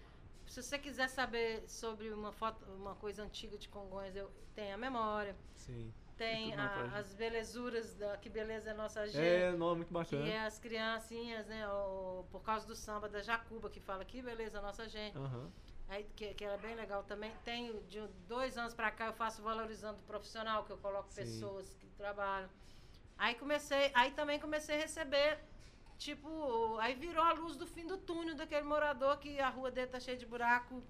se 0.54 0.64
você 0.64 0.78
quiser 0.78 1.10
saber 1.10 1.64
sobre 1.68 2.12
uma 2.12 2.32
foto, 2.32 2.64
uma 2.74 2.96
coisa 2.96 3.24
antiga 3.24 3.58
de 3.58 3.68
Congonhas, 3.68 4.16
eu 4.16 4.32
tenho 4.54 4.74
a 4.74 4.78
memória. 4.78 5.36
Sim. 5.56 5.94
Tem 6.16 6.54
a, 6.54 6.96
as 6.98 7.14
belezuras 7.14 7.96
da 7.96 8.18
Que 8.18 8.30
Beleza 8.30 8.70
é 8.70 8.74
Nossa 8.74 9.08
Gente. 9.08 9.18
É, 9.20 9.52
não, 9.52 9.76
muito 9.76 9.92
bacana. 9.92 10.24
Que 10.24 10.30
é 10.30 10.46
as 10.46 10.60
criancinhas, 10.60 11.48
né? 11.48 11.68
O, 11.68 12.26
por 12.32 12.42
causa 12.44 12.68
do 12.68 12.76
samba 12.76 13.10
da 13.10 13.22
Jacuba, 13.22 13.70
que 13.70 13.80
fala 13.80 14.06
Que 14.06 14.22
Beleza 14.22 14.60
é 14.60 14.62
Nossa 14.62 14.88
Gente. 14.88 15.18
Uhum 15.18 15.50
aí, 15.94 16.06
que, 16.16 16.34
que 16.34 16.44
era 16.44 16.58
bem 16.58 16.76
legal 16.76 17.04
também. 17.04 17.32
Tem 17.44 17.80
de 17.88 18.02
dois 18.28 18.58
anos 18.58 18.74
para 18.74 18.92
cá 18.92 19.08
eu 19.08 19.14
faço 19.14 19.42
valorizando 19.42 20.00
o 20.00 20.04
profissional, 20.04 20.64
que 20.64 20.72
eu 20.72 20.78
coloco 20.78 21.10
Sim. 21.10 21.22
pessoas 21.22 21.74
que 21.76 21.88
trabalham. 21.98 22.50
Aí 23.18 23.36
comecei, 23.36 23.92
aí 23.94 24.12
também 24.12 24.40
comecei 24.40 24.76
a 24.76 24.80
receber, 24.80 25.40
tipo, 25.98 26.78
aí 26.80 26.96
virou 26.96 27.24
a 27.24 27.34
luz 27.34 27.56
do 27.56 27.66
fim 27.66 27.86
do 27.86 27.98
túnel 27.98 28.36
daquele 28.36 28.66
morador 28.66 29.18
que 29.18 29.40
a 29.40 29.50
rua 29.50 29.72
dele 29.72 29.88
tá 29.88 30.00
cheia 30.00 30.18
de 30.18 30.26
buraco. 30.26 30.84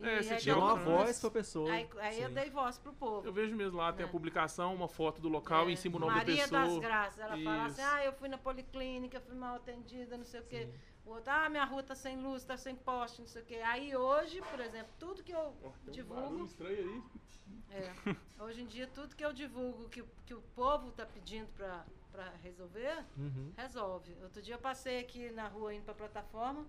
É, 0.00 0.22
você 0.22 0.36
tinha 0.36 0.56
uma 0.56 0.74
voz 0.74 1.18
pra 1.18 1.30
pessoa. 1.30 1.72
Aí, 1.72 1.88
aí 2.00 2.20
eu 2.20 2.30
dei 2.30 2.50
voz 2.50 2.78
pro 2.78 2.92
povo. 2.92 3.26
Eu 3.26 3.32
vejo 3.32 3.56
mesmo 3.56 3.78
lá, 3.78 3.92
tem 3.92 4.04
a 4.04 4.08
é. 4.08 4.12
publicação, 4.12 4.74
uma 4.74 4.88
foto 4.88 5.20
do 5.20 5.28
local, 5.28 5.68
é. 5.68 5.72
em 5.72 5.76
cima 5.76 5.96
o 5.96 6.00
nome 6.00 6.14
Maria 6.14 6.36
da 6.36 6.42
pessoa. 6.42 6.60
Maria 6.60 6.74
das 6.74 6.84
Graças, 6.84 7.18
ela 7.18 7.36
Isso. 7.36 7.44
fala 7.44 7.64
assim, 7.64 7.82
ah, 7.82 8.04
eu 8.04 8.12
fui 8.12 8.28
na 8.28 8.38
policlínica, 8.38 9.20
fui 9.20 9.34
mal 9.34 9.56
atendida, 9.56 10.18
não 10.18 10.24
sei 10.24 10.40
o 10.40 10.44
quê. 10.44 10.68
O 11.06 11.10
outro, 11.10 11.32
ah, 11.32 11.48
minha 11.48 11.64
rua 11.64 11.82
tá 11.82 11.94
sem 11.94 12.20
luz, 12.20 12.44
tá 12.44 12.56
sem 12.56 12.74
poste, 12.74 13.20
não 13.20 13.28
sei 13.28 13.42
o 13.42 13.44
quê. 13.44 13.54
Aí 13.64 13.96
hoje, 13.96 14.42
por 14.50 14.60
exemplo, 14.60 14.92
tudo 14.98 15.22
que 15.22 15.32
eu 15.32 15.54
oh, 15.62 15.90
divulgo. 15.90 16.34
Um 16.34 16.44
estranho 16.44 16.76
aí. 16.76 17.02
É. 17.70 18.16
Hoje 18.42 18.62
em 18.62 18.66
dia, 18.66 18.86
tudo 18.88 19.14
que 19.14 19.24
eu 19.24 19.32
divulgo 19.32 19.88
que, 19.88 20.02
que 20.26 20.34
o 20.34 20.42
povo 20.54 20.90
tá 20.92 21.06
pedindo 21.06 21.46
pra, 21.56 21.86
pra 22.16 22.32
resolver, 22.42 23.04
uhum. 23.18 23.52
resolve. 23.54 24.16
Outro 24.22 24.40
dia 24.40 24.54
eu 24.54 24.58
passei 24.58 24.98
aqui 24.98 25.30
na 25.32 25.48
rua 25.48 25.74
indo 25.74 25.84
pra 25.84 25.94
plataforma. 25.94 26.64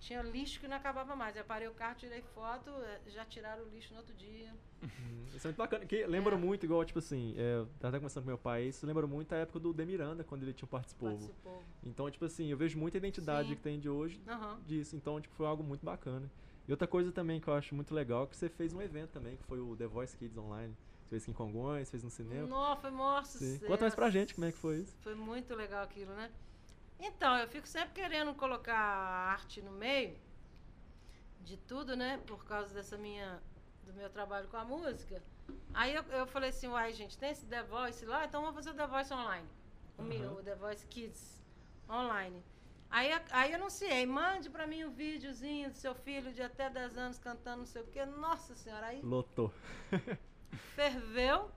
Tinha 0.00 0.22
lixo 0.22 0.60
que 0.60 0.68
não 0.68 0.76
acabava 0.76 1.14
mais. 1.14 1.36
Eu 1.36 1.44
parei 1.44 1.68
o 1.68 1.74
carro, 1.74 1.96
tirei 1.96 2.22
foto, 2.22 2.70
é, 2.70 3.00
já 3.10 3.24
tiraram 3.24 3.64
o 3.64 3.68
lixo 3.68 3.92
no 3.92 3.98
outro 3.98 4.14
dia. 4.14 4.54
Uhum. 4.80 5.26
Isso 5.34 5.46
é 5.46 5.48
muito 5.48 5.58
bacana. 5.58 5.84
Que 5.84 6.06
lembra 6.06 6.36
é. 6.36 6.38
muito, 6.38 6.64
igual, 6.64 6.84
tipo 6.84 7.00
assim, 7.00 7.34
é, 7.36 7.56
eu 7.56 7.68
até 7.82 7.98
conversando 7.98 8.22
com 8.22 8.28
meu 8.28 8.38
pai, 8.38 8.64
isso 8.64 8.86
lembra 8.86 9.06
muito 9.06 9.34
a 9.34 9.38
época 9.38 9.58
do 9.58 9.72
Demiranda, 9.74 10.24
quando 10.24 10.44
ele 10.44 10.52
tinha 10.54 10.68
Participou. 10.68 11.10
Participou. 11.10 11.62
Então, 11.84 12.10
tipo 12.10 12.24
assim, 12.24 12.46
eu 12.46 12.56
vejo 12.56 12.78
muita 12.78 12.96
identidade 12.96 13.48
Sim. 13.48 13.56
que 13.56 13.60
tem 13.60 13.78
de 13.78 13.88
hoje 13.88 14.22
uhum. 14.26 14.60
disso. 14.66 14.96
Então, 14.96 15.20
tipo, 15.20 15.34
foi 15.34 15.46
algo 15.46 15.64
muito 15.64 15.84
bacana. 15.84 16.30
E 16.66 16.70
outra 16.70 16.86
coisa 16.86 17.10
também 17.10 17.40
que 17.40 17.48
eu 17.48 17.54
acho 17.54 17.74
muito 17.74 17.92
legal 17.92 18.24
é 18.24 18.26
que 18.28 18.36
você 18.36 18.48
fez 18.48 18.72
um 18.72 18.80
evento 18.80 19.10
também, 19.10 19.36
que 19.36 19.44
foi 19.44 19.58
o 19.58 19.76
The 19.76 19.86
Voice 19.86 20.16
Kids 20.16 20.38
Online. 20.38 20.74
Você 21.08 21.20
fez 21.20 21.28
em 21.28 21.32
Congonhas, 21.32 21.90
fez 21.90 22.04
no 22.04 22.10
cinema. 22.10 22.46
Nossa, 22.46 22.82
foi 22.82 22.90
maior 22.90 23.24
sucesso. 23.24 23.64
Conta 23.64 23.82
mais 23.82 23.94
pra 23.94 24.10
gente 24.10 24.34
como 24.34 24.46
é 24.46 24.52
que 24.52 24.58
foi 24.58 24.80
isso. 24.80 24.94
Foi 25.00 25.14
muito 25.14 25.54
legal 25.54 25.82
aquilo, 25.82 26.14
né? 26.14 26.30
Então, 27.00 27.38
eu 27.38 27.48
fico 27.48 27.66
sempre 27.66 27.94
querendo 27.94 28.34
colocar 28.34 28.76
arte 28.76 29.62
no 29.62 29.72
meio 29.72 30.14
de 31.40 31.56
tudo, 31.56 31.96
né? 31.96 32.20
Por 32.26 32.44
causa 32.44 32.74
dessa 32.74 32.98
minha 32.98 33.40
do 33.84 33.94
meu 33.94 34.10
trabalho 34.10 34.48
com 34.48 34.58
a 34.58 34.64
música. 34.64 35.22
Aí 35.72 35.94
eu, 35.94 36.02
eu 36.10 36.26
falei 36.26 36.50
assim, 36.50 36.68
uai, 36.68 36.92
gente, 36.92 37.16
tem 37.16 37.30
esse 37.30 37.46
The 37.46 37.62
Voice 37.62 38.04
lá, 38.04 38.26
então 38.26 38.42
vamos 38.42 38.54
fazer 38.54 38.70
o 38.70 38.74
The 38.74 38.86
Voice 38.86 39.14
online. 39.14 39.48
O 39.96 40.02
uhum. 40.02 40.08
meu, 40.08 40.32
o 40.32 40.42
The 40.42 40.56
Voice 40.56 40.86
Kids 40.88 41.42
online. 41.88 42.42
Aí, 42.90 43.10
aí 43.30 43.52
eu 43.52 43.56
anunciei, 43.56 44.04
mande 44.04 44.50
para 44.50 44.66
mim 44.66 44.84
um 44.84 44.90
videozinho 44.90 45.70
do 45.70 45.76
seu 45.78 45.94
filho 45.94 46.34
de 46.34 46.42
até 46.42 46.68
10 46.68 46.98
anos 46.98 47.18
cantando 47.18 47.60
não 47.60 47.66
sei 47.66 47.80
o 47.80 47.86
quê. 47.86 48.04
Nossa 48.04 48.54
senhora, 48.54 48.88
aí. 48.88 49.00
Lotou. 49.00 49.50
ferveu. 50.74 51.50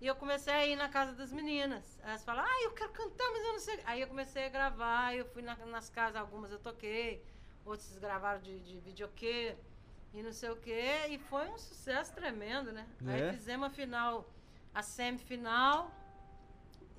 E 0.00 0.06
eu 0.06 0.14
comecei 0.14 0.52
a 0.52 0.66
ir 0.66 0.76
na 0.76 0.88
casa 0.88 1.12
das 1.12 1.32
meninas. 1.32 1.98
Elas 2.02 2.22
falam, 2.22 2.44
ah, 2.44 2.62
eu 2.64 2.72
quero 2.72 2.92
cantar, 2.92 3.30
mas 3.32 3.44
eu 3.44 3.52
não 3.52 3.58
sei. 3.60 3.80
Aí 3.86 4.00
eu 4.00 4.08
comecei 4.08 4.44
a 4.44 4.48
gravar, 4.48 5.14
eu 5.14 5.24
fui 5.26 5.42
na, 5.42 5.56
nas 5.66 5.88
casas, 5.88 6.16
algumas 6.16 6.52
eu 6.52 6.58
toquei 6.58 7.24
outros 7.64 7.98
gravaram 7.98 8.40
de, 8.40 8.60
de 8.60 8.78
videokê 8.78 9.56
e 10.12 10.22
não 10.22 10.32
sei 10.32 10.50
o 10.50 10.56
quê. 10.56 11.06
E 11.08 11.18
foi 11.18 11.48
um 11.48 11.58
sucesso 11.58 12.12
tremendo, 12.12 12.72
né? 12.72 12.86
É. 13.06 13.12
Aí 13.12 13.32
fizemos 13.32 13.66
a 13.66 13.70
final, 13.70 14.30
a 14.74 14.82
semifinal 14.82 15.90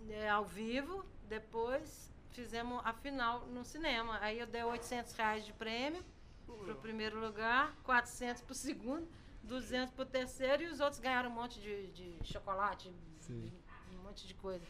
é, 0.09 0.29
ao 0.29 0.45
vivo, 0.45 1.05
depois 1.23 2.11
fizemos 2.31 2.81
a 2.83 2.93
final 2.93 3.47
no 3.47 3.63
cinema. 3.63 4.19
Aí 4.21 4.39
eu 4.39 4.47
dei 4.47 4.63
800 4.63 5.13
reais 5.13 5.45
de 5.45 5.53
prêmio 5.53 6.03
para 6.45 6.73
o 6.73 6.75
primeiro 6.75 7.19
lugar, 7.19 7.75
400 7.83 8.41
para 8.41 8.51
o 8.51 8.55
segundo, 8.55 9.07
200 9.47 9.93
para 9.93 10.03
o 10.03 10.05
terceiro 10.05 10.63
e 10.63 10.67
os 10.67 10.79
outros 10.79 10.99
ganharam 10.99 11.29
um 11.29 11.33
monte 11.33 11.59
de, 11.59 11.87
de 11.87 12.15
chocolate, 12.23 12.91
de, 13.27 13.33
um 13.33 14.03
monte 14.03 14.27
de 14.27 14.33
coisa. 14.35 14.65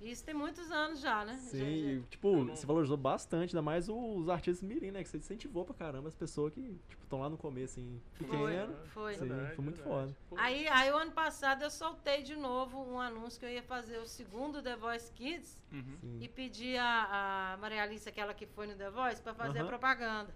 Isso 0.00 0.24
tem 0.24 0.34
muitos 0.34 0.70
anos 0.70 1.00
já, 1.00 1.24
né? 1.24 1.36
Sim, 1.38 1.58
já, 1.58 1.94
já... 1.94 2.06
tipo, 2.08 2.44
você 2.44 2.64
valorizou 2.64 2.96
bastante, 2.96 3.50
ainda 3.50 3.62
mais 3.62 3.88
os 3.88 4.28
artistas 4.28 4.62
mirim, 4.62 4.92
né? 4.92 5.02
Que 5.02 5.08
você 5.08 5.16
incentivou 5.16 5.64
pra 5.64 5.74
caramba 5.74 6.06
as 6.06 6.14
pessoas 6.14 6.52
que, 6.52 6.60
tipo, 6.88 7.02
estão 7.02 7.20
lá 7.20 7.28
no 7.28 7.36
começo, 7.36 7.80
assim, 7.80 8.00
pequeno. 8.16 8.76
Foi, 8.76 8.86
foi. 8.86 9.14
Sim, 9.14 9.28
verdade, 9.28 9.56
foi 9.56 9.64
muito 9.64 9.82
verdade. 9.82 10.14
foda. 10.28 10.40
Aí, 10.40 10.68
aí, 10.68 10.92
o 10.92 10.96
ano 10.96 11.10
passado, 11.10 11.62
eu 11.62 11.70
soltei 11.70 12.22
de 12.22 12.36
novo 12.36 12.80
um 12.80 13.00
anúncio 13.00 13.40
que 13.40 13.46
eu 13.46 13.50
ia 13.50 13.62
fazer 13.62 13.98
o 13.98 14.06
segundo 14.06 14.62
The 14.62 14.76
Voice 14.76 15.12
Kids 15.12 15.60
uhum. 15.72 16.18
e 16.20 16.28
pedi 16.28 16.76
a, 16.76 17.54
a 17.54 17.56
Maria 17.56 17.82
Alice, 17.82 18.08
aquela 18.08 18.32
que 18.32 18.46
foi 18.46 18.68
no 18.68 18.76
The 18.76 18.90
Voice, 18.90 19.20
pra 19.20 19.34
fazer 19.34 19.58
uhum. 19.58 19.64
a 19.64 19.68
propaganda. 19.68 20.32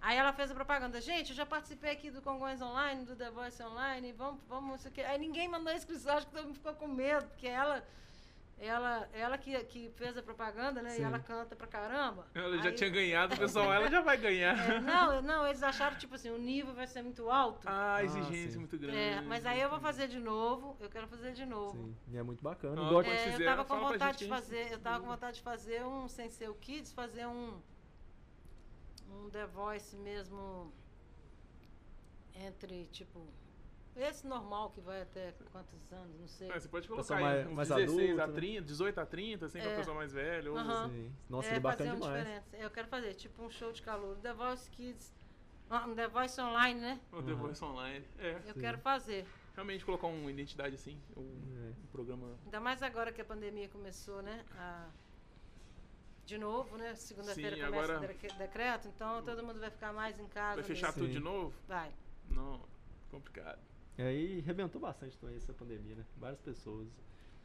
Aí 0.00 0.16
ela 0.16 0.32
fez 0.32 0.50
a 0.50 0.54
propaganda. 0.54 1.00
Gente, 1.00 1.30
eu 1.30 1.36
já 1.36 1.44
participei 1.44 1.90
aqui 1.90 2.10
do 2.10 2.22
Congonhas 2.22 2.62
Online, 2.62 3.04
do 3.04 3.14
The 3.14 3.30
Voice 3.30 3.62
Online, 3.62 4.12
vamos, 4.12 4.40
vamos, 4.48 4.80
isso 4.80 4.88
aqui. 4.88 5.02
Aí 5.02 5.18
ninguém 5.18 5.48
mandou 5.48 5.72
inscrição, 5.72 6.16
acho 6.16 6.26
que 6.26 6.32
todo 6.32 6.46
mundo 6.46 6.54
ficou 6.54 6.74
com 6.74 6.88
medo, 6.88 7.26
porque 7.26 7.46
ela 7.46 7.84
ela, 8.60 9.08
ela 9.14 9.38
que, 9.38 9.58
que 9.64 9.90
fez 9.96 10.16
a 10.18 10.22
propaganda, 10.22 10.82
né? 10.82 10.90
Sim. 10.90 11.00
E 11.00 11.04
ela 11.04 11.18
canta 11.18 11.56
pra 11.56 11.66
caramba. 11.66 12.26
Ela 12.34 12.58
já 12.58 12.70
tinha 12.70 12.90
ganhado, 12.90 13.34
pessoal, 13.38 13.72
ela 13.72 13.88
já 13.88 14.02
vai 14.02 14.18
ganhar. 14.18 14.70
É, 14.70 14.80
não, 14.80 15.22
não, 15.22 15.46
eles 15.46 15.62
acharam, 15.62 15.96
tipo 15.96 16.14
assim, 16.14 16.28
o 16.28 16.38
nível 16.38 16.74
vai 16.74 16.86
ser 16.86 17.00
muito 17.02 17.30
alto. 17.30 17.66
Ah, 17.66 17.96
a 17.96 18.04
exigência 18.04 18.56
ah, 18.56 18.60
muito 18.60 18.76
grande. 18.76 18.98
É, 18.98 19.20
mas 19.22 19.46
aí 19.46 19.60
eu 19.60 19.70
vou 19.70 19.80
fazer 19.80 20.08
de 20.08 20.20
novo, 20.20 20.76
eu 20.78 20.90
quero 20.90 21.08
fazer 21.08 21.32
de 21.32 21.46
novo. 21.46 21.72
Sim, 21.72 21.96
e 22.12 22.18
é 22.18 22.22
muito 22.22 22.44
bacana. 22.44 22.82
Ah, 22.82 23.08
é, 23.08 23.34
eu 23.34 23.44
tava 23.44 23.64
com 23.64 23.80
vontade 23.80 24.18
de 24.18 24.28
fazer, 24.28 24.72
eu 24.72 24.78
tava 24.78 25.00
com 25.00 25.06
vontade 25.06 25.36
de 25.38 25.42
fazer 25.42 25.82
um, 25.82 26.06
sem 26.06 26.28
ser 26.28 26.50
o 26.50 26.54
Kids, 26.54 26.92
fazer 26.92 27.26
um, 27.26 27.58
um 29.10 29.30
The 29.30 29.46
Voice 29.46 29.96
mesmo 29.96 30.72
entre, 32.34 32.86
tipo, 32.86 33.26
esse 33.96 34.26
normal 34.26 34.70
que 34.70 34.80
vai 34.80 35.02
até 35.02 35.34
quantos 35.50 35.92
anos, 35.92 36.18
não 36.18 36.28
sei. 36.28 36.50
É, 36.50 36.58
você 36.58 36.68
pode 36.68 36.88
colocar 36.88 37.16
aí, 37.16 37.22
mais, 37.22 37.46
uns 37.46 37.52
mais 37.52 37.68
16 37.68 38.10
adulto, 38.10 38.22
a 38.22 38.34
30, 38.34 38.60
né? 38.60 38.66
18 38.66 39.00
a 39.00 39.06
30, 39.06 39.46
assim, 39.46 39.58
é. 39.58 39.62
pra 39.62 39.76
pessoa 39.76 39.96
mais 39.96 40.12
velha. 40.12 40.50
Ou... 40.50 40.58
Uhum. 40.58 41.12
Nossa, 41.28 41.50
é, 41.50 41.56
é 41.56 41.60
bacana 41.60 41.94
demais. 41.94 42.18
Diferença. 42.18 42.56
Eu 42.56 42.70
quero 42.70 42.88
fazer, 42.88 43.14
tipo 43.14 43.42
um 43.42 43.50
show 43.50 43.72
de 43.72 43.82
calor. 43.82 44.16
The 44.18 44.32
Voice 44.32 44.70
Kids, 44.70 45.12
um 45.70 45.94
The 45.94 46.08
Voice 46.08 46.40
Online, 46.40 46.80
né? 46.80 47.00
O 47.12 47.22
The 47.22 47.32
uhum. 47.32 47.38
Voice 47.38 47.64
Online, 47.64 48.04
é. 48.18 48.40
Eu 48.46 48.54
Sim. 48.54 48.60
quero 48.60 48.78
fazer. 48.78 49.26
Realmente 49.54 49.84
colocar 49.84 50.06
uma 50.06 50.30
identidade 50.30 50.76
assim, 50.76 50.98
um, 51.16 51.22
é. 51.22 51.70
um 51.70 51.86
programa... 51.92 52.38
Ainda 52.44 52.60
mais 52.60 52.82
agora 52.82 53.12
que 53.12 53.20
a 53.20 53.24
pandemia 53.24 53.68
começou, 53.68 54.22
né? 54.22 54.44
A... 54.56 54.88
De 56.30 56.38
novo, 56.38 56.76
né? 56.76 56.94
Segunda-feira 56.94 57.56
começa 57.56 57.92
agora... 57.92 57.98
o 57.98 58.38
decreto, 58.38 58.86
então 58.86 59.20
todo 59.24 59.42
mundo 59.42 59.58
vai 59.58 59.68
ficar 59.68 59.92
mais 59.92 60.16
em 60.20 60.28
casa. 60.28 60.60
Vai 60.60 60.62
fechar 60.62 60.86
mesmo. 60.86 61.02
tudo 61.02 61.12
de 61.12 61.18
novo? 61.18 61.52
Vai. 61.66 61.90
Não, 62.30 62.60
complicado. 63.10 63.58
E 63.98 64.02
aí 64.02 64.40
rebentou 64.40 64.80
bastante 64.80 65.18
também 65.18 65.34
essa 65.34 65.52
pandemia, 65.52 65.96
né? 65.96 66.04
Várias 66.16 66.40
pessoas. 66.40 66.86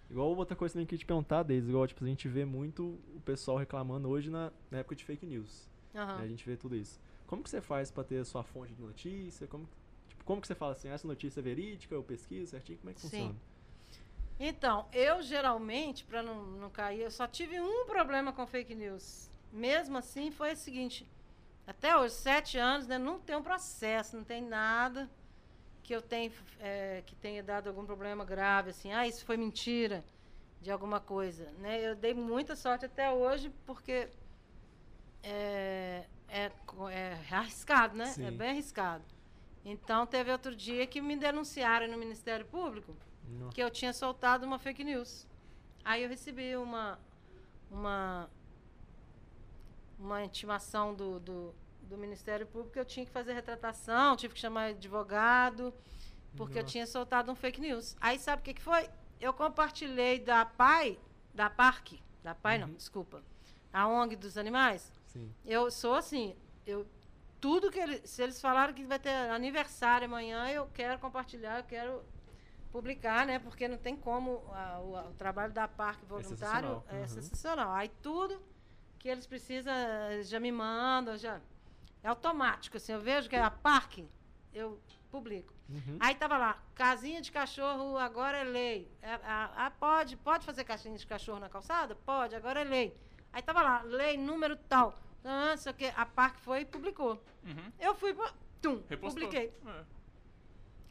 Igual 0.07 0.35
outra 0.35 0.55
coisa 0.55 0.73
também 0.73 0.85
que 0.85 0.93
eu 0.93 0.99
te 0.99 1.05
perguntar, 1.05 1.41
desde 1.41 1.67
igual 1.67 1.87
tipo, 1.87 2.05
a 2.05 2.07
gente 2.07 2.27
vê 2.27 2.45
muito 2.45 2.99
o 3.15 3.19
pessoal 3.25 3.57
reclamando 3.57 4.07
hoje 4.07 4.29
na, 4.29 4.53
na 4.69 4.77
época 4.77 4.95
de 4.95 5.03
fake 5.03 5.25
news. 5.25 5.67
Uhum. 5.91 6.05
Né? 6.05 6.19
A 6.21 6.27
gente 6.27 6.45
vê 6.45 6.55
tudo 6.55 6.75
isso. 6.75 7.01
Como 7.25 7.41
que 7.41 7.49
você 7.49 7.61
faz 7.61 7.89
para 7.89 8.03
ter 8.03 8.19
a 8.19 8.25
sua 8.25 8.43
fonte 8.43 8.71
de 8.71 8.83
notícia? 8.83 9.47
Como, 9.47 9.67
tipo, 10.07 10.23
como 10.23 10.39
que 10.39 10.45
você 10.45 10.53
fala 10.53 10.73
assim, 10.73 10.89
essa 10.89 11.07
notícia 11.07 11.39
é 11.39 11.41
verídica, 11.41 11.95
eu 11.95 12.03
pesquiso 12.03 12.51
certinho? 12.51 12.77
Como 12.77 12.91
é 12.91 12.93
que 12.93 13.01
Sim. 13.01 13.09
funciona? 13.09 13.35
Então, 14.39 14.85
eu 14.91 15.21
geralmente, 15.21 16.03
para 16.03 16.21
não, 16.21 16.43
não 16.43 16.69
cair, 16.69 17.01
eu 17.01 17.11
só 17.11 17.25
tive 17.25 17.59
um 17.59 17.85
problema 17.85 18.33
com 18.33 18.45
fake 18.45 18.75
news. 18.75 19.29
Mesmo 19.51 19.97
assim, 19.97 20.29
foi 20.29 20.53
o 20.53 20.57
seguinte: 20.57 21.07
até 21.65 21.95
hoje, 21.97 22.15
sete 22.15 22.57
anos, 22.57 22.85
né, 22.85 22.97
não 22.97 23.19
tem 23.19 23.35
um 23.35 23.43
processo, 23.43 24.17
não 24.17 24.23
tem 24.23 24.41
nada 24.41 25.09
que 25.81 25.93
eu 25.93 26.01
tenha, 26.01 26.31
é, 26.59 27.03
que 27.05 27.15
tenha 27.15 27.43
dado 27.43 27.67
algum 27.67 27.85
problema 27.85 28.25
grave, 28.25 28.71
assim, 28.71 28.91
ah, 28.91 29.07
isso 29.07 29.23
foi 29.23 29.37
mentira 29.37 30.03
de 30.59 30.71
alguma 30.71 30.99
coisa. 30.99 31.45
Né? 31.59 31.79
Eu 31.79 31.95
dei 31.95 32.13
muita 32.13 32.55
sorte 32.55 32.85
até 32.85 33.11
hoje, 33.11 33.51
porque 33.65 34.09
é, 35.21 36.05
é, 36.27 36.51
é 36.91 37.19
arriscado, 37.31 37.95
né? 37.95 38.05
É 38.05 38.07
Sim. 38.07 38.25
É 38.25 38.31
bem 38.31 38.49
arriscado. 38.49 39.03
Então, 39.63 40.05
teve 40.05 40.31
outro 40.31 40.55
dia 40.55 40.85
que 40.87 40.99
me 40.99 41.15
denunciaram 41.15 41.87
no 41.87 41.97
Ministério 41.97 42.45
Público 42.45 42.95
Nossa. 43.27 43.53
que 43.53 43.61
eu 43.61 43.69
tinha 43.69 43.93
soltado 43.93 44.45
uma 44.45 44.59
fake 44.59 44.83
news. 44.83 45.27
Aí 45.83 46.03
eu 46.03 46.09
recebi 46.09 46.55
uma, 46.55 46.99
uma, 47.69 48.29
uma 49.99 50.23
intimação 50.23 50.93
do, 50.93 51.19
do, 51.19 51.55
do 51.83 51.97
Ministério 51.97 52.45
Público 52.47 52.73
que 52.73 52.79
eu 52.79 52.85
tinha 52.85 53.05
que 53.05 53.11
fazer 53.11 53.33
retratação, 53.33 54.15
tive 54.15 54.33
que 54.33 54.39
chamar 54.39 54.65
advogado, 54.69 55.73
porque 56.35 56.55
Nossa. 56.55 56.67
eu 56.67 56.71
tinha 56.71 56.87
soltado 56.87 57.31
um 57.31 57.35
fake 57.35 57.61
news. 57.61 57.95
Aí 58.01 58.17
sabe 58.17 58.41
o 58.41 58.45
que, 58.45 58.53
que 58.53 58.61
foi? 58.61 58.89
Eu 59.19 59.33
compartilhei 59.33 60.19
da 60.19 60.45
PAI, 60.45 60.99
da 61.33 61.49
Parque, 61.49 62.01
da 62.23 62.33
PAI 62.33 62.61
uhum. 62.61 62.67
não, 62.67 62.73
desculpa, 62.75 63.23
a 63.71 63.87
ONG 63.87 64.15
dos 64.15 64.37
animais. 64.37 64.91
Sim. 65.05 65.33
Eu 65.45 65.69
sou 65.69 65.93
assim, 65.93 66.35
eu 66.65 66.85
tudo 67.39 67.69
que 67.69 67.79
eles, 67.79 68.09
se 68.09 68.23
eles 68.23 68.41
falaram 68.41 68.73
que 68.73 68.83
vai 68.85 68.97
ter 68.97 69.11
aniversário 69.29 70.05
amanhã, 70.05 70.49
eu 70.49 70.67
quero 70.73 70.97
compartilhar, 70.99 71.59
eu 71.59 71.63
quero 71.63 72.03
publicar, 72.75 73.25
né? 73.25 73.39
Porque 73.39 73.69
não 73.69 73.77
tem 73.77 73.95
como 73.95 74.43
a, 74.51 74.79
o, 74.81 75.09
o, 75.09 75.13
trabalho 75.13 75.53
da 75.53 75.65
Parque 75.65 76.03
é 76.03 76.07
voluntário 76.07 76.83
é, 76.89 76.99
uhum. 76.99 77.07
sensacional. 77.07 77.71
Aí 77.71 77.89
tudo 78.01 78.41
que 78.99 79.07
eles 79.07 79.25
precisam 79.25 79.73
já 80.23 80.41
me 80.41 80.51
mandam, 80.51 81.15
já 81.15 81.39
é 82.03 82.07
automático, 82.09 82.75
assim, 82.75 82.91
eu 82.91 82.99
vejo 82.99 83.29
que 83.29 83.35
é 83.35 83.41
a 83.41 83.49
Parque, 83.49 84.05
eu 84.53 84.77
publico. 85.09 85.53
Uhum. 85.69 85.97
Aí 86.01 86.13
tava 86.15 86.37
lá, 86.37 86.61
casinha 86.75 87.21
de 87.21 87.31
cachorro 87.31 87.97
agora 87.97 88.39
é 88.39 88.43
lei. 88.43 88.91
É, 89.01 89.13
a, 89.23 89.67
a, 89.67 89.71
pode, 89.71 90.17
pode 90.17 90.45
fazer 90.45 90.65
casinha 90.65 90.97
de 90.97 91.07
cachorro 91.07 91.39
na 91.39 91.47
calçada? 91.47 91.95
Pode, 91.95 92.35
agora 92.35 92.59
é 92.59 92.65
lei. 92.65 92.97
Aí 93.31 93.41
tava 93.41 93.61
lá, 93.61 93.83
lei 93.83 94.17
número 94.17 94.57
tal. 94.57 94.99
Não 95.23 95.55
sei 95.55 95.71
o 95.71 95.75
que. 95.75 95.85
A 95.95 96.05
Parque 96.05 96.41
foi 96.41 96.61
e 96.61 96.65
publicou. 96.65 97.23
Uhum. 97.43 97.71
Eu 97.79 97.95
fui, 97.95 98.13
tum, 98.61 98.83
Repostou. 98.89 99.23
publiquei. 99.23 99.53
É. 99.65 99.83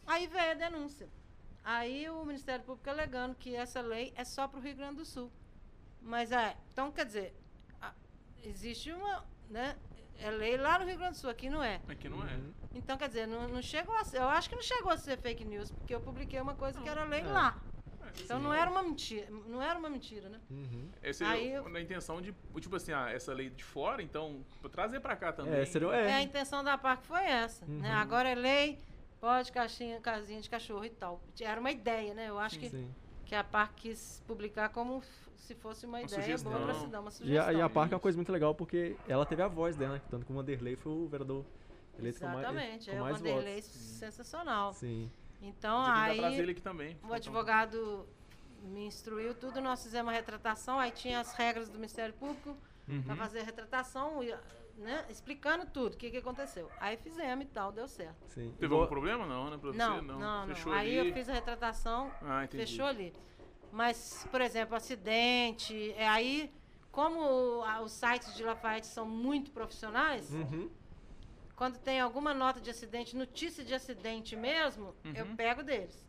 Aí 0.06 0.26
veio 0.26 0.52
a 0.52 0.54
denúncia. 0.54 1.08
Aí 1.64 2.08
o 2.10 2.24
Ministério 2.24 2.64
Público 2.64 2.90
alegando 2.90 3.34
que 3.34 3.54
essa 3.54 3.80
lei 3.80 4.12
é 4.16 4.24
só 4.24 4.46
para 4.46 4.58
o 4.58 4.62
Rio 4.62 4.76
Grande 4.76 4.96
do 4.96 5.04
Sul. 5.04 5.32
Mas 6.02 6.30
é, 6.30 6.56
então 6.72 6.92
quer 6.92 7.06
dizer, 7.06 7.34
existe 8.42 8.92
uma, 8.92 9.24
né, 9.48 9.76
é 10.20 10.30
lei 10.30 10.56
lá 10.56 10.78
no 10.78 10.84
Rio 10.84 10.98
Grande 10.98 11.12
do 11.12 11.18
Sul, 11.18 11.30
aqui 11.30 11.48
não 11.48 11.62
é. 11.62 11.80
Aqui 11.88 12.08
não 12.08 12.22
é. 12.22 12.38
Então, 12.74 12.96
quer 12.96 13.08
dizer, 13.08 13.26
não, 13.26 13.48
não 13.48 13.62
chegou 13.62 13.94
a 13.96 14.04
ser, 14.04 14.18
eu 14.18 14.28
acho 14.28 14.48
que 14.48 14.54
não 14.54 14.62
chegou 14.62 14.92
a 14.92 14.96
ser 14.96 15.16
fake 15.16 15.44
news, 15.44 15.70
porque 15.70 15.94
eu 15.94 16.00
publiquei 16.00 16.40
uma 16.40 16.54
coisa 16.54 16.80
que 16.80 16.88
era 16.88 17.04
lei 17.04 17.20
é. 17.20 17.24
lá. 17.24 17.60
Então 18.22 18.38
Sim. 18.38 18.44
não 18.44 18.54
era 18.54 18.70
uma 18.70 18.82
mentira, 18.82 19.26
não 19.48 19.60
era 19.60 19.76
uma 19.76 19.90
mentira, 19.90 20.28
né? 20.28 20.40
Uhum. 20.48 20.88
Esse 21.02 21.24
Aí 21.24 21.48
é 21.48 21.58
a 21.58 21.80
intenção 21.80 22.22
de, 22.22 22.32
tipo 22.60 22.76
assim, 22.76 22.92
ah, 22.92 23.10
essa 23.10 23.32
lei 23.32 23.50
de 23.50 23.64
fora, 23.64 24.02
então 24.02 24.44
trazer 24.70 25.00
para 25.00 25.16
cá 25.16 25.32
também. 25.32 25.54
É, 25.54 25.64
seria, 25.64 25.88
é. 25.88 26.10
é, 26.10 26.14
a 26.14 26.22
intenção 26.22 26.62
da 26.62 26.78
PAC 26.78 27.04
foi 27.04 27.24
essa, 27.24 27.66
né? 27.66 27.74
uhum. 27.74 27.80
né? 27.82 27.90
Agora 27.92 28.28
é 28.28 28.34
lei, 28.36 28.78
pode 29.24 29.50
caixinha, 29.50 29.98
casinha 30.00 30.38
de 30.38 30.50
cachorro 30.50 30.84
e 30.84 30.90
tal. 30.90 31.18
Era 31.40 31.58
uma 31.58 31.70
ideia, 31.70 32.12
né? 32.12 32.28
Eu 32.28 32.38
acho 32.38 32.56
Sim. 32.56 32.60
que 32.60 32.68
Sim. 32.68 32.94
que 33.24 33.34
a 33.34 33.42
PAC 33.42 33.72
quis 33.74 34.22
publicar 34.26 34.68
como 34.68 35.02
se 35.36 35.54
fosse 35.54 35.86
uma, 35.86 35.98
uma 35.98 36.04
ideia 36.04 36.20
sugestão. 36.20 36.52
boa 36.52 36.64
para 36.64 36.74
se 36.74 36.86
dar 36.88 37.00
uma 37.00 37.10
sugestão. 37.10 37.34
E 37.34 37.38
a, 37.38 37.52
e 37.58 37.62
a 37.62 37.64
é 37.64 37.94
uma 37.94 38.00
coisa 38.00 38.18
muito 38.18 38.30
legal 38.30 38.54
porque 38.54 38.96
ela 39.08 39.24
teve 39.24 39.40
a 39.40 39.48
voz 39.48 39.76
dela, 39.76 39.94
né? 39.94 40.02
tanto 40.10 40.26
que 40.26 40.32
o 40.32 40.34
Vanderlei 40.34 40.76
foi 40.76 40.92
o 40.92 41.08
vereador 41.08 41.42
eleito 41.98 42.18
Exatamente, 42.18 42.46
com 42.46 42.54
mais, 42.54 42.84
com 42.84 42.90
é 42.90 43.00
mais 43.00 43.16
o 43.16 43.18
Vanderlei 43.18 43.60
votos. 43.62 43.70
sensacional. 43.70 44.74
Sim. 44.74 45.10
Então 45.40 45.82
aí 45.82 46.18
trazer 46.18 46.42
ele 46.42 46.52
aqui 46.52 46.62
também. 46.62 46.98
o 47.02 47.12
advogado 47.12 48.06
me 48.62 48.86
instruiu 48.86 49.34
tudo, 49.34 49.58
nós 49.60 49.82
fizemos 49.82 50.06
uma 50.06 50.12
retratação, 50.12 50.78
aí 50.78 50.90
tinha 50.90 51.20
as 51.20 51.32
regras 51.32 51.70
do 51.70 51.76
Ministério 51.76 52.14
Público 52.14 52.56
uhum. 52.86 53.02
para 53.02 53.16
fazer 53.16 53.40
a 53.40 53.44
retratação, 53.44 54.22
né, 54.78 55.04
explicando 55.08 55.66
tudo, 55.66 55.94
o 55.94 55.96
que, 55.96 56.10
que 56.10 56.16
aconteceu. 56.16 56.70
Aí 56.80 56.96
fizemos 56.96 57.44
e 57.44 57.48
tal, 57.48 57.72
deu 57.72 57.86
certo. 57.86 58.16
Sim. 58.28 58.54
Teve 58.58 58.72
algum 58.72 58.86
problema 58.86 59.26
não, 59.26 59.50
né, 59.50 59.58
pra 59.58 59.72
não, 59.72 59.94
você? 59.96 60.02
Não, 60.02 60.18
não, 60.18 60.46
não. 60.46 60.72
Aí 60.72 60.98
ali. 60.98 61.08
eu 61.08 61.14
fiz 61.14 61.28
a 61.28 61.32
retratação, 61.32 62.10
ah, 62.22 62.46
fechou 62.48 62.86
ali. 62.86 63.12
Mas, 63.72 64.26
por 64.30 64.40
exemplo, 64.40 64.76
acidente, 64.76 65.92
é 65.96 66.08
aí, 66.08 66.52
como 66.92 67.64
os 67.82 67.92
sites 67.92 68.34
de 68.36 68.44
Lafayette 68.44 68.86
são 68.86 69.04
muito 69.04 69.50
profissionais, 69.50 70.30
uhum. 70.30 70.70
quando 71.56 71.78
tem 71.78 72.00
alguma 72.00 72.32
nota 72.32 72.60
de 72.60 72.70
acidente, 72.70 73.16
notícia 73.16 73.64
de 73.64 73.74
acidente 73.74 74.36
mesmo, 74.36 74.94
uhum. 75.04 75.12
eu 75.14 75.26
pego 75.34 75.62
deles. 75.62 76.04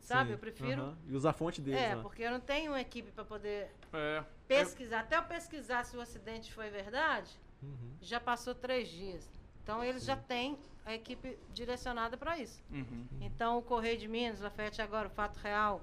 Sabe? 0.00 0.28
Sim. 0.28 0.32
Eu 0.32 0.38
prefiro. 0.38 0.82
Uhum. 0.82 0.96
E 1.08 1.14
usar 1.14 1.30
a 1.30 1.32
fonte 1.32 1.60
deles. 1.60 1.80
É, 1.80 1.94
né? 1.94 2.02
porque 2.02 2.22
eu 2.22 2.30
não 2.30 2.40
tenho 2.40 2.72
uma 2.72 2.80
equipe 2.80 3.12
para 3.12 3.24
poder 3.24 3.70
é. 3.92 4.24
pesquisar. 4.48 5.00
Até 5.00 5.16
eu 5.16 5.22
pesquisar 5.24 5.84
se 5.84 5.96
o 5.96 6.00
acidente 6.00 6.52
foi 6.52 6.70
verdade, 6.70 7.30
uhum. 7.64 7.90
já 8.00 8.20
passou 8.20 8.54
três 8.54 8.88
dias. 8.88 9.28
Então 9.62 9.82
eles 9.82 10.02
Sim. 10.02 10.08
já 10.08 10.16
têm 10.16 10.58
a 10.84 10.94
equipe 10.94 11.38
direcionada 11.52 12.16
para 12.16 12.38
isso. 12.38 12.62
Uhum. 12.70 13.06
Então 13.20 13.58
o 13.58 13.62
Correio 13.62 13.98
de 13.98 14.06
Minas, 14.06 14.40
Lafayette 14.40 14.82
agora, 14.82 15.08
o 15.08 15.10
Fato 15.10 15.38
Real, 15.38 15.80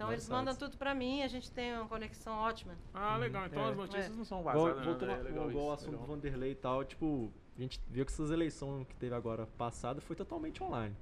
então 0.00 0.10
eles 0.10 0.26
mandam 0.30 0.54
tudo 0.54 0.78
para 0.78 0.94
mim, 0.94 1.22
a 1.22 1.28
gente 1.28 1.50
tem 1.50 1.74
uma 1.74 1.86
conexão 1.86 2.32
ótima. 2.34 2.74
Ah, 2.94 3.18
legal. 3.18 3.44
Então 3.44 3.66
é. 3.66 3.70
as 3.70 3.76
notícias 3.76 4.06
é. 4.06 4.16
não 4.16 4.24
são 4.24 4.42
vazadas. 4.42 4.82
Voltando 4.82 5.08
né? 5.08 5.30
é 5.30 5.58
ao 5.58 5.72
assunto 5.72 5.90
legal. 5.90 6.06
do 6.06 6.12
Vanderlei 6.12 6.52
e 6.52 6.54
tal, 6.54 6.82
tipo, 6.86 7.30
a 7.54 7.60
gente 7.60 7.78
viu 7.86 8.06
que 8.06 8.10
essas 8.10 8.30
eleições 8.30 8.86
que 8.86 8.96
teve 8.96 9.14
agora 9.14 9.46
passada 9.58 10.00
foi 10.00 10.16
totalmente 10.16 10.62
online, 10.62 10.96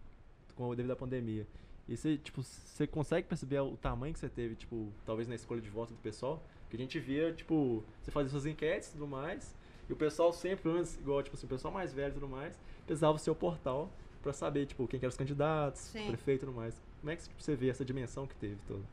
com 0.56 0.74
devido 0.74 0.90
à 0.90 0.96
pandemia. 0.96 1.46
E 1.86 1.96
você, 1.96 2.18
tipo, 2.18 2.42
você 2.42 2.88
consegue 2.88 3.28
perceber 3.28 3.60
o 3.60 3.76
tamanho 3.76 4.12
que 4.12 4.18
você 4.18 4.28
teve, 4.28 4.56
tipo, 4.56 4.92
talvez 5.06 5.28
na 5.28 5.36
escolha 5.36 5.60
de 5.60 5.70
voto 5.70 5.94
do 5.94 6.00
pessoal? 6.00 6.42
Que 6.68 6.74
a 6.74 6.78
gente 6.78 6.98
via, 6.98 7.32
tipo, 7.32 7.84
você 8.02 8.10
fazia 8.10 8.30
suas 8.30 8.46
enquetes 8.46 8.88
e 8.88 8.92
tudo 8.92 9.06
mais, 9.06 9.54
e 9.88 9.92
o 9.92 9.96
pessoal 9.96 10.32
sempre, 10.32 10.70
igual, 11.00 11.22
tipo 11.22 11.36
assim, 11.36 11.46
o 11.46 11.48
pessoal 11.48 11.72
mais 11.72 11.92
velho 11.92 12.10
e 12.10 12.14
tudo 12.14 12.28
mais, 12.28 12.58
pesava 12.86 13.16
o 13.16 13.18
seu 13.18 13.34
portal 13.34 13.90
para 14.22 14.32
saber, 14.32 14.66
tipo, 14.66 14.86
quem 14.86 14.98
eram 14.98 15.08
os 15.08 15.16
candidatos, 15.16 15.80
Sim. 15.80 16.08
prefeito 16.08 16.42
e 16.42 16.46
tudo 16.46 16.56
mais. 16.56 16.80
Como 17.00 17.10
é 17.10 17.16
que 17.16 17.22
você 17.38 17.56
vê 17.56 17.70
essa 17.70 17.84
dimensão 17.84 18.26
que 18.26 18.34
teve 18.34 18.58
toda? 18.66 18.84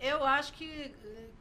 Eu 0.00 0.24
acho 0.24 0.52
que, 0.52 0.94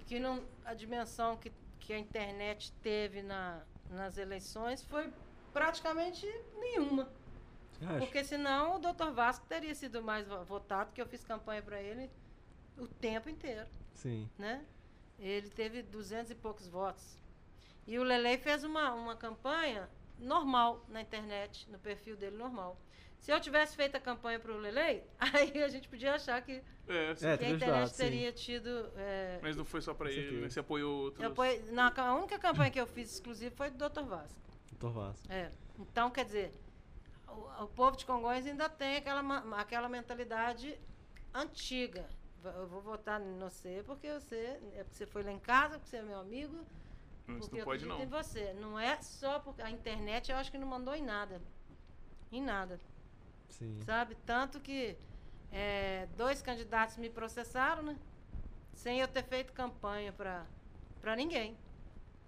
que 0.06 0.20
não, 0.20 0.44
a 0.64 0.74
dimensão 0.74 1.36
que, 1.38 1.52
que 1.80 1.94
a 1.94 2.00
internet 2.00 2.72
teve 2.82 3.22
na, 3.22 3.62
nas 3.90 4.18
eleições 4.18 4.84
foi 4.84 5.12
praticamente 5.52 6.26
nenhuma. 6.60 7.10
Porque 8.00 8.24
senão 8.24 8.78
o 8.78 8.80
doutor 8.80 9.12
Vasco 9.12 9.46
teria 9.46 9.76
sido 9.76 10.02
mais 10.02 10.28
votado, 10.48 10.92
que 10.92 11.02
eu 11.02 11.06
fiz 11.06 11.24
campanha 11.24 11.62
para 11.62 11.80
ele 11.82 12.10
o 12.78 12.88
tempo 12.88 13.30
inteiro. 13.30 13.68
Sim. 13.94 14.28
Né? 14.38 14.66
Ele 15.20 15.50
teve 15.50 15.84
duzentos 15.84 16.32
e 16.32 16.36
poucos 16.36 16.68
votos. 16.68 17.18
E 17.88 17.98
o 17.98 18.04
Lele 18.04 18.38
fez 18.38 18.64
uma, 18.64 18.94
uma 18.94 19.16
campanha 19.16 19.90
normal 20.20 20.86
na 20.90 21.02
internet, 21.02 21.70
no 21.72 21.80
perfil 21.80 22.18
dele 22.18 22.36
normal. 22.36 22.78
Se 23.20 23.32
eu 23.32 23.40
tivesse 23.40 23.76
feito 23.76 23.96
a 23.96 24.00
campanha 24.00 24.40
para 24.40 24.52
o 24.52 24.58
Lele, 24.58 25.04
aí 25.18 25.64
a 25.64 25.68
gente 25.70 25.88
podia 25.88 26.14
achar 26.14 26.42
que, 26.42 26.62
é, 26.88 27.16
que 27.16 27.26
a 27.26 27.34
internet 27.34 27.64
ajudado, 27.64 27.98
teria 27.98 28.32
tido. 28.32 28.70
É, 28.96 29.40
Mas 29.42 29.56
não 29.56 29.66
foi 29.66 29.82
só 29.82 29.94
para 29.94 30.12
ele, 30.12 30.42
né? 30.42 30.50
Você 30.50 30.60
apoiou 30.60 31.04
outros. 31.04 31.24
Eu 31.24 31.32
apoiei, 31.32 31.64
na, 31.72 31.92
a 31.96 32.16
única 32.16 32.38
campanha 32.38 32.70
que 32.70 32.80
eu 32.80 32.86
fiz 32.86 33.14
exclusiva 33.14 33.56
foi 33.56 33.70
do 33.70 33.90
Dr. 33.90 34.04
Vasco. 34.04 34.40
Dr. 34.74 34.90
Vasco. 34.90 35.32
É. 35.32 35.52
Então, 35.80 36.12
quer 36.12 36.26
dizer, 36.26 36.52
o, 37.28 37.64
o 37.64 37.68
povo 37.68 37.98
de 37.98 38.06
Congonhas 38.06 38.46
ainda 38.46 38.70
tem 38.70 38.98
aquela, 38.98 39.22
aquela 39.60 39.90
mentalidade 39.90 40.78
antiga. 41.34 42.06
Eu 42.44 42.68
vou 42.68 42.82
votar 42.82 43.22
em 43.22 43.38
você 43.40 43.84
porque 43.86 44.12
você, 44.14 44.60
é 44.76 44.84
porque 44.84 44.96
você 44.96 45.06
foi 45.06 45.24
lá 45.24 45.32
em 45.32 45.40
casa, 45.40 45.78
porque 45.78 45.90
você 45.90 45.98
é 45.98 46.02
meu 46.02 46.20
amigo. 46.20 46.66
Mas 47.28 47.40
porque 47.40 47.58
não 47.58 47.66
pode 47.66 47.86
não. 47.86 48.02
em 48.02 48.08
você. 48.08 48.54
Não 48.54 48.80
é 48.80 49.02
só 49.02 49.40
porque 49.40 49.62
a 49.62 49.70
internet 49.70 50.32
eu 50.32 50.38
acho 50.38 50.50
que 50.50 50.58
não 50.58 50.68
mandou 50.68 50.96
em 50.96 51.04
nada. 51.04 51.42
Em 52.32 52.42
nada. 52.42 52.80
Sim. 53.50 53.80
Sabe? 53.86 54.16
Tanto 54.26 54.60
que 54.60 54.98
é, 55.52 56.08
dois 56.16 56.42
candidatos 56.42 56.98
me 56.98 57.10
processaram, 57.10 57.84
né? 57.84 57.98
Sem 58.74 59.00
eu 59.00 59.08
ter 59.08 59.24
feito 59.24 59.52
campanha 59.54 60.14
para 60.14 61.16
ninguém. 61.16 61.58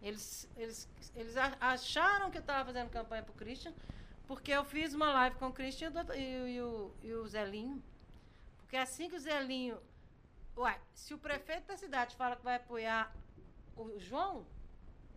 Eles, 0.02 0.50
eles, 0.58 0.90
eles 1.16 1.36
acharam 1.38 2.32
que 2.32 2.38
eu 2.38 2.42
estava 2.42 2.66
fazendo 2.66 2.90
campanha 2.90 3.22
para 3.22 3.32
o 3.32 3.36
Christian, 3.36 3.74
porque 4.28 4.52
eu 4.52 4.64
fiz 4.64 4.94
uma 4.94 5.12
live 5.12 5.36
com 5.36 5.48
o 5.48 5.54
Christian 5.54 5.92
e, 6.14 6.20
e, 6.20 6.56
e, 6.56 6.62
o, 6.62 6.94
e 7.04 7.14
o 7.14 7.28
Zelinho. 7.28 7.84
Porque 8.60 8.78
assim 8.78 9.10
que 9.10 9.16
o 9.16 9.20
Zelinho. 9.20 9.78
Ué, 10.58 10.80
se 10.94 11.14
o 11.14 11.18
prefeito 11.18 11.68
da 11.68 11.78
cidade 11.78 12.16
fala 12.16 12.36
que 12.36 12.44
vai 12.44 12.56
apoiar 12.56 13.14
o 13.76 13.98
João, 13.98 14.46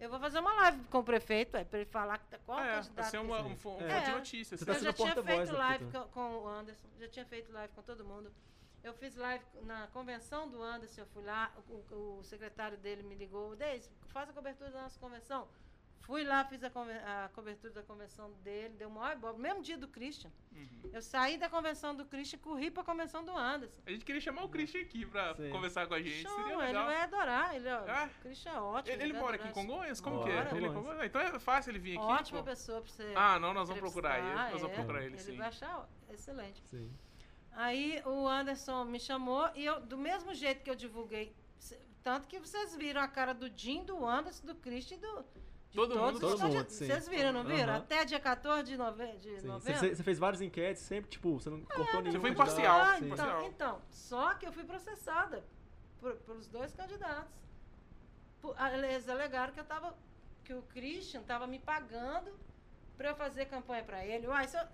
Eu 0.02 0.10
vou 0.10 0.18
fazer 0.18 0.40
uma 0.40 0.52
live 0.54 0.82
com 0.90 0.98
o 0.98 1.04
prefeito, 1.04 1.56
é, 1.56 1.62
para 1.62 1.78
ele 1.78 1.88
falar 1.88 2.18
que 2.18 2.26
tá, 2.26 2.38
qual 2.44 2.58
é, 2.58 2.74
candidato. 2.74 2.94
Vai 2.96 3.04
ser 3.04 3.18
uma, 3.18 3.40
um, 3.40 3.52
um 3.52 3.80
é. 3.86 4.00
de 4.00 4.10
notícias. 4.10 4.58
Você 4.58 4.66
tá 4.66 4.72
eu 4.72 4.80
já 4.80 4.92
tinha 4.92 5.14
feito 5.22 5.52
live 5.52 5.84
com, 5.92 6.02
com 6.08 6.38
o 6.38 6.48
Anderson, 6.48 6.88
já 6.98 7.08
tinha 7.08 7.24
feito 7.24 7.52
live 7.52 7.72
com 7.72 7.82
todo 7.82 8.04
mundo. 8.04 8.32
Eu 8.82 8.92
fiz 8.94 9.14
live 9.14 9.44
na 9.62 9.86
convenção 9.92 10.48
do 10.48 10.60
Anderson, 10.60 11.02
eu 11.02 11.06
fui 11.06 11.22
lá, 11.22 11.52
o, 11.68 12.18
o 12.18 12.24
secretário 12.24 12.76
dele 12.78 13.04
me 13.04 13.14
ligou, 13.14 13.54
Deise, 13.54 13.88
faz 14.08 14.28
a 14.28 14.32
cobertura 14.32 14.72
da 14.72 14.82
nossa 14.82 14.98
convenção. 14.98 15.46
Fui 16.02 16.24
lá, 16.24 16.44
fiz 16.44 16.62
a, 16.64 16.66
a, 16.68 17.28
cobertura 17.28 17.72
da 17.72 17.82
convenção 17.82 18.32
dele, 18.42 18.74
deu 18.76 18.90
maior 18.90 19.12
ibope. 19.12 19.40
Mesmo 19.40 19.62
dia 19.62 19.78
do 19.78 19.86
Christian. 19.86 20.30
Uhum. 20.52 20.90
Eu 20.92 21.00
saí 21.00 21.38
da 21.38 21.48
convenção 21.48 21.94
do 21.94 22.04
Christian 22.04 22.38
e 22.38 22.40
corri 22.40 22.70
pra 22.70 22.82
convenção 22.82 23.24
do 23.24 23.36
Anderson. 23.36 23.80
A 23.86 23.90
gente 23.90 24.04
queria 24.04 24.20
chamar 24.20 24.42
o 24.44 24.48
Christian 24.48 24.82
aqui 24.82 25.06
pra 25.06 25.34
Sim. 25.34 25.50
conversar 25.50 25.86
com 25.86 25.94
a 25.94 26.02
gente. 26.02 26.22
Chama, 26.22 26.36
Seria 26.36 26.58
legal. 26.58 26.84
ele 26.84 26.94
vai 26.94 27.02
adorar. 27.02 27.54
Ele, 27.54 27.68
ó, 27.68 27.84
ah, 27.88 28.10
o 28.18 28.22
Christian 28.22 28.52
é 28.52 28.60
ótimo. 28.60 28.94
Ele, 28.94 29.02
ele 29.04 29.12
mora 29.12 29.36
aqui 29.36 29.48
em 29.48 29.52
Congonhas? 29.52 30.00
Como 30.00 30.24
que 30.24 30.30
é? 30.30 30.48
Ele 30.54 30.66
é 30.66 31.06
Então 31.06 31.20
é 31.20 31.38
fácil 31.38 31.70
ele 31.70 31.78
vir 31.78 31.96
aqui. 31.96 32.04
Ótima 32.04 32.40
pô. 32.40 32.44
pessoa 32.44 32.82
pra 32.82 32.90
você. 32.90 33.12
Ah, 33.14 33.38
não, 33.38 33.54
nós 33.54 33.68
vamos 33.68 33.80
procurar 33.80 34.18
ele. 34.18 34.34
Nós 34.34 34.60
vamos 34.60 34.72
é, 34.72 34.74
procurar 34.74 34.98
ele, 35.02 35.14
ele 35.14 35.18
sim. 35.18 35.30
Ele 35.30 35.38
vai 35.38 35.48
achar 35.48 35.88
excelente. 36.10 36.62
Sim. 36.66 36.90
Aí 37.52 38.02
o 38.04 38.26
Anderson 38.26 38.84
me 38.84 38.98
chamou 38.98 39.48
e 39.54 39.64
eu, 39.64 39.80
do 39.80 39.98
mesmo 39.98 40.34
jeito 40.34 40.62
que 40.62 40.70
eu 40.70 40.74
divulguei, 40.74 41.34
tanto 42.02 42.26
que 42.26 42.38
vocês 42.40 42.74
viram 42.74 43.00
a 43.00 43.08
cara 43.08 43.32
do 43.32 43.50
Jim, 43.54 43.84
do 43.84 44.04
Anderson, 44.04 44.46
do 44.46 44.54
Christian 44.54 44.96
e 44.96 45.00
do 45.00 45.24
todo 45.72 45.98
mundo, 45.98 46.20
todo 46.20 46.38
mundo 46.38 46.64
Vocês 46.68 47.08
viram, 47.08 47.32
não 47.32 47.44
viram? 47.44 47.72
Uhum. 47.72 47.78
Até 47.78 48.04
dia 48.04 48.20
14 48.20 48.64
de, 48.64 48.76
nove... 48.76 49.06
de 49.16 49.40
sim. 49.40 49.46
novembro. 49.46 49.96
Você 49.96 50.02
fez 50.02 50.18
várias 50.18 50.40
enquetes, 50.40 50.82
sempre, 50.82 51.10
tipo, 51.10 51.38
você 51.38 51.50
não 51.50 51.58
é, 51.58 51.74
cortou 51.74 52.00
nenhum. 52.00 52.12
Você 52.12 52.20
foi 52.20 52.30
imparcial. 52.30 52.80
Ah, 52.80 52.98
então, 53.00 53.46
então, 53.46 53.82
só 53.90 54.34
que 54.34 54.46
eu 54.46 54.52
fui 54.52 54.64
processada 54.64 55.44
por, 55.98 56.14
pelos 56.16 56.46
dois 56.48 56.72
candidatos. 56.72 57.32
Por, 58.40 58.54
eles 58.74 59.08
alegaram 59.08 59.52
que 59.52 59.60
eu 59.60 59.64
tava. 59.64 59.96
que 60.44 60.52
o 60.52 60.62
Christian 60.62 61.22
tava 61.22 61.46
me 61.46 61.58
pagando 61.58 62.32
para 62.96 63.10
eu 63.10 63.16
fazer 63.16 63.46
campanha 63.46 63.82
para 63.82 64.04
ele. 64.04 64.26
Uai, 64.26 64.46
se 64.46 64.58
eu, 64.58 64.64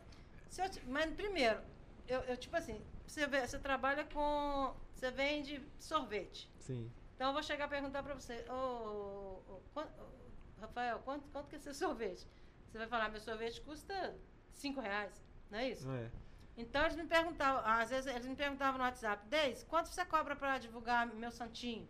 se 0.48 0.62
eu, 0.62 0.68
mas 0.88 1.12
primeiro, 1.14 1.60
eu, 2.08 2.20
eu 2.22 2.36
tipo 2.36 2.56
assim, 2.56 2.82
você, 3.06 3.26
vê, 3.26 3.46
você 3.46 3.58
trabalha 3.58 4.04
com. 4.04 4.74
Você 4.94 5.10
vende 5.10 5.62
sorvete. 5.78 6.50
Sim. 6.58 6.90
Então 7.14 7.28
eu 7.28 7.32
vou 7.32 7.42
chegar 7.42 7.66
a 7.66 7.68
perguntar 7.68 8.02
para 8.02 8.14
você, 8.14 8.44
ô, 8.48 8.52
oh, 8.52 9.60
oh, 9.76 9.80
oh, 9.80 9.82
Rafael, 10.60 10.98
quanto, 11.00 11.28
quanto 11.28 11.48
que 11.48 11.56
é 11.56 11.58
seu 11.58 11.74
sorvete? 11.74 12.26
Você 12.68 12.78
vai 12.78 12.86
falar, 12.86 13.08
meu 13.08 13.20
sorvete 13.20 13.60
custa 13.62 14.14
cinco 14.52 14.80
reais, 14.80 15.22
não 15.50 15.58
é 15.58 15.70
isso? 15.70 15.90
É. 15.90 16.10
Então 16.56 16.82
eles 16.82 16.96
me 16.96 17.04
perguntavam, 17.04 17.62
às 17.64 17.88
vezes 17.90 18.12
eles 18.12 18.26
me 18.26 18.34
perguntavam 18.34 18.78
no 18.78 18.84
WhatsApp, 18.84 19.24
Deise, 19.28 19.64
quanto 19.64 19.88
você 19.88 20.04
cobra 20.04 20.34
para 20.34 20.58
divulgar 20.58 21.06
meu 21.06 21.30
santinho? 21.30 21.88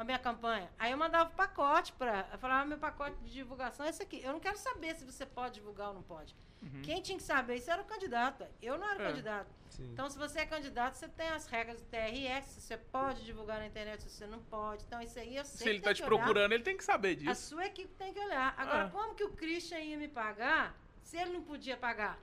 A 0.00 0.04
minha 0.04 0.18
campanha. 0.18 0.66
Aí 0.78 0.92
eu 0.92 0.96
mandava 0.96 1.28
o 1.28 1.34
pacote 1.34 1.92
para. 1.92 2.26
Eu 2.32 2.38
falava, 2.38 2.64
meu 2.64 2.78
pacote 2.78 3.18
de 3.18 3.34
divulgação 3.34 3.84
é 3.84 3.90
esse 3.90 4.02
aqui. 4.02 4.22
Eu 4.24 4.32
não 4.32 4.40
quero 4.40 4.56
saber 4.56 4.96
se 4.96 5.04
você 5.04 5.26
pode 5.26 5.56
divulgar 5.56 5.88
ou 5.88 5.94
não 5.94 6.02
pode. 6.02 6.34
Uhum. 6.62 6.80
Quem 6.80 7.02
tinha 7.02 7.18
que 7.18 7.22
saber 7.22 7.56
isso 7.56 7.70
era 7.70 7.82
o 7.82 7.84
candidato. 7.84 8.46
Eu 8.62 8.78
não 8.78 8.90
era 8.90 9.02
é. 9.02 9.06
candidato. 9.08 9.54
Sim. 9.68 9.90
Então, 9.92 10.08
se 10.08 10.16
você 10.16 10.40
é 10.40 10.46
candidato, 10.46 10.94
você 10.94 11.06
tem 11.06 11.28
as 11.28 11.46
regras 11.46 11.82
do 11.82 11.86
TRS, 11.86 12.46
você 12.46 12.78
pode 12.78 13.26
divulgar 13.26 13.58
na 13.58 13.66
internet, 13.66 14.02
se 14.02 14.08
você 14.08 14.26
não 14.26 14.40
pode. 14.40 14.84
Então, 14.84 15.02
isso 15.02 15.18
aí 15.18 15.36
eu 15.36 15.44
sei. 15.44 15.64
Se 15.64 15.68
ele 15.68 15.78
está 15.80 15.92
te 15.92 16.02
procurando, 16.02 16.52
ele 16.52 16.62
tem 16.62 16.78
que 16.78 16.84
saber 16.84 17.16
disso. 17.16 17.30
A 17.30 17.34
sua 17.34 17.66
equipe 17.66 17.92
tem 17.98 18.14
que 18.14 18.20
olhar. 18.20 18.54
Agora, 18.56 18.86
é. 18.86 18.88
como 18.88 19.14
que 19.14 19.24
o 19.24 19.32
Christian 19.32 19.80
ia 19.80 19.98
me 19.98 20.08
pagar 20.08 20.74
se 21.02 21.18
ele 21.18 21.32
não 21.32 21.42
podia 21.42 21.76
pagar? 21.76 22.18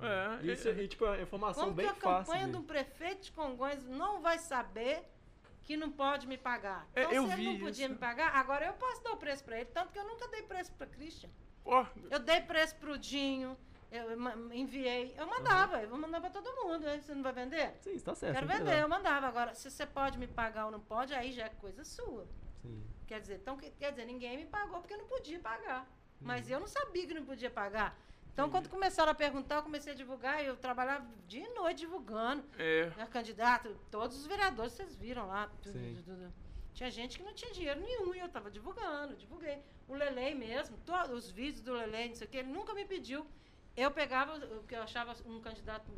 É, 0.00 0.44
isso 0.44 0.68
é, 0.68 0.88
tipo, 0.88 1.06
é 1.06 1.22
informação 1.22 1.66
como 1.66 1.76
bem 1.76 1.86
fácil. 1.86 2.00
Como 2.00 2.14
que 2.16 2.20
a 2.20 2.24
campanha 2.24 2.46
de... 2.46 2.52
do 2.52 2.62
prefeito 2.64 3.22
de 3.22 3.30
Congonhas 3.30 3.84
não 3.84 4.20
vai 4.20 4.40
saber 4.40 5.04
que 5.64 5.76
não 5.76 5.90
pode 5.90 6.26
me 6.26 6.36
pagar? 6.36 6.88
É, 6.94 7.02
então, 7.02 7.14
eu 7.14 7.26
se 7.26 7.32
ele 7.32 7.44
não 7.44 7.58
podia 7.58 7.84
isso. 7.86 7.94
me 7.94 7.98
pagar, 7.98 8.34
agora 8.34 8.66
eu 8.66 8.72
posso 8.74 9.02
dar 9.02 9.12
o 9.12 9.16
preço 9.16 9.44
para 9.44 9.56
ele. 9.56 9.66
Tanto 9.66 9.92
que 9.92 9.98
eu 9.98 10.04
nunca 10.04 10.28
dei 10.28 10.42
preço 10.42 10.72
para 10.72 10.86
Christian. 10.86 11.30
Oh. 11.64 11.84
Eu 12.10 12.18
dei 12.18 12.40
preço 12.40 12.74
pro 12.76 12.98
Dinho, 12.98 13.56
eu 13.90 14.10
enviei, 14.52 15.14
eu 15.18 15.26
mandava, 15.26 15.76
uhum. 15.76 15.82
eu 15.82 15.88
vou 15.88 15.98
mandar 15.98 16.20
para 16.20 16.30
todo 16.30 16.50
mundo. 16.56 16.84
Você 16.84 17.14
não 17.14 17.22
vai 17.22 17.32
vender? 17.32 17.74
Sim, 17.80 17.92
está 17.92 18.14
certo. 18.14 18.34
Quero 18.34 18.46
vender, 18.46 18.80
eu 18.80 18.88
mandava. 18.88 19.26
Agora, 19.26 19.54
se 19.54 19.70
você 19.70 19.86
pode 19.86 20.18
me 20.18 20.26
pagar 20.26 20.66
ou 20.66 20.72
não 20.72 20.80
pode, 20.80 21.14
aí 21.14 21.30
já 21.30 21.44
é 21.44 21.50
coisa 21.50 21.84
sua. 21.84 22.26
Sim. 22.62 22.82
Quer 23.06 23.20
dizer, 23.20 23.36
então, 23.36 23.56
quer 23.56 23.90
dizer, 23.90 24.06
ninguém 24.06 24.38
me 24.38 24.46
pagou 24.46 24.80
porque 24.80 24.94
eu 24.94 24.98
não 24.98 25.06
podia 25.06 25.38
pagar. 25.38 25.82
Uhum. 25.82 25.86
Mas 26.20 26.50
eu 26.50 26.58
não 26.58 26.66
sabia 26.66 27.06
que 27.06 27.14
não 27.14 27.24
podia 27.24 27.50
pagar. 27.50 27.96
Então, 28.32 28.46
Entendi. 28.46 28.50
quando 28.50 28.70
começaram 28.70 29.12
a 29.12 29.14
perguntar, 29.14 29.56
eu 29.56 29.62
comecei 29.62 29.92
a 29.92 29.96
divulgar. 29.96 30.42
Eu 30.42 30.56
trabalhava 30.56 31.06
dia 31.28 31.46
e 31.46 31.54
noite 31.54 31.80
divulgando. 31.80 32.44
É. 32.58 32.90
Né, 32.96 33.06
candidato, 33.06 33.76
todos 33.90 34.16
os 34.18 34.26
vereadores, 34.26 34.72
vocês 34.72 34.96
viram 34.96 35.26
lá. 35.26 35.50
Tudo. 35.62 36.32
Tinha 36.72 36.90
gente 36.90 37.18
que 37.18 37.24
não 37.24 37.34
tinha 37.34 37.52
dinheiro 37.52 37.80
nenhum 37.80 38.14
e 38.14 38.18
eu 38.18 38.26
estava 38.26 38.50
divulgando, 38.50 39.14
divulguei. 39.14 39.62
O 39.86 39.94
Lelei 39.94 40.34
mesmo, 40.34 40.78
todos 40.86 41.10
os 41.10 41.30
vídeos 41.30 41.60
do 41.60 41.72
Lelei, 41.74 42.08
não 42.08 42.14
sei 42.14 42.26
o 42.26 42.30
que, 42.30 42.38
ele 42.38 42.48
nunca 42.48 42.72
me 42.72 42.86
pediu 42.86 43.26
eu 43.76 43.90
pegava 43.90 44.36
o 44.36 44.64
que 44.64 44.74
eu 44.74 44.82
achava 44.82 45.14
um 45.26 45.40
candidato 45.40 45.90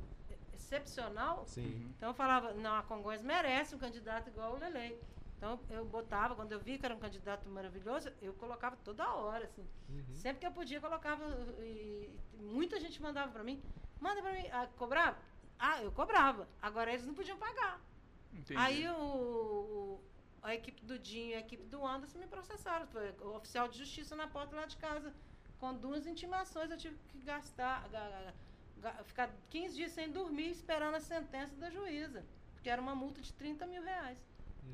excepcional. 0.53 1.45
Sim. 1.47 1.93
Então 1.97 2.11
eu 2.11 2.15
falava, 2.15 2.53
não, 2.55 2.77
a 2.77 2.83
Congonhas 2.83 3.23
merece 3.23 3.75
um 3.75 3.79
candidato 3.79 4.29
igual 4.29 4.55
o 4.55 4.59
Lelei. 4.59 4.99
Então 5.37 5.61
eu 5.71 5.85
botava, 5.85 6.35
quando 6.35 6.53
eu 6.53 6.61
vi 6.61 6.79
que 6.79 6.87
era 6.87 6.95
um 6.95 6.99
candidato 6.99 7.49
maravilhoso, 7.49 8.11
eu 8.23 8.33
colocava 8.35 8.77
toda 8.85 9.13
hora, 9.15 9.45
assim. 9.45 9.67
Uhum. 9.89 10.15
Sempre 10.15 10.41
que 10.41 10.47
eu 10.47 10.53
podia, 10.53 10.81
colocava. 10.81 11.25
E 11.61 12.19
muita 12.39 12.81
gente 12.81 13.01
mandava 13.03 13.31
para 13.31 13.45
mim. 13.45 13.63
Manda 14.01 14.23
para 14.23 14.33
mim. 14.33 14.47
Ah, 14.53 14.69
cobrava? 14.77 15.19
Ah, 15.59 15.83
eu 15.83 15.93
cobrava. 15.93 16.49
Agora 16.63 16.91
eles 16.93 17.07
não 17.07 17.15
podiam 17.15 17.37
pagar. 17.37 17.81
Entendi. 18.33 18.59
Aí 18.59 18.89
o, 18.89 18.97
o, 18.97 20.01
a 20.43 20.55
equipe 20.55 20.85
do 20.85 20.99
Dinho 20.99 21.31
e 21.31 21.35
a 21.35 21.41
equipe 21.41 21.65
do 21.65 21.87
Anderson 21.87 22.19
me 22.19 22.27
processaram. 22.27 22.87
Foi 22.87 23.11
o 23.21 23.37
oficial 23.37 23.69
de 23.69 23.79
justiça 23.79 24.17
na 24.17 24.27
porta 24.27 24.57
lá 24.57 24.67
de 24.67 24.77
casa 24.77 25.13
com 25.65 25.75
duas 25.75 26.07
intimações 26.07 26.71
eu 26.71 26.77
tive 26.77 26.97
que 27.09 27.19
gastar, 27.21 27.89
ficar 29.05 29.31
15 29.49 29.75
dias 29.75 29.93
sem 29.93 30.11
dormir 30.11 30.51
esperando 30.51 30.97
a 30.97 31.01
sentença 31.01 31.57
da 31.57 31.71
juíza. 31.71 32.23
Que 32.63 32.69
era 32.69 32.81
uma 32.81 32.95
multa 32.95 33.21
de 33.21 33.33
30 33.33 33.67
mil 33.67 33.83
reais. 33.83 34.19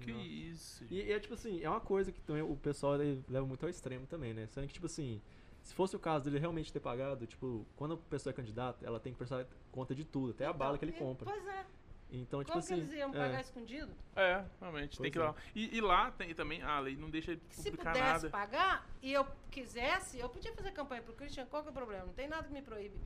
Que 0.01 0.13
Nossa. 0.13 0.27
isso. 0.27 0.87
E, 0.91 1.03
e, 1.03 1.13
é 1.13 1.19
tipo 1.19 1.35
assim, 1.35 1.63
é 1.63 1.69
uma 1.69 1.81
coisa 1.81 2.13
que 2.13 2.21
também 2.23 2.43
o 2.43 2.57
pessoal 2.57 2.95
leva 3.29 3.47
muito 3.47 3.65
ao 3.65 3.71
extremo 3.71 4.07
também, 4.07 4.33
né? 4.33 4.47
Sendo 4.47 4.67
que, 4.67 4.73
tipo 4.73 4.87
assim, 4.87 5.21
se 5.63 5.75
fosse 5.75 5.95
o 5.97 5.99
caso 5.99 6.25
dele 6.25 6.39
realmente 6.39 6.73
ter 6.73 6.81
pagado, 6.81 7.27
tipo, 7.27 7.67
quando 7.77 7.95
a 7.95 7.97
pessoa 7.97 8.31
é 8.31 8.35
candidata, 8.35 8.85
ela 8.87 8.99
tem 8.99 9.13
que 9.13 9.19
prestar 9.19 9.47
conta 9.71 9.95
de 9.95 10.05
tudo, 10.05 10.31
até 10.31 10.45
então, 10.45 10.55
a 10.55 10.57
bala 10.57 10.79
que 10.79 10.85
ele 10.85 10.93
compra. 10.93 11.27
Pois 11.27 11.47
é. 11.47 11.67
Então, 12.13 12.41
tipo 12.41 12.53
Como 12.53 12.59
assim. 12.59 12.75
Que 12.75 12.81
eles 12.81 12.93
iam 12.93 13.13
pagar 13.13 13.39
é. 13.39 13.41
escondido? 13.41 13.93
É, 14.17 14.45
realmente. 14.61 14.97
Pois 14.97 15.03
tem 15.03 15.13
que 15.13 15.19
ir 15.19 15.23
lá. 15.23 15.31
É. 15.31 15.51
E, 15.55 15.77
e, 15.77 15.81
lá 15.81 16.11
tem 16.11 16.35
também. 16.35 16.63
A 16.63 16.81
lei 16.81 16.97
não 16.97 17.09
deixa 17.09 17.37
de 17.37 17.41
publicar 17.41 17.63
Se 17.63 17.71
pudesse 17.71 18.01
nada. 18.01 18.31
pagar 18.31 18.91
e 19.01 19.13
eu 19.13 19.27
quisesse, 19.51 20.19
eu 20.19 20.29
podia 20.29 20.53
fazer 20.53 20.73
campanha 20.73 21.03
pro 21.03 21.15
Christian, 21.15 21.47
qual 21.47 21.63
que 21.63 21.69
é 21.69 21.71
o 21.71 21.75
problema? 21.75 22.07
Não 22.07 22.13
tem 22.13 22.27
nada 22.27 22.47
que 22.49 22.53
me 22.53 22.63
proíbe 22.63 22.99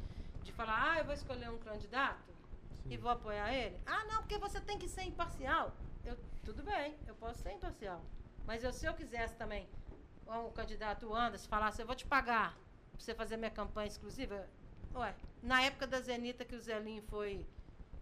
de 0.43 0.53
falar, 0.53 0.93
ah, 0.93 0.99
eu 0.99 1.05
vou 1.05 1.15
escolher 1.15 1.51
um 1.51 1.59
candidato 1.59 2.33
Sim. 2.83 2.93
e 2.93 2.97
vou 2.97 3.11
apoiar 3.11 3.53
ele. 3.53 3.77
Ah, 3.87 4.05
não, 4.05 4.21
porque 4.23 4.39
você 4.39 4.61
tem 4.61 4.79
que 4.79 4.89
ser 4.89 5.03
imparcial. 5.03 5.75
Tudo 6.45 6.63
bem, 6.63 6.95
eu 7.07 7.15
posso 7.15 7.41
ser 7.41 7.53
imparcial. 7.53 8.05
Mas 8.47 8.63
eu, 8.63 8.73
se 8.73 8.85
eu 8.87 8.93
quisesse 8.95 9.35
também, 9.37 9.67
o 10.27 10.51
candidato 10.51 11.13
Anderson 11.15 11.49
falasse, 11.49 11.81
eu 11.81 11.87
vou 11.87 11.97
te 11.97 12.05
pagar 12.05 12.53
pra 12.53 12.99
você 12.99 13.15
fazer 13.15 13.39
minha 13.39 13.51
campanha 13.51 13.89
exclusiva. 13.89 14.47
Ué, 14.95 15.17
na 15.41 15.63
época 15.63 15.87
da 15.87 16.01
Zenita 16.01 16.45
que 16.45 16.55
o 16.55 16.61
Zelinho 16.61 17.03
foi 17.03 17.47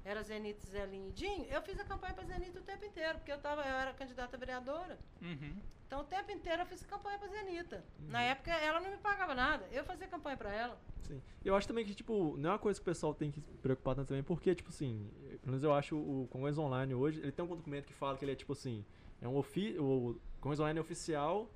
era 0.05 0.23
Zenito 0.23 0.67
Zelinho 0.67 1.09
e 1.09 1.13
Dinho, 1.13 1.45
eu 1.47 1.63
fiz 1.63 1.79
a 1.79 1.85
campanha 1.85 2.15
para 2.15 2.25
Zenito 2.25 2.59
o 2.59 2.63
tempo 2.63 2.85
inteiro, 2.85 3.19
porque 3.19 3.33
eu, 3.33 3.39
tava, 3.39 3.63
eu 3.63 3.75
era 3.75 3.93
candidata 3.93 4.37
a 4.37 4.39
vereadora. 4.39 4.99
Uhum. 5.21 5.57
Então 5.87 6.01
o 6.01 6.05
tempo 6.05 6.31
inteiro 6.33 6.63
eu 6.63 6.67
fiz 6.67 6.85
campanha 6.85 7.19
para 7.19 7.29
Zenita. 7.29 7.85
Uhum. 8.01 8.09
Na 8.09 8.23
época 8.23 8.51
ela 8.51 8.81
não 8.81 8.91
me 8.91 8.97
pagava 8.97 9.35
nada, 9.35 9.67
eu 9.71 9.85
fazia 9.85 10.07
campanha 10.09 10.37
para 10.37 10.53
ela. 10.53 10.81
Sim. 11.03 11.21
Eu 11.45 11.55
acho 11.55 11.67
também 11.69 11.85
que, 11.85 11.95
tipo, 11.95 12.37
não 12.39 12.51
é 12.51 12.53
uma 12.53 12.59
coisa 12.59 12.79
que 12.79 12.83
o 12.83 12.91
pessoal 12.91 13.15
tem 13.15 13.31
que 13.31 13.41
se 13.41 13.59
preocupar 13.59 13.95
tanto 13.95 14.09
também, 14.09 14.23
porque, 14.23 14.55
tipo 14.55 14.71
assim, 14.71 15.11
pelo 15.41 15.53
menos 15.53 15.63
eu 15.63 15.73
acho 15.73 15.97
o 15.97 16.29
Congress 16.31 16.59
Online 16.59 16.95
hoje, 16.95 17.21
ele 17.21 17.33
tem 17.33 17.45
um 17.45 17.49
documento 17.49 17.87
que 17.87 17.93
fala 17.93 18.17
que 18.17 18.25
ele 18.25 18.33
é, 18.33 18.37
tipo 18.37 18.53
assim, 18.53 18.85
é 19.21 19.29
um 19.29 19.37
ofi 19.37 19.77
o 19.79 20.19
Congress 20.41 20.61
Online 20.61 20.79
é 20.79 20.83
oficial 20.83 21.51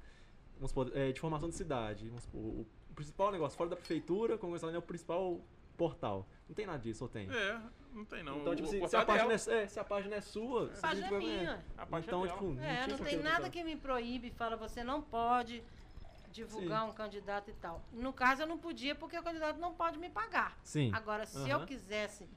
vamos 0.57 0.71
supor, 0.71 0.91
é, 0.95 1.13
de 1.13 1.21
formação 1.21 1.49
de 1.49 1.55
cidade. 1.55 2.09
Vamos 2.09 2.25
supor, 2.25 2.41
o, 2.41 2.67
principal 2.95 3.31
negócio, 3.31 3.57
fora 3.59 3.69
da 3.69 3.77
prefeitura, 3.77 4.37
o 4.37 4.39
Congress 4.39 4.65
Online 4.65 4.77
é 4.77 4.79
o 4.79 4.83
principal 4.83 5.41
portal. 5.77 6.27
Não 6.49 6.55
tem 6.55 6.67
nada 6.67 6.79
disso, 6.79 7.05
ou 7.05 7.09
tem? 7.09 7.29
É, 7.31 7.61
não 7.93 8.05
tem 8.05 8.23
não. 8.23 8.39
Então, 8.39 8.55
tipo 8.55 8.69
assim, 8.69 8.87
se 8.87 8.97
a, 8.97 9.05
página 9.05 9.33
é, 9.33 9.35
é, 9.35 9.67
se 9.67 9.81
a 9.81 9.85
página 9.85 10.17
é 10.17 10.21
sua... 10.21 10.73
A 10.77 10.81
página 10.81 11.07
é 11.07 11.19
minha. 11.19 11.65
A 11.77 11.87
página 11.87 12.11
então, 12.11 12.25
é 12.25 12.29
tipo, 12.29 12.45
não, 12.45 12.63
é, 12.63 12.87
não 12.87 12.99
tem 12.99 13.17
nada 13.19 13.51
que 13.51 13.65
me 13.65 13.77
proíbe, 13.77 14.31
fala, 14.31 14.57
você 14.57 14.85
não 14.85 15.03
pode 15.03 15.63
divulgar 16.37 16.83
Sim. 16.83 16.91
um 16.91 16.93
candidato 16.93 17.51
e 17.51 17.55
tal. 17.55 17.83
No 17.93 18.13
caso, 18.13 18.43
eu 18.43 18.47
não 18.47 18.59
podia 18.59 18.95
porque 18.95 19.19
o 19.19 19.23
candidato 19.23 19.59
não 19.59 19.75
pode 19.75 19.99
me 19.99 20.11
pagar. 20.11 20.59
Sim. 20.63 20.91
Agora, 20.93 21.25
se 21.25 21.39
uhum. 21.39 21.49
eu 21.49 21.67
quisesse 21.67 22.29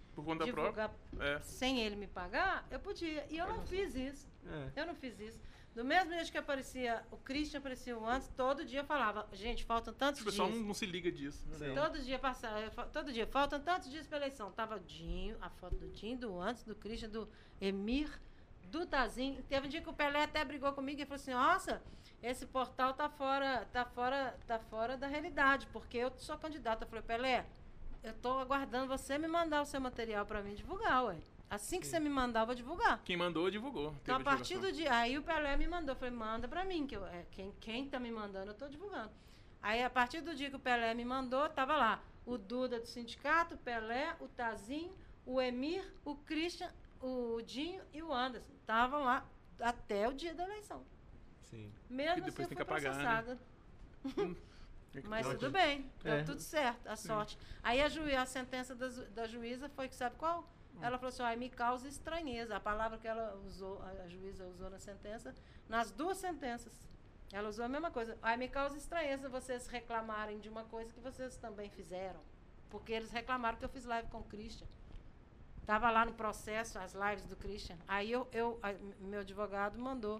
divulgar 0.46 0.92
é. 1.20 1.40
sem 1.42 1.82
ele 1.82 1.96
me 1.96 2.08
pagar, 2.08 2.66
eu 2.72 2.80
podia. 2.80 3.26
E 3.30 3.38
eu 3.38 3.48
não 3.48 3.62
fiz 3.64 3.96
isso. 3.96 4.28
É. 4.46 4.82
Eu 4.82 4.88
não 4.88 4.96
fiz 4.96 5.20
isso. 5.20 5.40
Do 5.76 5.86
mesmo 5.86 6.12
jeito 6.12 6.32
que 6.32 6.38
aparecia, 6.38 7.06
o 7.12 7.18
Christian 7.18 7.60
aparecia 7.60 7.96
antes, 7.96 8.28
todo 8.36 8.66
dia 8.66 8.84
falava, 8.84 9.28
gente, 9.32 9.64
faltam 9.64 9.94
tantos 9.94 10.22
dias. 10.22 10.28
O 10.28 10.38
pessoal 10.38 10.50
não, 10.50 10.68
não, 10.68 10.74
se 10.74 10.86
liga 10.86 11.12
disso. 11.12 11.48
Né? 11.48 11.74
Todo 11.74 12.00
dia 12.00 12.18
passava, 12.18 12.86
todo 12.88 13.14
dia, 13.14 13.28
faltam 13.28 13.60
tantos 13.60 13.90
dias 13.90 14.08
para 14.08 14.18
eleição. 14.18 14.52
Tava 14.52 14.80
Dinho, 14.80 15.38
a 15.40 15.50
foto 15.50 15.76
do 15.76 15.88
Dinho, 15.90 16.18
do 16.18 16.40
antes, 16.42 16.64
do 16.64 16.76
Christian, 16.76 17.10
do 17.10 17.30
Emir, 17.62 18.10
do 18.64 18.86
Tazinho. 18.86 19.44
Teve 19.44 19.68
um 19.68 19.70
dia 19.70 19.82
que 19.82 19.90
o 19.90 19.94
Pelé 19.94 20.24
até 20.24 20.44
brigou 20.44 20.74
comigo 20.74 21.02
e 21.02 21.06
falou 21.06 21.16
assim: 21.16 21.32
Nossa, 21.32 21.82
esse 22.22 22.46
portal 22.46 22.94
tá 22.94 23.08
fora, 23.10 23.66
tá 23.72 23.86
fora, 23.86 24.38
tá 24.48 24.60
fora 24.60 24.98
da 24.98 25.08
realidade, 25.08 25.68
porque 25.72 25.98
eu 25.98 26.12
sou 26.18 26.38
candidata. 26.38 26.84
Eu 26.84 26.90
falei, 26.90 27.04
Pelé, 27.04 27.46
eu 28.04 28.14
tô 28.14 28.40
aguardando 28.40 28.88
você 28.88 29.18
me 29.18 29.28
mandar 29.28 29.62
o 29.62 29.66
seu 29.66 29.80
material 29.80 30.26
para 30.26 30.42
mim 30.42 30.56
divulgar, 30.56 31.06
ué. 31.06 31.18
Assim 31.50 31.80
que 31.80 31.88
Sim. 31.88 31.94
você 31.94 32.00
me 32.00 32.10
mandar, 32.10 32.42
eu 32.42 32.46
vou 32.46 32.56
divulgar. 32.56 33.02
Quem 33.04 33.18
mandou, 33.18 33.50
divulgou. 33.50 33.96
Então, 34.04 34.18
a 34.18 34.20
partir 34.20 34.60
do 34.60 34.72
dia. 34.72 34.94
Aí 34.94 35.18
o 35.18 35.24
Pelé 35.24 35.58
me 35.58 35.68
mandou. 35.68 35.96
Falei, 35.96 36.14
manda 36.14 36.48
pra 36.48 36.64
mim. 36.64 36.86
Que 36.86 36.96
eu, 36.96 37.06
é, 37.08 37.26
quem, 37.32 37.52
quem 37.60 37.90
tá 37.90 38.00
me 38.00 38.12
mandando, 38.12 38.52
eu 38.52 38.56
tô 38.56 38.68
divulgando. 38.68 39.10
Aí, 39.62 39.84
a 39.84 39.90
partir 39.90 40.22
do 40.22 40.36
dia 40.36 40.50
que 40.50 40.56
o 40.56 40.60
Pelé 40.60 40.94
me 40.94 41.04
mandou, 41.04 41.50
tava 41.50 41.76
lá. 41.76 42.04
O 42.26 42.38
Duda 42.38 42.80
do 42.80 42.86
sindicato, 42.86 43.56
o 43.56 43.58
Pelé, 43.58 44.16
o 44.20 44.28
Tazinho, 44.28 44.94
o 45.26 45.42
Emir, 45.42 45.84
o 46.06 46.16
Christian, 46.16 46.72
o 47.02 47.42
Dinho 47.42 47.82
e 47.92 48.04
o 48.04 48.14
Anderson. 48.14 48.54
Estavam 48.62 49.04
lá 49.04 49.26
até 49.60 50.08
o 50.08 50.14
dia 50.14 50.36
da 50.36 50.44
eleição. 50.44 50.86
Sim. 51.42 51.72
Mesmo 51.90 52.28
assim, 52.28 52.42
eu 52.44 52.48
fui 52.48 52.62
apagar, 52.62 52.96
né? 52.96 53.04
processada. 53.04 53.40
Né? 54.92 55.04
Mas 55.06 55.28
tudo 55.28 55.52
bem, 55.52 55.86
deu 56.02 56.14
é. 56.14 56.24
tudo 56.24 56.42
certo, 56.42 56.88
a 56.88 56.96
sorte. 56.96 57.38
Aí 57.62 57.80
a, 57.80 58.22
a 58.22 58.26
sentença 58.26 58.74
da, 58.74 58.88
da 58.88 59.28
juíza 59.28 59.70
foi 59.70 59.88
que 59.88 59.94
sabe 59.94 60.16
qual? 60.16 60.50
Hum. 60.80 60.84
Ela 60.86 60.98
falou 60.98 61.10
assim, 61.10 61.24
ó, 61.24 61.38
me 61.38 61.50
causa 61.50 61.88
estranheza. 61.88 62.56
A 62.56 62.60
palavra 62.60 62.98
que 62.98 63.08
ela 63.08 63.36
usou, 63.46 63.82
a, 63.82 64.08
juíza 64.08 64.46
usou 64.48 64.70
na 64.70 64.80
sentença, 64.80 65.34
nas 65.68 65.92
duas 65.92 66.18
sentenças. 66.18 66.74
Ela 67.32 67.50
usou 67.50 67.66
a 67.66 67.70
mesma 67.70 67.92
coisa. 67.92 68.18
Aí 68.22 68.38
me 68.38 68.48
causa 68.48 68.78
estranheza 68.78 69.30
vocês 69.30 69.68
reclamarem 69.68 70.40
de 70.40 70.50
uma 70.50 70.64
coisa 70.64 70.92
que 70.94 71.00
vocês 71.00 71.38
também 71.38 71.70
fizeram. 71.70 72.20
Porque 72.70 72.92
eles 72.92 73.12
reclamaram 73.12 73.58
que 73.58 73.66
eu 73.66 73.70
fiz 73.70 73.86
live 73.86 74.08
com 74.10 74.20
o 74.20 74.24
Christian. 74.24 74.68
Tava 75.66 75.92
lá 75.92 76.04
no 76.06 76.14
processo, 76.14 76.80
as 76.80 76.94
lives 76.94 77.26
do 77.28 77.36
Christian. 77.36 77.78
Aí 77.88 78.12
eu, 78.12 78.28
eu 78.32 78.60
a, 78.64 78.74
meu 79.00 79.20
advogado 79.20 79.78
mandou 79.78 80.20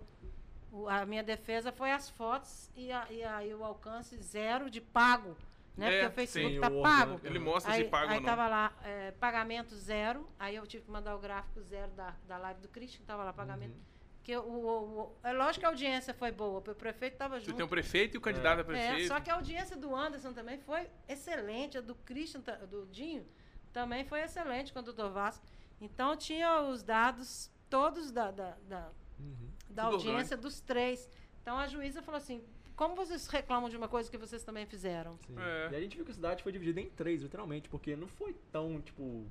o, 0.72 0.88
a 0.88 1.06
minha 1.06 1.24
defesa 1.24 1.72
foi 1.72 1.92
as 1.92 2.10
fotos 2.10 2.70
e, 2.76 2.92
a, 2.92 3.12
e 3.12 3.24
aí 3.24 3.54
o 3.54 3.64
alcance 3.64 4.18
zero 4.18 4.70
de 4.70 4.80
pago. 4.80 5.36
Né? 5.80 5.88
É, 5.88 6.00
Porque 6.02 6.08
o 6.08 6.12
Facebook 6.12 6.56
sim, 6.56 6.60
tá 6.60 6.68
o 6.68 6.82
pago. 6.82 7.22
Ele 7.24 7.40
mostra 7.40 7.72
aí, 7.72 7.84
se 7.86 7.90
paga 7.90 8.12
aí 8.12 8.18
ou 8.18 8.22
não. 8.22 8.30
tava 8.30 8.48
lá, 8.48 8.74
é, 8.84 9.12
pagamento 9.12 9.74
zero. 9.76 10.30
Aí 10.38 10.56
eu 10.56 10.68
tive 10.68 10.84
que 10.84 10.92
mandar 10.92 11.16
o 11.16 11.20
gráfico 11.20 11.62
zero 11.62 11.92
da, 11.92 12.14
da 12.28 12.38
live 12.38 12.60
do 12.60 12.68
Christian, 12.68 13.06
tava 13.06 13.24
lá, 13.24 13.32
pagamento. 13.32 13.74
Uhum. 13.74 13.90
Que 14.22 14.36
o, 14.36 14.42
o, 14.42 15.00
o, 15.00 15.16
é 15.24 15.32
lógico 15.32 15.62
que 15.62 15.66
a 15.66 15.70
audiência 15.70 16.14
foi 16.14 16.32
boa, 16.32 16.60
o 16.60 16.76
prefeito 16.76 17.14
estava 17.14 17.40
junto. 17.40 17.52
Você 17.52 17.56
tem 17.56 17.66
o 17.66 17.70
prefeito 17.70 18.16
e 18.16 18.18
o 18.18 18.22
candidato 18.22 18.60
é. 18.60 18.62
a 18.62 18.66
prefeito. 18.66 19.06
É, 19.06 19.08
só 19.08 19.20
que 19.22 19.32
a 19.32 19.36
audiência 19.36 19.78
do 19.78 19.96
Anderson 19.96 20.34
também 20.34 20.60
foi 20.60 20.90
excelente, 21.08 21.78
a 21.78 21.82
do 21.82 21.96
Christian, 21.96 22.42
do 22.70 22.86
Dinho, 22.88 23.26
também 23.72 24.04
foi 24.04 24.20
excelente 24.22 24.74
com 24.74 24.80
o 24.80 24.84
doutor 24.84 25.10
Vasco. 25.12 25.46
Então 25.80 26.16
tinha 26.18 26.62
os 26.62 26.84
dados 26.84 27.50
todos 27.70 28.12
da, 28.12 28.32
da, 28.32 28.58
da 28.68 28.92
uhum. 29.18 29.50
da 29.70 29.84
audiência 29.86 30.36
dos 30.36 30.60
três. 30.60 31.10
Então 31.42 31.58
a 31.58 31.68
juíza 31.68 32.02
falou 32.02 32.18
assim: 32.18 32.44
como 32.80 32.96
vocês 32.96 33.28
reclamam 33.28 33.70
de 33.70 33.76
uma 33.76 33.90
coisa 33.90 34.10
que 34.10 34.18
vocês 34.18 34.42
também 34.42 34.66
fizeram? 34.66 35.20
É. 35.36 35.74
E 35.74 35.76
a 35.76 35.82
gente 35.82 35.98
viu 35.98 36.06
que 36.06 36.12
a 36.12 36.14
cidade 36.14 36.42
foi 36.42 36.50
dividida 36.50 36.80
em 36.80 36.90
três, 36.90 37.22
literalmente, 37.22 37.68
porque 37.68 37.94
não 37.94 38.08
foi 38.08 38.34
tão, 38.54 38.80
tipo, 38.80 39.26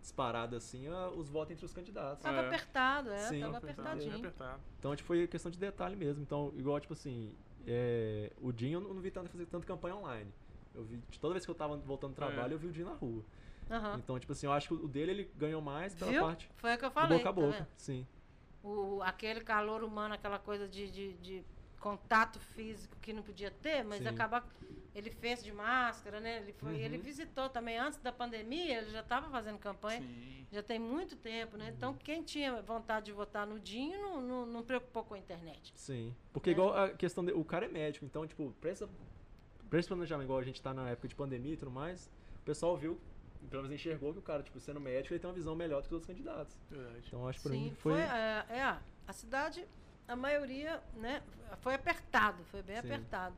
disparado 0.00 0.54
assim 0.54 0.86
os 1.16 1.28
votos 1.28 1.50
entre 1.50 1.66
os 1.66 1.72
candidatos. 1.72 2.22
Tava 2.22 2.42
é. 2.42 2.46
apertado, 2.46 3.10
é, 3.10 3.18
Sim, 3.18 3.40
tava 3.40 3.58
apertadinho. 3.58 4.14
Apertado. 4.18 4.60
Então, 4.78 4.94
tipo, 4.94 5.08
foi 5.08 5.26
questão 5.26 5.50
de 5.50 5.58
detalhe 5.58 5.96
mesmo. 5.96 6.22
Então, 6.22 6.52
igual, 6.56 6.78
tipo 6.78 6.92
assim, 6.92 7.34
é, 7.66 8.30
o 8.40 8.52
Dinho 8.52 8.80
eu 8.80 8.94
não 8.94 9.00
vi 9.00 9.10
tanto 9.10 9.28
fazer 9.30 9.46
tanto 9.46 9.66
campanha 9.66 9.96
online. 9.96 10.32
Eu 10.72 10.84
vi, 10.84 10.96
toda 11.20 11.34
vez 11.34 11.44
que 11.44 11.50
eu 11.50 11.56
tava 11.56 11.76
voltando 11.78 12.12
do 12.12 12.16
trabalho, 12.16 12.52
é. 12.52 12.54
eu 12.54 12.58
vi 12.58 12.68
o 12.68 12.72
Dinho 12.72 12.86
na 12.86 12.94
rua. 12.94 13.24
Uhum. 13.68 13.94
Então, 13.98 14.16
tipo 14.20 14.30
assim, 14.30 14.46
eu 14.46 14.52
acho 14.52 14.68
que 14.68 14.74
o 14.74 14.86
dele 14.86 15.10
ele 15.10 15.30
ganhou 15.36 15.60
mais 15.60 15.92
pela 15.92 16.12
Viu? 16.12 16.22
parte. 16.22 16.48
Foi 16.54 16.72
o 16.72 16.78
que 16.78 16.84
eu 16.84 16.90
falei. 16.92 17.18
boca 17.18 17.28
a 17.28 17.32
boca, 17.32 17.58
tá 17.58 17.66
sim 17.76 18.06
o, 18.62 19.02
aquele 19.02 19.40
calor 19.40 19.82
humano, 19.82 20.14
aquela 20.14 20.38
coisa 20.38 20.68
de, 20.68 20.90
de, 20.90 21.12
de, 21.14 21.44
contato 21.82 22.38
físico 22.38 22.96
que 23.02 23.12
não 23.12 23.22
podia 23.22 23.50
ter, 23.50 23.84
mas 23.84 24.02
Sim. 24.02 24.08
acaba 24.08 24.44
ele 24.94 25.10
fez 25.10 25.42
de 25.42 25.50
máscara, 25.52 26.20
né? 26.20 26.36
Ele 26.38 26.52
foi, 26.52 26.74
uhum. 26.74 26.78
ele 26.78 26.98
visitou 26.98 27.48
também 27.48 27.76
antes 27.78 27.98
da 27.98 28.12
pandemia, 28.12 28.78
ele 28.78 28.90
já 28.90 29.00
estava 29.00 29.28
fazendo 29.30 29.58
campanha, 29.58 30.00
Sim. 30.00 30.46
já 30.52 30.62
tem 30.62 30.78
muito 30.78 31.16
tempo, 31.16 31.56
né? 31.56 31.64
Uhum. 31.64 31.70
Então 31.70 31.94
quem 31.94 32.22
tinha 32.22 32.62
vontade 32.62 33.06
de 33.06 33.12
votar 33.12 33.46
no 33.46 33.58
Dinho 33.58 34.00
não, 34.00 34.20
não, 34.20 34.46
não 34.46 34.62
preocupou 34.62 35.02
com 35.02 35.14
a 35.14 35.18
internet. 35.18 35.72
Sim, 35.74 36.14
porque 36.32 36.50
é. 36.50 36.52
igual 36.52 36.76
a 36.76 36.90
questão 36.90 37.24
de, 37.24 37.32
o 37.32 37.44
cara 37.44 37.66
é 37.66 37.68
médico, 37.68 38.04
então 38.04 38.26
tipo 38.26 38.54
para 38.60 38.70
esse 38.70 39.88
planejamento 39.88 40.26
igual 40.26 40.38
a 40.38 40.44
gente 40.44 40.56
está 40.56 40.72
na 40.72 40.88
época 40.90 41.08
de 41.08 41.16
pandemia 41.16 41.54
e 41.54 41.56
tudo 41.56 41.70
mais, 41.70 42.08
o 42.36 42.44
pessoal 42.44 42.76
viu 42.76 43.00
pelo 43.50 43.62
menos 43.64 43.74
enxergou 43.74 44.12
que 44.12 44.20
o 44.20 44.22
cara, 44.22 44.40
tipo, 44.40 44.60
sendo 44.60 44.78
médico, 44.78 45.14
ele 45.14 45.20
tem 45.20 45.28
uma 45.28 45.34
visão 45.34 45.56
melhor 45.56 45.82
do 45.82 45.88
que 45.88 45.88
os 45.88 45.92
outros 45.94 46.06
candidatos. 46.06 46.56
Verdade. 46.70 47.02
Então 47.08 47.26
acho 47.26 47.40
que 47.40 47.42
pra 47.42 47.52
Sim, 47.52 47.64
mim 47.64 47.74
foi. 47.74 47.94
foi 47.94 48.02
é, 48.02 48.46
é, 48.50 48.78
a 49.06 49.12
cidade, 49.12 49.66
a 50.08 50.16
maioria, 50.16 50.82
né, 50.94 51.22
foi 51.60 51.74
apertado, 51.74 52.44
foi 52.44 52.62
bem 52.62 52.80
Sim. 52.80 52.86
apertado. 52.86 53.36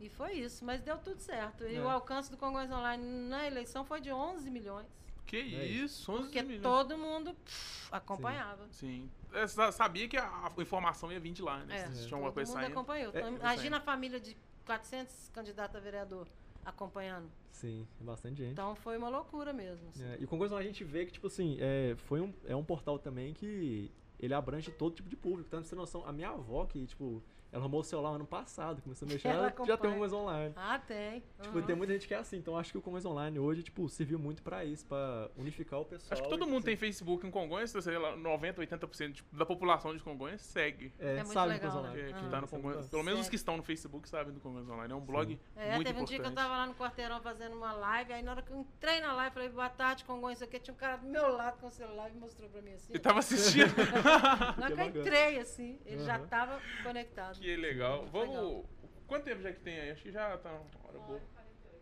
E 0.00 0.08
foi 0.08 0.34
isso, 0.34 0.64
mas 0.64 0.80
deu 0.80 0.96
tudo 0.98 1.18
certo. 1.20 1.64
E 1.64 1.74
é. 1.74 1.80
o 1.80 1.88
alcance 1.88 2.30
do 2.30 2.36
Congonhas 2.36 2.70
Online 2.70 3.02
na 3.28 3.46
eleição 3.46 3.84
foi 3.84 4.00
de 4.00 4.12
11 4.12 4.48
milhões. 4.50 4.86
Que 5.26 5.36
é 5.36 5.66
isso, 5.66 6.10
11 6.10 6.22
Porque 6.22 6.42
milhões. 6.42 6.62
todo 6.62 6.96
mundo 6.96 7.34
pff, 7.34 7.88
acompanhava. 7.92 8.66
Sim. 8.70 9.10
Sim. 9.30 9.38
Eu 9.60 9.72
sabia 9.72 10.08
que 10.08 10.16
a 10.16 10.50
informação 10.58 11.12
ia 11.12 11.20
vir 11.20 11.32
de 11.32 11.42
lá, 11.42 11.58
né? 11.64 11.80
É, 11.80 11.90
Se 11.90 12.08
tinha 12.08 12.18
todo 12.18 12.46
mundo 12.46 12.64
acompanhou. 12.64 13.12
É, 13.14 13.28
imagina 13.28 13.76
a 13.76 13.80
família 13.80 14.18
de 14.18 14.34
400 14.64 15.30
candidatos 15.34 15.76
a 15.76 15.80
vereador 15.80 16.26
acompanhando. 16.64 17.30
Sim, 17.50 17.86
bastante 18.00 18.38
gente. 18.38 18.52
Então 18.52 18.74
foi 18.76 18.96
uma 18.96 19.08
loucura 19.08 19.52
mesmo. 19.52 19.88
Assim. 19.88 20.04
É, 20.04 20.16
e 20.20 20.26
com 20.26 20.38
coisa 20.38 20.56
a 20.56 20.62
gente 20.62 20.84
vê 20.84 21.04
que, 21.04 21.12
tipo 21.12 21.26
assim, 21.26 21.58
é, 21.60 21.94
foi 22.06 22.20
um, 22.20 22.32
é 22.46 22.54
um 22.54 22.64
portal 22.64 22.98
também 22.98 23.34
que 23.34 23.90
ele 24.18 24.34
abrange 24.34 24.70
todo 24.70 24.94
tipo 24.94 25.08
de 25.08 25.16
público. 25.16 25.48
Tanto 25.50 25.68
você 25.68 25.74
noção, 25.74 26.04
a 26.06 26.12
minha 26.12 26.30
avó, 26.30 26.64
que, 26.66 26.84
tipo, 26.86 27.22
ela 27.50 27.62
arrumou 27.62 27.80
o 27.80 27.84
celular 27.84 28.10
ano 28.10 28.26
passado, 28.26 28.82
começou 28.82 29.08
a 29.08 29.12
mexer, 29.12 29.28
ela, 29.28 29.54
ela 29.56 29.66
já 29.66 29.76
tem 29.76 29.88
algumas 29.88 30.12
online. 30.12 30.52
Ah, 30.56 30.78
tem. 30.78 31.14
Uhum. 31.14 31.42
Tipo, 31.42 31.62
tem 31.62 31.76
muita 31.76 31.92
gente 31.94 32.06
que 32.06 32.14
é 32.14 32.18
assim, 32.18 32.36
então 32.36 32.56
acho 32.58 32.72
que 32.72 32.78
o 32.78 32.82
Congonhas 32.82 33.06
Online 33.06 33.38
hoje, 33.38 33.62
tipo, 33.62 33.88
serviu 33.88 34.18
muito 34.18 34.42
pra 34.42 34.64
isso, 34.64 34.84
pra 34.86 35.30
unificar 35.36 35.80
o 35.80 35.84
pessoal. 35.84 36.12
Acho 36.12 36.22
que 36.22 36.28
todo 36.28 36.46
mundo 36.46 36.64
tem 36.64 36.76
Facebook 36.76 37.26
em 37.26 37.30
Congonhas, 37.30 37.70
sei 37.70 37.96
lá, 37.96 38.16
90, 38.16 38.60
80% 38.60 39.12
tipo, 39.12 39.36
da 39.36 39.46
população 39.46 39.96
de 39.96 40.02
Congonhas 40.02 40.42
segue. 40.42 40.92
É, 40.98 41.16
é 41.16 41.24
sabe 41.24 41.54
legal, 41.54 41.70
Congonhas 41.70 41.94
Online. 41.94 42.12
Né? 42.12 42.20
Que, 42.20 42.30
tá 42.30 42.40
no 42.40 42.48
Congonhas, 42.48 42.88
pelo 42.88 43.02
menos 43.02 43.20
os 43.20 43.28
que 43.28 43.36
estão 43.36 43.56
no 43.56 43.62
Facebook 43.62 44.08
sabem 44.08 44.34
do 44.34 44.40
Congonhas 44.40 44.68
Online. 44.68 44.92
É 44.92 44.96
um 44.96 45.00
blog 45.00 45.34
Sim. 45.34 45.40
é, 45.56 45.74
muito 45.74 45.86
teve 45.86 46.00
um 46.00 46.04
dia 46.04 46.18
que 46.20 46.26
eu 46.26 46.34
tava 46.34 46.56
lá 46.56 46.66
no 46.66 46.74
quarteirão 46.74 47.20
fazendo 47.20 47.56
uma 47.56 47.72
live, 47.72 48.12
aí 48.12 48.22
na 48.22 48.32
hora 48.32 48.42
que 48.42 48.50
eu 48.50 48.58
entrei 48.58 49.00
na 49.00 49.12
live, 49.14 49.32
falei, 49.32 49.48
boa 49.48 49.70
tarde, 49.70 50.04
Congonhas, 50.04 50.42
aqui 50.42 50.58
tinha 50.58 50.74
um 50.74 50.78
cara 50.78 50.96
do 50.96 51.06
meu 51.06 51.34
lado 51.34 51.58
com 51.58 51.68
o 51.68 51.70
celular 51.70 52.10
e 52.10 52.14
mostrou 52.14 52.48
pra 52.50 52.60
mim 52.60 52.72
assim. 52.74 52.92
E 52.92 52.98
tava 52.98 53.20
assistindo. 53.20 53.74
na 54.58 54.66
hora 54.66 54.74
que 54.74 54.98
eu 54.98 55.02
entrei, 55.02 55.38
assim, 55.38 55.78
ele 55.86 56.00
uhum. 56.00 56.06
já 56.06 56.18
tava 56.18 56.60
conectado. 56.82 57.37
Que 57.38 57.56
legal. 57.56 58.06
Vamos. 58.06 58.28
Legal. 58.28 58.64
Quanto 59.06 59.24
tempo 59.24 59.40
já 59.40 59.52
que 59.52 59.60
tem 59.60 59.80
aí? 59.80 59.90
Acho 59.90 60.02
que 60.02 60.10
já 60.10 60.36
tá 60.38 60.50
uma 60.50 60.88
hora 60.88 60.98
boa. 60.98 61.20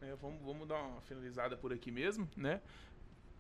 É, 0.03 0.15
vamos, 0.17 0.41
vamos 0.43 0.69
dar 0.69 0.81
uma 0.83 1.01
finalizada 1.01 1.57
por 1.57 1.73
aqui 1.73 1.91
mesmo, 1.91 2.29
né? 2.37 2.61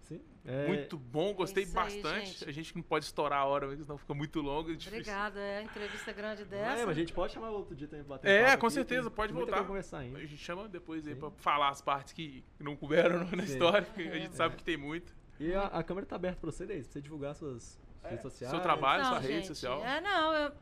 Sim. 0.09 0.21
É... 0.45 0.69
Muito 0.69 0.97
bom, 0.97 1.35
gostei 1.35 1.65
aí, 1.65 1.71
bastante. 1.71 2.27
Gente. 2.27 2.49
A 2.49 2.53
gente 2.53 2.77
não 2.77 2.83
pode 2.83 3.05
estourar 3.05 3.41
a 3.41 3.45
hora, 3.45 3.77
senão 3.77 3.99
fica 3.99 4.15
muito 4.15 4.41
longo. 4.41 4.71
Obrigada, 4.71 5.41
é 5.41 5.63
entrevista 5.63 6.13
grande 6.13 6.45
dessa. 6.45 6.81
É, 6.81 6.87
mas 6.87 6.97
a 6.97 7.01
gente 7.01 7.13
pode 7.13 7.33
chamar 7.33 7.51
outro 7.51 7.75
dia 7.75 7.89
também 7.89 8.05
pra 8.05 8.17
bater 8.17 8.29
É, 8.29 8.57
com 8.57 8.67
aqui, 8.67 8.75
certeza, 8.75 9.11
pode 9.11 9.33
voltar. 9.33 9.65
Conversar 9.65 9.99
ainda. 9.99 10.19
A 10.19 10.23
gente 10.23 10.37
chama 10.37 10.69
depois 10.69 11.05
Sim. 11.05 11.11
aí 11.11 11.17
pra 11.17 11.31
falar 11.33 11.71
as 11.71 11.83
partes 11.83 12.13
que 12.13 12.45
não 12.59 12.77
couberam 12.77 13.25
na 13.35 13.45
Sim. 13.45 13.53
história, 13.53 13.87
é, 13.97 14.09
a 14.09 14.19
gente 14.19 14.33
é. 14.33 14.37
sabe 14.37 14.57
que 14.57 14.63
tem 14.63 14.77
muito. 14.77 15.15
E 15.41 15.53
a, 15.53 15.65
a 15.65 15.83
câmera 15.83 16.07
tá 16.07 16.17
aberta 16.17 16.41
pra 16.41 16.51
você, 16.51 16.65
daí, 16.65 16.83
pra 16.83 16.93
você 16.93 17.01
divulgar 17.01 17.35
suas 17.35 17.81
é. 18.05 18.11
redes 18.11 18.23
sociais. 18.23 18.51
Seu 18.53 18.61
trabalho, 18.61 19.03
não, 19.03 19.11
sua 19.11 19.23
gente, 19.23 19.33
rede 19.33 19.47
social. 19.49 19.85
É, 19.85 20.01
não, 20.01 20.33
eu, 20.33 20.53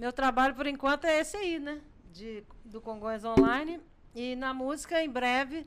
meu 0.00 0.14
trabalho 0.14 0.54
por 0.54 0.66
enquanto 0.66 1.04
é 1.04 1.20
esse 1.20 1.36
aí, 1.36 1.58
né? 1.58 1.78
De, 2.10 2.42
do 2.64 2.80
Congonhas 2.80 3.22
Online. 3.22 3.78
E 4.14 4.34
na 4.34 4.54
música, 4.54 5.02
em 5.02 5.10
breve, 5.10 5.66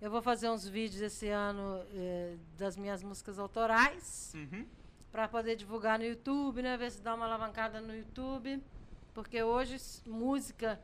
eu 0.00 0.08
vou 0.08 0.22
fazer 0.22 0.48
uns 0.48 0.68
vídeos 0.68 1.02
esse 1.02 1.28
ano 1.28 1.84
eh, 1.92 2.36
das 2.56 2.76
minhas 2.76 3.02
músicas 3.02 3.40
autorais. 3.40 4.34
Uhum. 4.36 4.64
Para 5.10 5.26
poder 5.26 5.56
divulgar 5.56 5.98
no 5.98 6.04
YouTube, 6.04 6.62
né? 6.62 6.76
Ver 6.76 6.92
se 6.92 7.02
dá 7.02 7.12
uma 7.12 7.26
alavancada 7.26 7.80
no 7.80 7.92
YouTube. 7.92 8.62
Porque 9.12 9.42
hoje 9.42 9.76
música 10.06 10.80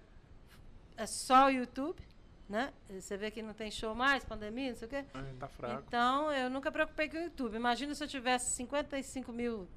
é 0.97 1.07
só 1.07 1.47
o 1.47 1.51
YouTube, 1.51 2.03
né? 2.49 2.73
Você 2.91 3.17
vê 3.17 3.31
que 3.31 3.41
não 3.41 3.55
tem 3.55 3.71
show 3.71 3.95
mais, 3.95 4.25
pandemia, 4.25 4.71
não 4.71 4.77
sei 4.77 4.89
o 4.89 4.91
quê. 4.91 5.05
É, 5.15 5.35
tá 5.39 5.47
fraco. 5.47 5.85
Então, 5.87 6.33
eu 6.33 6.51
nunca 6.51 6.73
preocupei 6.73 7.09
com 7.09 7.17
o 7.17 7.21
YouTube. 7.21 7.55
Imagina 7.55 7.95
se 7.95 8.03
eu 8.03 8.09
tivesse 8.09 8.57
55 8.57 9.33
mil 9.33 9.69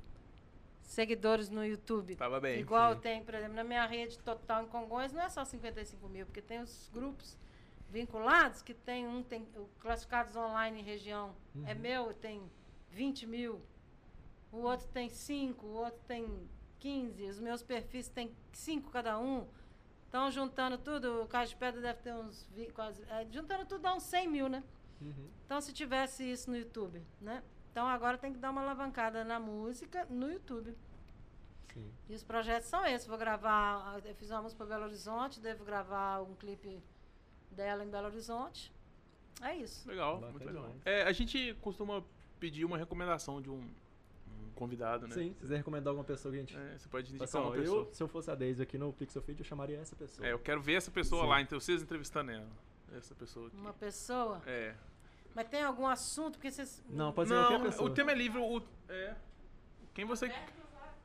seguidores 0.91 1.49
no 1.49 1.65
YouTube. 1.65 2.15
Tava 2.15 2.39
bem. 2.39 2.59
Igual 2.59 2.95
sim. 2.95 2.99
tem, 2.99 3.23
por 3.23 3.33
exemplo, 3.33 3.55
na 3.55 3.63
minha 3.63 3.85
rede 3.85 4.19
total 4.19 4.63
em 4.63 4.67
Congonhas, 4.67 5.13
não 5.13 5.21
é 5.21 5.29
só 5.29 5.45
55 5.45 6.09
mil, 6.09 6.25
porque 6.25 6.41
tem 6.41 6.59
os 6.59 6.89
grupos 6.93 7.37
vinculados 7.89 8.61
que 8.61 8.73
tem 8.73 9.07
um, 9.07 9.23
tem 9.23 9.47
o 9.55 9.69
classificados 9.79 10.35
online 10.35 10.81
em 10.81 10.83
região. 10.83 11.33
Uhum. 11.55 11.63
É 11.65 11.73
meu, 11.73 12.13
tem 12.13 12.43
20 12.89 13.25
mil. 13.25 13.61
O 14.51 14.57
outro 14.57 14.85
tem 14.89 15.07
5, 15.07 15.65
o 15.65 15.73
outro 15.75 16.01
tem 16.05 16.27
15. 16.79 17.23
Os 17.23 17.39
meus 17.39 17.63
perfis 17.63 18.09
tem 18.09 18.35
5 18.51 18.91
cada 18.91 19.17
um. 19.17 19.47
Então, 20.09 20.29
juntando 20.29 20.77
tudo, 20.77 21.21
o 21.23 21.27
Caixa 21.27 21.51
de 21.51 21.55
Pedra 21.55 21.79
deve 21.79 22.01
ter 22.01 22.13
uns. 22.13 22.49
Quase, 22.73 23.01
é, 23.03 23.25
juntando 23.31 23.65
tudo 23.65 23.81
dá 23.81 23.95
uns 23.95 24.03
100 24.03 24.27
mil, 24.27 24.49
né? 24.49 24.61
Uhum. 24.99 25.29
Então, 25.45 25.61
se 25.61 25.71
tivesse 25.71 26.29
isso 26.29 26.49
no 26.49 26.57
YouTube, 26.57 27.01
né? 27.21 27.41
Então 27.71 27.87
agora 27.87 28.17
tem 28.17 28.33
que 28.33 28.39
dar 28.39 28.51
uma 28.51 28.61
alavancada 28.61 29.23
na 29.23 29.39
música 29.39 30.05
no 30.09 30.29
YouTube. 30.29 30.75
Sim. 31.73 31.89
E 32.09 32.13
os 32.13 32.23
projetos 32.23 32.67
são 32.67 32.85
esses. 32.85 33.07
Vou 33.07 33.17
gravar, 33.17 34.01
eu 34.03 34.13
fiz 34.15 34.29
uma 34.29 34.41
música 34.41 34.57
para 34.57 34.75
Belo 34.75 34.87
Horizonte, 34.87 35.39
devo 35.39 35.63
gravar 35.63 36.21
um 36.21 36.35
clipe 36.35 36.83
dela 37.49 37.83
em 37.83 37.89
Belo 37.89 38.07
Horizonte. 38.07 38.73
É 39.41 39.55
isso. 39.55 39.87
Legal, 39.87 40.15
Bacana 40.15 40.31
muito 40.31 40.45
legal. 40.45 40.75
É, 40.83 41.03
a 41.03 41.11
gente 41.13 41.55
costuma 41.61 42.03
pedir 42.39 42.65
uma 42.65 42.77
recomendação 42.77 43.41
de 43.41 43.49
um, 43.49 43.61
um 43.61 44.51
convidado, 44.53 45.07
né? 45.07 45.15
Sim, 45.15 45.33
se 45.33 45.39
quiser 45.39 45.57
recomendar 45.57 45.91
alguma 45.91 46.03
pessoa 46.03 46.31
que 46.33 46.37
a 46.37 46.41
gente. 46.41 46.57
É, 46.57 46.77
você 46.77 46.89
pode 46.89 47.15
indicar 47.15 47.41
uma 47.41 47.51
pessoa. 47.53 47.83
Eu, 47.85 47.93
se 47.93 48.03
eu 48.03 48.07
fosse 48.09 48.29
a 48.29 48.35
Daisy 48.35 48.61
aqui 48.61 48.77
no 48.77 48.91
Pixel 48.91 49.21
Feed, 49.21 49.39
eu 49.39 49.45
chamaria 49.45 49.79
essa 49.79 49.95
pessoa. 49.95 50.27
É, 50.27 50.33
eu 50.33 50.39
quero 50.39 50.61
ver 50.61 50.73
essa 50.73 50.91
pessoa 50.91 51.23
Sim. 51.23 51.29
lá, 51.29 51.41
então 51.41 51.59
vocês 51.59 51.81
entrevistando 51.81 52.31
ela. 52.31 52.47
Essa 52.93 53.15
pessoa 53.15 53.47
aqui. 53.47 53.55
Uma 53.55 53.73
pessoa? 53.73 54.41
É. 54.45 54.75
Mas 55.35 55.47
tem 55.47 55.63
algum 55.63 55.87
assunto? 55.87 56.33
Porque 56.33 56.51
vocês. 56.51 56.83
Não, 56.89 57.11
pode 57.11 57.29
ser 57.29 57.35
não, 57.35 57.47
qualquer 57.47 57.63
pessoa. 57.65 57.89
O 57.89 57.93
tema 57.93 58.11
é 58.11 58.15
livre. 58.15 58.39
O, 58.39 58.61
é. 58.89 59.15
Quem 59.93 60.05
você. 60.05 60.31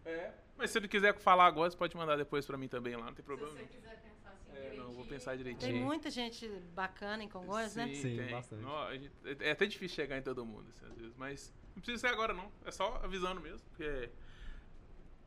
É. 0.05 0.33
Mas 0.57 0.71
se 0.71 0.79
ele 0.79 0.89
quiser 0.89 1.15
falar 1.19 1.47
agora, 1.47 1.71
você 1.71 1.77
pode 1.77 1.97
mandar 1.97 2.17
depois 2.17 2.47
pra 2.47 2.57
mim 2.57 2.69
também 2.69 2.97
lá, 2.97 3.07
não 3.07 3.15
tem 3.15 3.25
problema. 3.25 3.53
Se 3.53 3.59
você 3.59 3.65
quiser 3.67 4.01
pensar 4.01 4.31
assim. 4.31 4.57
É, 4.57 4.77
não, 4.77 4.93
vou 4.93 5.05
pensar 5.05 5.37
direitinho. 5.37 5.73
Tem 5.73 5.83
muita 5.83 6.11
gente 6.11 6.49
bacana 6.75 7.23
em 7.23 7.29
Congonhas, 7.29 7.73
Sim, 7.73 7.79
né? 7.79 7.95
Sim, 7.95 8.17
tem. 8.17 8.31
bastante. 8.31 8.63
Não, 8.63 8.93
gente, 8.93 9.13
é 9.41 9.51
até 9.51 9.67
difícil 9.67 9.95
chegar 9.95 10.17
em 10.17 10.23
todo 10.23 10.45
mundo, 10.47 10.69
assim, 10.71 10.87
às 10.87 10.97
vezes. 10.97 11.15
Mas 11.17 11.53
não 11.75 11.83
precisa 11.83 11.99
ser 11.99 12.15
agora, 12.15 12.33
não. 12.33 12.51
É 12.65 12.71
só 12.71 13.01
avisando 13.03 13.41
mesmo. 13.41 13.61
Porque 13.69 14.09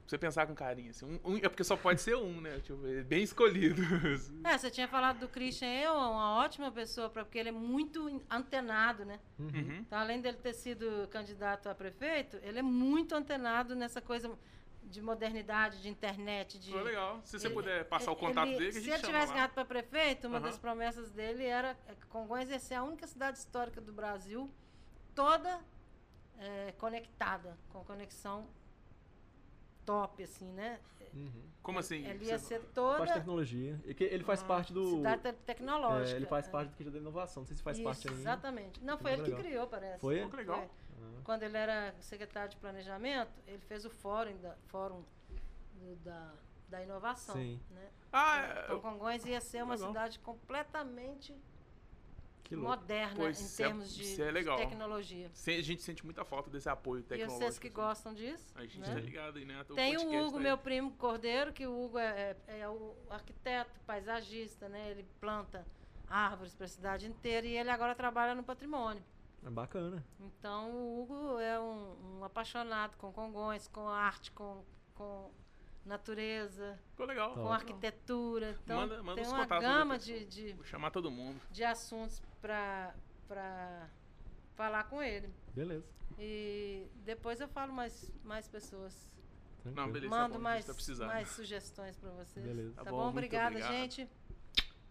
você 0.10 0.18
pensar 0.18 0.48
com 0.48 0.56
carinho, 0.56 0.90
assim. 0.90 1.06
Um, 1.06 1.34
um, 1.34 1.38
é 1.38 1.48
porque 1.48 1.64
só 1.64 1.78
pode 1.78 2.02
ser 2.02 2.16
um, 2.16 2.42
né? 2.42 2.60
Tipo, 2.62 2.88
é 2.88 3.04
bem 3.04 3.22
escolhido. 3.22 3.80
É, 4.44 4.58
você 4.58 4.72
tinha 4.72 4.88
falado 4.88 5.20
do 5.20 5.28
Christian, 5.28 5.68
é 5.68 5.92
uma 5.92 6.38
ótima 6.38 6.72
pessoa, 6.72 7.10
pra, 7.10 7.24
porque 7.24 7.38
ele 7.38 7.50
é 7.50 7.52
muito 7.52 8.22
antenado, 8.30 9.06
né? 9.06 9.20
Uhum. 9.38 9.78
Então, 9.82 10.00
além 10.00 10.20
dele 10.20 10.38
ter 10.38 10.54
sido 10.54 11.08
candidato 11.10 11.68
a 11.70 11.76
prefeito, 11.76 12.38
ele 12.42 12.60
é 12.60 12.62
muito 12.62 13.14
antenado 13.14 13.76
nessa 13.76 14.02
coisa 14.02 14.32
de 14.84 15.02
modernidade, 15.02 15.82
de 15.82 15.90
internet. 15.90 16.58
De, 16.58 16.72
Foi 16.72 16.82
legal. 16.82 17.20
Se 17.24 17.36
ele, 17.36 17.44
você 17.44 17.50
puder 17.50 17.86
passar 17.86 18.12
o 18.12 18.16
contato 18.16 18.48
ele, 18.48 18.58
dele, 18.58 18.72
que 18.72 18.78
a 18.78 18.82
gente 18.82 18.92
Se 18.92 18.98
ele 18.98 19.06
tivesse 19.06 19.34
ganhado 19.34 19.54
para 19.54 19.66
prefeito, 19.66 20.28
uma 20.28 20.38
uhum. 20.38 20.44
das 20.44 20.58
promessas 20.58 21.12
dele 21.12 21.46
era 21.46 21.78
que 22.00 22.08
Congonhas 22.08 22.50
ia 22.50 22.60
ser 22.60 22.76
a 22.76 22.84
única 22.84 23.06
cidade 23.06 23.38
histórica 23.38 23.80
do 23.80 23.94
Brasil 23.94 24.50
toda 25.14 25.60
é, 26.40 26.72
conectada, 26.78 27.58
com 27.70 27.84
conexão 27.84 28.48
top, 29.90 30.24
assim, 30.24 30.52
né? 30.52 30.80
Uhum. 31.12 31.50
Como 31.64 31.80
assim? 31.80 32.06
Ele 32.06 32.26
ia 32.26 32.38
ser 32.38 32.62
toda... 32.76 33.00
Parte 33.00 33.14
de 33.14 33.20
tecnologia. 33.20 33.82
Ele 33.84 34.24
faz 34.24 34.44
ah, 34.44 34.46
parte 34.46 34.72
do... 34.72 34.98
Cidade 34.98 35.34
tecnológica. 35.46 36.12
É, 36.12 36.16
ele 36.16 36.28
faz 36.28 36.48
parte 36.48 36.70
do 36.70 36.76
que 36.76 36.84
da 36.84 37.00
inovação. 37.00 37.42
Não 37.42 37.48
sei 37.48 37.58
se 37.58 37.64
faz 37.64 37.78
Isso, 37.78 37.84
parte 37.84 38.08
ainda. 38.08 38.20
Exatamente. 38.20 38.84
Não, 38.84 39.00
foi 39.00 39.14
ele 39.14 39.24
legal. 39.24 39.40
que 39.40 39.48
criou, 39.48 39.68
parece. 39.68 40.00
Foi? 40.00 40.30
que 40.30 40.36
legal. 40.36 40.58
Foi. 40.58 40.68
Ah. 41.02 41.22
Quando 41.24 41.42
ele 41.42 41.58
era 41.58 41.96
secretário 42.00 42.52
de 42.52 42.58
planejamento, 42.58 43.32
ele 43.48 43.62
fez 43.62 43.84
o 43.84 43.90
fórum 43.90 44.38
da, 44.38 44.56
fórum 44.68 45.04
do, 45.74 45.96
da, 46.04 46.34
da 46.68 46.84
inovação. 46.84 47.36
Sim. 47.36 47.60
Né? 47.72 47.90
Ah, 48.14 48.42
é, 48.42 48.64
então, 48.66 48.80
Congonhas 48.80 49.26
ia 49.26 49.42
ser 49.42 49.64
uma 49.64 49.74
legal. 49.74 49.88
cidade 49.88 50.20
completamente 50.20 51.36
moderna 52.56 53.16
pois 53.16 53.40
em 53.40 53.46
é 53.46 53.68
termos 53.68 53.94
é, 53.94 54.04
de, 54.04 54.22
é 54.22 54.32
de, 54.32 54.58
tecnologia. 54.58 55.32
A 55.48 55.62
gente 55.62 55.82
sente 55.82 56.04
muita 56.04 56.26
falta 56.26 56.50
desse 56.50 56.70
apoio 56.70 57.04
tecnológico. 57.04 57.42
E 57.42 57.46
vocês 57.46 57.60
que 57.60 57.68
assim. 57.68 57.76
gostam 57.76 58.14
disso? 58.14 58.54
A 58.56 58.62
gente 58.62 58.80
né? 58.80 58.94
tá 58.94 59.00
ligado 59.00 59.38
aí, 59.38 59.46
né? 59.46 59.66
Tem 59.76 59.98
o 59.98 60.26
Hugo, 60.26 60.38
tá 60.38 60.44
meu 60.44 60.58
primo 60.58 60.92
Cordeiro, 60.92 61.54
que 61.54 61.66
o 61.68 61.86
Hugo 61.86 61.98
é, 61.98 62.36
é, 62.48 62.60
é 62.60 62.70
o 62.70 62.96
arquiteto, 63.10 63.80
paisagista, 63.86 64.68
né? 64.68 64.92
Ele 64.92 65.06
planta 65.20 65.66
árvores 66.08 66.56
para 66.56 66.66
a 66.66 66.70
cidade 66.70 67.08
inteira 67.08 67.46
e 67.46 67.56
ele 67.56 67.70
agora 67.70 67.94
trabalha 67.94 68.34
no 68.34 68.44
patrimônio. 68.44 69.04
É 69.46 69.50
bacana. 69.50 70.04
Então 70.20 70.72
o 70.72 71.02
Hugo 71.02 71.40
é 71.40 71.60
um, 71.60 72.20
um 72.20 72.24
apaixonado 72.24 72.98
com 72.98 73.12
Congonhas, 73.12 73.68
com 73.68 73.88
arte, 73.88 74.32
com, 74.32 74.66
com 74.96 75.32
natureza. 75.86 76.80
Ficou 76.92 77.06
legal. 77.06 77.34
Com 77.34 77.52
arquitetura. 77.52 78.58
Então, 78.64 78.82
manda, 78.82 79.04
manda 79.04 79.22
tem 79.22 79.32
uma 79.32 79.46
gama 79.46 79.98
de, 79.98 80.26
de. 80.26 80.54
Vou 80.54 80.66
chamar 80.66 80.92
todo 80.92 81.10
mundo. 81.10 81.40
De 81.52 81.64
assuntos 81.64 82.22
para 82.42 83.90
falar 84.56 84.86
com 84.86 85.02
ele. 85.02 85.30
Beleza. 85.56 85.86
E 86.18 86.88
depois 87.06 87.40
eu 87.40 87.48
falo 87.48 87.74
mais, 87.74 88.12
mais 88.24 88.48
pessoas. 88.48 89.10
Tranquilo. 89.62 89.86
Não, 89.86 89.94
beleza. 89.94 90.10
Mando 90.10 90.34
tá 90.34 90.38
bom, 90.38 90.44
mais, 90.44 91.00
mais 91.00 91.30
sugestões 91.30 91.96
para 91.98 92.10
vocês. 92.12 92.46
Beleza. 92.46 92.74
Tá, 92.76 92.84
tá 92.86 92.92
bom? 92.92 93.10
Obrigada, 93.10 93.48
obrigado. 93.48 93.72
gente. 93.72 94.10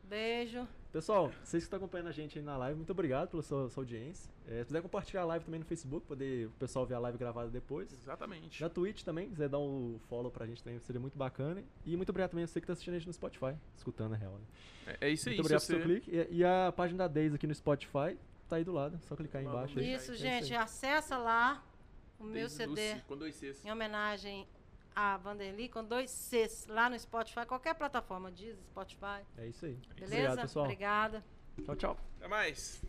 Beijo. 0.04 0.66
Pessoal, 0.92 1.30
vocês 1.44 1.62
que 1.62 1.66
estão 1.66 1.76
acompanhando 1.76 2.08
a 2.08 2.12
gente 2.12 2.38
aí 2.38 2.44
na 2.44 2.56
live, 2.56 2.76
muito 2.76 2.90
obrigado 2.90 3.28
pela 3.28 3.42
sua, 3.42 3.68
sua 3.68 3.82
audiência. 3.82 4.30
É, 4.48 4.60
se 4.60 4.68
puder 4.68 4.80
compartilhar 4.80 5.20
a 5.20 5.24
live 5.26 5.44
também 5.44 5.60
no 5.60 5.66
Facebook, 5.66 6.06
poder 6.06 6.46
o 6.46 6.50
pessoal 6.52 6.86
ver 6.86 6.94
a 6.94 6.98
live 6.98 7.18
gravada 7.18 7.50
depois. 7.50 7.92
Exatamente. 7.92 8.62
Na 8.62 8.70
Twitch 8.70 9.02
também, 9.02 9.28
quiser 9.28 9.50
dar 9.50 9.58
um 9.58 10.00
follow 10.08 10.30
pra 10.30 10.46
gente 10.46 10.62
também, 10.64 10.78
seria 10.80 10.98
muito 10.98 11.18
bacana. 11.18 11.62
E 11.84 11.94
muito 11.94 12.08
obrigado 12.08 12.30
também 12.30 12.44
a 12.44 12.46
você 12.46 12.58
que 12.58 12.66
tá 12.66 12.72
assistindo 12.72 12.94
a 12.94 12.98
gente 12.98 13.06
no 13.06 13.12
Spotify, 13.12 13.54
escutando 13.76 14.14
a 14.14 14.16
real. 14.16 14.32
Né? 14.32 14.96
É, 15.00 15.08
é, 15.08 15.10
isso 15.10 15.28
aí. 15.28 15.34
Muito 15.34 15.44
obrigado 15.44 15.66
pelo 15.66 15.78
seu 15.78 15.86
clique. 15.86 16.10
E, 16.10 16.36
e, 16.38 16.44
a 16.44 16.72
página 16.74 16.98
da 16.98 17.08
Days 17.08 17.34
aqui 17.34 17.46
no 17.46 17.54
Spotify 17.54 18.16
tá 18.48 18.56
aí 18.56 18.64
do 18.64 18.72
lado, 18.72 18.98
só 19.02 19.14
clicar 19.14 19.42
aí 19.42 19.46
embaixo. 19.46 19.78
Isso, 19.78 20.12
aí. 20.12 20.16
gente, 20.16 20.54
é 20.54 20.56
isso 20.56 20.62
acessa 20.62 21.18
lá 21.18 21.62
o 22.18 22.24
meu 22.24 22.48
CD. 22.48 22.96
com 23.06 23.14
dois 23.14 23.34
Cs. 23.34 23.62
Em 23.62 23.70
homenagem 23.70 24.46
a 25.00 25.16
Vanderly 25.16 25.68
com 25.68 25.84
dois 25.84 26.10
Cs 26.10 26.66
lá 26.66 26.90
no 26.90 26.98
Spotify, 26.98 27.46
qualquer 27.46 27.72
plataforma, 27.72 28.32
diz 28.32 28.58
Spotify. 28.64 29.24
É 29.36 29.46
isso 29.46 29.64
aí. 29.64 29.78
Beleza? 29.94 30.16
Obrigado, 30.16 30.40
pessoal. 30.40 30.64
Obrigada. 30.64 31.24
Tchau, 31.64 31.76
tchau. 31.76 31.96
Até 32.16 32.26
mais. 32.26 32.82